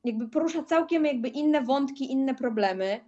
jakby 0.04 0.28
porusza 0.28 0.64
całkiem 0.64 1.06
jakby 1.06 1.28
inne 1.28 1.62
wątki, 1.62 2.12
inne 2.12 2.36
problemy 2.36 2.86
e, 2.86 3.00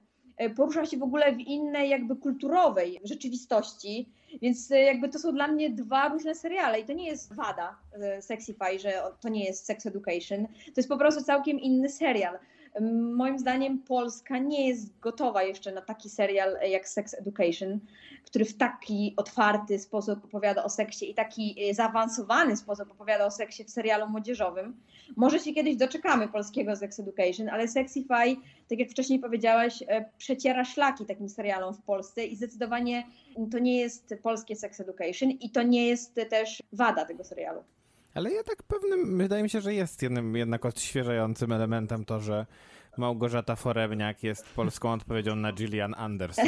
porusza 0.56 0.86
się 0.86 0.98
w 0.98 1.04
ogóle 1.04 1.36
w 1.36 1.40
innej 1.40 1.90
jakby 1.90 2.16
kulturowej 2.16 3.00
rzeczywistości, 3.04 4.10
więc 4.42 4.72
e, 4.72 4.82
jakby 4.82 5.10
to 5.10 5.20
są 5.20 5.32
dla 5.32 5.48
mnie 5.48 5.70
dwa 5.70 6.10
różne 6.10 6.36
seriale 6.36 6.80
i 6.80 6.86
to 6.86 6.94
nie 6.94 7.06
jest 7.06 7.36
wada 7.36 7.78
e, 7.94 8.22
Sexify, 8.22 8.80
że 8.80 9.02
to 9.22 9.30
nie 9.30 9.46
jest 9.46 9.66
Sex 9.66 9.86
Education, 9.86 10.48
to 10.48 10.74
jest 10.78 10.90
po 10.90 10.98
prostu 10.98 11.24
całkiem 11.24 11.60
inny 11.60 11.90
serial. 11.90 12.40
Moim 13.16 13.40
zdaniem 13.40 13.80
Polska 13.80 14.38
nie 14.38 14.68
jest 14.68 15.00
gotowa 15.00 15.44
jeszcze 15.44 15.72
na 15.72 15.82
taki 15.82 16.10
serial 16.10 16.58
jak 16.70 16.88
Sex 16.90 17.14
Education, 17.14 17.80
który 18.26 18.46
w 18.46 18.58
taki 18.58 19.14
otwarty 19.18 19.80
sposób 19.80 20.26
opowiada 20.26 20.64
o 20.64 20.70
seksie 20.70 21.12
i 21.12 21.14
taki 21.14 21.70
e, 21.70 21.74
zaawansowany 21.74 22.58
sposób 22.58 22.92
opowiada 22.92 23.26
o 23.26 23.32
seksie 23.32 23.64
w 23.64 23.70
serialu 23.70 24.08
młodzieżowym. 24.08 24.78
Może 25.16 25.40
się 25.40 25.54
kiedyś 25.54 25.76
doczekamy 25.76 26.28
polskiego 26.28 26.76
Sex 26.76 27.00
Education, 27.00 27.50
ale 27.50 27.68
Sexify 27.68 28.36
tak 28.70 28.80
jak 28.80 28.90
wcześniej 28.90 29.20
powiedziałaś, 29.20 29.84
e, 29.88 30.06
przeciera 30.18 30.66
szlaki 30.66 31.06
takim 31.06 31.30
serialom 31.30 31.74
w 31.74 31.82
Polsce 31.82 32.26
i 32.26 32.36
zdecydowanie 32.36 33.04
to 33.52 33.60
nie 33.60 33.78
jest 33.78 34.16
polskie 34.24 34.56
sex 34.56 34.80
education 34.80 35.32
i 35.32 35.50
to 35.50 35.64
nie 35.64 35.88
jest 35.88 36.20
też 36.30 36.64
wada 36.74 37.06
tego 37.06 37.24
serialu. 37.24 37.64
Ale 38.14 38.32
ja 38.32 38.44
tak 38.44 38.64
pewnym, 38.64 39.18
wydaje 39.18 39.44
mi 39.44 39.50
się, 39.50 39.62
że 39.62 39.74
jest 39.74 40.02
jednym 40.02 40.36
jednak 40.36 40.66
odświeżającym 40.66 41.52
elementem 41.52 42.06
to, 42.06 42.20
że 42.20 42.46
Małgorzata 42.98 43.56
Foremniak 43.56 44.24
jest 44.24 44.50
polską 44.50 44.94
odpowiedzią 44.94 45.36
na 45.36 45.54
Gillian 45.54 45.96
Anderson. 45.98 46.46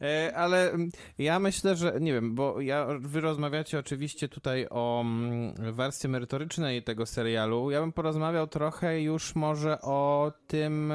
E, 0.00 0.36
Ale 0.36 0.70
mm, 0.70 0.90
ja 1.18 1.38
myślę, 1.38 1.76
że 1.76 1.94
nie 2.00 2.12
wiem, 2.12 2.34
bo 2.34 2.60
ja, 2.60 2.86
wy 3.00 3.20
rozmawiacie 3.20 3.78
oczywiście 3.78 4.28
tutaj 4.28 4.66
o 4.70 5.00
mm, 5.00 5.74
warstwie 5.74 6.08
merytorycznej 6.08 6.82
tego 6.82 7.06
serialu. 7.06 7.70
Ja 7.70 7.80
bym 7.80 7.92
porozmawiał 7.92 8.46
trochę 8.46 9.02
już 9.02 9.34
może 9.34 9.80
o 9.80 10.32
tym, 10.46 10.92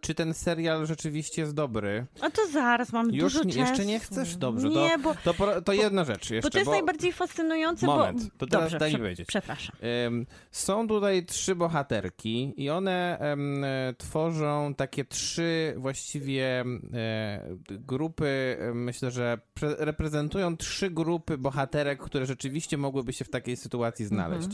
czy 0.00 0.14
ten 0.14 0.34
serial 0.34 0.86
rzeczywiście 0.86 1.42
jest 1.42 1.54
dobry. 1.54 2.06
A 2.20 2.30
to 2.30 2.42
zaraz, 2.52 2.92
mam 2.92 3.10
Już 3.14 3.32
dużo 3.32 3.44
nie, 3.44 3.52
czasu. 3.54 3.60
jeszcze 3.60 3.86
nie 3.86 4.00
chcesz? 4.00 4.36
Dobrze, 4.36 4.68
Nie, 4.68 4.90
to, 4.90 4.98
bo, 4.98 5.14
to, 5.24 5.34
po- 5.34 5.62
to 5.62 5.72
jedna 5.72 6.04
rzecz 6.04 6.30
jeszcze. 6.30 6.46
bo 6.48 6.50
to 6.52 6.58
jest 6.58 6.66
bo- 6.70 6.72
najbardziej 6.72 7.12
fascynujące, 7.12 7.86
Moment, 7.86 8.22
bo... 8.24 8.30
to 8.38 8.46
teraz 8.46 8.64
Dobrze, 8.64 8.78
daj 8.78 8.92
mi 8.92 8.98
powiedzieć. 8.98 9.28
Przepraszam. 9.28 9.76
Ym, 10.06 10.26
Są 10.50 10.88
tutaj 10.88 11.26
trzy 11.26 11.54
bohaterki 11.54 12.54
i 12.56 12.70
one 12.70 13.18
e, 13.20 13.94
tworzą 13.98 14.74
takie 14.76 15.04
trzy 15.04 15.74
właściwie 15.76 16.64
e, 16.94 17.56
grupy, 17.68 18.58
myślę, 18.74 19.10
że 19.10 19.38
pre- 19.54 19.74
reprezentują 19.78 20.56
trzy 20.56 20.90
grupy 20.90 21.38
bohaterek, 21.38 22.00
które 22.02 22.26
rzeczywiście 22.26 22.76
mogłyby 22.78 23.12
się 23.12 23.24
w 23.24 23.30
takiej 23.30 23.56
sytuacji 23.56 24.06
znaleźć. 24.06 24.48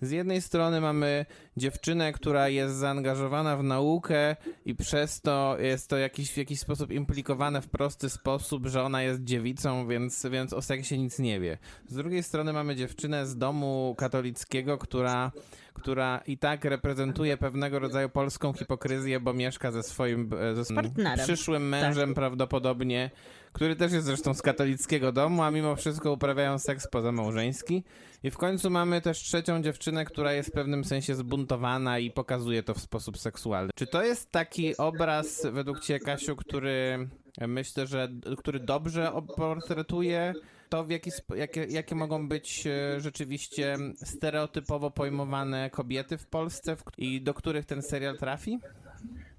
Z 0.00 0.10
jednej 0.10 0.42
strony 0.42 0.80
mamy 0.80 1.26
dziewczynę, 1.56 2.12
która 2.12 2.48
jest 2.48 2.74
zaangażowana 2.74 3.56
w 3.56 3.62
naukę 3.62 4.36
i 4.64 4.74
przez 4.74 5.20
to 5.20 5.56
jest 5.58 5.90
to 5.90 5.96
jakiś, 5.96 6.32
w 6.32 6.36
jakiś 6.36 6.60
sposób 6.60 6.90
implikowane 6.90 7.62
w 7.62 7.68
prosty 7.68 8.10
sposób, 8.10 8.66
że 8.66 8.82
ona 8.82 9.02
jest 9.02 9.24
dziewicą, 9.24 9.88
więc, 9.88 10.26
więc 10.30 10.52
o 10.52 10.62
seksie 10.62 10.98
nic 10.98 11.18
nie 11.18 11.40
wie. 11.40 11.58
Z 11.88 11.94
drugiej 11.94 12.22
strony 12.22 12.52
mamy 12.52 12.76
dziewczynę 12.76 13.26
z 13.26 13.36
domu 13.36 13.94
katolickiego, 13.98 14.78
która, 14.78 15.32
która 15.72 16.22
i 16.26 16.38
tak 16.38 16.64
reprezentuje 16.64 17.36
pewnego 17.36 17.78
rodzaju 17.78 18.08
polską 18.08 18.52
hipokryzję, 18.52 19.20
bo 19.20 19.32
mieszka 19.32 19.70
ze 19.72 19.82
swoim 19.82 20.30
ze 20.54 20.74
partnerem. 20.74 21.24
przyszłym 21.24 21.68
mężem 21.68 22.14
prawdopodobnie, 22.14 23.10
który 23.54 23.76
też 23.76 23.92
jest 23.92 24.06
zresztą 24.06 24.34
z 24.34 24.42
katolickiego 24.42 25.12
domu, 25.12 25.42
a 25.42 25.50
mimo 25.50 25.76
wszystko 25.76 26.12
uprawiają 26.12 26.58
seks 26.58 26.86
pozamałżeński. 26.86 27.84
I 28.22 28.30
w 28.30 28.36
końcu 28.36 28.70
mamy 28.70 29.00
też 29.00 29.18
trzecią 29.18 29.62
dziewczynę, 29.62 30.04
która 30.04 30.32
jest 30.32 30.48
w 30.48 30.52
pewnym 30.52 30.84
sensie 30.84 31.14
zbuntowana 31.14 31.98
i 31.98 32.10
pokazuje 32.10 32.62
to 32.62 32.74
w 32.74 32.80
sposób 32.80 33.18
seksualny. 33.18 33.70
Czy 33.74 33.86
to 33.86 34.02
jest 34.02 34.30
taki 34.30 34.76
obraz 34.76 35.46
według 35.52 35.80
Ciebie, 35.80 36.00
Kasiu, 36.00 36.36
który 36.36 37.08
e, 37.38 37.46
myślę, 37.46 37.86
że 37.86 38.08
który 38.38 38.60
dobrze 38.60 39.12
portretuje 39.36 40.34
to, 40.68 40.84
w 40.84 40.90
jaki, 40.90 41.10
jakie, 41.36 41.64
jakie 41.64 41.94
mogą 41.94 42.28
być 42.28 42.66
e, 42.66 43.00
rzeczywiście 43.00 43.76
stereotypowo 44.04 44.90
pojmowane 44.90 45.70
kobiety 45.70 46.18
w 46.18 46.26
Polsce 46.26 46.76
i 46.98 47.22
do 47.22 47.34
których 47.34 47.66
ten 47.66 47.82
serial 47.82 48.18
trafi? 48.18 48.58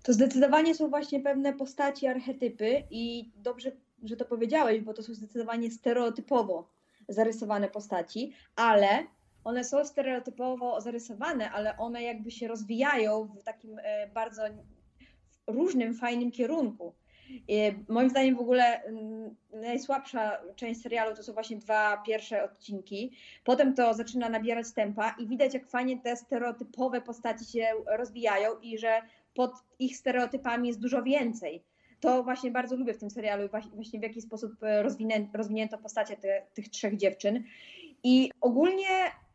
To 0.04 0.14
zdecydowanie 0.14 0.76
są 0.76 0.90
właśnie 0.90 1.20
pewne 1.20 1.54
postaci, 1.54 2.08
archetypy 2.08 2.84
i 2.92 3.32
dobrze, 3.36 3.72
że 4.04 4.16
to 4.16 4.26
powiedziałeś, 4.26 4.82
bo 4.82 4.94
to 4.94 5.04
są 5.04 5.14
zdecydowanie 5.14 5.72
stereotypowo 5.72 6.70
zarysowane 7.10 7.70
postaci, 7.70 8.34
ale 8.56 9.04
one 9.44 9.64
są 9.64 9.86
stereotypowo 9.86 10.82
zarysowane, 10.82 11.52
ale 11.52 11.78
one 11.78 12.04
jakby 12.04 12.32
się 12.32 12.48
rozwijają 12.48 13.26
w 13.26 13.44
takim 13.44 13.80
e, 13.84 14.08
bardzo 14.08 14.42
różnym, 15.48 15.94
fajnym 15.94 16.32
kierunku. 16.32 16.94
E, 17.50 17.94
Moim 17.94 18.10
zdaniem 18.10 18.36
w 18.36 18.40
ogóle 18.40 18.82
najsłabsza 19.54 20.42
część 20.56 20.82
serialu 20.82 21.16
to 21.16 21.24
są 21.24 21.34
właśnie 21.34 21.58
dwa 21.58 21.98
pierwsze 21.98 22.44
odcinki. 22.44 23.12
Potem 23.44 23.74
to 23.74 23.94
zaczyna 23.94 24.30
nabierać 24.30 24.72
tempa 24.72 25.16
i 25.20 25.28
widać 25.28 25.54
jak 25.54 25.68
fajnie 25.70 26.00
te 26.02 26.18
stereotypowe 26.18 27.02
postaci 27.02 27.46
się 27.46 27.68
rozwijają 27.98 28.60
i 28.60 28.78
że 28.78 29.02
pod 29.34 29.52
ich 29.80 29.98
stereotypami 29.98 30.68
jest 30.68 30.80
dużo 30.80 31.04
więcej. 31.04 31.64
To 32.00 32.24
właśnie 32.24 32.52
bardzo 32.52 32.76
lubię 32.76 32.94
w 32.94 32.98
tym 32.98 33.10
serialu 33.10 33.50
właśnie- 33.50 34.00
w 34.00 34.04
jaki 34.04 34.22
sposób 34.22 34.64
e, 34.64 34.84
rozwinę, 34.84 35.16
rozwinięto 35.34 35.78
postacie 35.78 36.18
te, 36.18 36.42
tych 36.54 36.70
trzech 36.70 36.98
dziewczyn. 36.98 37.44
I 38.04 38.32
ogólnie 38.42 38.88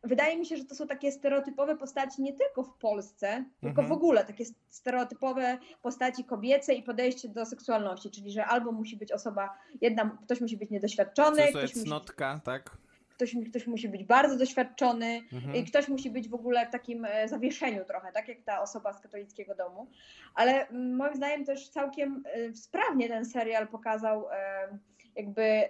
wydaje 0.04 0.36
mi 0.38 0.46
się, 0.46 0.56
że 0.56 0.64
to 0.64 0.74
są 0.74 0.86
takie 0.86 1.12
stereotypowe 1.12 1.76
postaci 1.76 2.22
nie 2.22 2.32
tylko 2.32 2.62
w 2.62 2.74
Polsce, 2.74 3.44
tylko 3.60 3.80
Mhm. 3.82 3.88
w 3.88 3.92
ogóle 3.92 4.24
takie 4.24 4.44
stereotypowe 4.68 5.58
postaci 5.82 6.24
kobiece 6.24 6.74
i 6.74 6.82
podejście 6.82 7.28
do 7.28 7.46
seksualności, 7.46 8.10
czyli 8.10 8.30
że 8.30 8.46
albo 8.46 8.72
musi 8.72 8.96
być 8.96 9.12
osoba, 9.12 9.58
jedna, 9.80 10.18
ktoś 10.24 10.40
musi 10.40 10.56
być 10.56 10.70
niedoświadczony, 10.70 11.36
Co 11.36 11.42
to 11.42 11.48
ktoś 11.48 11.62
jest 11.62 11.76
musi, 11.76 11.86
cnotka, 11.88 12.40
tak? 12.44 12.76
Ktoś, 13.20 13.36
ktoś 13.50 13.66
musi 13.66 13.88
być 13.88 14.04
bardzo 14.04 14.36
doświadczony, 14.36 15.22
Mhm. 15.32 15.54
i 15.56 15.64
ktoś 15.64 15.88
musi 15.88 16.10
być 16.10 16.28
w 16.28 16.34
ogóle 16.34 16.66
w 16.66 16.70
takim 16.70 17.04
e, 17.04 17.28
zawieszeniu 17.28 17.84
trochę, 17.84 18.12
tak 18.12 18.28
jak 18.28 18.42
ta 18.42 18.62
osoba 18.62 18.92
z 18.92 19.00
katolickiego 19.00 19.54
domu. 19.54 19.86
Ale 20.34 20.68
mm, 20.68 20.96
moim 20.96 21.14
zdaniem 21.14 21.44
też 21.44 21.68
całkiem 21.68 22.22
e, 22.26 22.54
sprawnie 22.54 23.08
ten 23.08 23.24
serial 23.24 23.68
pokazał 23.68 24.28
e, 24.30 24.78
jakby 25.16 25.68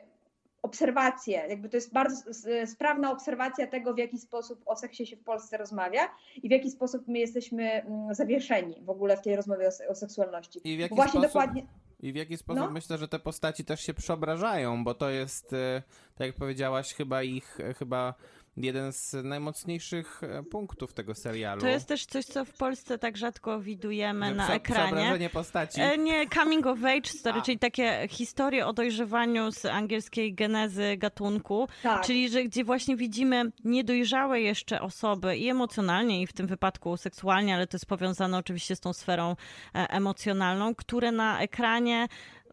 obserwację, 0.63 1.45
jakby 1.49 1.69
to 1.69 1.77
jest 1.77 1.93
bardzo 1.93 2.35
sprawna 2.67 3.11
obserwacja 3.11 3.67
tego, 3.67 3.95
w 3.95 3.99
jaki 3.99 4.19
sposób 4.19 4.63
o 4.67 4.77
seksie 4.77 5.07
się 5.07 5.17
w 5.17 5.25
Polsce 5.25 5.57
rozmawia 5.57 6.01
i 6.43 6.49
w 6.49 6.53
jaki 6.53 6.71
sposób 6.71 7.09
my 7.09 7.19
jesteśmy 7.19 7.71
mm, 7.73 8.15
zawieszeni 8.15 8.83
w 8.83 8.91
ogóle 8.91 9.17
w 9.17 9.23
tej 9.23 9.37
rozmowie 9.37 9.69
o, 9.69 9.91
o 9.91 9.95
seksualności. 9.95 10.61
I 10.65 10.77
w 10.77 10.81
jaki 10.81 10.95
Właśnie 10.95 11.21
sposób, 11.21 11.33
dokładnie. 11.33 11.67
I 12.03 12.13
w 12.13 12.17
jaki 12.17 12.37
sposób 12.37 12.63
No. 12.65 12.71
myślę, 12.71 12.99
że 12.99 13.09
te 13.09 13.19
postaci 13.19 13.65
też 13.65 13.81
się 13.81 13.95
przeobrażają, 13.95 14.85
bo 14.85 14.95
to 14.95 15.11
jest, 15.11 15.53
e, 15.53 15.83
tak 16.15 16.27
jak 16.27 16.37
powiedziałaś, 16.37 16.95
chyba 16.95 17.23
ich, 17.23 17.61
e, 17.61 17.75
chyba 17.75 18.15
jeden 18.65 18.93
z 18.93 19.17
najmocniejszych 19.25 20.21
e, 20.23 20.43
punktów 20.43 20.93
tego 20.93 21.15
serialu. 21.15 21.61
To 21.61 21.69
jest 21.69 21.89
też 21.89 22.07
coś, 22.07 22.25
co 22.25 22.45
w 22.45 22.53
Polsce 22.53 22.99
tak 22.99 23.17
rzadko 23.17 23.61
widujemy 23.61 24.27
Że 24.27 24.35
na 24.35 24.45
prze- 24.45 24.55
ekranie. 24.55 24.87
Przeobrażenie 24.93 25.31
postaci. 25.31 25.81
E, 25.81 25.99
Nie, 25.99 26.29
coming 26.29 26.67
of 26.67 26.85
age 26.85 27.11
story, 27.11 27.39
A. 27.39 27.43
czyli 27.43 27.59
takie 27.59 28.07
historie 28.11 28.67
o 28.67 28.73
dojrzewaniu 28.73 29.53
z 29.53 29.65
angielskiej 29.65 30.35
genezy 30.35 30.97
gatunku, 30.97 31.69
Tak. 31.83 32.03
czyli 32.07 32.29
że 32.29 32.45
gdzie 32.45 32.65
właśnie 32.65 32.97
widzimy 32.97 33.43
niedojrzałe 33.65 34.41
jeszcze 34.41 34.81
osoby 34.81 35.37
i 35.37 35.49
emocjonalnie, 35.49 36.23
i 36.23 36.27
w 36.27 36.33
tym 36.33 36.47
wypadku 36.47 36.97
seksualnie, 36.97 37.55
ale 37.55 37.67
to 37.67 37.77
jest 37.77 37.87
powiązane 37.87 38.39
oczywiście 38.39 38.77
z 38.77 38.81
tą 38.81 38.93
sferą 38.93 39.37
e, 39.75 39.91
emocjonalną, 39.91 40.75
które 40.75 41.13
na 41.13 41.41
ekranie 41.41 42.09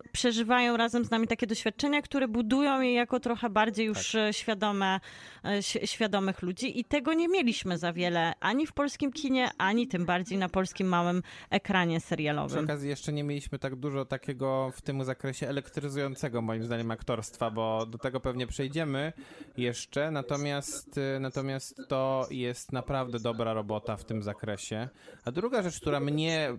przeżywają 0.08 0.78
razem 0.78 1.06
z 1.06 1.12
nami 1.12 1.28
takie 1.28 1.48
doświadczenia, 1.48 2.02
które 2.02 2.28
budują 2.28 2.82
je 2.82 2.94
jako 2.94 3.20
trochę 3.20 3.50
bardziej 3.50 3.86
już 3.86 4.12
Tak. 4.12 4.22
e, 4.22 4.34
świadome, 4.34 5.00
e, 5.46 5.64
świadomych 5.64 6.42
ludzi 6.42 6.80
i 6.80 6.86
tego 6.86 7.14
nie 7.14 7.28
mieliśmy 7.28 7.78
za 7.78 7.94
wiele 7.94 8.34
ani 8.40 8.68
w 8.68 8.74
polskim 8.74 9.12
kinie, 9.12 9.50
ani 9.58 9.88
tym 9.88 10.06
bardziej 10.06 10.38
na 10.38 10.50
polskim 10.50 10.88
małym 10.88 11.24
ekranie 11.50 11.98
Przy 12.00 12.08
serialowym. 12.08 12.64
okazji 12.64 12.90
jeszcze 12.90 13.14
nie 13.14 13.24
mieliśmy 13.24 13.60
tak 13.60 13.76
dużo 13.76 14.06
takiego 14.06 14.72
w 14.76 14.82
tym 14.82 15.04
zakresie 15.04 15.48
elektryzującego 15.48 16.42
moim 16.42 16.64
zdaniem 16.64 16.92
aktorstwa, 16.92 17.52
bo 17.52 17.86
do 17.86 17.98
tego 17.98 18.20
pewnie 18.20 18.48
przejdziemy 18.48 19.14
jeszcze, 19.58 20.12
natomiast, 20.12 20.98
y, 20.98 21.20
natomiast 21.20 21.82
to 21.88 22.28
jest 22.32 22.72
naprawdę 22.72 23.20
dobra 23.20 23.54
robota 23.54 23.98
w 23.98 24.06
tym 24.06 24.24
zakresie. 24.24 24.90
A 25.26 25.32
druga 25.32 25.62
rzecz, 25.62 25.80
która 25.80 26.00
mnie 26.00 26.50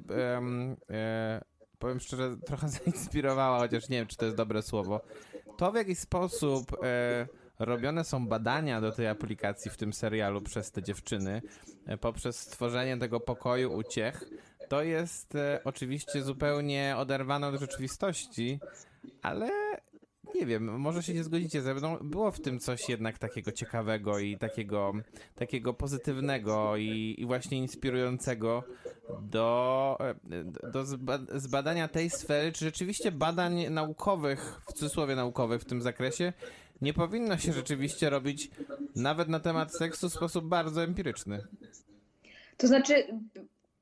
e, 0.91 1.41
powiem 1.79 2.01
szczerze, 2.01 2.37
trochę 2.47 2.69
zainspirowała, 2.85 3.59
chociaż 3.59 3.89
nie 3.89 3.99
wiem, 3.99 4.07
czy 4.07 4.17
to 4.17 4.25
jest 4.25 4.37
dobre 4.37 4.63
słowo, 4.63 5.01
to 5.57 5.73
w 5.73 5.75
jaki 5.75 5.95
sposób 5.95 6.77
e, 6.83 7.27
robione 7.59 8.05
są 8.05 8.27
badania 8.27 8.81
do 8.81 8.93
tej 8.93 9.09
aplikacji 9.09 9.71
w 9.71 9.77
tym 9.77 9.93
serialu 9.93 10.41
przez 10.41 10.73
te 10.73 10.83
dziewczyny, 10.83 11.43
e, 11.87 11.99
poprzez 11.99 12.41
stworzenie 12.41 12.97
tego 12.97 13.21
pokoju 13.21 13.73
uciech, 13.73 14.25
to 14.69 14.83
jest 14.83 15.35
e, 15.35 15.61
oczywiście 15.65 16.23
zupełnie 16.23 16.95
oderwane 16.99 17.47
od 17.47 17.61
rzeczywistości, 17.61 18.61
ale 19.23 19.51
nie 20.35 20.47
wiem, 20.47 20.81
może 20.81 21.03
się 21.03 21.15
nie 21.15 21.25
zgodzicie 21.25 21.63
ze 21.63 21.75
mną. 21.75 21.97
Było 22.01 22.31
w 22.31 22.41
tym 22.41 22.59
coś 22.59 22.89
jednak 22.89 23.19
takiego 23.19 23.53
ciekawego 23.53 24.19
i 24.19 24.39
takiego, 24.39 24.93
takiego 25.35 25.75
pozytywnego 25.75 26.77
i, 26.77 27.15
i 27.19 27.27
właśnie 27.27 27.59
inspirującego 27.59 28.65
do, 29.23 29.99
e, 30.01 30.15
do 30.73 30.85
zba, 30.85 31.19
zbadania 31.35 31.89
tej 31.89 32.11
sfery, 32.11 32.53
czy 32.53 32.65
rzeczywiście 32.65 33.13
badań 33.13 33.71
naukowych, 33.71 34.61
w 34.67 34.73
cudzysłowie 34.73 35.17
naukowych 35.17 35.63
w 35.63 35.65
tym 35.65 35.83
zakresie, 35.83 36.33
nie 36.83 36.93
powinno 36.93 37.39
się 37.39 37.53
rzeczywiście 37.53 38.11
robić 38.11 38.51
nawet 38.97 39.29
na 39.29 39.41
temat 39.41 39.77
seksu 39.77 40.11
w 40.11 40.13
sposób 40.13 40.45
bardzo 40.45 40.83
empiryczny. 40.83 41.47
To 42.57 42.67
znaczy, 42.67 43.07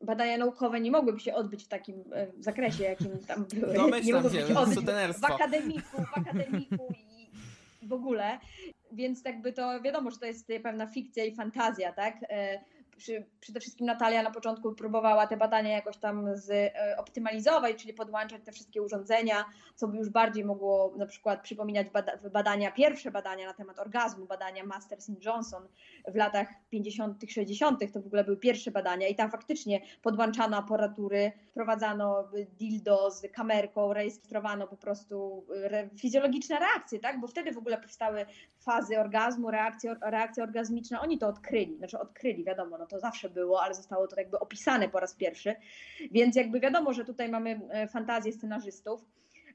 badania 0.06 0.38
naukowe 0.38 0.80
nie 0.80 0.90
mogłyby 0.90 1.20
się 1.20 1.34
odbyć 1.34 1.64
w 1.64 1.68
takim 1.68 2.04
e, 2.12 2.26
zakresie, 2.38 2.84
jakim 2.84 3.18
tam 3.26 3.44
były. 3.44 3.72
nie 3.72 3.78
Domyślam 3.78 4.22
mogłyby 4.22 4.40
się, 4.40 4.54
się 4.54 4.58
odbyć 4.58 4.84
w 5.20 5.24
akademiku, 5.24 6.02
w 6.02 6.18
akademiku 6.18 6.94
i, 6.94 7.30
i 7.84 7.88
w 7.88 7.92
ogóle. 7.92 8.38
Więc 8.92 9.24
jakby 9.24 9.52
to 9.52 9.80
wiadomo, 9.80 10.10
że 10.10 10.18
to 10.18 10.26
jest 10.26 10.48
pewna 10.62 10.86
fikcja 10.86 11.24
i 11.24 11.34
fantazja, 11.34 11.92
tak? 11.92 12.14
E, 12.96 12.98
Przy, 12.98 13.26
przede 13.40 13.60
wszystkim 13.60 13.86
Natalia 13.86 14.22
na 14.22 14.30
początku 14.30 14.74
próbowała 14.74 15.26
te 15.26 15.36
badania 15.36 15.70
jakoś 15.70 15.96
tam 15.96 16.36
zoptymalizować, 16.96 17.76
czyli 17.76 17.94
podłączać 17.94 18.42
te 18.44 18.52
wszystkie 18.52 18.82
urządzenia, 18.82 19.44
co 19.74 19.88
by 19.88 19.96
już 19.96 20.08
bardziej 20.08 20.44
mogło 20.44 20.94
na 20.96 21.06
przykład 21.06 21.42
przypominać 21.42 21.90
bada 21.90 22.12
badania, 22.32 22.72
pierwsze 22.72 23.10
badania 23.10 23.46
na 23.46 23.54
temat 23.54 23.78
orgazmu, 23.78 24.26
badania 24.26 24.64
Masters 24.64 25.08
i 25.08 25.16
Johnson 25.24 25.68
w 26.08 26.16
latach 26.16 26.48
50., 26.70 27.22
60. 27.28 27.92
To 27.92 28.00
w 28.00 28.06
ogóle 28.06 28.24
były 28.24 28.36
pierwsze 28.36 28.70
badania 28.70 29.08
i 29.08 29.14
tam 29.14 29.30
faktycznie 29.30 29.80
podłączano 30.02 30.56
aparatury, 30.56 31.32
wprowadzano 31.50 32.28
dildo 32.58 33.10
z 33.10 33.32
kamerką, 33.32 33.92
rejestrowano 33.92 34.66
po 34.66 34.76
prostu 34.76 35.46
re 35.64 35.88
fizjologiczne 35.98 36.58
reakcje, 36.58 36.98
tak? 36.98 37.20
Bo 37.20 37.26
wtedy 37.26 37.52
w 37.52 37.58
ogóle 37.58 37.78
powstały 37.78 38.26
fazy 38.58 39.00
orgazmu, 39.00 39.50
reakcje, 39.50 39.96
reakcje 40.02 40.42
orgazmiczne. 40.42 41.00
Oni 41.00 41.18
to 41.18 41.28
odkryli, 41.28 41.76
znaczy 41.76 41.98
odkryli, 41.98 42.44
wiadomo, 42.44 42.78
no 42.78 42.85
to 42.86 43.00
zawsze 43.00 43.28
było, 43.28 43.62
ale 43.62 43.74
zostało 43.74 44.08
to 44.08 44.16
jakby 44.16 44.38
opisane 44.38 44.88
po 44.88 45.00
raz 45.00 45.14
pierwszy. 45.14 45.54
Więc 46.10 46.36
jakby 46.36 46.60
wiadomo, 46.60 46.92
że 46.92 47.04
tutaj 47.04 47.28
mamy 47.28 47.60
e, 47.70 47.88
fantazję 47.88 48.32
scenarzystów, 48.32 49.04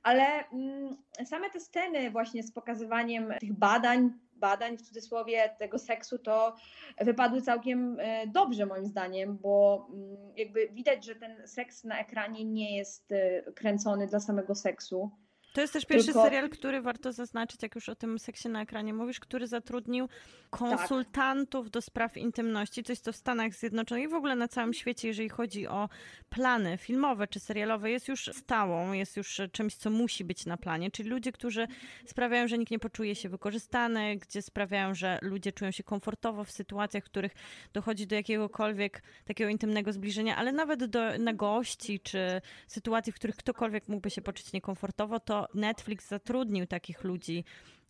ale 0.03 0.49
mm, 0.49 0.97
same 1.25 1.49
te 1.49 1.59
sceny 1.59 2.11
właśnie 2.11 2.43
z 2.43 2.51
pokazywaniem 2.51 3.33
tych 3.39 3.53
badań, 3.53 4.11
badań 4.35 4.77
w 4.77 4.81
cudzysłowie 4.81 5.55
tego 5.59 5.79
seksu, 5.79 6.17
to 6.17 6.55
wypadły 6.97 7.41
całkiem 7.41 7.97
e, 7.99 8.27
dobrze 8.27 8.65
moim 8.65 8.85
zdaniem, 8.85 9.37
bo 9.37 9.87
mm, 9.93 10.17
jakby 10.37 10.69
widać, 10.69 11.05
że 11.05 11.15
ten 11.15 11.47
seks 11.47 11.83
na 11.83 11.99
ekranie 11.99 12.45
nie 12.45 12.77
jest 12.77 13.11
e, 13.11 13.51
kręcony 13.51 14.07
dla 14.07 14.19
samego 14.19 14.55
seksu. 14.55 15.11
To 15.53 15.61
jest 15.61 15.73
też 15.73 15.85
pierwszy 15.85 16.05
Tylko- 16.05 16.23
serial, 16.23 16.49
który 16.49 16.81
warto 16.81 17.13
zaznaczyć, 17.13 17.63
jak 17.63 17.75
już 17.75 17.89
o 17.89 17.95
tym 17.95 18.19
seksie 18.19 18.49
na 18.49 18.61
ekranie 18.61 18.93
mówisz, 18.93 19.19
który 19.19 19.47
zatrudnił 19.47 20.09
konsultantów 20.49 21.71
do 21.71 21.81
spraw 21.81 22.17
intymności, 22.17 22.83
coś 22.83 22.99
co 22.99 23.11
w 23.11 23.15
Stanach 23.15 23.53
Zjednoczonych 23.53 24.03
i 24.03 24.07
w 24.07 24.13
ogóle 24.13 24.35
na 24.35 24.47
całym 24.47 24.73
świecie, 24.73 25.07
jeżeli 25.07 25.29
chodzi 25.29 25.67
o 25.67 25.89
plany 26.29 26.77
filmowe 26.77 27.27
czy 27.27 27.39
serialowe, 27.39 27.91
jest 27.91 28.07
już 28.07 28.29
stałą, 28.33 28.91
jest 28.93 29.17
już 29.17 29.41
czymś, 29.51 29.75
co 29.75 29.89
musi 29.89 30.23
być 30.23 30.45
na 30.45 30.57
planie, 30.57 30.91
czyli 30.91 31.09
ludzie, 31.09 31.31
którzy 31.31 31.67
sprawiają, 32.05 32.47
że 32.47 32.57
nikt 32.57 32.71
nie 32.71 32.79
poczuje 32.79 33.15
się 33.15 33.29
wykorzystany, 33.29 34.17
gdzie 34.17 34.41
sprawiają, 34.41 34.95
że 34.95 35.19
ludzie 35.21 35.51
czują 35.51 35.71
się 35.71 35.83
komfortowo 35.83 36.43
w 36.43 36.51
sytuacjach, 36.51 37.03
w 37.03 37.09
których 37.09 37.31
dochodzi 37.73 38.07
do 38.07 38.15
jakiegokolwiek 38.15 39.03
takiego 39.25 39.49
intymnego 39.49 39.93
zbliżenia, 39.93 40.35
ale 40.35 40.51
nawet 40.51 40.85
do 40.85 41.17
nagości 41.19 41.99
czy 41.99 42.41
sytuacji, 42.67 43.13
w 43.13 43.15
których 43.15 43.35
ktokolwiek 43.35 43.87
mógłby 43.87 44.09
się 44.09 44.21
poczuć 44.21 44.53
niekomfortowo, 44.53 45.19
to 45.19 45.40
Netflix 45.53 46.07
zatrudnił 46.07 46.67
takich 46.67 47.03
ludzi, 47.03 47.43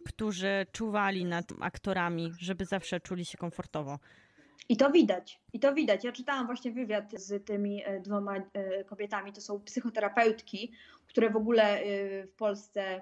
którzy 0.05 0.65
czuwali 0.71 1.25
nad 1.25 1.45
aktorami, 1.59 2.33
żeby 2.39 2.65
zawsze 2.65 2.99
czuli 2.99 3.25
się 3.25 3.37
komfortowo. 3.37 3.99
I 4.69 4.77
to 4.77 4.91
widać, 4.91 5.39
i 5.53 5.59
to 5.59 5.73
widać. 5.73 6.03
Ja 6.03 6.11
czytałam 6.11 6.45
właśnie 6.45 6.71
wywiad 6.71 7.11
z 7.13 7.45
tymi 7.45 7.83
e, 7.85 7.99
dwoma 7.99 8.35
e, 8.37 8.83
kobietami, 8.83 9.33
to 9.33 9.41
są 9.41 9.59
psychoterapeutki, 9.59 10.71
które 11.07 11.29
w 11.29 11.35
ogóle 11.35 11.63
e, 11.63 11.83
w 12.27 12.33
Polsce 12.35 13.01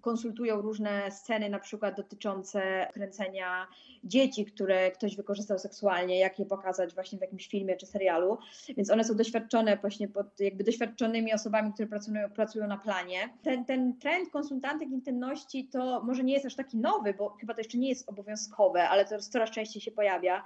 konsultują 0.00 0.60
różne 0.60 1.10
sceny, 1.10 1.50
na 1.50 1.58
przykład 1.58 1.96
dotyczące 1.96 2.88
kręcenia 2.92 3.66
dzieci, 4.04 4.44
które 4.44 4.90
ktoś 4.90 5.16
wykorzystał 5.16 5.58
seksualnie, 5.58 6.18
jak 6.18 6.38
je 6.38 6.46
pokazać 6.46 6.94
właśnie 6.94 7.18
w 7.18 7.20
jakimś 7.20 7.48
filmie 7.48 7.76
czy 7.76 7.86
serialu. 7.86 8.38
Więc 8.76 8.90
one 8.90 9.04
są 9.04 9.16
doświadczone 9.16 9.76
właśnie 9.76 10.08
pod 10.08 10.40
jakby 10.40 10.64
doświadczonymi 10.64 11.34
osobami, 11.34 11.72
które 11.72 11.88
pracują, 11.88 12.30
pracują 12.30 12.66
na 12.66 12.78
planie. 12.78 13.28
Ten, 13.42 13.64
ten 13.64 13.98
trend 13.98 14.30
konsultantek 14.30 14.88
intymności 14.88 15.68
to 15.68 16.02
może 16.02 16.24
nie 16.24 16.32
jest 16.32 16.46
aż 16.46 16.54
taki 16.54 16.76
nowy, 16.76 17.14
bo 17.14 17.36
chyba 17.40 17.54
to 17.54 17.60
jeszcze 17.60 17.78
nie 17.78 17.88
jest 17.88 18.08
obowiązkowe, 18.08 18.88
ale 18.88 19.04
to 19.04 19.18
coraz 19.18 19.50
częściej 19.50 19.82
się 19.82 19.90
pojawia. 19.90 20.44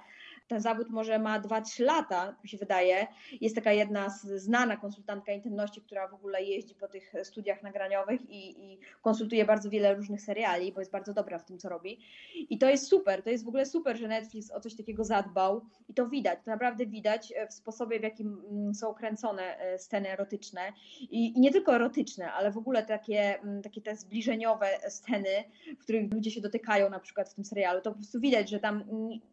Ten 0.49 0.61
zawód 0.61 0.91
może 0.91 1.19
ma 1.19 1.41
2-3 1.41 1.85
lata, 1.85 2.37
mi 2.43 2.49
się 2.49 2.59
wydaje. 2.59 3.07
Jest 3.41 3.55
taka 3.55 3.73
jedna 3.73 4.09
znana 4.37 4.77
konsultantka 4.77 5.33
intymności, 5.33 5.81
która 5.81 6.09
w 6.09 6.15
ogóle 6.15 6.43
jeździ 6.43 6.75
po 6.75 6.89
tych 6.89 7.13
studiach 7.23 7.63
nagraniowych 7.63 8.21
i, 8.31 8.73
i 8.73 8.79
konsultuje 9.03 9.45
bardzo 9.45 9.71
wiele 9.71 9.95
różnych 9.95 10.21
seriali, 10.21 10.73
bo 10.73 10.81
jest 10.81 10.93
bardzo 10.93 11.15
dobra 11.15 11.39
w 11.39 11.45
tym, 11.45 11.59
co 11.59 11.69
robi. 11.69 11.99
I 12.35 12.59
to 12.59 12.69
jest 12.69 12.87
super, 12.87 13.23
to 13.23 13.31
jest 13.31 13.45
w 13.45 13.49
ogóle 13.49 13.67
super, 13.67 13.97
że 13.97 14.09
Netflix 14.09 14.51
o 14.51 14.61
coś 14.61 14.75
takiego 14.75 15.05
zadbał 15.05 15.65
i 15.89 15.95
to 15.95 16.07
widać, 16.07 16.39
to 16.45 16.51
naprawdę 16.51 16.87
widać 16.87 17.33
e, 17.37 17.47
w 17.47 17.53
sposobie, 17.53 18.01
w 18.01 18.03
jakim 18.03 18.43
mm, 18.51 18.75
są 18.75 18.95
kręcone 18.95 19.59
e, 19.59 19.79
sceny 19.79 20.11
erotyczne 20.11 20.61
i, 21.01 21.27
i 21.37 21.41
nie 21.41 21.51
tylko 21.51 21.75
erotyczne, 21.75 22.33
ale 22.33 22.51
w 22.51 22.59
ogóle 22.59 22.83
takie, 22.83 23.41
mm, 23.41 23.63
takie 23.63 23.81
te 23.81 23.97
zbliżeniowe 23.97 24.67
sceny, 24.89 25.45
w 25.79 25.83
których 25.83 26.13
ludzie 26.13 26.31
się 26.31 26.41
dotykają 26.41 26.91
na 26.91 27.01
przykład 27.01 27.31
w 27.31 27.35
tym 27.35 27.45
serialu, 27.45 27.81
to 27.81 27.91
po 27.91 27.97
prostu 27.97 28.21
widać, 28.21 28.51
że 28.51 28.61
tam 28.61 28.85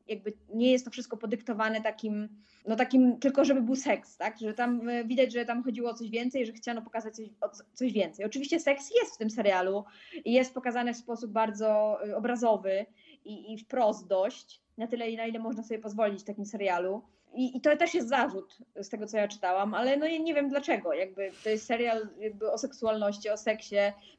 jakby 0.08 0.34
nie 0.54 0.72
jest 0.72 0.86
to 0.86 0.92
wszystko 0.92 1.01
podyktowane 1.10 1.82
takim, 1.82 2.30
no 2.68 2.76
takim 2.76 3.20
tylko, 3.20 3.46
żeby 3.46 3.62
był 3.62 3.76
seks, 3.76 4.18
tak, 4.18 4.40
że 4.40 4.54
tam 4.54 4.90
e, 4.90 5.06
widać, 5.06 5.34
że 5.34 5.46
tam 5.46 5.64
chodziło 5.64 5.90
o 5.90 5.94
coś 5.94 6.10
więcej, 6.10 6.46
że 6.46 6.54
chciano 6.54 6.82
pokazać 6.82 7.16
coś, 7.16 7.28
coś 7.74 7.94
więcej. 7.94 8.26
Oczywiście 8.26 8.60
seks 8.60 8.92
jest 9.02 9.16
w 9.16 9.18
tym 9.18 9.30
serialu 9.30 9.84
i 10.26 10.34
jest 10.34 10.54
pokazany 10.54 10.94
w 10.94 10.98
sposób 10.98 11.32
bardzo 11.32 12.00
e, 12.08 12.18
obrazowy 12.18 12.86
i, 13.26 13.54
i 13.54 13.58
wprost 13.58 14.08
dość, 14.08 14.62
na 14.78 14.88
tyle, 14.88 15.12
na 15.18 15.26
ile 15.26 15.40
można 15.40 15.64
sobie 15.64 15.80
pozwolić 15.80 16.22
w 16.22 16.26
takim 16.26 16.46
serialu. 16.46 17.02
I, 17.34 17.58
I 17.58 17.62
to 17.62 17.78
też 17.78 17.94
jest 17.94 18.10
zarzut 18.10 18.58
z 18.76 18.90
tego, 18.90 19.08
co 19.08 19.18
ja 19.18 19.28
czytałam, 19.28 19.74
ale 19.74 19.98
no 19.98 20.08
nie 20.08 20.34
wiem 20.34 20.50
dlaczego. 20.50 20.94
Jakby 20.94 21.32
to 21.44 21.50
jest 21.50 21.66
serial 21.66 22.08
jakby 22.20 22.52
o 22.52 22.58
seksualności, 22.58 23.30
o 23.30 23.38
seksie, 23.38 23.76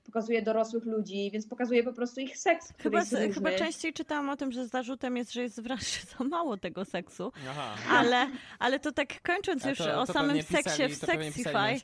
pokazuje 0.07 0.43
dorosłych 0.43 0.85
ludzi, 0.85 1.31
więc 1.33 1.47
pokazuje 1.47 1.85
po 1.85 1.93
prostu 1.93 2.21
ich 2.21 2.39
seks. 2.39 2.73
który 2.73 3.01
Chyba, 3.01 3.35
chyba 3.35 3.51
częściej 3.59 3.93
czytałam 3.93 4.31
o 4.31 4.37
tym, 4.37 4.53
że 4.53 4.67
zarzutem 4.67 5.17
jest, 5.17 5.33
że 5.33 5.43
jest 5.43 5.61
wręcz 5.63 6.05
za 6.19 6.25
mało 6.25 6.57
tego 6.57 6.85
seksu. 6.85 7.33
Aha. 7.51 7.75
Ale, 7.91 8.29
ale 8.59 8.81
to 8.81 8.93
tak 8.93 9.23
kończąc 9.23 9.65
już 9.65 9.79
to- 9.79 10.01
o 10.01 10.07
to 10.07 10.13
samym 10.13 10.43
seksie 10.43 10.83
pisali- 10.83 10.95
w 10.95 10.97
Sexify. 10.99 11.81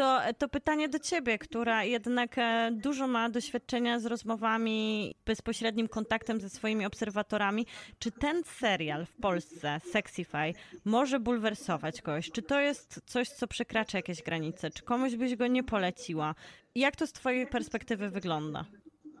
To, 0.00 0.20
to 0.38 0.48
pytanie 0.48 0.88
do 0.88 0.98
ciebie, 0.98 1.38
która 1.38 1.84
jednak 1.84 2.38
e, 2.38 2.70
dużo 2.72 3.06
ma 3.06 3.30
doświadczenia 3.30 4.00
z 4.00 4.06
rozmowami, 4.06 5.14
bezpośrednim 5.26 5.88
kontaktem 5.88 6.40
ze 6.40 6.50
swoimi 6.50 6.86
obserwatorami. 6.86 7.66
Czy 7.98 8.10
ten 8.10 8.44
serial 8.44 9.06
w 9.06 9.12
Polsce, 9.12 9.80
Sexify, 9.92 10.54
może 10.84 11.20
bulwersować 11.20 12.02
kogoś? 12.02 12.30
Czy 12.30 12.42
to 12.42 12.60
jest 12.60 13.00
coś, 13.06 13.28
co 13.28 13.46
przekracza 13.46 13.98
jakieś 13.98 14.22
granice? 14.22 14.70
Czy 14.70 14.82
komuś 14.82 15.14
byś 15.14 15.36
go 15.36 15.46
nie 15.46 15.64
poleciła? 15.64 16.34
Jak 16.74 16.96
to 16.96 17.06
z 17.06 17.12
twojej 17.12 17.46
perspektywy 17.46 18.10
wygląda? 18.10 18.64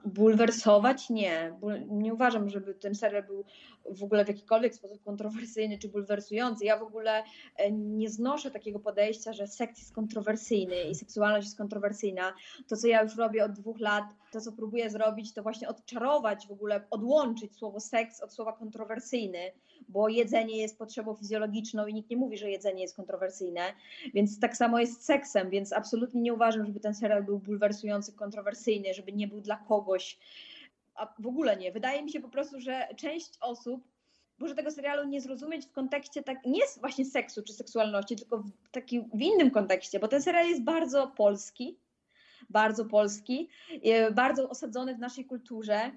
Bulwersować? 0.04 1.10
Nie. 1.10 1.58
Nie 1.88 2.14
uważam, 2.14 2.48
żeby 2.48 2.74
ten 2.74 2.94
serial 2.94 3.22
był 3.22 3.44
w 3.90 4.02
ogóle 4.02 4.24
w 4.24 4.28
jakikolwiek 4.28 4.74
sposób 4.74 5.04
kontrowersyjny 5.04 5.78
czy 5.78 5.88
bulwersujący. 5.88 6.64
Ja 6.64 6.78
w 6.78 6.82
ogóle 6.82 7.22
e, 7.56 7.72
nie 7.72 8.10
znoszę 8.10 8.50
takiego 8.50 8.78
podejścia, 8.78 9.32
że 9.32 9.46
seks 9.46 9.78
jest 9.78 9.94
kontrowersyjny 9.94 10.82
i 10.90 10.94
seksualność 10.94 11.46
jest 11.46 11.58
kontrowersyjna. 11.58 12.34
To, 12.68 12.76
co 12.76 12.86
ja 12.86 13.02
już 13.02 13.16
robię 13.16 13.44
od 13.44 13.52
dwóch 13.52 13.80
lat, 13.80 14.04
to, 14.32 14.40
co 14.40 14.52
próbuję 14.52 14.90
zrobić, 14.90 15.34
to 15.34 15.42
właśnie 15.42 15.68
odczarować 15.68 16.46
w 16.46 16.50
ogóle, 16.50 16.84
odłączyć 16.90 17.56
słowo 17.56 17.80
seks 17.80 18.20
od 18.20 18.32
słowa 18.32 18.52
kontrowersyjny, 18.52 19.52
bo 19.88 20.08
jedzenie 20.08 20.56
jest 20.56 20.78
potrzebą 20.78 21.14
fizjologiczną 21.14 21.86
i 21.86 21.94
nikt 21.94 22.10
nie 22.10 22.16
mówi, 22.16 22.38
że 22.38 22.50
jedzenie 22.50 22.82
jest 22.82 22.96
kontrowersyjne. 22.96 23.60
Więc 24.14 24.40
tak 24.40 24.56
samo 24.56 24.78
jest 24.78 25.02
z 25.02 25.04
seksem, 25.04 25.50
więc 25.50 25.72
absolutnie 25.72 26.20
nie 26.20 26.34
uważam, 26.34 26.66
żeby 26.66 26.80
ten 26.80 26.94
serial 26.94 27.24
był 27.24 27.38
bulwersujący, 27.38 28.12
kontrowersyjny, 28.12 28.94
żeby 28.94 29.12
nie 29.12 29.28
był 29.28 29.40
dla 29.40 29.56
kogoś. 29.56 30.18
A 30.94 31.14
w 31.18 31.26
ogóle 31.26 31.56
nie. 31.56 31.72
Wydaje 31.72 32.02
mi 32.02 32.10
się 32.10 32.20
po 32.20 32.28
prostu, 32.28 32.60
że 32.60 32.88
część 32.96 33.30
osób 33.40 33.84
może 34.40 34.54
tego 34.54 34.70
serialu 34.70 35.08
nie 35.08 35.20
zrozumieć 35.20 35.66
w 35.66 35.72
kontekście 35.72 36.22
tak, 36.22 36.44
nie 36.46 36.60
właśnie 36.80 37.04
seksu 37.04 37.42
czy 37.42 37.52
seksualności, 37.52 38.16
tylko 38.16 38.38
w 38.38 38.70
takim 38.70 39.10
w 39.14 39.20
innym 39.20 39.50
kontekście, 39.50 40.00
bo 40.00 40.08
ten 40.08 40.22
serial 40.22 40.48
jest 40.48 40.62
bardzo 40.62 41.08
polski, 41.08 41.78
bardzo 42.50 42.84
polski, 42.84 43.48
e, 43.82 44.10
bardzo 44.10 44.48
osadzony 44.48 44.94
w 44.94 44.98
naszej 44.98 45.24
kulturze, 45.24 45.90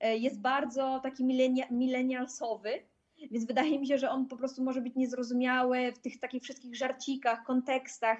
e, 0.00 0.16
jest 0.16 0.40
bardzo 0.40 1.00
taki 1.02 1.24
milenia- 1.24 1.70
milenialsowy, 1.70 2.70
więc 3.30 3.44
wydaje 3.44 3.78
mi 3.78 3.86
się, 3.86 3.98
że 3.98 4.10
on 4.10 4.26
po 4.26 4.36
prostu 4.36 4.64
może 4.64 4.80
być 4.80 4.94
niezrozumiały 4.94 5.92
w 5.92 5.98
tych 5.98 6.20
takich 6.20 6.42
wszystkich 6.42 6.76
żarcikach, 6.76 7.44
kontekstach, 7.44 8.18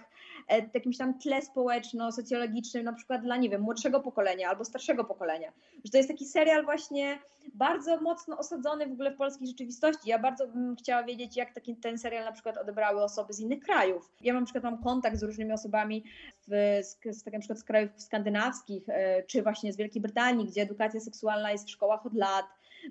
e, 0.48 0.70
jakimś 0.74 0.98
tam 0.98 1.18
tle 1.18 1.42
społeczno-socjologicznym, 1.42 2.84
na 2.84 2.92
przykład 2.92 3.22
dla, 3.22 3.36
nie 3.36 3.50
wiem, 3.50 3.62
młodszego 3.62 4.00
pokolenia 4.00 4.48
albo 4.48 4.64
starszego 4.64 5.04
pokolenia. 5.04 5.52
Że 5.84 5.90
to 5.90 5.96
jest 5.96 6.08
taki 6.08 6.24
serial 6.24 6.64
właśnie 6.64 7.18
bardzo 7.54 8.00
mocno 8.00 8.38
osadzony 8.38 8.86
w 8.86 8.92
ogóle 8.92 9.10
w 9.10 9.16
polskiej 9.16 9.48
rzeczywistości. 9.48 10.08
Ja 10.08 10.18
bardzo 10.18 10.48
bym 10.48 10.76
chciała 10.76 11.02
wiedzieć, 11.02 11.36
jak 11.36 11.54
taki, 11.54 11.76
ten 11.76 11.98
serial 11.98 12.24
na 12.24 12.32
przykład 12.32 12.58
odebrały 12.58 13.02
osoby 13.02 13.32
z 13.32 13.40
innych 13.40 13.60
krajów. 13.60 14.12
Ja 14.20 14.32
mam 14.32 14.42
na 14.42 14.46
przykład 14.46 14.64
mam 14.64 14.82
kontakt 14.82 15.16
z 15.16 15.22
różnymi 15.22 15.52
osobami 15.52 16.04
w, 16.48 16.80
z, 16.82 17.16
z, 17.18 17.22
tak 17.22 17.34
na 17.34 17.40
przykład 17.40 17.58
z 17.58 17.64
krajów 17.64 17.90
skandynawskich, 17.96 18.88
e, 18.88 19.22
czy 19.22 19.42
właśnie 19.42 19.72
z 19.72 19.76
Wielkiej 19.76 20.02
Brytanii, 20.02 20.46
gdzie 20.46 20.62
edukacja 20.62 21.00
seksualna 21.00 21.52
jest 21.52 21.66
w 21.66 21.70
szkołach 21.70 22.06
od 22.06 22.14
lat, 22.14 22.44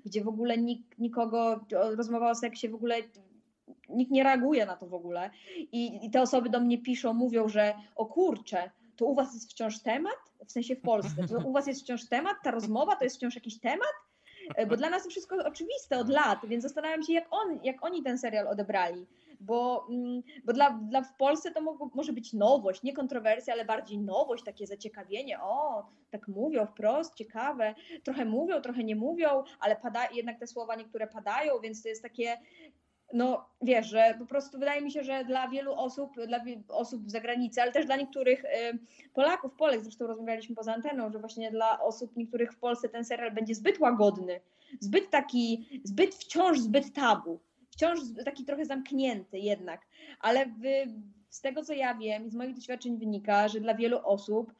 gdzie 0.05 0.23
w 0.23 0.27
ogóle 0.27 0.57
nikt, 0.57 0.99
nikogo, 0.99 1.65
rozmowa 1.71 2.29
o 2.29 2.35
seksie 2.35 2.69
w 2.69 2.75
ogóle 2.75 2.95
nikt 3.89 4.11
nie 4.11 4.23
reaguje 4.23 4.65
na 4.65 4.75
to 4.77 4.87
w 4.87 4.93
ogóle. 4.93 5.29
I, 5.57 6.05
I 6.05 6.11
te 6.11 6.21
osoby 6.21 6.49
do 6.49 6.59
mnie 6.59 6.77
piszą, 6.77 7.13
mówią, 7.13 7.47
że 7.49 7.73
o 7.95 8.05
kurczę, 8.05 8.71
to 8.95 9.05
u 9.05 9.15
was 9.15 9.33
jest 9.33 9.51
wciąż 9.51 9.79
temat? 9.79 10.17
W 10.45 10.51
sensie 10.51 10.75
w 10.75 10.81
Polsce. 10.81 11.27
To 11.27 11.37
u 11.37 11.51
was 11.53 11.67
jest 11.67 11.81
wciąż 11.81 12.05
temat? 12.09 12.37
Ta 12.43 12.51
rozmowa 12.51 12.95
to 12.95 13.03
jest 13.03 13.15
wciąż 13.15 13.35
jakiś 13.35 13.59
temat? 13.59 13.93
E, 14.55 14.65
Bo 14.65 14.77
dla 14.77 14.89
nas 14.89 15.03
to 15.03 15.09
wszystko 15.09 15.35
oczywiste 15.45 15.97
od 15.97 16.09
lat, 16.09 16.39
więc 16.47 16.63
zastanawiam 16.63 17.03
się, 17.03 17.13
jak, 17.13 17.27
on, 17.31 17.59
jak 17.63 17.85
oni 17.85 18.03
ten 18.03 18.17
serial 18.17 18.47
odebrali. 18.47 19.05
Bo, 19.39 19.87
mm, 19.89 20.23
bo 20.45 20.53
dla, 20.53 20.69
dla 20.69 21.01
w 21.01 21.15
Polsce 21.15 21.51
to 21.51 21.61
mogło, 21.61 21.91
może 21.93 22.13
być 22.13 22.33
nowość, 22.33 22.83
nie 22.83 22.93
kontrowersja, 22.93 23.53
ale 23.53 23.65
bardziej 23.65 23.97
nowość, 23.97 24.43
takie 24.43 24.67
zaciekawienie. 24.67 25.41
O, 25.41 25.85
tak 26.09 26.27
mówią 26.27 26.65
wprost, 26.65 27.15
ciekawe. 27.15 27.75
Trochę 28.03 28.25
mówią, 28.25 28.61
trochę 28.61 28.83
nie 28.83 28.95
mówią, 28.95 29.43
ale 29.59 29.75
pada, 29.75 30.07
jednak 30.13 30.39
te 30.39 30.47
słowa 30.47 30.75
niektóre 30.75 31.07
padają, 31.07 31.59
więc 31.59 31.83
to 31.83 31.89
jest 31.89 32.03
takie 32.03 32.37
no 33.13 33.45
wiesz, 33.61 33.87
że 33.87 34.15
po 34.19 34.25
prostu 34.25 34.59
wydaje 34.59 34.81
mi 34.81 34.91
się, 34.91 35.03
że 35.03 35.25
dla 35.25 35.47
wielu 35.47 35.73
osób, 35.73 36.11
dla 36.27 36.39
osób 36.67 37.09
z 37.09 37.11
zagranicy, 37.11 37.61
ale 37.61 37.71
też 37.71 37.85
dla 37.85 37.95
niektórych 37.95 38.45
y, 38.45 38.47
Polaków, 39.13 39.55
Polek, 39.55 39.81
zresztą 39.81 40.07
rozmawialiśmy 40.07 40.55
poza 40.55 40.73
anteną, 40.73 41.11
że 41.11 41.19
właśnie 41.19 41.51
dla 41.51 41.79
osób 41.79 42.15
niektórych 42.15 42.53
w 42.53 42.57
Polsce 42.57 42.89
ten 42.89 43.05
serial 43.05 43.31
będzie 43.31 43.55
zbyt 43.55 43.79
łagodny, 43.79 44.39
zbyt 44.79 45.09
taki, 45.09 45.81
zbyt 45.83 46.15
wciąż 46.15 46.59
zbyt 46.59 46.93
tabu, 46.93 47.39
wciąż 47.77 47.99
taki 48.25 48.45
trochę 48.45 48.65
zamknięty 48.65 49.39
jednak, 49.39 49.81
ale 50.19 50.45
w, 50.45 50.61
z 51.29 51.41
tego 51.41 51.63
co 51.63 51.73
ja 51.73 51.95
wiem 51.95 52.25
i 52.25 52.29
z 52.29 52.35
moich 52.35 52.55
doświadczeń 52.55 52.97
wynika, 52.97 53.47
że 53.47 53.59
dla 53.59 53.75
wielu 53.75 53.99
osób 54.03 54.53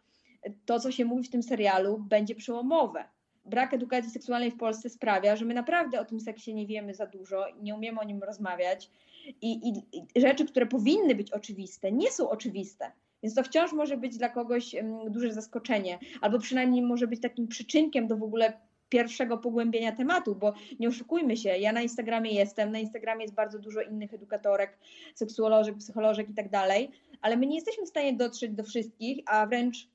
to, 0.66 0.80
co 0.80 0.92
się 0.92 1.06
mówi 1.06 1.24
w 1.24 1.30
tym 1.30 1.44
serialu, 1.44 1.98
będzie 1.98 2.36
przełomowe 2.36 3.04
brak 3.46 3.74
edukacji 3.74 4.12
seksualnej 4.12 4.52
w 4.52 4.58
Polsce 4.58 4.90
sprawia, 4.90 5.36
że 5.36 5.46
my 5.46 5.54
naprawdę 5.54 6.02
o 6.02 6.06
tym 6.06 6.20
seksie 6.20 6.54
nie 6.54 6.68
wiemy 6.68 6.94
za 6.94 7.06
dużo 7.06 7.46
nie 7.62 7.76
umiemy 7.76 8.00
o 8.00 8.04
nim 8.04 8.24
rozmawiać. 8.24 8.90
I, 9.42 9.70
i, 9.70 9.84
I 10.16 10.22
rzeczy, 10.22 10.46
które 10.46 10.66
powinny 10.66 11.16
być 11.16 11.32
oczywiste, 11.32 11.92
nie 11.92 12.12
są 12.12 12.30
oczywiste. 12.30 12.92
Więc 13.24 13.36
to 13.36 13.44
wciąż 13.44 13.74
może 13.74 13.98
być 13.98 14.18
dla 14.18 14.30
kogoś 14.30 14.76
em, 14.76 15.12
duże 15.12 15.34
zaskoczenie, 15.34 16.00
albo 16.22 16.40
przynajmniej 16.40 16.82
może 16.82 17.08
być 17.08 17.22
takim 17.22 17.48
przyczynkiem 17.48 18.08
do 18.08 18.18
w 18.18 18.24
ogóle 18.24 18.54
pierwszego 18.90 19.38
pogłębienia 19.38 19.92
tematu, 19.92 20.36
bo 20.36 20.54
nie 20.80 20.88
oszukujmy 20.88 21.38
się, 21.38 21.50
ja 21.50 21.72
na 21.72 21.82
Instagramie 21.82 22.32
jestem, 22.32 22.72
na 22.72 22.80
Instagramie 22.80 23.22
jest 23.22 23.36
bardzo 23.36 23.60
dużo 23.60 23.82
innych 23.82 24.14
edukatorek, 24.14 24.78
seksuolożek, 25.16 25.78
psycholożek 25.78 26.30
i 26.30 26.34
tak 26.34 26.50
dalej, 26.50 26.92
ale 27.22 27.38
my 27.38 27.48
nie 27.48 27.56
jesteśmy 27.56 27.86
w 27.86 27.90
stanie 27.90 28.14
dotrzeć 28.14 28.52
do 28.52 28.64
wszystkich, 28.64 29.20
a 29.26 29.46
wręcz 29.46 29.88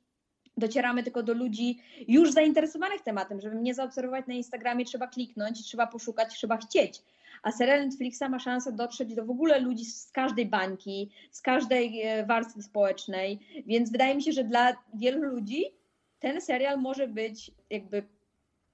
docieramy 0.57 1.03
tylko 1.03 1.23
do 1.23 1.35
ludzi 1.35 1.79
już 2.09 2.33
zainteresowanych 2.33 3.01
tematem. 3.03 3.41
Żeby 3.41 3.55
mnie 3.55 3.75
zaobserwować 3.75 4.27
na 4.27 4.35
Instagramie, 4.35 4.85
trzeba 4.85 5.07
kliknąć, 5.07 5.65
trzeba 5.65 5.87
poszukać, 5.87 6.35
trzeba 6.35 6.57
chcieć. 6.57 7.03
A 7.43 7.53
serial 7.53 7.85
Netflixa 7.85 8.23
ma 8.31 8.39
szansę 8.39 8.73
dotrzeć 8.73 9.15
do 9.15 9.25
w 9.25 9.31
ogóle 9.31 9.61
ludzi 9.61 9.85
z 9.85 10.11
każdej 10.13 10.47
bańki, 10.47 11.11
z 11.31 11.43
każdej 11.43 12.03
e, 12.03 12.27
warstwy 12.27 12.63
społecznej, 12.63 13.39
więc 13.67 13.93
wydaje 13.93 14.15
mi 14.15 14.23
się, 14.23 14.33
że 14.33 14.45
dla 14.45 14.77
wielu 14.95 15.23
ludzi 15.23 15.65
ten 16.21 16.41
serial 16.41 16.81
może 16.81 17.09
być 17.09 17.51
jakby 17.71 18.03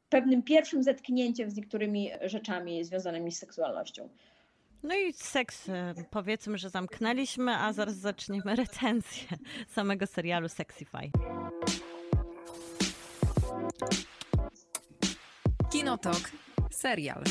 pewnym 0.09 0.43
pierwszym 0.43 0.83
zetknięciem 0.83 1.51
z 1.51 1.57
niektórymi 1.57 2.11
rzeczami 2.23 2.85
związanymi 2.85 3.33
z 3.33 3.39
seksualnością. 3.39 4.09
No 4.83 4.95
i 4.95 5.13
seks, 5.13 5.69
e, 5.69 5.95
powiedzmy, 6.11 6.59
że 6.59 6.71
zamknęliśmy, 6.71 7.57
a 7.57 7.73
zaraz 7.73 7.95
zaczniemy 7.95 8.57
recenzję 8.57 9.23
samego 9.69 10.07
serialu 10.07 10.49
Sexify. 10.49 11.11
Kinotok. 15.73 16.31
Serial. 16.71 17.23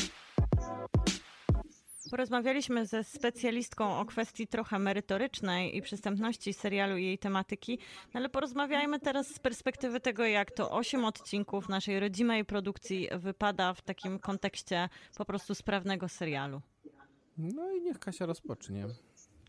Porozmawialiśmy 2.10 2.86
ze 2.86 3.04
specjalistką 3.04 3.98
o 3.98 4.04
kwestii 4.04 4.46
trochę 4.46 4.78
merytorycznej 4.78 5.76
i 5.76 5.82
przystępności 5.82 6.52
serialu 6.52 6.96
i 6.96 7.04
jej 7.04 7.18
tematyki, 7.18 7.78
no 8.14 8.20
ale 8.20 8.28
porozmawiajmy 8.28 9.00
teraz 9.00 9.26
z 9.26 9.38
perspektywy 9.38 10.00
tego, 10.00 10.24
jak 10.24 10.50
to 10.50 10.70
osiem 10.70 11.04
odcinków 11.04 11.68
naszej 11.68 12.00
rodzimej 12.00 12.44
produkcji 12.44 13.08
wypada 13.18 13.74
w 13.74 13.82
takim 13.82 14.18
kontekście 14.18 14.88
po 15.18 15.24
prostu 15.24 15.54
sprawnego 15.54 16.08
serialu. 16.08 16.60
No 17.38 17.72
i 17.72 17.80
niech 17.80 17.98
Kasia 17.98 18.26
rozpocznie. 18.26 18.86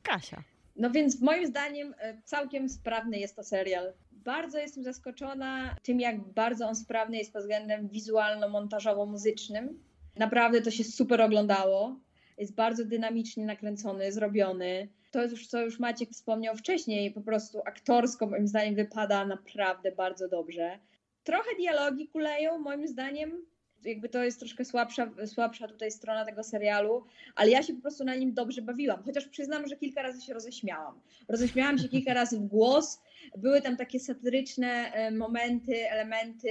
Kasia. 0.04 0.44
No 0.76 0.92
więc 0.92 1.22
moim 1.22 1.48
zdaniem 1.48 1.96
e, 2.00 2.22
całkiem 2.24 2.70
sprawny 2.70 3.20
jest 3.20 3.36
to 3.36 3.44
serial. 3.44 3.94
Bardzo 4.12 4.58
jestem 4.58 4.84
zaskoczona 4.84 5.76
tym, 5.84 6.00
jak 6.00 6.20
bardzo 6.34 6.68
on 6.68 6.76
sprawny 6.76 7.18
jest 7.18 7.34
pod 7.34 7.42
względem 7.42 7.88
wizualno-montażowo-muzycznym. 7.88 9.68
Naprawdę 10.16 10.62
to 10.62 10.72
się 10.72 10.84
super 10.84 11.22
oglądało. 11.22 12.00
Jest 12.40 12.56
bardzo 12.56 12.86
dynamicznie 12.86 13.46
nakręcony, 13.46 14.12
zrobiony. 14.12 14.88
To 15.12 15.24
już, 15.24 15.48
co 15.48 15.62
już 15.62 15.80
Maciek 15.80 16.10
wspomniał 16.10 16.56
wcześniej, 16.56 17.12
po 17.12 17.22
prostu 17.22 17.60
aktorsko 17.66 18.28
moim 18.28 18.48
zdaniem 18.48 18.76
wypada 18.76 19.26
naprawdę 19.26 19.92
bardzo 19.92 20.30
dobrze. 20.30 20.80
Trochę 21.24 21.56
dialogi 21.56 22.08
kuleją 22.08 22.58
moim 22.58 22.88
zdaniem, 22.88 23.46
jakby 23.86 24.10
to 24.10 24.24
jest 24.24 24.40
troszkę 24.40 24.66
słabsza, 24.66 25.12
słabsza 25.26 25.68
tutaj 25.68 25.92
strona 25.92 26.26
tego 26.26 26.44
serialu, 26.44 27.06
ale 27.36 27.50
ja 27.50 27.64
się 27.64 27.74
po 27.74 27.82
prostu 27.82 28.04
na 28.04 28.16
nim 28.16 28.34
dobrze 28.34 28.62
bawiłam, 28.62 29.04
chociaż 29.04 29.26
przyznam, 29.26 29.68
że 29.68 29.76
kilka 29.76 30.02
razy 30.02 30.22
się 30.22 30.34
roześmiałam. 30.34 31.00
Roześmiałam 31.28 31.78
się 31.78 31.90
kilka 31.90 32.14
razy 32.14 32.40
w 32.40 32.46
głos, 32.46 33.02
były 33.38 33.62
tam 33.62 33.78
takie 33.78 34.00
satyryczne 34.00 34.92
e, 34.94 35.12
momenty, 35.12 35.90
elementy 35.90 36.50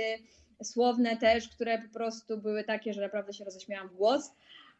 słowne 0.63 1.17
też, 1.17 1.49
które 1.49 1.83
po 1.83 1.89
prostu 1.95 2.39
były 2.39 2.65
takie, 2.65 2.95
że 2.95 3.01
naprawdę 3.01 3.33
się 3.33 3.45
roześmiałam 3.45 3.89
w 3.89 3.95
głos, 3.95 4.33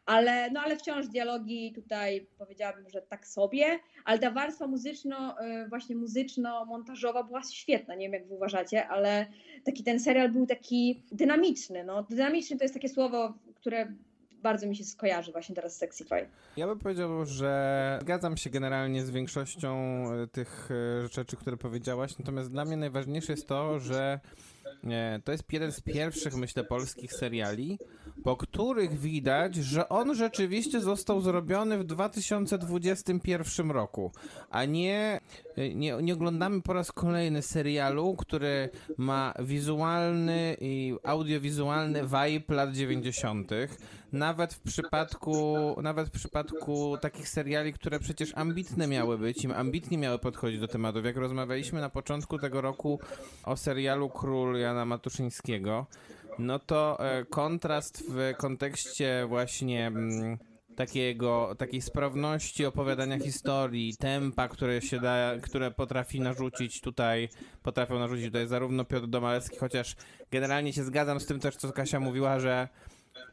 ale, 0.05 0.51
no, 0.51 0.59
ale 0.61 0.77
wciąż 0.77 1.07
dialogi 1.07 1.73
tutaj 1.73 2.27
powiedziałabym, 2.37 2.89
że 2.89 3.01
tak 3.01 3.27
sobie, 3.27 3.79
ale 4.05 4.19
ta 4.19 4.31
warstwa 4.31 4.67
muzyczno, 4.67 5.39
e, 5.39 5.67
właśnie 5.69 5.95
muzyczno-montażowa 5.95 7.23
była 7.23 7.43
świetna, 7.43 7.95
nie 7.95 8.05
wiem 8.05 8.13
jak 8.13 8.27
wy 8.27 8.35
uważacie, 8.35 8.87
ale 8.87 9.25
taki 9.63 9.83
ten 9.83 9.99
serial 9.99 10.31
był 10.31 10.45
taki 10.45 11.03
dynamiczny, 11.11 11.83
no 11.83 12.03
dynamiczny 12.03 12.57
to 12.57 12.63
jest 12.63 12.73
takie 12.73 12.89
słowo, 12.89 13.33
które 13.55 13.93
bardzo 14.43 14.67
mi 14.67 14.75
się 14.75 14.83
skojarzy 14.83 15.31
właśnie 15.31 15.55
teraz 15.55 15.75
z 15.75 15.77
Sexify. 15.77 16.27
Ja 16.57 16.67
bym 16.67 16.79
powiedział, 16.79 17.25
że 17.25 17.99
zgadzam 18.01 18.37
się 18.37 18.49
generalnie 18.49 19.05
z 19.05 19.11
większością 19.11 19.77
e, 20.13 20.27
tych 20.27 20.69
e, 20.71 21.07
rzeczy, 21.07 21.37
które 21.37 21.57
powiedziałaś, 21.57 22.19
natomiast 22.19 22.51
dla 22.51 22.65
mnie 22.65 22.77
najważniejsze 22.77 23.33
jest 23.33 23.47
to, 23.47 23.79
że 23.79 24.19
to 25.23 25.31
jest 25.31 25.43
jeden 25.51 25.71
z 25.71 25.81
pierwszych, 25.81 26.35
myślę, 26.35 26.63
polskich 26.63 27.13
seriali, 27.13 27.79
po 28.23 28.37
których 28.37 28.99
widać, 28.99 29.55
że 29.55 29.89
on 29.89 30.15
rzeczywiście 30.15 30.81
został 30.81 31.21
zrobiony 31.21 31.77
w 31.77 31.83
2021 31.83 33.71
roku, 33.71 34.11
a 34.49 34.65
nie, 34.65 35.19
nie, 35.75 35.97
nie 36.01 36.13
oglądamy 36.13 36.61
po 36.61 36.73
raz 36.73 36.91
kolejny 36.91 37.41
serialu, 37.41 38.15
który 38.15 38.69
ma 38.97 39.33
wizualny 39.39 40.57
i 40.61 40.95
audiowizualny 41.03 42.01
vibe 42.03 42.55
lat 42.55 42.75
90. 42.75 43.51
Nawet 44.11 44.53
w 44.53 44.59
przypadku, 44.59 45.55
nawet 45.81 46.07
w 46.07 46.11
przypadku 46.11 46.97
takich 47.01 47.29
seriali, 47.29 47.73
które 47.73 47.99
przecież 47.99 48.31
ambitne 48.35 48.87
miały 48.87 49.17
być 49.17 49.45
i 49.45 49.51
ambitnie 49.51 49.97
miały 49.97 50.19
podchodzić 50.19 50.59
do 50.59 50.67
tematów. 50.67 51.05
Jak 51.05 51.17
rozmawialiśmy 51.17 51.81
na 51.81 51.89
początku 51.89 52.39
tego 52.39 52.61
roku 52.61 52.99
o 53.43 53.57
serialu 53.57 54.09
Król 54.09 54.59
Jana 54.59 54.85
Matuszyńskiego, 54.85 55.85
no 56.39 56.59
to 56.59 56.99
e, 56.99 57.25
kontrast 57.25 58.03
w 58.09 58.33
kontekście 58.37 59.25
właśnie 59.27 59.87
mm, 59.87 60.37
takiego, 60.79 61.55
takiej 61.57 61.81
sprawności 61.81 62.65
opowiadania 62.65 63.19
historii, 63.19 63.95
tempa, 63.97 64.47
które 64.47 64.81
się 64.81 64.99
da, 64.99 65.31
które 65.41 65.71
potrafi 65.71 66.19
narzucić 66.19 66.81
tutaj, 66.81 67.29
potrafią 67.63 67.99
narzucić 67.99 68.25
tutaj 68.25 68.47
zarówno 68.47 68.85
Piotr 68.85 69.07
Domalewski, 69.07 69.57
chociaż 69.57 69.95
generalnie 70.31 70.73
się 70.73 70.83
zgadzam 70.83 71.19
z 71.19 71.25
tym 71.25 71.39
też, 71.39 71.55
co 71.55 71.71
Kasia 71.71 71.99
mówiła, 71.99 72.39
że 72.39 72.67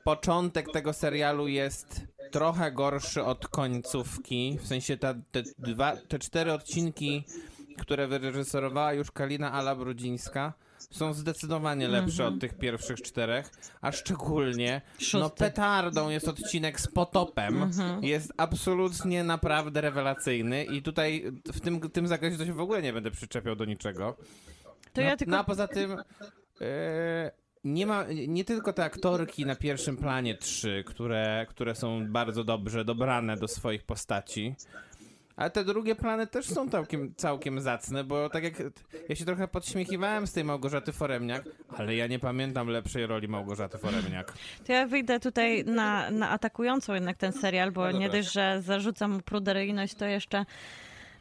początek 0.04 0.66
tego 0.72 0.92
serialu 0.92 1.48
jest 1.48 2.02
trochę 2.30 2.72
gorszy 2.72 3.24
od 3.24 3.48
końcówki, 3.48 4.58
w 4.62 4.66
sensie 4.66 4.96
ta, 4.96 5.14
te, 5.32 5.42
dwa, 5.58 5.96
te 5.96 6.18
cztery 6.18 6.52
odcinki, 6.52 7.24
które 7.78 8.08
wyreżyserowała 8.08 8.92
już 8.92 9.10
Kalina 9.10 9.52
Ala-Brudzińska, 9.52 10.52
są 10.90 11.14
zdecydowanie 11.14 11.88
lepsze 11.88 12.26
od 12.26 12.40
tych 12.40 12.58
pierwszych 12.58 13.02
czterech, 13.02 13.50
a 13.80 13.92
szczególnie 13.92 14.80
no 14.98 15.04
Szósty. 15.04 15.38
petardą 15.38 16.08
jest 16.08 16.28
odcinek 16.28 16.80
z 16.80 16.86
potopem. 16.86 17.70
Jest 18.02 18.32
absolutnie 18.36 19.24
naprawdę 19.24 19.80
rewelacyjny 19.80 20.64
i 20.64 20.82
tutaj 20.82 21.32
w 21.52 21.60
tym, 21.60 21.80
tym 21.80 22.06
zakresie 22.08 22.38
to 22.38 22.46
się 22.46 22.52
w 22.52 22.60
ogóle 22.60 22.82
nie 22.82 22.92
będę 22.92 23.10
przyczepiał 23.10 23.56
do 23.56 23.64
niczego. 23.64 24.16
To 24.92 25.00
no, 25.02 25.08
ja 25.08 25.16
tylko 25.16 25.30
no 25.30 25.38
a 25.38 25.44
poza 25.44 25.68
tym 25.68 25.96
e, 26.60 27.30
nie 27.64 27.86
ma, 27.86 28.04
nie 28.28 28.44
tylko 28.44 28.72
te 28.72 28.84
aktorki 28.84 29.46
na 29.46 29.56
pierwszym 29.56 29.96
planie 29.96 30.34
trzy, 30.34 30.84
które, 30.86 31.46
które 31.48 31.74
są 31.74 32.12
bardzo 32.12 32.44
dobrze 32.44 32.84
dobrane 32.84 33.36
do 33.36 33.48
swoich 33.48 33.82
postaci, 33.84 34.54
ale 35.36 35.50
te 35.50 35.64
drugie 35.64 35.94
plany 35.94 36.26
też 36.26 36.46
są 36.46 36.70
całkiem, 36.70 37.14
całkiem 37.16 37.60
zacne, 37.60 38.04
bo 38.04 38.30
tak 38.30 38.44
jak 38.44 38.54
ja 39.08 39.16
się 39.16 39.24
trochę 39.24 39.48
podśmiechiwałem 39.48 40.26
z 40.26 40.32
tej 40.32 40.44
Małgorzaty 40.44 40.92
Foremniak, 40.92 41.44
ale 41.68 41.96
ja 41.96 42.06
nie 42.06 42.18
pamiętam 42.18 42.68
lepszej 42.68 43.06
roli 43.06 43.28
Małgorzaty 43.28 43.78
Foremniak. 43.78 44.32
To 44.66 44.72
ja 44.72 44.86
wyjdę 44.86 45.20
tutaj 45.20 45.64
na, 45.64 46.10
na 46.10 46.30
atakującą 46.30 46.94
jednak 46.94 47.16
ten 47.16 47.32
serial, 47.32 47.72
bo 47.72 47.92
No 47.92 47.98
nie 47.98 48.10
dość, 48.10 48.32
że 48.32 48.62
zarzucam 48.62 49.10
mu 49.10 49.20
pruderyjność, 49.20 49.94
to 49.94 50.04
jeszcze 50.04 50.44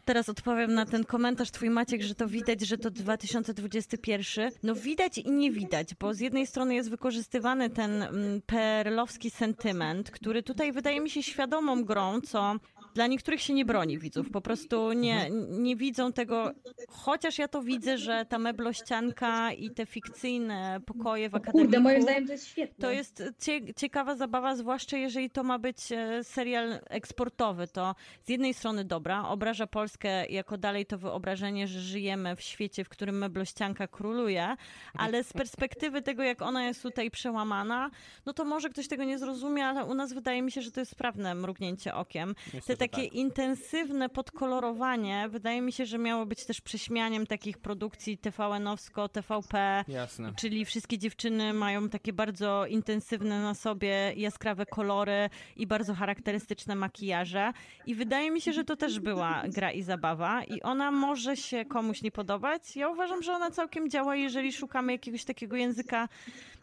teraz 0.06 0.30
odpowiem 0.30 0.74
na 0.74 0.86
ten 0.86 1.06
komentarz 1.06 1.52
twój 1.52 1.70
Maciek, 1.70 2.02
że 2.02 2.16
to 2.16 2.28
widać, 2.28 2.62
że 2.62 2.78
to 2.78 2.92
2021. 2.92 4.52
No 4.64 4.76
widać 4.76 5.18
i 5.18 5.32
nie 5.32 5.52
widać, 5.52 5.96
bo 5.96 6.14
z 6.14 6.20
jednej 6.20 6.48
strony 6.48 6.76
jest 6.76 6.90
wykorzystywany 6.90 7.70
ten 7.70 8.04
mm, 8.04 8.42
perlowski 8.42 9.30
sentyment, 9.30 10.12
który 10.12 10.44
tutaj 10.44 10.72
wydaje 10.72 11.02
mi 11.02 11.10
się 11.10 11.24
świadomą 11.24 11.84
grą, 11.84 12.22
co 12.22 12.56
dla 12.96 13.08
niektórych 13.08 13.42
się 13.42 13.54
nie 13.54 13.66
broni 13.66 14.00
widzów. 14.00 14.30
Po 14.30 14.42
prostu 14.42 14.94
nie, 14.94 15.30
nie 15.50 15.76
widzą 15.76 16.14
tego, 16.14 16.52
chociaż 16.90 17.38
ja 17.38 17.48
to 17.48 17.62
widzę, 17.62 17.98
że 17.98 18.26
ta 18.30 18.40
meblościanka 18.40 19.54
i 19.54 19.72
te 19.72 19.86
fikcyjne 19.86 20.80
pokoje 20.86 21.30
w 21.30 21.36
akademiku... 21.36 21.58
Kurde, 21.58 21.80
moim 21.80 22.02
zdaniem 22.02 22.26
to 22.26 22.32
jest 22.32 22.48
świetne. 22.48 22.88
To 22.88 22.92
jest 22.92 23.24
cie, 23.40 23.74
ciekawa 23.74 24.16
zabawa, 24.16 24.56
zwłaszcza 24.56 24.98
jeżeli 24.98 25.30
to 25.30 25.44
ma 25.44 25.60
być 25.60 25.92
e, 25.92 26.24
serial 26.24 26.80
eksportowy. 26.90 27.68
To 27.68 27.96
z 28.24 28.30
jednej 28.30 28.54
strony 28.54 28.86
dobra, 28.86 29.28
obraża 29.28 29.68
Polskę 29.68 30.26
jako 30.26 30.58
dalej 30.58 30.86
to 30.86 30.98
wyobrażenie, 30.98 31.68
że 31.68 31.82
żyjemy 31.82 32.36
w 32.36 32.42
świecie, 32.42 32.84
w 32.84 32.90
którym 32.90 33.18
meblościanka 33.18 33.88
króluje, 33.88 34.56
ale 34.98 35.24
z 35.24 35.34
perspektywy 35.34 36.02
tego, 36.02 36.24
jak 36.24 36.42
ona 36.42 36.66
jest 36.66 36.82
tutaj 36.82 37.12
przełamana, 37.12 37.92
no 38.26 38.34
to 38.34 38.46
może 38.46 38.70
ktoś 38.70 38.88
tego 38.88 39.04
nie 39.04 39.20
zrozumie, 39.20 39.66
ale 39.66 39.86
u 39.86 39.94
nas 39.94 40.14
wydaje 40.14 40.42
mi 40.42 40.52
się, 40.52 40.62
że 40.62 40.72
to 40.72 40.80
jest 40.80 40.92
sprawne 40.92 41.36
mrugnięcie 41.36 41.96
okiem. 41.96 42.36
Myślę, 42.54 42.78
Te 42.78 42.85
takie 42.90 43.03
tak. 43.03 43.14
intensywne 43.14 44.10
podkolorowanie 44.10 45.30
wydaje 45.30 45.62
mi 45.62 45.72
się, 45.72 45.86
że 45.86 45.98
miało 45.98 46.26
być 46.26 46.45
też 46.45 46.62
prześmianiem 46.62 47.28
takich 47.28 47.57
produkcji 47.57 48.18
TVN-owsko, 48.18 49.10
TVP, 49.10 49.84
Jasne. 49.88 50.34
Czyli 50.36 50.66
wszystkie 50.66 50.98
dziewczyny 50.98 51.53
mają 51.53 51.90
takie 51.90 52.14
bardzo 52.14 52.66
intensywne 52.66 53.41
na 53.41 53.53
sobie 53.53 54.14
jaskrawe 54.16 54.66
kolory 54.66 55.30
i 55.56 55.68
bardzo 55.68 55.94
charakterystyczne 55.94 56.76
makijaże. 56.76 57.53
I 57.86 57.95
wydaje 57.95 58.32
mi 58.32 58.41
się, 58.41 58.53
że 58.53 58.64
to 58.64 58.76
też 58.76 58.99
była 58.99 59.44
gra 59.48 59.72
i 59.72 59.82
zabawa. 59.82 60.44
I 60.44 60.62
ona 60.62 60.91
może 60.91 61.38
się 61.38 61.66
komuś 61.66 62.02
nie 62.02 62.12
podobać. 62.12 62.76
Ja 62.76 62.90
uważam, 62.90 63.24
że 63.24 63.34
ona 63.34 63.52
całkiem 63.52 63.90
działa, 63.90 64.16
jeżeli 64.16 64.53
szukamy 64.53 64.91
jakiegoś 64.91 65.26
takiego 65.26 65.56
języka 65.56 66.10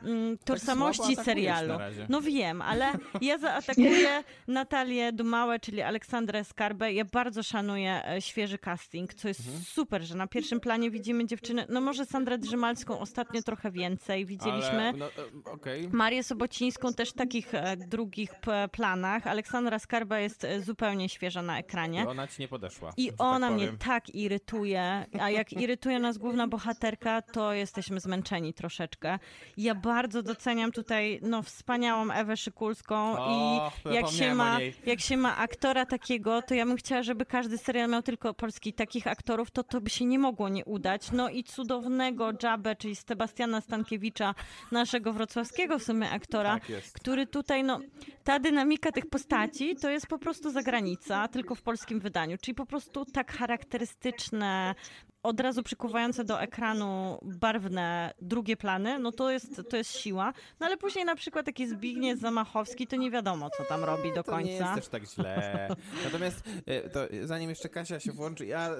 mm, 0.03 0.39
tożsamości 0.39 1.03
atakujesz 1.03 1.24
serialu. 1.24 1.74
No 2.09 2.20
wiem, 2.20 2.62
ale 2.62 2.93
ja 3.20 3.39
zaatakuję 3.39 4.24
Natalię 4.49 5.12
Dumałę, 5.12 5.61
czyli 5.61 5.82
Aleksandrę 5.82 6.11
Skarbę. 6.44 6.93
Ja 6.93 7.05
bardzo 7.05 7.43
szanuję 7.43 8.09
e, 8.09 8.20
świeży 8.22 8.59
casting, 8.59 9.14
co 9.14 9.28
jest 9.28 9.40
Mhm. 9.40 9.64
super, 9.64 10.02
że 10.02 10.14
na 10.14 10.26
pierwszym 10.26 10.60
planie 10.60 10.90
widzimy 10.90 11.26
dziewczyny, 11.26 11.66
no 11.68 11.80
może 11.80 12.06
Sandrę 12.06 12.39
Drzymalską 12.39 12.98
ostatnio 12.98 13.43
trochę 13.43 13.70
więcej 13.70 14.26
widzieliśmy. 14.26 14.93
No, 14.97 15.06
e, 15.06 15.52
okej. 15.52 15.89
Marię 15.93 16.22
Sobocińską 16.24 16.93
też 16.93 17.10
w 17.10 17.12
takich 17.12 17.55
e, 17.55 17.76
drugich 17.76 18.30
planach. 18.72 19.26
Aleksandra 19.26 19.78
Skarba 19.78 20.18
jest 20.18 20.44
e, 20.44 20.60
zupełnie 20.62 21.09
świeża 21.09 21.43
na 21.43 21.59
ekranie. 21.59 22.02
I 22.02 22.06
ona 22.06 22.26
ci 22.28 22.43
nie 22.43 22.48
podeszła. 22.48 22.93
I 22.97 23.06
tak 23.06 23.16
ona 23.20 23.51
mnie 23.51 23.64
powiem. 23.64 23.78
tak 23.78 24.14
irytuje, 24.14 25.06
a 25.20 25.30
jak 25.30 25.52
irytuje 25.52 25.98
nas 25.98 26.18
główna 26.18 26.48
bohaterka, 26.48 27.22
to 27.22 27.52
jesteśmy 27.52 28.01
zmęczeni 28.01 28.55
troszeczkę. 28.55 29.18
Ja 29.56 29.74
bardzo 29.74 30.22
doceniam 30.22 30.72
tutaj 30.72 31.20
no, 31.22 31.43
wspaniałą 31.43 32.10
Ewę 32.10 32.36
Szykulską 32.36 33.18
O, 33.18 33.70
i 33.89 33.94
jak 33.94 34.09
się, 34.09 34.34
ma, 34.34 34.59
jak 34.86 35.01
się 35.01 35.16
ma 35.16 35.36
aktora 35.36 35.86
takiego, 36.03 36.43
to 36.43 36.55
ja 36.55 36.66
bym 36.66 36.77
chciała, 36.77 37.03
żeby 37.03 37.27
każdy 37.27 37.59
serial 37.59 37.91
miał 37.91 38.03
tylko 38.03 38.35
polski 38.35 38.73
takich 38.73 39.07
aktorów, 39.07 39.51
to 39.51 39.65
to 39.65 39.81
by 39.81 39.91
się 39.91 40.05
nie 40.05 40.19
mogło 40.19 40.49
nie 40.49 40.65
udać. 40.65 41.12
No 41.12 41.29
i 41.29 41.45
cudownego 41.45 42.33
Jabę, 42.43 42.77
czyli 42.77 42.97
Sebastiana 42.97 43.61
Stankiewicza, 43.61 44.35
naszego 44.73 45.12
wrocławskiego 45.12 45.79
w 45.79 45.83
sumie 45.83 46.11
aktora, 46.11 46.59
Tak 46.61 46.83
który 46.93 47.27
tutaj, 47.27 47.65
no, 47.65 47.81
ta 48.24 48.39
dynamika 48.39 48.93
tych 48.93 49.07
postaci 49.07 49.77
to 49.77 49.91
jest 49.91 50.07
po 50.07 50.19
prostu 50.19 50.51
zagranica, 50.51 51.29
tylko 51.29 51.55
w 51.55 51.62
polskim 51.62 52.01
wydaniu. 52.01 52.39
Czyli 52.39 52.55
po 52.55 52.66
prostu 52.66 53.05
tak 53.05 53.33
charakterystyczne, 53.33 54.74
od 55.23 55.40
razu 55.40 55.62
przykuwające 55.62 56.24
do 56.24 56.40
ekranu 56.40 57.19
barwne 57.23 58.15
drugie 58.20 58.57
plany, 58.57 58.99
no 58.99 59.12
to 59.12 59.31
jest, 59.31 59.62
to 59.70 59.77
jest 59.77 59.97
siła. 59.97 60.32
No 60.61 60.66
ale 60.66 60.77
później 60.77 61.05
na 61.05 61.16
przykład 61.16 61.47
taki 61.47 61.66
Zbigniew 61.69 62.20
Zamachowski, 62.20 62.86
to 62.86 62.97
nie 62.97 63.11
wiadomo, 63.11 63.51
co 63.51 63.65
tam 63.65 63.85
robi 63.85 64.15
do 64.15 64.23
To 64.23 64.40
nie 64.40 64.53
jest 64.53 64.62
końca. 64.62 64.74
też 64.74 64.89
tak 64.89 65.07
źle. 65.07 65.69
Natomiast 66.05 66.43
e, 66.66 66.89
to, 66.90 67.01
zanim 67.23 67.51
jeszcze 67.51 67.69
Kasia 67.69 68.01
się 68.01 68.12
włączy, 68.12 68.47
ja 68.47 68.69
e, 68.70 68.74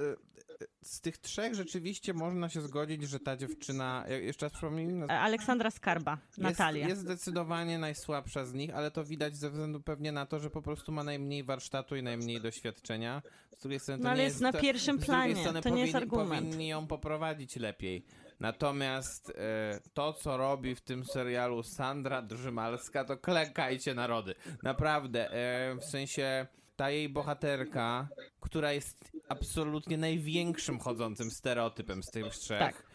z 0.82 1.01
tych 1.01 1.18
trzech 1.18 1.55
rzeczywiście 1.55 2.14
można 2.14 2.48
się 2.48 2.60
zgodzić, 2.60 3.02
że 3.02 3.20
ta 3.20 3.36
dziewczyna, 3.36 4.05
jeszcze 4.09 4.47
raz 4.47 4.52
przypomnij, 4.52 4.86
no, 4.86 5.06
E, 5.06 5.20
Aleksandra 5.20 5.70
Skarba, 5.70 6.18
Natalia. 6.39 6.89
Jest, 6.89 6.90
jest 6.90 7.01
zdecydowanie 7.01 7.78
najsłabsza 7.78 8.44
z 8.44 8.52
nich, 8.55 8.74
ale 8.74 8.90
to 8.90 9.05
widać 9.05 9.36
ze 9.36 9.51
względu 9.51 9.80
pewnie 9.80 10.12
na 10.12 10.26
to, 10.26 10.39
że 10.39 10.51
po 10.51 10.62
prostu 10.62 10.93
ma 10.93 11.05
najmniej 11.05 11.44
warsztatu 11.44 11.97
i 11.97 12.02
najmniej 12.02 12.40
doświadczenia. 12.40 13.22
Z 13.59 13.62
drugiej 13.62 13.80
strony 13.80 13.98
to 13.98 14.05
No, 14.05 14.10
ale 14.10 14.18
nie 14.18 14.24
jest 14.24 14.40
na 14.40 14.52
to, 14.52 14.60
pierwszym 14.60 15.01
z 15.01 15.05
planie, 15.06 15.24
drugiej 15.24 15.43
strony 15.43 15.62
to 15.62 15.68
nie 15.68 15.80
jest 15.80 15.93
powinni, 15.93 16.12
argument. 16.12 16.47
powinni 16.47 16.68
ją 16.68 16.86
poprowadzić 16.86 17.56
lepiej. 17.56 18.05
Natomiast 18.40 19.30
e, 19.30 19.80
to, 19.94 20.12
co 20.12 20.36
robi 20.36 20.74
w 20.74 20.80
tym 20.80 21.05
serialu 21.05 21.62
Sandra 21.62 22.22
Drzymalska, 22.22 23.05
to 23.05 23.16
klekajcie 23.16 23.94
narody. 23.94 24.34
Naprawdę, 24.62 25.30
e, 25.32 25.74
w 25.74 25.84
sensie 25.84 26.47
ta 26.77 26.90
jej 26.90 27.09
bohaterka, 27.09 28.09
która 28.40 28.73
jest 28.73 29.12
absolutnie 29.28 29.97
największym 29.99 30.78
chodzącym 30.78 31.31
stereotypem 31.31 32.03
z 32.03 32.11
tych 32.11 32.27
trzech. 32.28 32.59
Tak. 32.59 32.86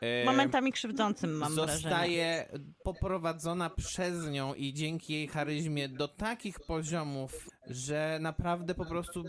e, 0.00 0.24
Momentami 0.24 0.72
krzywdzącym 0.72 1.30
mam 1.36 1.54
wrażenie. 1.54 1.78
zostaje 1.82 2.48
poprowadzona 2.84 3.70
przez 3.70 4.30
nią 4.30 4.54
i 4.54 4.74
dzięki 4.74 5.12
jej 5.12 5.28
charyzmie 5.28 5.88
do 5.88 6.08
takich 6.08 6.60
poziomów, 6.60 7.48
że 7.66 8.18
naprawdę 8.20 8.74
po 8.74 8.84
prostu 8.86 9.24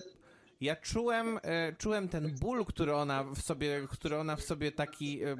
ja 0.61 0.75
czułem, 0.75 1.39
e, 1.43 1.73
czułem 1.77 2.09
ten 2.09 2.35
ból, 2.39 2.65
który 2.65 2.95
ona 2.95 3.23
w 3.23 3.41
sobie, 3.41 3.87
który 3.91 4.17
ona 4.17 4.35
w 4.35 4.41
sobie 4.41 4.71
taki 4.71 5.23
e, 5.23 5.37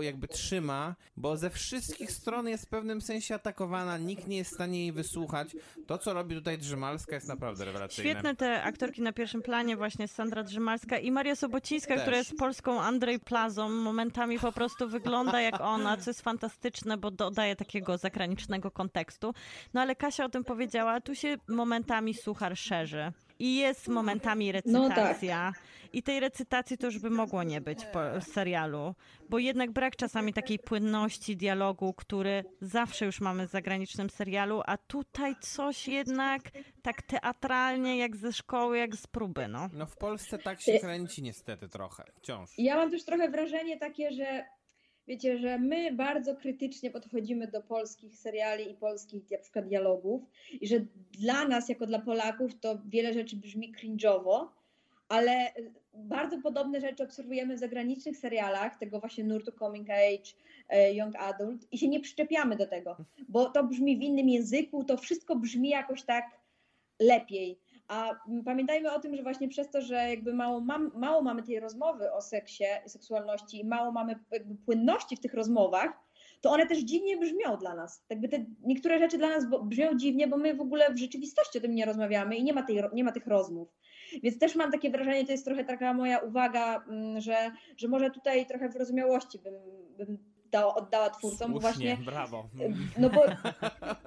jakby 0.00 0.28
trzyma, 0.28 0.94
bo 1.16 1.36
ze 1.36 1.50
wszystkich 1.50 2.10
stron 2.10 2.48
jest 2.48 2.64
w 2.64 2.68
pewnym 2.68 3.00
sensie 3.00 3.34
atakowana, 3.34 3.98
nikt 3.98 4.26
nie 4.26 4.36
jest 4.36 4.50
w 4.50 4.54
stanie 4.54 4.80
jej 4.80 4.92
wysłuchać. 4.92 5.56
To, 5.86 5.98
co 5.98 6.12
robi 6.12 6.34
tutaj 6.34 6.58
Drzymalska 6.58 7.14
jest 7.14 7.28
naprawdę 7.28 7.64
rewelacyjne. 7.64 8.10
Świetne 8.10 8.36
te 8.36 8.62
aktorki 8.62 9.02
na 9.02 9.12
pierwszym 9.12 9.42
planie, 9.42 9.76
właśnie 9.76 10.08
Sandra 10.08 10.42
Drzymalska 10.42 10.98
i 10.98 11.10
Maria 11.10 11.36
Sobocińska, 11.36 11.94
Też. 11.94 12.02
która 12.02 12.16
jest 12.16 12.36
polską 12.36 12.80
Andrzej 12.80 13.20
Plazą. 13.20 13.68
Momentami 13.68 14.38
po 14.38 14.52
prostu 14.52 14.88
wygląda 14.88 15.40
jak 15.40 15.60
ona, 15.60 15.96
co 15.96 16.10
jest 16.10 16.22
fantastyczne, 16.22 16.96
bo 16.96 17.10
dodaje 17.10 17.56
takiego 17.56 17.98
zagranicznego 17.98 18.70
kontekstu. 18.70 19.34
No 19.74 19.80
ale 19.80 19.96
Kasia 19.96 20.24
o 20.24 20.28
tym 20.28 20.44
powiedziała, 20.44 21.00
tu 21.00 21.14
się 21.14 21.36
momentami 21.48 22.14
suchar 22.14 22.56
szerzy. 22.56 23.12
I 23.38 23.56
jest 23.56 23.88
momentami 23.88 24.52
recytacja. 24.52 25.52
I 25.92 26.02
tej 26.02 26.20
recytacji 26.20 26.78
to 26.78 26.86
już 26.86 26.98
by 26.98 27.10
mogło 27.10 27.42
nie 27.42 27.60
być 27.60 27.84
po 27.84 28.20
serialu, 28.20 28.94
bo 29.28 29.38
jednak 29.38 29.70
brak 29.70 29.96
czasami 29.96 30.32
takiej 30.32 30.58
płynności 30.58 31.36
dialogu, 31.36 31.92
który 31.92 32.44
zawsze 32.60 33.06
już 33.06 33.20
mamy 33.20 33.48
w 33.48 33.50
zagranicznym 33.50 34.10
serialu, 34.10 34.62
a 34.66 34.76
tutaj 34.76 35.36
coś 35.40 35.88
jednak 35.88 36.42
tak 36.82 37.02
teatralnie, 37.02 37.98
jak 37.98 38.16
ze 38.16 38.32
szkoły, 38.32 38.78
jak 38.78 38.96
z 38.96 39.06
próby, 39.06 39.48
no. 39.48 39.70
No 39.72 39.86
w 39.86 39.96
Polsce 39.96 40.38
tak 40.38 40.60
się 40.60 40.78
kręci 40.78 41.22
niestety 41.22 41.68
trochę, 41.68 42.04
wciąż. 42.14 42.50
Ja 42.58 42.76
mam 42.76 42.90
też 42.90 43.04
trochę 43.04 43.30
wrażenie 43.30 43.78
takie, 43.78 44.12
że 44.12 44.44
wiecie, 45.08 45.38
że 45.38 45.58
my 45.58 45.92
bardzo 45.92 46.36
krytycznie 46.36 46.90
podchodzimy 46.90 47.48
do 47.48 47.62
polskich 47.62 48.16
seriali 48.16 48.70
i 48.70 48.74
polskich 48.74 49.30
na 49.30 49.38
przykład 49.38 49.68
dialogów 49.68 50.22
i 50.60 50.66
że 50.66 50.76
dla 51.12 51.48
nas, 51.48 51.68
jako 51.68 51.86
dla 51.86 51.98
Polaków, 51.98 52.60
to 52.60 52.78
wiele 52.88 53.12
rzeczy 53.12 53.36
brzmi 53.36 53.74
cringe'owo, 53.74 54.46
ale 55.08 55.52
bardzo 55.94 56.38
podobne 56.38 56.80
rzeczy 56.80 57.04
obserwujemy 57.04 57.56
w 57.56 57.58
zagranicznych 57.58 58.16
serialach, 58.16 58.78
tego 58.78 59.00
właśnie 59.00 59.24
nurtu 59.24 59.52
Coming 59.52 59.90
Age, 59.90 60.30
e, 60.68 60.94
Young 60.94 61.16
Adult 61.16 61.66
i 61.72 61.78
się 61.78 61.88
nie 61.88 62.00
przyczepiamy 62.00 62.56
do 62.56 62.66
tego, 62.66 62.96
bo 63.28 63.50
to 63.50 63.64
brzmi 63.64 63.98
w 63.98 64.02
innym 64.02 64.28
języku, 64.28 64.84
to 64.84 64.96
wszystko 64.96 65.36
brzmi 65.36 65.68
jakoś 65.68 66.02
tak 66.02 66.24
lepiej. 67.00 67.58
A 67.88 68.10
pamiętajmy 68.44 68.92
o 68.92 69.00
tym, 69.00 69.16
że 69.16 69.22
właśnie 69.22 69.48
przez 69.48 69.70
to, 69.70 69.80
że 69.80 69.94
jakby 69.94 70.34
mało, 70.34 70.60
mam, 70.60 70.90
mało 70.94 71.22
mamy 71.22 71.42
tej 71.42 71.60
rozmowy 71.60 72.12
o 72.12 72.22
seksie 72.22 72.64
i 72.86 72.88
seksualności 72.88 73.60
i 73.60 73.64
mało 73.64 73.92
mamy 73.92 74.18
płynności 74.64 75.16
w 75.16 75.20
tych 75.20 75.34
rozmowach, 75.34 75.92
to 76.40 76.50
one 76.50 76.66
też 76.66 76.78
dziwnie 76.78 77.16
brzmią 77.16 77.56
dla 77.56 77.74
nas. 77.74 78.04
Jakby 78.10 78.28
te 78.28 78.44
niektóre 78.62 78.98
rzeczy 78.98 79.18
dla 79.18 79.28
nas 79.28 79.44
brzmią 79.62 79.96
dziwnie, 79.96 80.26
bo 80.26 80.36
my 80.36 80.54
w 80.54 80.60
ogóle 80.60 80.94
w 80.94 80.98
rzeczywistości 80.98 81.58
o 81.58 81.60
tym 81.60 81.74
nie 81.74 81.84
rozmawiamy 81.84 82.36
i 82.36 82.44
nie 82.44 82.52
ma, 82.52 82.62
tej, 82.62 82.82
nie 82.92 83.04
ma 83.04 83.12
tych 83.12 83.26
rozmów. 83.26 83.68
Więc 84.22 84.38
też 84.38 84.54
mam 84.54 84.72
takie 84.72 84.90
wrażenie, 84.90 85.26
to 85.26 85.32
jest 85.32 85.44
trochę 85.44 85.64
taka 85.64 85.94
moja 85.94 86.18
uwaga, 86.18 86.84
że, 87.18 87.50
że 87.76 87.88
może 87.88 88.10
tutaj 88.10 88.46
trochę 88.46 88.68
wyrozumiałości 88.68 89.38
bym, 89.38 89.54
bym 89.96 90.33
dała, 90.54 90.74
oddała 90.74 91.10
twórcom, 91.10 91.52
bo 91.52 91.60
właśnie 91.60 91.96
brawo. 91.96 92.48
no 92.98 93.10
bo, 93.10 93.22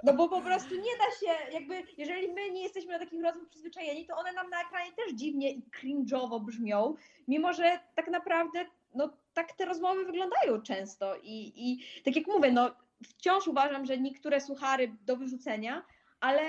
no 0.03 0.13
bo 0.13 0.29
po 0.29 0.41
prostu 0.41 0.75
nie 0.75 0.81
da 0.97 1.05
się, 1.19 1.53
jakby 1.53 1.83
jeżeli 1.97 2.33
my 2.33 2.51
nie 2.51 2.63
jesteśmy 2.63 2.93
do 2.93 2.99
takich 2.99 3.23
rozmów 3.23 3.49
przyzwyczajeni, 3.49 4.05
to 4.05 4.15
one 4.15 4.33
nam 4.33 4.49
na 4.49 4.61
ekranie 4.61 4.91
też 4.91 5.13
dziwnie 5.13 5.51
i 5.51 5.63
cringe'owo 5.81 6.45
brzmią, 6.45 6.95
mimo 7.27 7.53
że 7.53 7.79
tak 7.95 8.07
naprawdę 8.07 8.65
no 8.95 9.09
tak 9.33 9.53
te 9.53 9.65
rozmowy 9.65 10.05
wyglądają 10.05 10.61
często 10.61 11.15
i, 11.23 11.53
i 11.55 11.83
tak 12.03 12.15
jak 12.15 12.27
mówię, 12.27 12.51
no 12.51 12.71
wciąż 13.03 13.47
uważam, 13.47 13.85
że 13.85 13.97
niektóre 13.97 14.41
suchary 14.41 14.95
do 15.05 15.15
wyrzucenia, 15.15 15.85
ale 16.19 16.43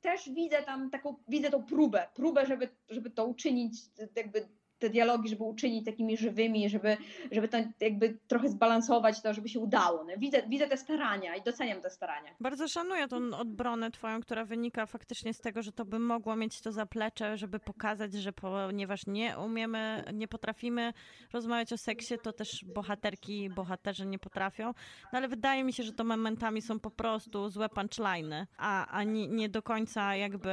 też 0.00 0.30
widzę 0.30 0.62
tam 0.62 0.90
taką, 0.90 1.16
widzę 1.28 1.50
tą 1.50 1.64
próbę, 1.64 2.08
próbę, 2.14 2.46
żeby, 2.46 2.68
żeby 2.88 3.10
to 3.10 3.24
uczynić, 3.24 3.74
jakby 4.16 4.48
te 4.80 4.90
dialogi, 4.90 5.28
żeby 5.28 5.44
uczynić 5.44 5.84
takimi 5.84 6.16
żywymi, 6.16 6.68
żeby, 6.68 6.96
żeby 7.32 7.48
to 7.48 7.58
jakby 7.80 8.18
trochę 8.28 8.48
zbalansować 8.48 9.22
to, 9.22 9.34
żeby 9.34 9.48
się 9.48 9.60
udało. 9.60 10.04
No, 10.04 10.12
widzę, 10.18 10.42
widzę 10.48 10.68
te 10.68 10.76
starania 10.76 11.36
i 11.36 11.42
doceniam 11.42 11.80
te 11.80 11.90
starania. 11.90 12.30
Bardzo 12.40 12.68
szanuję 12.68 13.08
tą 13.08 13.16
odbronę 13.38 13.90
twoją, 13.90 14.20
która 14.20 14.44
wynika 14.44 14.86
faktycznie 14.86 15.34
z 15.34 15.40
tego, 15.40 15.62
że 15.62 15.72
to 15.72 15.84
by 15.84 15.98
mogło 15.98 16.36
mieć 16.36 16.60
to 16.60 16.72
zaplecze, 16.72 17.36
żeby 17.36 17.58
pokazać, 17.58 18.12
że 18.12 18.32
ponieważ 18.32 19.06
nie 19.06 19.38
umiemy, 19.38 20.04
nie 20.12 20.28
potrafimy 20.28 20.92
rozmawiać 21.32 21.72
o 21.72 21.78
seksie, 21.78 22.14
to 22.22 22.32
też 22.32 22.64
bohaterki 22.64 23.44
i 23.44 23.50
bohaterzy 23.50 24.06
nie 24.06 24.18
potrafią. 24.18 24.66
No 25.12 25.18
ale 25.18 25.28
wydaje 25.28 25.64
mi 25.64 25.72
się, 25.72 25.82
że 25.82 25.92
to 25.92 26.04
momentami 26.04 26.62
są 26.62 26.80
po 26.80 26.90
prostu 26.90 27.48
złe 27.48 27.66
punchline'y, 27.66 28.46
a, 28.56 28.86
a 28.86 29.02
nie, 29.04 29.28
nie 29.28 29.48
do 29.48 29.62
końca 29.62 30.16
jakby 30.16 30.50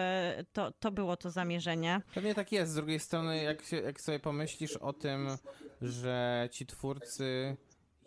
to, 0.54 0.72
to 0.72 0.92
było 0.92 1.18
to 1.18 1.30
zamierzenie. 1.30 2.02
Pewnie 2.14 2.36
tak 2.36 2.52
jest. 2.52 2.72
Z 2.72 2.76
drugiej 2.76 3.00
strony, 3.00 3.44
jak, 3.44 3.64
się, 3.64 3.78
jak 3.78 4.02
sobie 4.02 4.17
pomyślisz 4.20 4.78
o 4.78 4.94
tym, 4.94 5.28
że 5.82 6.50
ci 6.52 6.66
twórcy 6.66 7.58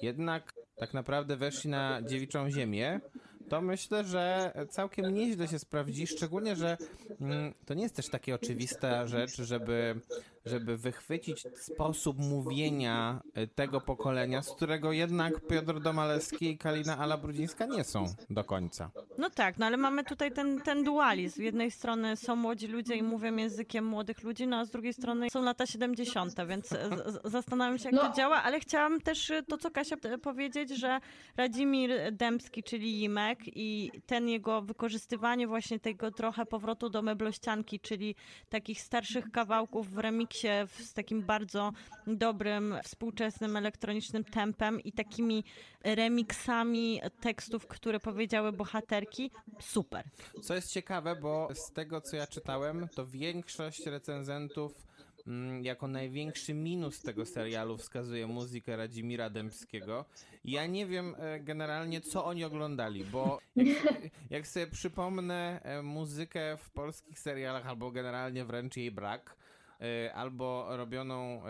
jednak 0.03 0.55
tak 0.77 0.95
naprawdę 0.95 1.37
weszli 1.37 1.71
na 1.71 2.03
dziewiczą 2.03 2.51
ziemię, 2.51 3.01
to 3.49 3.61
myślę, 3.61 4.05
że 4.05 4.53
całkiem 4.71 5.15
nieźle 5.15 5.49
się 5.49 5.59
sprawdzi, 5.59 6.07
szczególnie, 6.07 6.57
że 6.57 6.77
mm, 7.21 7.55
to 7.67 7.75
nie 7.75 7.83
jest 7.83 7.97
też 7.97 8.09
takie 8.09 8.35
oczywista 8.35 9.07
rzecz, 9.07 9.37
żeby, 9.43 10.01
żeby 10.47 10.77
wychwycić 10.77 11.47
sposób 11.57 12.19
mówienia 12.19 13.21
y, 13.39 13.47
tego 13.49 13.81
pokolenia, 13.81 14.43
z 14.43 14.51
którego 14.55 14.93
jednak 14.93 15.47
Piotr 15.47 15.81
Domalewski 15.81 16.51
i 16.51 16.59
Kalina 16.59 16.99
Ala 16.99 17.17
Brudzińska 17.17 17.67
nie 17.67 17.85
są 17.85 18.05
do 18.31 18.45
końca. 18.45 18.91
No 19.19 19.31
tak, 19.31 19.59
no 19.59 19.67
ale 19.67 19.77
mamy 19.77 20.05
tutaj 20.05 20.33
ten, 20.33 20.61
ten 20.61 20.85
dualizm. 20.85 21.35
Z 21.37 21.39
jednej 21.39 21.71
strony 21.71 22.17
są 22.17 22.37
młodzi 22.37 22.67
ludzie 22.67 22.97
i 22.97 23.03
mówią 23.03 23.37
językiem 23.37 23.85
młodych 23.87 24.23
ludzi, 24.23 24.47
no 24.47 24.57
a 24.57 24.65
z 24.65 24.71
drugiej 24.71 24.93
strony 24.93 25.31
są 25.31 25.43
lata 25.43 25.67
70., 25.67 26.35
więc 26.49 26.69
z- 26.69 27.21
zastanawiam 27.25 27.79
się, 27.79 27.85
jak 27.85 27.95
No. 27.95 28.09
to 28.11 28.17
działa, 28.17 28.43
ale 28.43 28.61
chciałam 28.61 29.01
też 29.01 29.31
y, 29.31 29.43
to, 29.43 29.59
co 29.59 29.71
Kasia 29.71 29.97
p- 29.97 30.19
powiedzieć, 30.19 30.71
że 30.71 31.01
Radzimir 31.37 31.91
Dębski, 32.13 32.63
czyli 32.63 32.93
Jimek 33.01 33.39
i 33.47 33.91
ten 34.07 34.29
jego 34.29 34.63
wykorzystywanie 34.63 35.47
właśnie 35.47 35.81
tego 35.81 36.11
trochę 36.11 36.47
powrotu 36.47 36.91
do 36.91 37.03
meblościanki, 37.03 37.81
czyli 37.81 38.15
takich 38.49 38.81
starszych 38.81 39.31
kawałków 39.31 39.91
w 39.91 39.99
remiksie 39.99 40.30
w- 40.67 40.83
z 40.83 40.93
takim 40.95 41.23
bardzo 41.23 41.73
dobrym, 42.07 42.75
współczesnym, 42.85 43.57
elektronicznym 43.57 44.25
tempem 44.25 44.81
i 44.81 44.93
takimi 44.93 45.45
remiksami 45.85 47.01
tekstów, 47.21 47.67
które 47.67 48.01
powiedziały 48.01 48.53
bohaterki, 48.53 49.31
super. 49.61 50.05
Co 50.43 50.55
jest 50.55 50.73
ciekawe, 50.73 51.17
bo 51.17 51.49
z 51.55 51.73
tego 51.73 52.01
co 52.01 52.17
ja 52.17 52.27
czytałem, 52.27 52.89
to 52.95 53.07
większość 53.07 53.87
recenzentów 53.87 54.87
mm, 55.27 55.65
jako 55.65 55.89
największy 55.89 56.55
minus 56.55 57.01
tego 57.03 57.27
serialu 57.27 57.77
wskazuje 57.79 58.27
muzykę 58.27 58.77
Radzimira 58.77 59.31
Dębskiego. 59.31 60.05
Ja 60.45 60.67
nie 60.67 60.87
wiem 60.87 61.15
e, 61.19 61.41
generalnie, 61.41 62.01
co 62.01 62.25
oni 62.25 62.45
oglądali, 62.45 63.05
bo 63.05 63.39
jak, 63.57 63.67
jak 64.31 64.47
sobie 64.47 64.67
przypomnę 64.67 65.61
e, 65.63 65.83
muzykę 65.83 66.57
w 66.57 66.71
polskich 66.71 67.19
serialach, 67.19 67.67
albo 67.67 67.91
generalnie 67.91 68.45
wręcz 68.45 68.77
jej 68.77 68.91
brak, 68.91 69.37
albo 70.15 70.77
robioną 70.77 71.43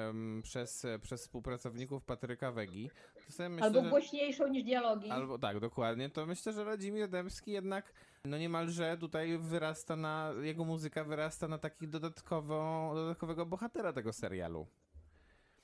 przez, 0.42 0.86
przez 1.02 1.20
współpracowników 1.20 2.04
Patryka 2.04 2.52
Wegi, 2.52 2.90
myślę, 3.38 3.50
Albo 3.60 3.82
że... 3.82 3.90
głośniejszą 3.90 4.48
niż 4.48 4.64
dialogi. 4.64 5.10
Albo 5.10 5.38
tak, 5.38 5.60
dokładnie. 5.60 6.10
To 6.10 6.26
myślę, 6.26 6.52
że 6.52 6.64
Radzimir 6.64 7.08
Dębski 7.08 7.50
jednak 7.50 7.92
no 8.24 8.38
niemalże 8.38 8.96
tutaj 8.98 9.38
wyrasta 9.38 9.96
na, 9.96 10.32
jego 10.42 10.64
muzyka 10.64 11.04
wyrasta 11.04 11.48
na 11.48 11.58
takich 11.58 11.88
dodatkowo, 11.88 12.92
dodatkowego 12.94 13.46
bohatera 13.46 13.92
tego 13.92 14.12
serialu. 14.12 14.66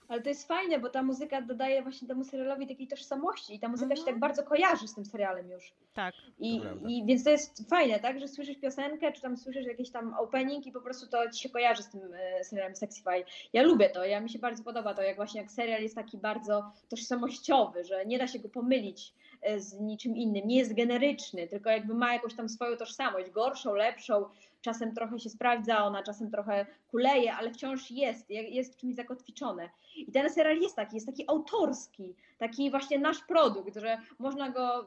Ale 0.08 0.22
to 0.22 0.28
jest 0.28 0.48
fajne, 0.48 0.78
bo 0.78 0.90
ta 0.90 1.02
muzyka 1.02 1.42
dodaje 1.42 1.82
właśnie 1.82 2.08
temu 2.08 2.24
serialowi 2.24 2.66
takiej 2.66 2.88
tożsamości 2.88 3.54
i 3.54 3.58
ta 3.60 3.68
muzyka 3.68 3.86
Mhm. 3.90 3.98
się 4.06 4.12
tak 4.12 4.18
bardzo 4.20 4.42
kojarzy 4.42 4.88
z 4.88 4.94
tym 4.94 5.04
serialem 5.04 5.50
już. 5.50 5.72
Tak. 5.94 6.14
I, 6.38 6.60
To 6.60 6.88
i 6.88 7.04
więc 7.06 7.24
to 7.24 7.30
jest 7.30 7.68
fajne, 7.70 8.00
tak, 8.00 8.20
że 8.20 8.28
słyszysz 8.28 8.56
piosenkę, 8.58 9.12
czy 9.12 9.20
tam 9.22 9.36
słyszysz 9.36 9.66
jakiś 9.66 9.90
tam 9.90 10.14
opening 10.18 10.66
i 10.66 10.72
po 10.72 10.80
prostu 10.80 11.06
to 11.06 11.30
ci 11.30 11.42
się 11.42 11.48
kojarzy 11.48 11.82
z 11.82 11.88
tym 11.88 12.00
e, 12.14 12.44
serialem 12.44 12.76
Sexify. 12.76 13.24
Ja 13.52 13.62
lubię 13.62 13.90
to, 13.90 14.04
ja 14.04 14.20
mi 14.20 14.30
się 14.30 14.38
bardzo 14.38 14.64
podoba 14.64 14.94
to, 14.94 15.02
jak 15.02 15.16
właśnie 15.16 15.40
jak 15.40 15.50
serial 15.50 15.82
jest 15.82 15.94
taki 15.94 16.18
bardzo 16.18 16.72
tożsamościowy, 16.88 17.84
że 17.84 18.06
nie 18.06 18.18
da 18.18 18.26
się 18.26 18.38
go 18.38 18.48
pomylić 18.48 19.14
e, 19.42 19.60
z 19.60 19.80
niczym 19.80 20.16
innym, 20.16 20.48
nie 20.48 20.58
jest 20.58 20.74
generyczny, 20.74 21.46
tylko 21.48 21.70
jakby 21.70 21.94
ma 21.94 22.12
jakąś 22.12 22.34
tam 22.34 22.48
swoją 22.48 22.76
tożsamość, 22.76 23.30
gorszą, 23.30 23.74
lepszą, 23.74 24.24
czasem 24.66 24.94
trochę 24.94 25.18
się 25.18 25.30
sprawdza 25.30 25.84
ona, 25.84 26.02
czasem 26.02 26.30
trochę 26.30 26.66
kuleje, 26.90 27.34
ale 27.34 27.50
wciąż 27.50 27.90
jest, 27.90 28.30
je- 28.30 28.48
jest 28.50 28.76
czymś 28.76 28.94
zakotwiczone. 28.94 29.70
I 29.96 30.12
ten 30.12 30.30
serial 30.30 30.58
jest 30.60 30.76
taki, 30.76 30.94
jest 30.96 31.06
taki 31.06 31.24
autorski, 31.28 32.14
taki 32.38 32.70
właśnie 32.70 32.98
nasz 32.98 33.18
produkt, 33.20 33.76
że 33.76 33.98
można 34.18 34.50
go 34.50 34.86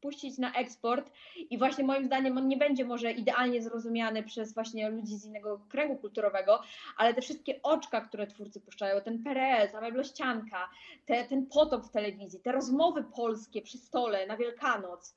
puścić 0.00 0.38
na 0.38 0.52
eksport 0.52 1.10
i 1.50 1.58
właśnie 1.58 1.84
moim 1.84 2.06
zdaniem 2.06 2.38
on 2.38 2.48
nie 2.48 2.56
będzie 2.56 2.84
może 2.84 3.12
idealnie 3.12 3.62
zrozumiany 3.62 4.22
przez 4.22 4.54
właśnie 4.54 4.90
ludzi 4.90 5.16
z 5.16 5.24
innego 5.24 5.60
kręgu 5.68 5.96
kulturowego, 5.96 6.62
ale 6.96 7.14
te 7.14 7.20
wszystkie 7.22 7.62
oczka, 7.62 8.00
które 8.00 8.26
twórcy 8.26 8.60
puszczają, 8.60 9.00
ten 9.00 9.22
PRL, 9.22 9.68
ta 9.72 9.80
meblościanka, 9.80 10.68
te, 11.06 11.24
ten 11.24 11.46
potop 11.46 11.84
w 11.86 11.90
telewizji, 11.90 12.40
te 12.40 12.52
rozmowy 12.52 13.04
polskie 13.16 13.62
przy 13.62 13.78
stole 13.78 14.26
na 14.26 14.36
Wielkanoc, 14.36 15.16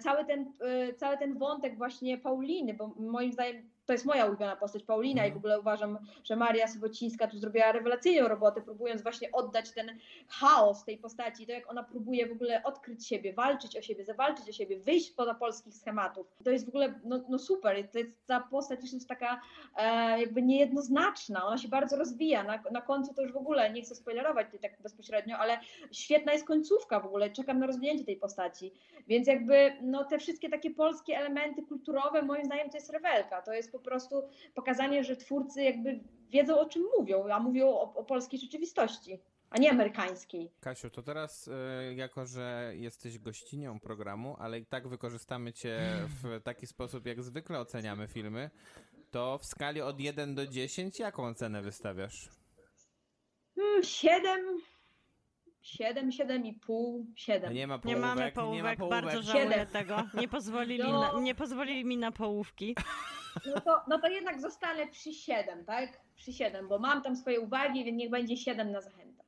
cały 0.00 0.24
ten, 0.24 0.52
e, 0.60 0.94
cały 0.94 1.18
ten 1.18 1.38
wątek 1.38 1.78
właśnie 1.78 2.18
Pauliny, 2.18 2.74
bo 2.74 2.94
moim 2.98 3.32
zdaniem 3.32 3.70
to 3.90 3.94
jest 3.94 4.04
moja 4.04 4.26
ulubiona 4.26 4.56
postać 4.56 4.82
Paulina 4.82 5.26
i 5.26 5.32
w 5.32 5.36
ogóle 5.36 5.60
uważam, 5.60 5.98
że 6.24 6.36
Maria 6.36 6.68
Sobocińska 6.68 7.26
tu 7.26 7.38
zrobiła 7.38 7.72
rewelacyjną 7.72 8.28
robotę, 8.28 8.60
próbując 8.60 9.02
właśnie 9.02 9.32
oddać 9.32 9.70
ten 9.70 9.98
chaos 10.28 10.84
tej 10.84 10.98
postaci, 10.98 11.46
to 11.46 11.52
jak 11.52 11.70
ona 11.70 11.82
próbuje 11.82 12.26
w 12.26 12.32
ogóle 12.32 12.62
odkryć 12.62 13.06
siebie, 13.06 13.32
walczyć 13.32 13.76
o 13.76 13.82
siebie, 13.82 14.04
zawalczyć 14.04 14.48
o 14.48 14.52
siebie, 14.52 14.80
wyjść 14.80 15.10
poza 15.10 15.34
polskich 15.34 15.74
schematów. 15.74 16.26
To 16.44 16.50
jest 16.50 16.64
w 16.64 16.68
ogóle 16.68 17.00
no, 17.04 17.20
no 17.28 17.38
super, 17.38 17.88
to 17.88 17.98
jest, 17.98 18.10
ta 18.26 18.40
postać 18.40 18.92
jest 18.92 19.08
taka 19.08 19.40
e, 19.76 20.20
jakby 20.20 20.42
niejednoznaczna, 20.42 21.46
ona 21.46 21.58
się 21.58 21.68
bardzo 21.68 21.96
rozwija, 21.96 22.44
na, 22.44 22.62
na 22.72 22.80
końcu 22.80 23.14
to 23.14 23.22
już 23.22 23.32
w 23.32 23.36
ogóle, 23.36 23.72
nie 23.72 23.82
chcę 23.82 23.94
spoilerować 23.94 24.46
tak 24.62 24.82
bezpośrednio, 24.82 25.38
ale 25.38 25.60
świetna 25.92 26.32
jest 26.32 26.46
końcówka 26.46 27.00
w 27.00 27.06
ogóle, 27.06 27.30
czekam 27.30 27.58
na 27.58 27.66
rozwinięcie 27.66 28.04
tej 28.04 28.16
postaci, 28.16 28.72
więc 29.08 29.28
jakby 29.28 29.72
no, 29.82 30.04
te 30.04 30.18
wszystkie 30.18 30.48
takie 30.48 30.70
polskie 30.70 31.16
elementy 31.18 31.62
kulturowe 31.62 32.22
moim 32.22 32.44
zdaniem 32.44 32.70
to 32.70 32.76
jest 32.76 32.90
rewelka, 32.90 33.42
to 33.42 33.52
jest 33.52 33.72
po 33.72 33.78
prostu 33.80 34.22
pokazanie, 34.54 35.04
że 35.04 35.16
twórcy 35.16 35.62
jakby 35.62 36.00
wiedzą 36.28 36.60
o 36.60 36.66
czym 36.68 36.82
mówią, 36.98 37.28
a 37.32 37.40
mówią 37.40 37.66
o, 37.68 37.94
o 37.94 38.04
polskiej 38.04 38.40
rzeczywistości, 38.40 39.18
a 39.50 39.58
nie 39.58 39.70
amerykańskiej. 39.70 40.50
Kasiu, 40.60 40.90
to 40.90 41.02
teraz, 41.02 41.48
y, 41.48 41.94
jako 41.94 42.26
że 42.26 42.72
jesteś 42.76 43.18
gościnią 43.18 43.80
programu, 43.80 44.36
ale 44.38 44.58
i 44.58 44.66
tak 44.66 44.88
wykorzystamy 44.88 45.52
cię 45.52 45.80
w 46.22 46.40
taki 46.42 46.66
sposób, 46.66 47.06
jak 47.06 47.22
zwykle 47.22 47.60
oceniamy 47.60 48.08
filmy, 48.08 48.50
to 49.10 49.38
w 49.38 49.44
skali 49.46 49.80
od 49.80 50.00
1 50.00 50.34
do 50.34 50.46
10 50.46 50.98
jaką 50.98 51.24
ocenę 51.26 51.62
wystawiasz? 51.62 52.28
Hmm, 53.54 53.82
siedem, 53.84 54.40
siedem, 55.62 56.12
siedem 56.12 56.46
i 56.46 56.52
pół, 56.54 57.06
siedem. 57.16 57.54
Nie 57.54 57.66
ma 57.66 57.74
Nie 57.74 57.80
połówek, 57.80 58.00
mamy 58.02 58.20
nie 58.20 58.26
ma 58.26 58.32
połówek, 58.42 58.78
połówek. 58.78 59.02
bardzo 59.04 59.22
żałuję 59.22 59.50
Siedem. 59.50 59.66
tego. 59.66 60.02
Nie 60.14 60.28
pozwolili, 60.28 60.82
No. 60.82 61.12
na, 61.12 61.20
nie 61.20 61.34
pozwolili 61.34 61.84
mi 61.84 61.96
na 61.96 62.12
połówki. 62.12 62.74
No 63.46 63.60
to, 63.60 63.82
no 63.88 63.98
to 63.98 64.08
jednak 64.08 64.40
zostanę 64.40 64.86
przy 64.86 65.12
7, 65.14 65.64
tak? 65.64 66.00
Przy 66.16 66.32
7, 66.32 66.68
bo 66.68 66.78
mam 66.78 67.02
tam 67.02 67.16
swoje 67.16 67.40
uwagi, 67.40 67.84
więc 67.84 67.98
niech 67.98 68.10
będzie 68.10 68.36
7 68.36 68.72
na 68.72 68.80
zachętę. 68.80 69.24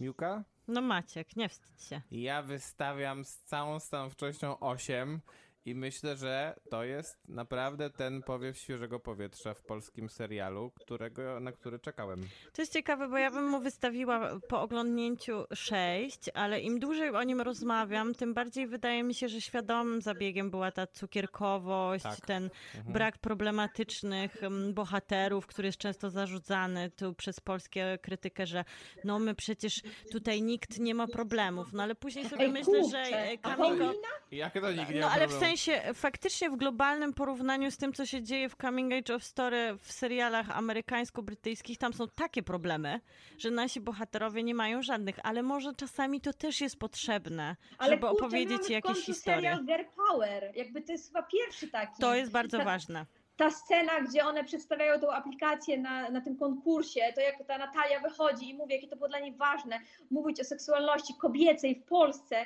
Miłka? 0.00 0.44
No 0.68 0.80
Maciek, 0.80 1.36
nie 1.36 1.48
wstydź 1.48 1.82
się. 1.82 2.00
Ja 2.10 2.42
wystawiam 2.42 3.24
z 3.24 3.36
całą 3.38 3.80
stanowczością 3.80 4.58
8 4.60 5.20
i 5.64 5.74
myślę, 5.74 6.16
że 6.16 6.54
to 6.70 6.84
jest 6.84 7.28
naprawdę 7.28 7.90
ten 7.90 8.22
powiew 8.22 8.58
świeżego 8.58 9.00
powietrza 9.00 9.54
w 9.54 9.62
polskim 9.62 10.08
serialu, 10.08 10.70
którego, 10.70 11.40
na 11.40 11.52
który 11.52 11.78
czekałem. 11.78 12.20
To 12.52 12.62
jest 12.62 12.72
ciekawe, 12.72 13.08
bo 13.08 13.18
ja 13.18 13.30
bym 13.30 13.48
mu 13.48 13.60
wystawiła 13.60 14.38
po 14.48 14.62
oglądnięciu 14.62 15.44
6, 15.54 16.28
ale 16.34 16.60
im 16.60 16.78
dłużej 16.78 17.10
o 17.10 17.22
nim 17.22 17.40
rozmawiam, 17.40 18.14
tym 18.14 18.34
bardziej 18.34 18.66
wydaje 18.66 19.02
mi 19.02 19.14
się, 19.14 19.28
że 19.28 19.40
świadomym 19.40 20.02
zabiegiem 20.02 20.50
była 20.50 20.72
ta 20.72 20.86
cukierkowość, 20.86 22.02
Tak. 22.04 22.20
ten 22.26 22.50
Mhm. 22.74 22.92
brak 22.92 23.18
problematycznych 23.18 24.42
mm, 24.42 24.74
bohaterów, 24.74 25.46
który 25.46 25.68
jest 25.68 25.78
często 25.78 26.10
zarzucany 26.10 26.90
tu 26.90 27.14
przez 27.14 27.40
polskie 27.40 27.98
krytykę, 28.02 28.46
że 28.46 28.64
no 29.04 29.18
my 29.18 29.34
przecież 29.34 29.82
tutaj 30.12 30.42
nikt 30.42 30.78
nie 30.78 30.94
ma 30.94 31.06
problemów, 31.06 31.72
no 31.72 31.82
ale 31.82 31.94
później 31.94 32.28
sobie 32.28 32.44
Ej, 32.44 32.52
myślę, 32.52 32.80
kurczę, 32.80 33.04
że 33.10 33.16
e, 33.16 33.38
Paulina? 33.38 33.92
Jak 34.30 34.52
to 34.52 34.72
nikt 34.72 34.90
nie 34.90 35.00
no 35.00 35.06
ma 35.06 35.12
ale 35.12 35.26
w 35.26 35.28
problemu? 35.30 35.51
Sensie 35.56 35.94
faktycznie 35.94 36.50
w 36.50 36.56
globalnym 36.56 37.12
porównaniu 37.14 37.70
z 37.70 37.76
tym, 37.76 37.92
co 37.92 38.06
się 38.06 38.22
dzieje 38.22 38.48
w 38.48 38.56
Coming 38.56 38.92
Age 38.92 39.14
of 39.14 39.24
Story 39.24 39.76
w 39.78 39.92
serialach 39.92 40.50
amerykańsko-brytyjskich, 40.58 41.78
tam 41.78 41.92
są 41.92 42.08
takie 42.08 42.42
problemy, 42.42 43.00
że 43.38 43.50
nasi 43.50 43.80
bohaterowie 43.80 44.42
nie 44.42 44.54
mają 44.54 44.82
żadnych, 44.82 45.16
ale 45.22 45.42
może 45.42 45.74
czasami 45.74 46.20
to 46.20 46.32
też 46.32 46.60
jest 46.60 46.78
potrzebne, 46.78 47.56
Ale 47.78 47.90
żeby 47.90 48.06
kurczę, 48.06 48.24
opowiedzieć 48.26 48.70
jakieś 48.70 48.98
historie. 48.98 49.36
serial 49.36 49.64
Girl 49.66 49.82
Power, 49.96 50.52
jakby 50.54 50.82
to 50.82 50.92
jest 50.92 51.06
chyba 51.06 51.22
pierwszy 51.22 51.68
taki. 51.68 52.00
To 52.00 52.14
jest 52.14 52.32
bardzo 52.32 52.58
Ta- 52.58 52.64
ważne. 52.64 53.06
Ta 53.42 53.50
scena, 53.50 54.00
gdzie 54.00 54.24
one 54.24 54.44
przedstawiają 54.44 55.00
tą 55.00 55.12
aplikację 55.12 55.78
na, 55.78 56.10
na 56.10 56.20
tym 56.20 56.36
konkursie, 56.36 57.00
to 57.14 57.20
jak 57.20 57.46
ta 57.46 57.58
Natalia 57.58 58.00
wychodzi 58.00 58.50
i 58.50 58.54
mówi, 58.54 58.74
jakie 58.74 58.88
to 58.88 58.96
było 58.96 59.08
dla 59.08 59.20
niej 59.20 59.34
ważne, 59.36 59.78
mówić 60.10 60.40
o 60.40 60.44
seksualności 60.44 61.14
kobiecej 61.20 61.74
w 61.74 61.84
Polsce. 61.84 62.36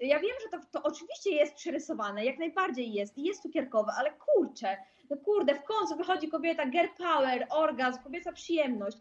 Ja 0.00 0.20
wiem, 0.20 0.32
że 0.42 0.58
to, 0.58 0.66
to 0.72 0.82
oczywiście 0.82 1.30
jest 1.30 1.54
przerysowane, 1.54 2.24
jak 2.24 2.38
najbardziej 2.38 2.92
jest 2.92 3.18
i 3.18 3.22
jest 3.24 3.42
cukierkowe, 3.42 3.92
ale 3.98 4.12
kurczę, 4.12 4.76
no 5.10 5.16
kurde, 5.16 5.54
w 5.54 5.62
końcu 5.62 5.96
wychodzi 5.96 6.28
kobieta, 6.28 6.66
girl 6.66 6.88
power, 6.98 7.46
orgazm, 7.50 8.02
kobieca 8.02 8.32
przyjemność. 8.32 8.96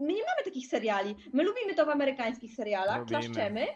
My 0.00 0.12
nie 0.12 0.24
mamy 0.24 0.44
takich 0.44 0.66
seriali. 0.66 1.16
My 1.32 1.42
lubimy 1.42 1.74
to 1.74 1.86
w 1.86 1.88
amerykańskich 1.88 2.54
serialach, 2.54 2.98
Lubimy. 2.98 3.20
klaszczemy, 3.20 3.66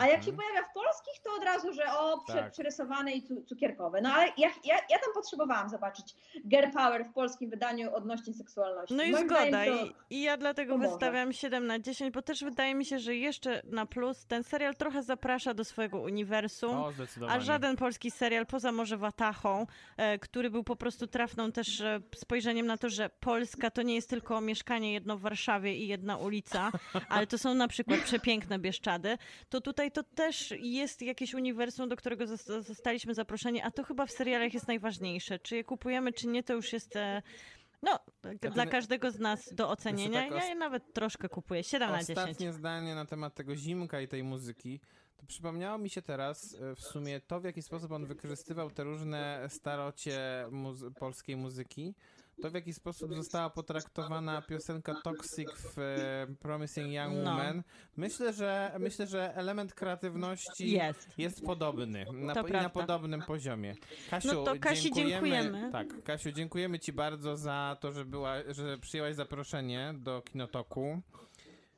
a 0.00 0.06
jak 0.06 0.22
się 0.24 0.30
Mhm. 0.30 0.36
pojawia 0.36 0.68
w 0.68 0.72
polskich, 0.74 1.22
to 1.24 1.30
od 1.36 1.44
razu, 1.44 1.72
że 1.72 1.82
o, 1.98 2.20
prze, 2.24 2.34
Tak. 2.34 2.50
przerysowane 2.52 3.12
i 3.12 3.22
cu- 3.22 3.42
cukierkowe. 3.42 4.00
No 4.00 4.12
ale 4.12 4.26
ja, 4.26 4.48
ja, 4.64 4.74
ja 4.90 4.98
tam 4.98 5.14
potrzebowałam 5.14 5.68
zobaczyć 5.68 6.14
girl 6.46 6.70
power 6.72 7.04
w 7.04 7.12
polskim 7.12 7.50
wydaniu 7.50 7.94
odnośnie 7.94 8.34
seksualności. 8.34 8.94
No 8.94 9.02
i 9.02 9.10
Moim 9.12 9.26
zgoda. 9.26 9.64
to- 9.64 9.84
I, 9.84 9.94
I 10.10 10.22
ja 10.22 10.36
dlatego 10.36 10.72
pomoże. 10.74 10.90
wystawiam 10.90 11.32
7 11.32 11.66
na 11.66 11.78
10, 11.78 12.14
bo 12.14 12.22
też 12.22 12.44
wydaje 12.44 12.74
mi 12.74 12.84
się, 12.84 12.98
że 12.98 13.14
jeszcze 13.16 13.62
na 13.64 13.86
plus 13.86 14.26
ten 14.26 14.44
serial 14.44 14.74
trochę 14.74 15.02
zaprasza 15.02 15.54
do 15.54 15.64
swojego 15.64 16.00
uniwersum. 16.00 16.76
O. 16.76 16.92
A 17.28 17.40
żaden 17.40 17.76
polski 17.76 18.10
serial, 18.10 18.46
poza 18.46 18.72
może 18.72 18.96
Watachą, 18.96 19.66
e, 19.96 20.18
który 20.18 20.50
był 20.50 20.64
po 20.64 20.76
prostu 20.76 21.06
trafną 21.06 21.52
też 21.52 21.80
e, 21.80 22.00
spojrzeniem 22.14 22.66
na 22.66 22.76
to, 22.76 22.88
że 22.88 23.10
Polska 23.20 23.70
to 23.70 23.82
nie 23.82 23.94
jest 23.94 24.10
tylko 24.10 24.40
mieszkanie 24.40 24.92
jedno 24.92 25.16
w 25.16 25.20
Warszawie 25.20 25.76
i 25.76 25.88
jedna 25.88 26.16
ulica, 26.16 26.70
ale 27.08 27.26
to 27.26 27.38
są 27.38 27.54
na 27.54 27.68
przykład 27.68 28.00
przepiękne 28.00 28.58
Bieszczady, 28.58 29.18
to 29.48 29.60
tutaj 29.60 29.89
to 29.90 30.02
też 30.02 30.54
jest 30.60 31.02
jakieś 31.02 31.34
uniwersum, 31.34 31.88
do 31.88 31.96
którego 31.96 32.24
zos- 32.24 32.62
zostaliśmy 32.62 33.14
zaproszeni, 33.14 33.62
a 33.62 33.70
to 33.70 33.84
chyba 33.84 34.06
w 34.06 34.10
serialach 34.12 34.54
jest 34.54 34.68
najważniejsze. 34.68 35.38
Czy 35.38 35.56
je 35.56 35.64
kupujemy, 35.64 36.12
czy 36.12 36.26
nie, 36.26 36.42
to 36.42 36.52
już 36.52 36.72
jest... 36.72 36.96
E, 36.96 37.22
no, 37.82 37.98
dla 38.40 38.66
każdego 38.66 39.10
z 39.10 39.18
nas 39.18 39.54
do 39.54 39.70
ocenienia. 39.70 40.20
tak 40.20 40.30
Ja 40.30 40.44
je 40.44 40.54
nawet 40.54 40.92
troszkę 40.92 41.28
kupuję. 41.28 41.64
7 41.64 41.90
na 41.90 41.98
10. 41.98 42.18
Ostatnie 42.18 42.52
zdanie 42.52 42.94
na 42.94 43.04
temat 43.06 43.34
tego 43.34 43.56
Zimka 43.56 44.00
i 44.00 44.08
tej 44.08 44.22
muzyki. 44.24 44.80
To 45.16 45.26
przypomniało 45.26 45.78
mi 45.78 45.90
się 45.90 46.02
teraz 46.02 46.54
e, 46.54 46.74
w 46.74 46.80
sumie 46.80 47.20
to, 47.20 47.40
w 47.40 47.44
jaki 47.44 47.62
sposób 47.62 47.92
on 47.92 48.06
wykorzystywał 48.06 48.70
te 48.70 48.84
różne 48.84 49.46
starocie 49.48 50.46
muzy- 50.50 50.90
polskiej 50.94 51.36
muzyki. 51.36 51.94
To, 52.42 52.50
w 52.50 52.54
jaki 52.54 52.72
sposób 52.72 53.14
została 53.14 53.50
potraktowana 53.50 54.42
piosenka 54.42 54.94
Toxic 55.04 55.50
w 55.52 55.78
e, 55.78 56.26
Promising 56.40 56.92
Young 56.92 57.14
No. 57.24 57.30
Woman. 57.30 57.62
Myślę, 57.96 58.32
że 58.32 58.72
myślę, 58.78 59.06
że 59.06 59.34
element 59.34 59.74
kreatywności 59.74 60.70
Jest. 60.70 61.18
jest 61.18 61.44
podobny. 61.44 62.06
Na, 62.12 62.32
I 62.48 62.52
na 62.52 62.70
podobnym 62.70 63.22
poziomie. 63.22 63.74
Kasiu, 64.10 64.28
No 64.34 64.44
to 64.44 64.58
Kasi, 64.60 64.92
dziękujemy. 64.92 65.68
Tak, 65.72 66.02
Kasiu, 66.04 66.32
dziękujemy 66.32 66.78
Ci 66.78 66.92
bardzo 66.92 67.36
za 67.36 67.76
to, 67.80 67.92
że, 67.92 68.04
była, 68.04 68.34
że 68.48 68.78
przyjęłaś 68.78 69.14
zaproszenie 69.14 69.94
do 69.98 70.22
Kinotoku. 70.22 71.02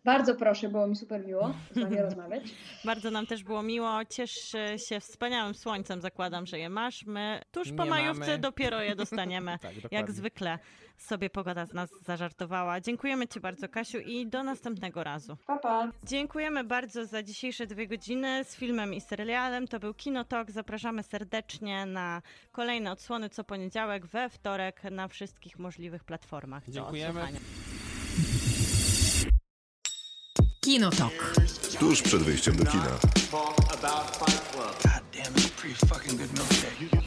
Bardzo 0.05 0.35
proszę, 0.35 0.69
było 0.69 0.87
mi 0.87 0.97
super 0.97 1.27
miło 1.27 1.55
z 1.71 1.79
wami 1.79 1.97
rozmawiać. 2.09 2.43
Bardzo 2.85 3.11
nam 3.11 3.27
też 3.27 3.45
było 3.45 3.63
miło. 3.63 4.05
Ciesz 4.05 4.57
się 4.89 5.01
wspaniałym 5.01 5.55
słońcem, 5.55 6.01
zakładam, 6.01 6.47
że 6.47 6.59
je 6.59 6.69
masz. 6.69 7.07
My 7.07 7.41
tuż 7.53 7.73
po 7.73 7.85
Nie 7.85 7.91
majówce 7.91 8.27
mamy. 8.27 8.39
dopiero 8.39 8.83
je 8.83 8.97
dostaniemy. 8.97 9.59
Tak, 9.63 9.93
Jak 9.93 10.11
zwykle 10.11 10.59
sobie 10.99 11.31
pogoda 11.31 11.67
z 11.67 11.73
nas 11.73 11.91
zażartowała. 12.05 12.81
Dziękujemy 12.81 13.29
Ci 13.29 13.41
bardzo, 13.41 13.69
Kasiu, 13.69 13.99
i 13.99 14.27
do 14.27 14.43
następnego 14.43 15.05
razu. 15.05 15.37
Pa, 15.47 15.59
pa. 15.59 15.89
Dziękujemy 16.05 16.65
bardzo 16.65 17.07
za 17.07 17.23
dzisiejsze 17.23 17.67
dwie 17.67 17.87
godziny 17.87 18.45
z 18.45 18.57
filmem 18.57 18.95
i 18.95 19.01
serialem. 19.01 19.69
To 19.69 19.81
był 19.81 19.95
Kinotok. 19.95 20.51
Zapraszamy 20.51 21.03
serdecznie 21.03 21.87
na 21.87 22.23
kolejne 22.53 22.93
odsłony 22.93 23.29
co 23.31 23.45
poniedziałek, 23.45 24.07
we 24.07 24.29
wtorek 24.31 24.83
na 24.91 25.09
wszystkich 25.09 25.59
możliwych 25.59 26.05
platformach. 26.05 26.67
do 26.67 26.73
Dziękujemy. 26.73 27.21
Kinotok. 30.73 31.35
Tuż 31.79 32.03
przed 32.03 32.23
wyjściem 32.23 32.57
do 32.57 32.65
kina. 32.65 32.85
God 33.33 33.53
damn, 35.13 35.35
it's 35.37 35.47
a 35.47 35.61
pretty 35.61 35.87
fucking 35.87 36.19
good 36.19 36.31
milkshake. 36.33 37.02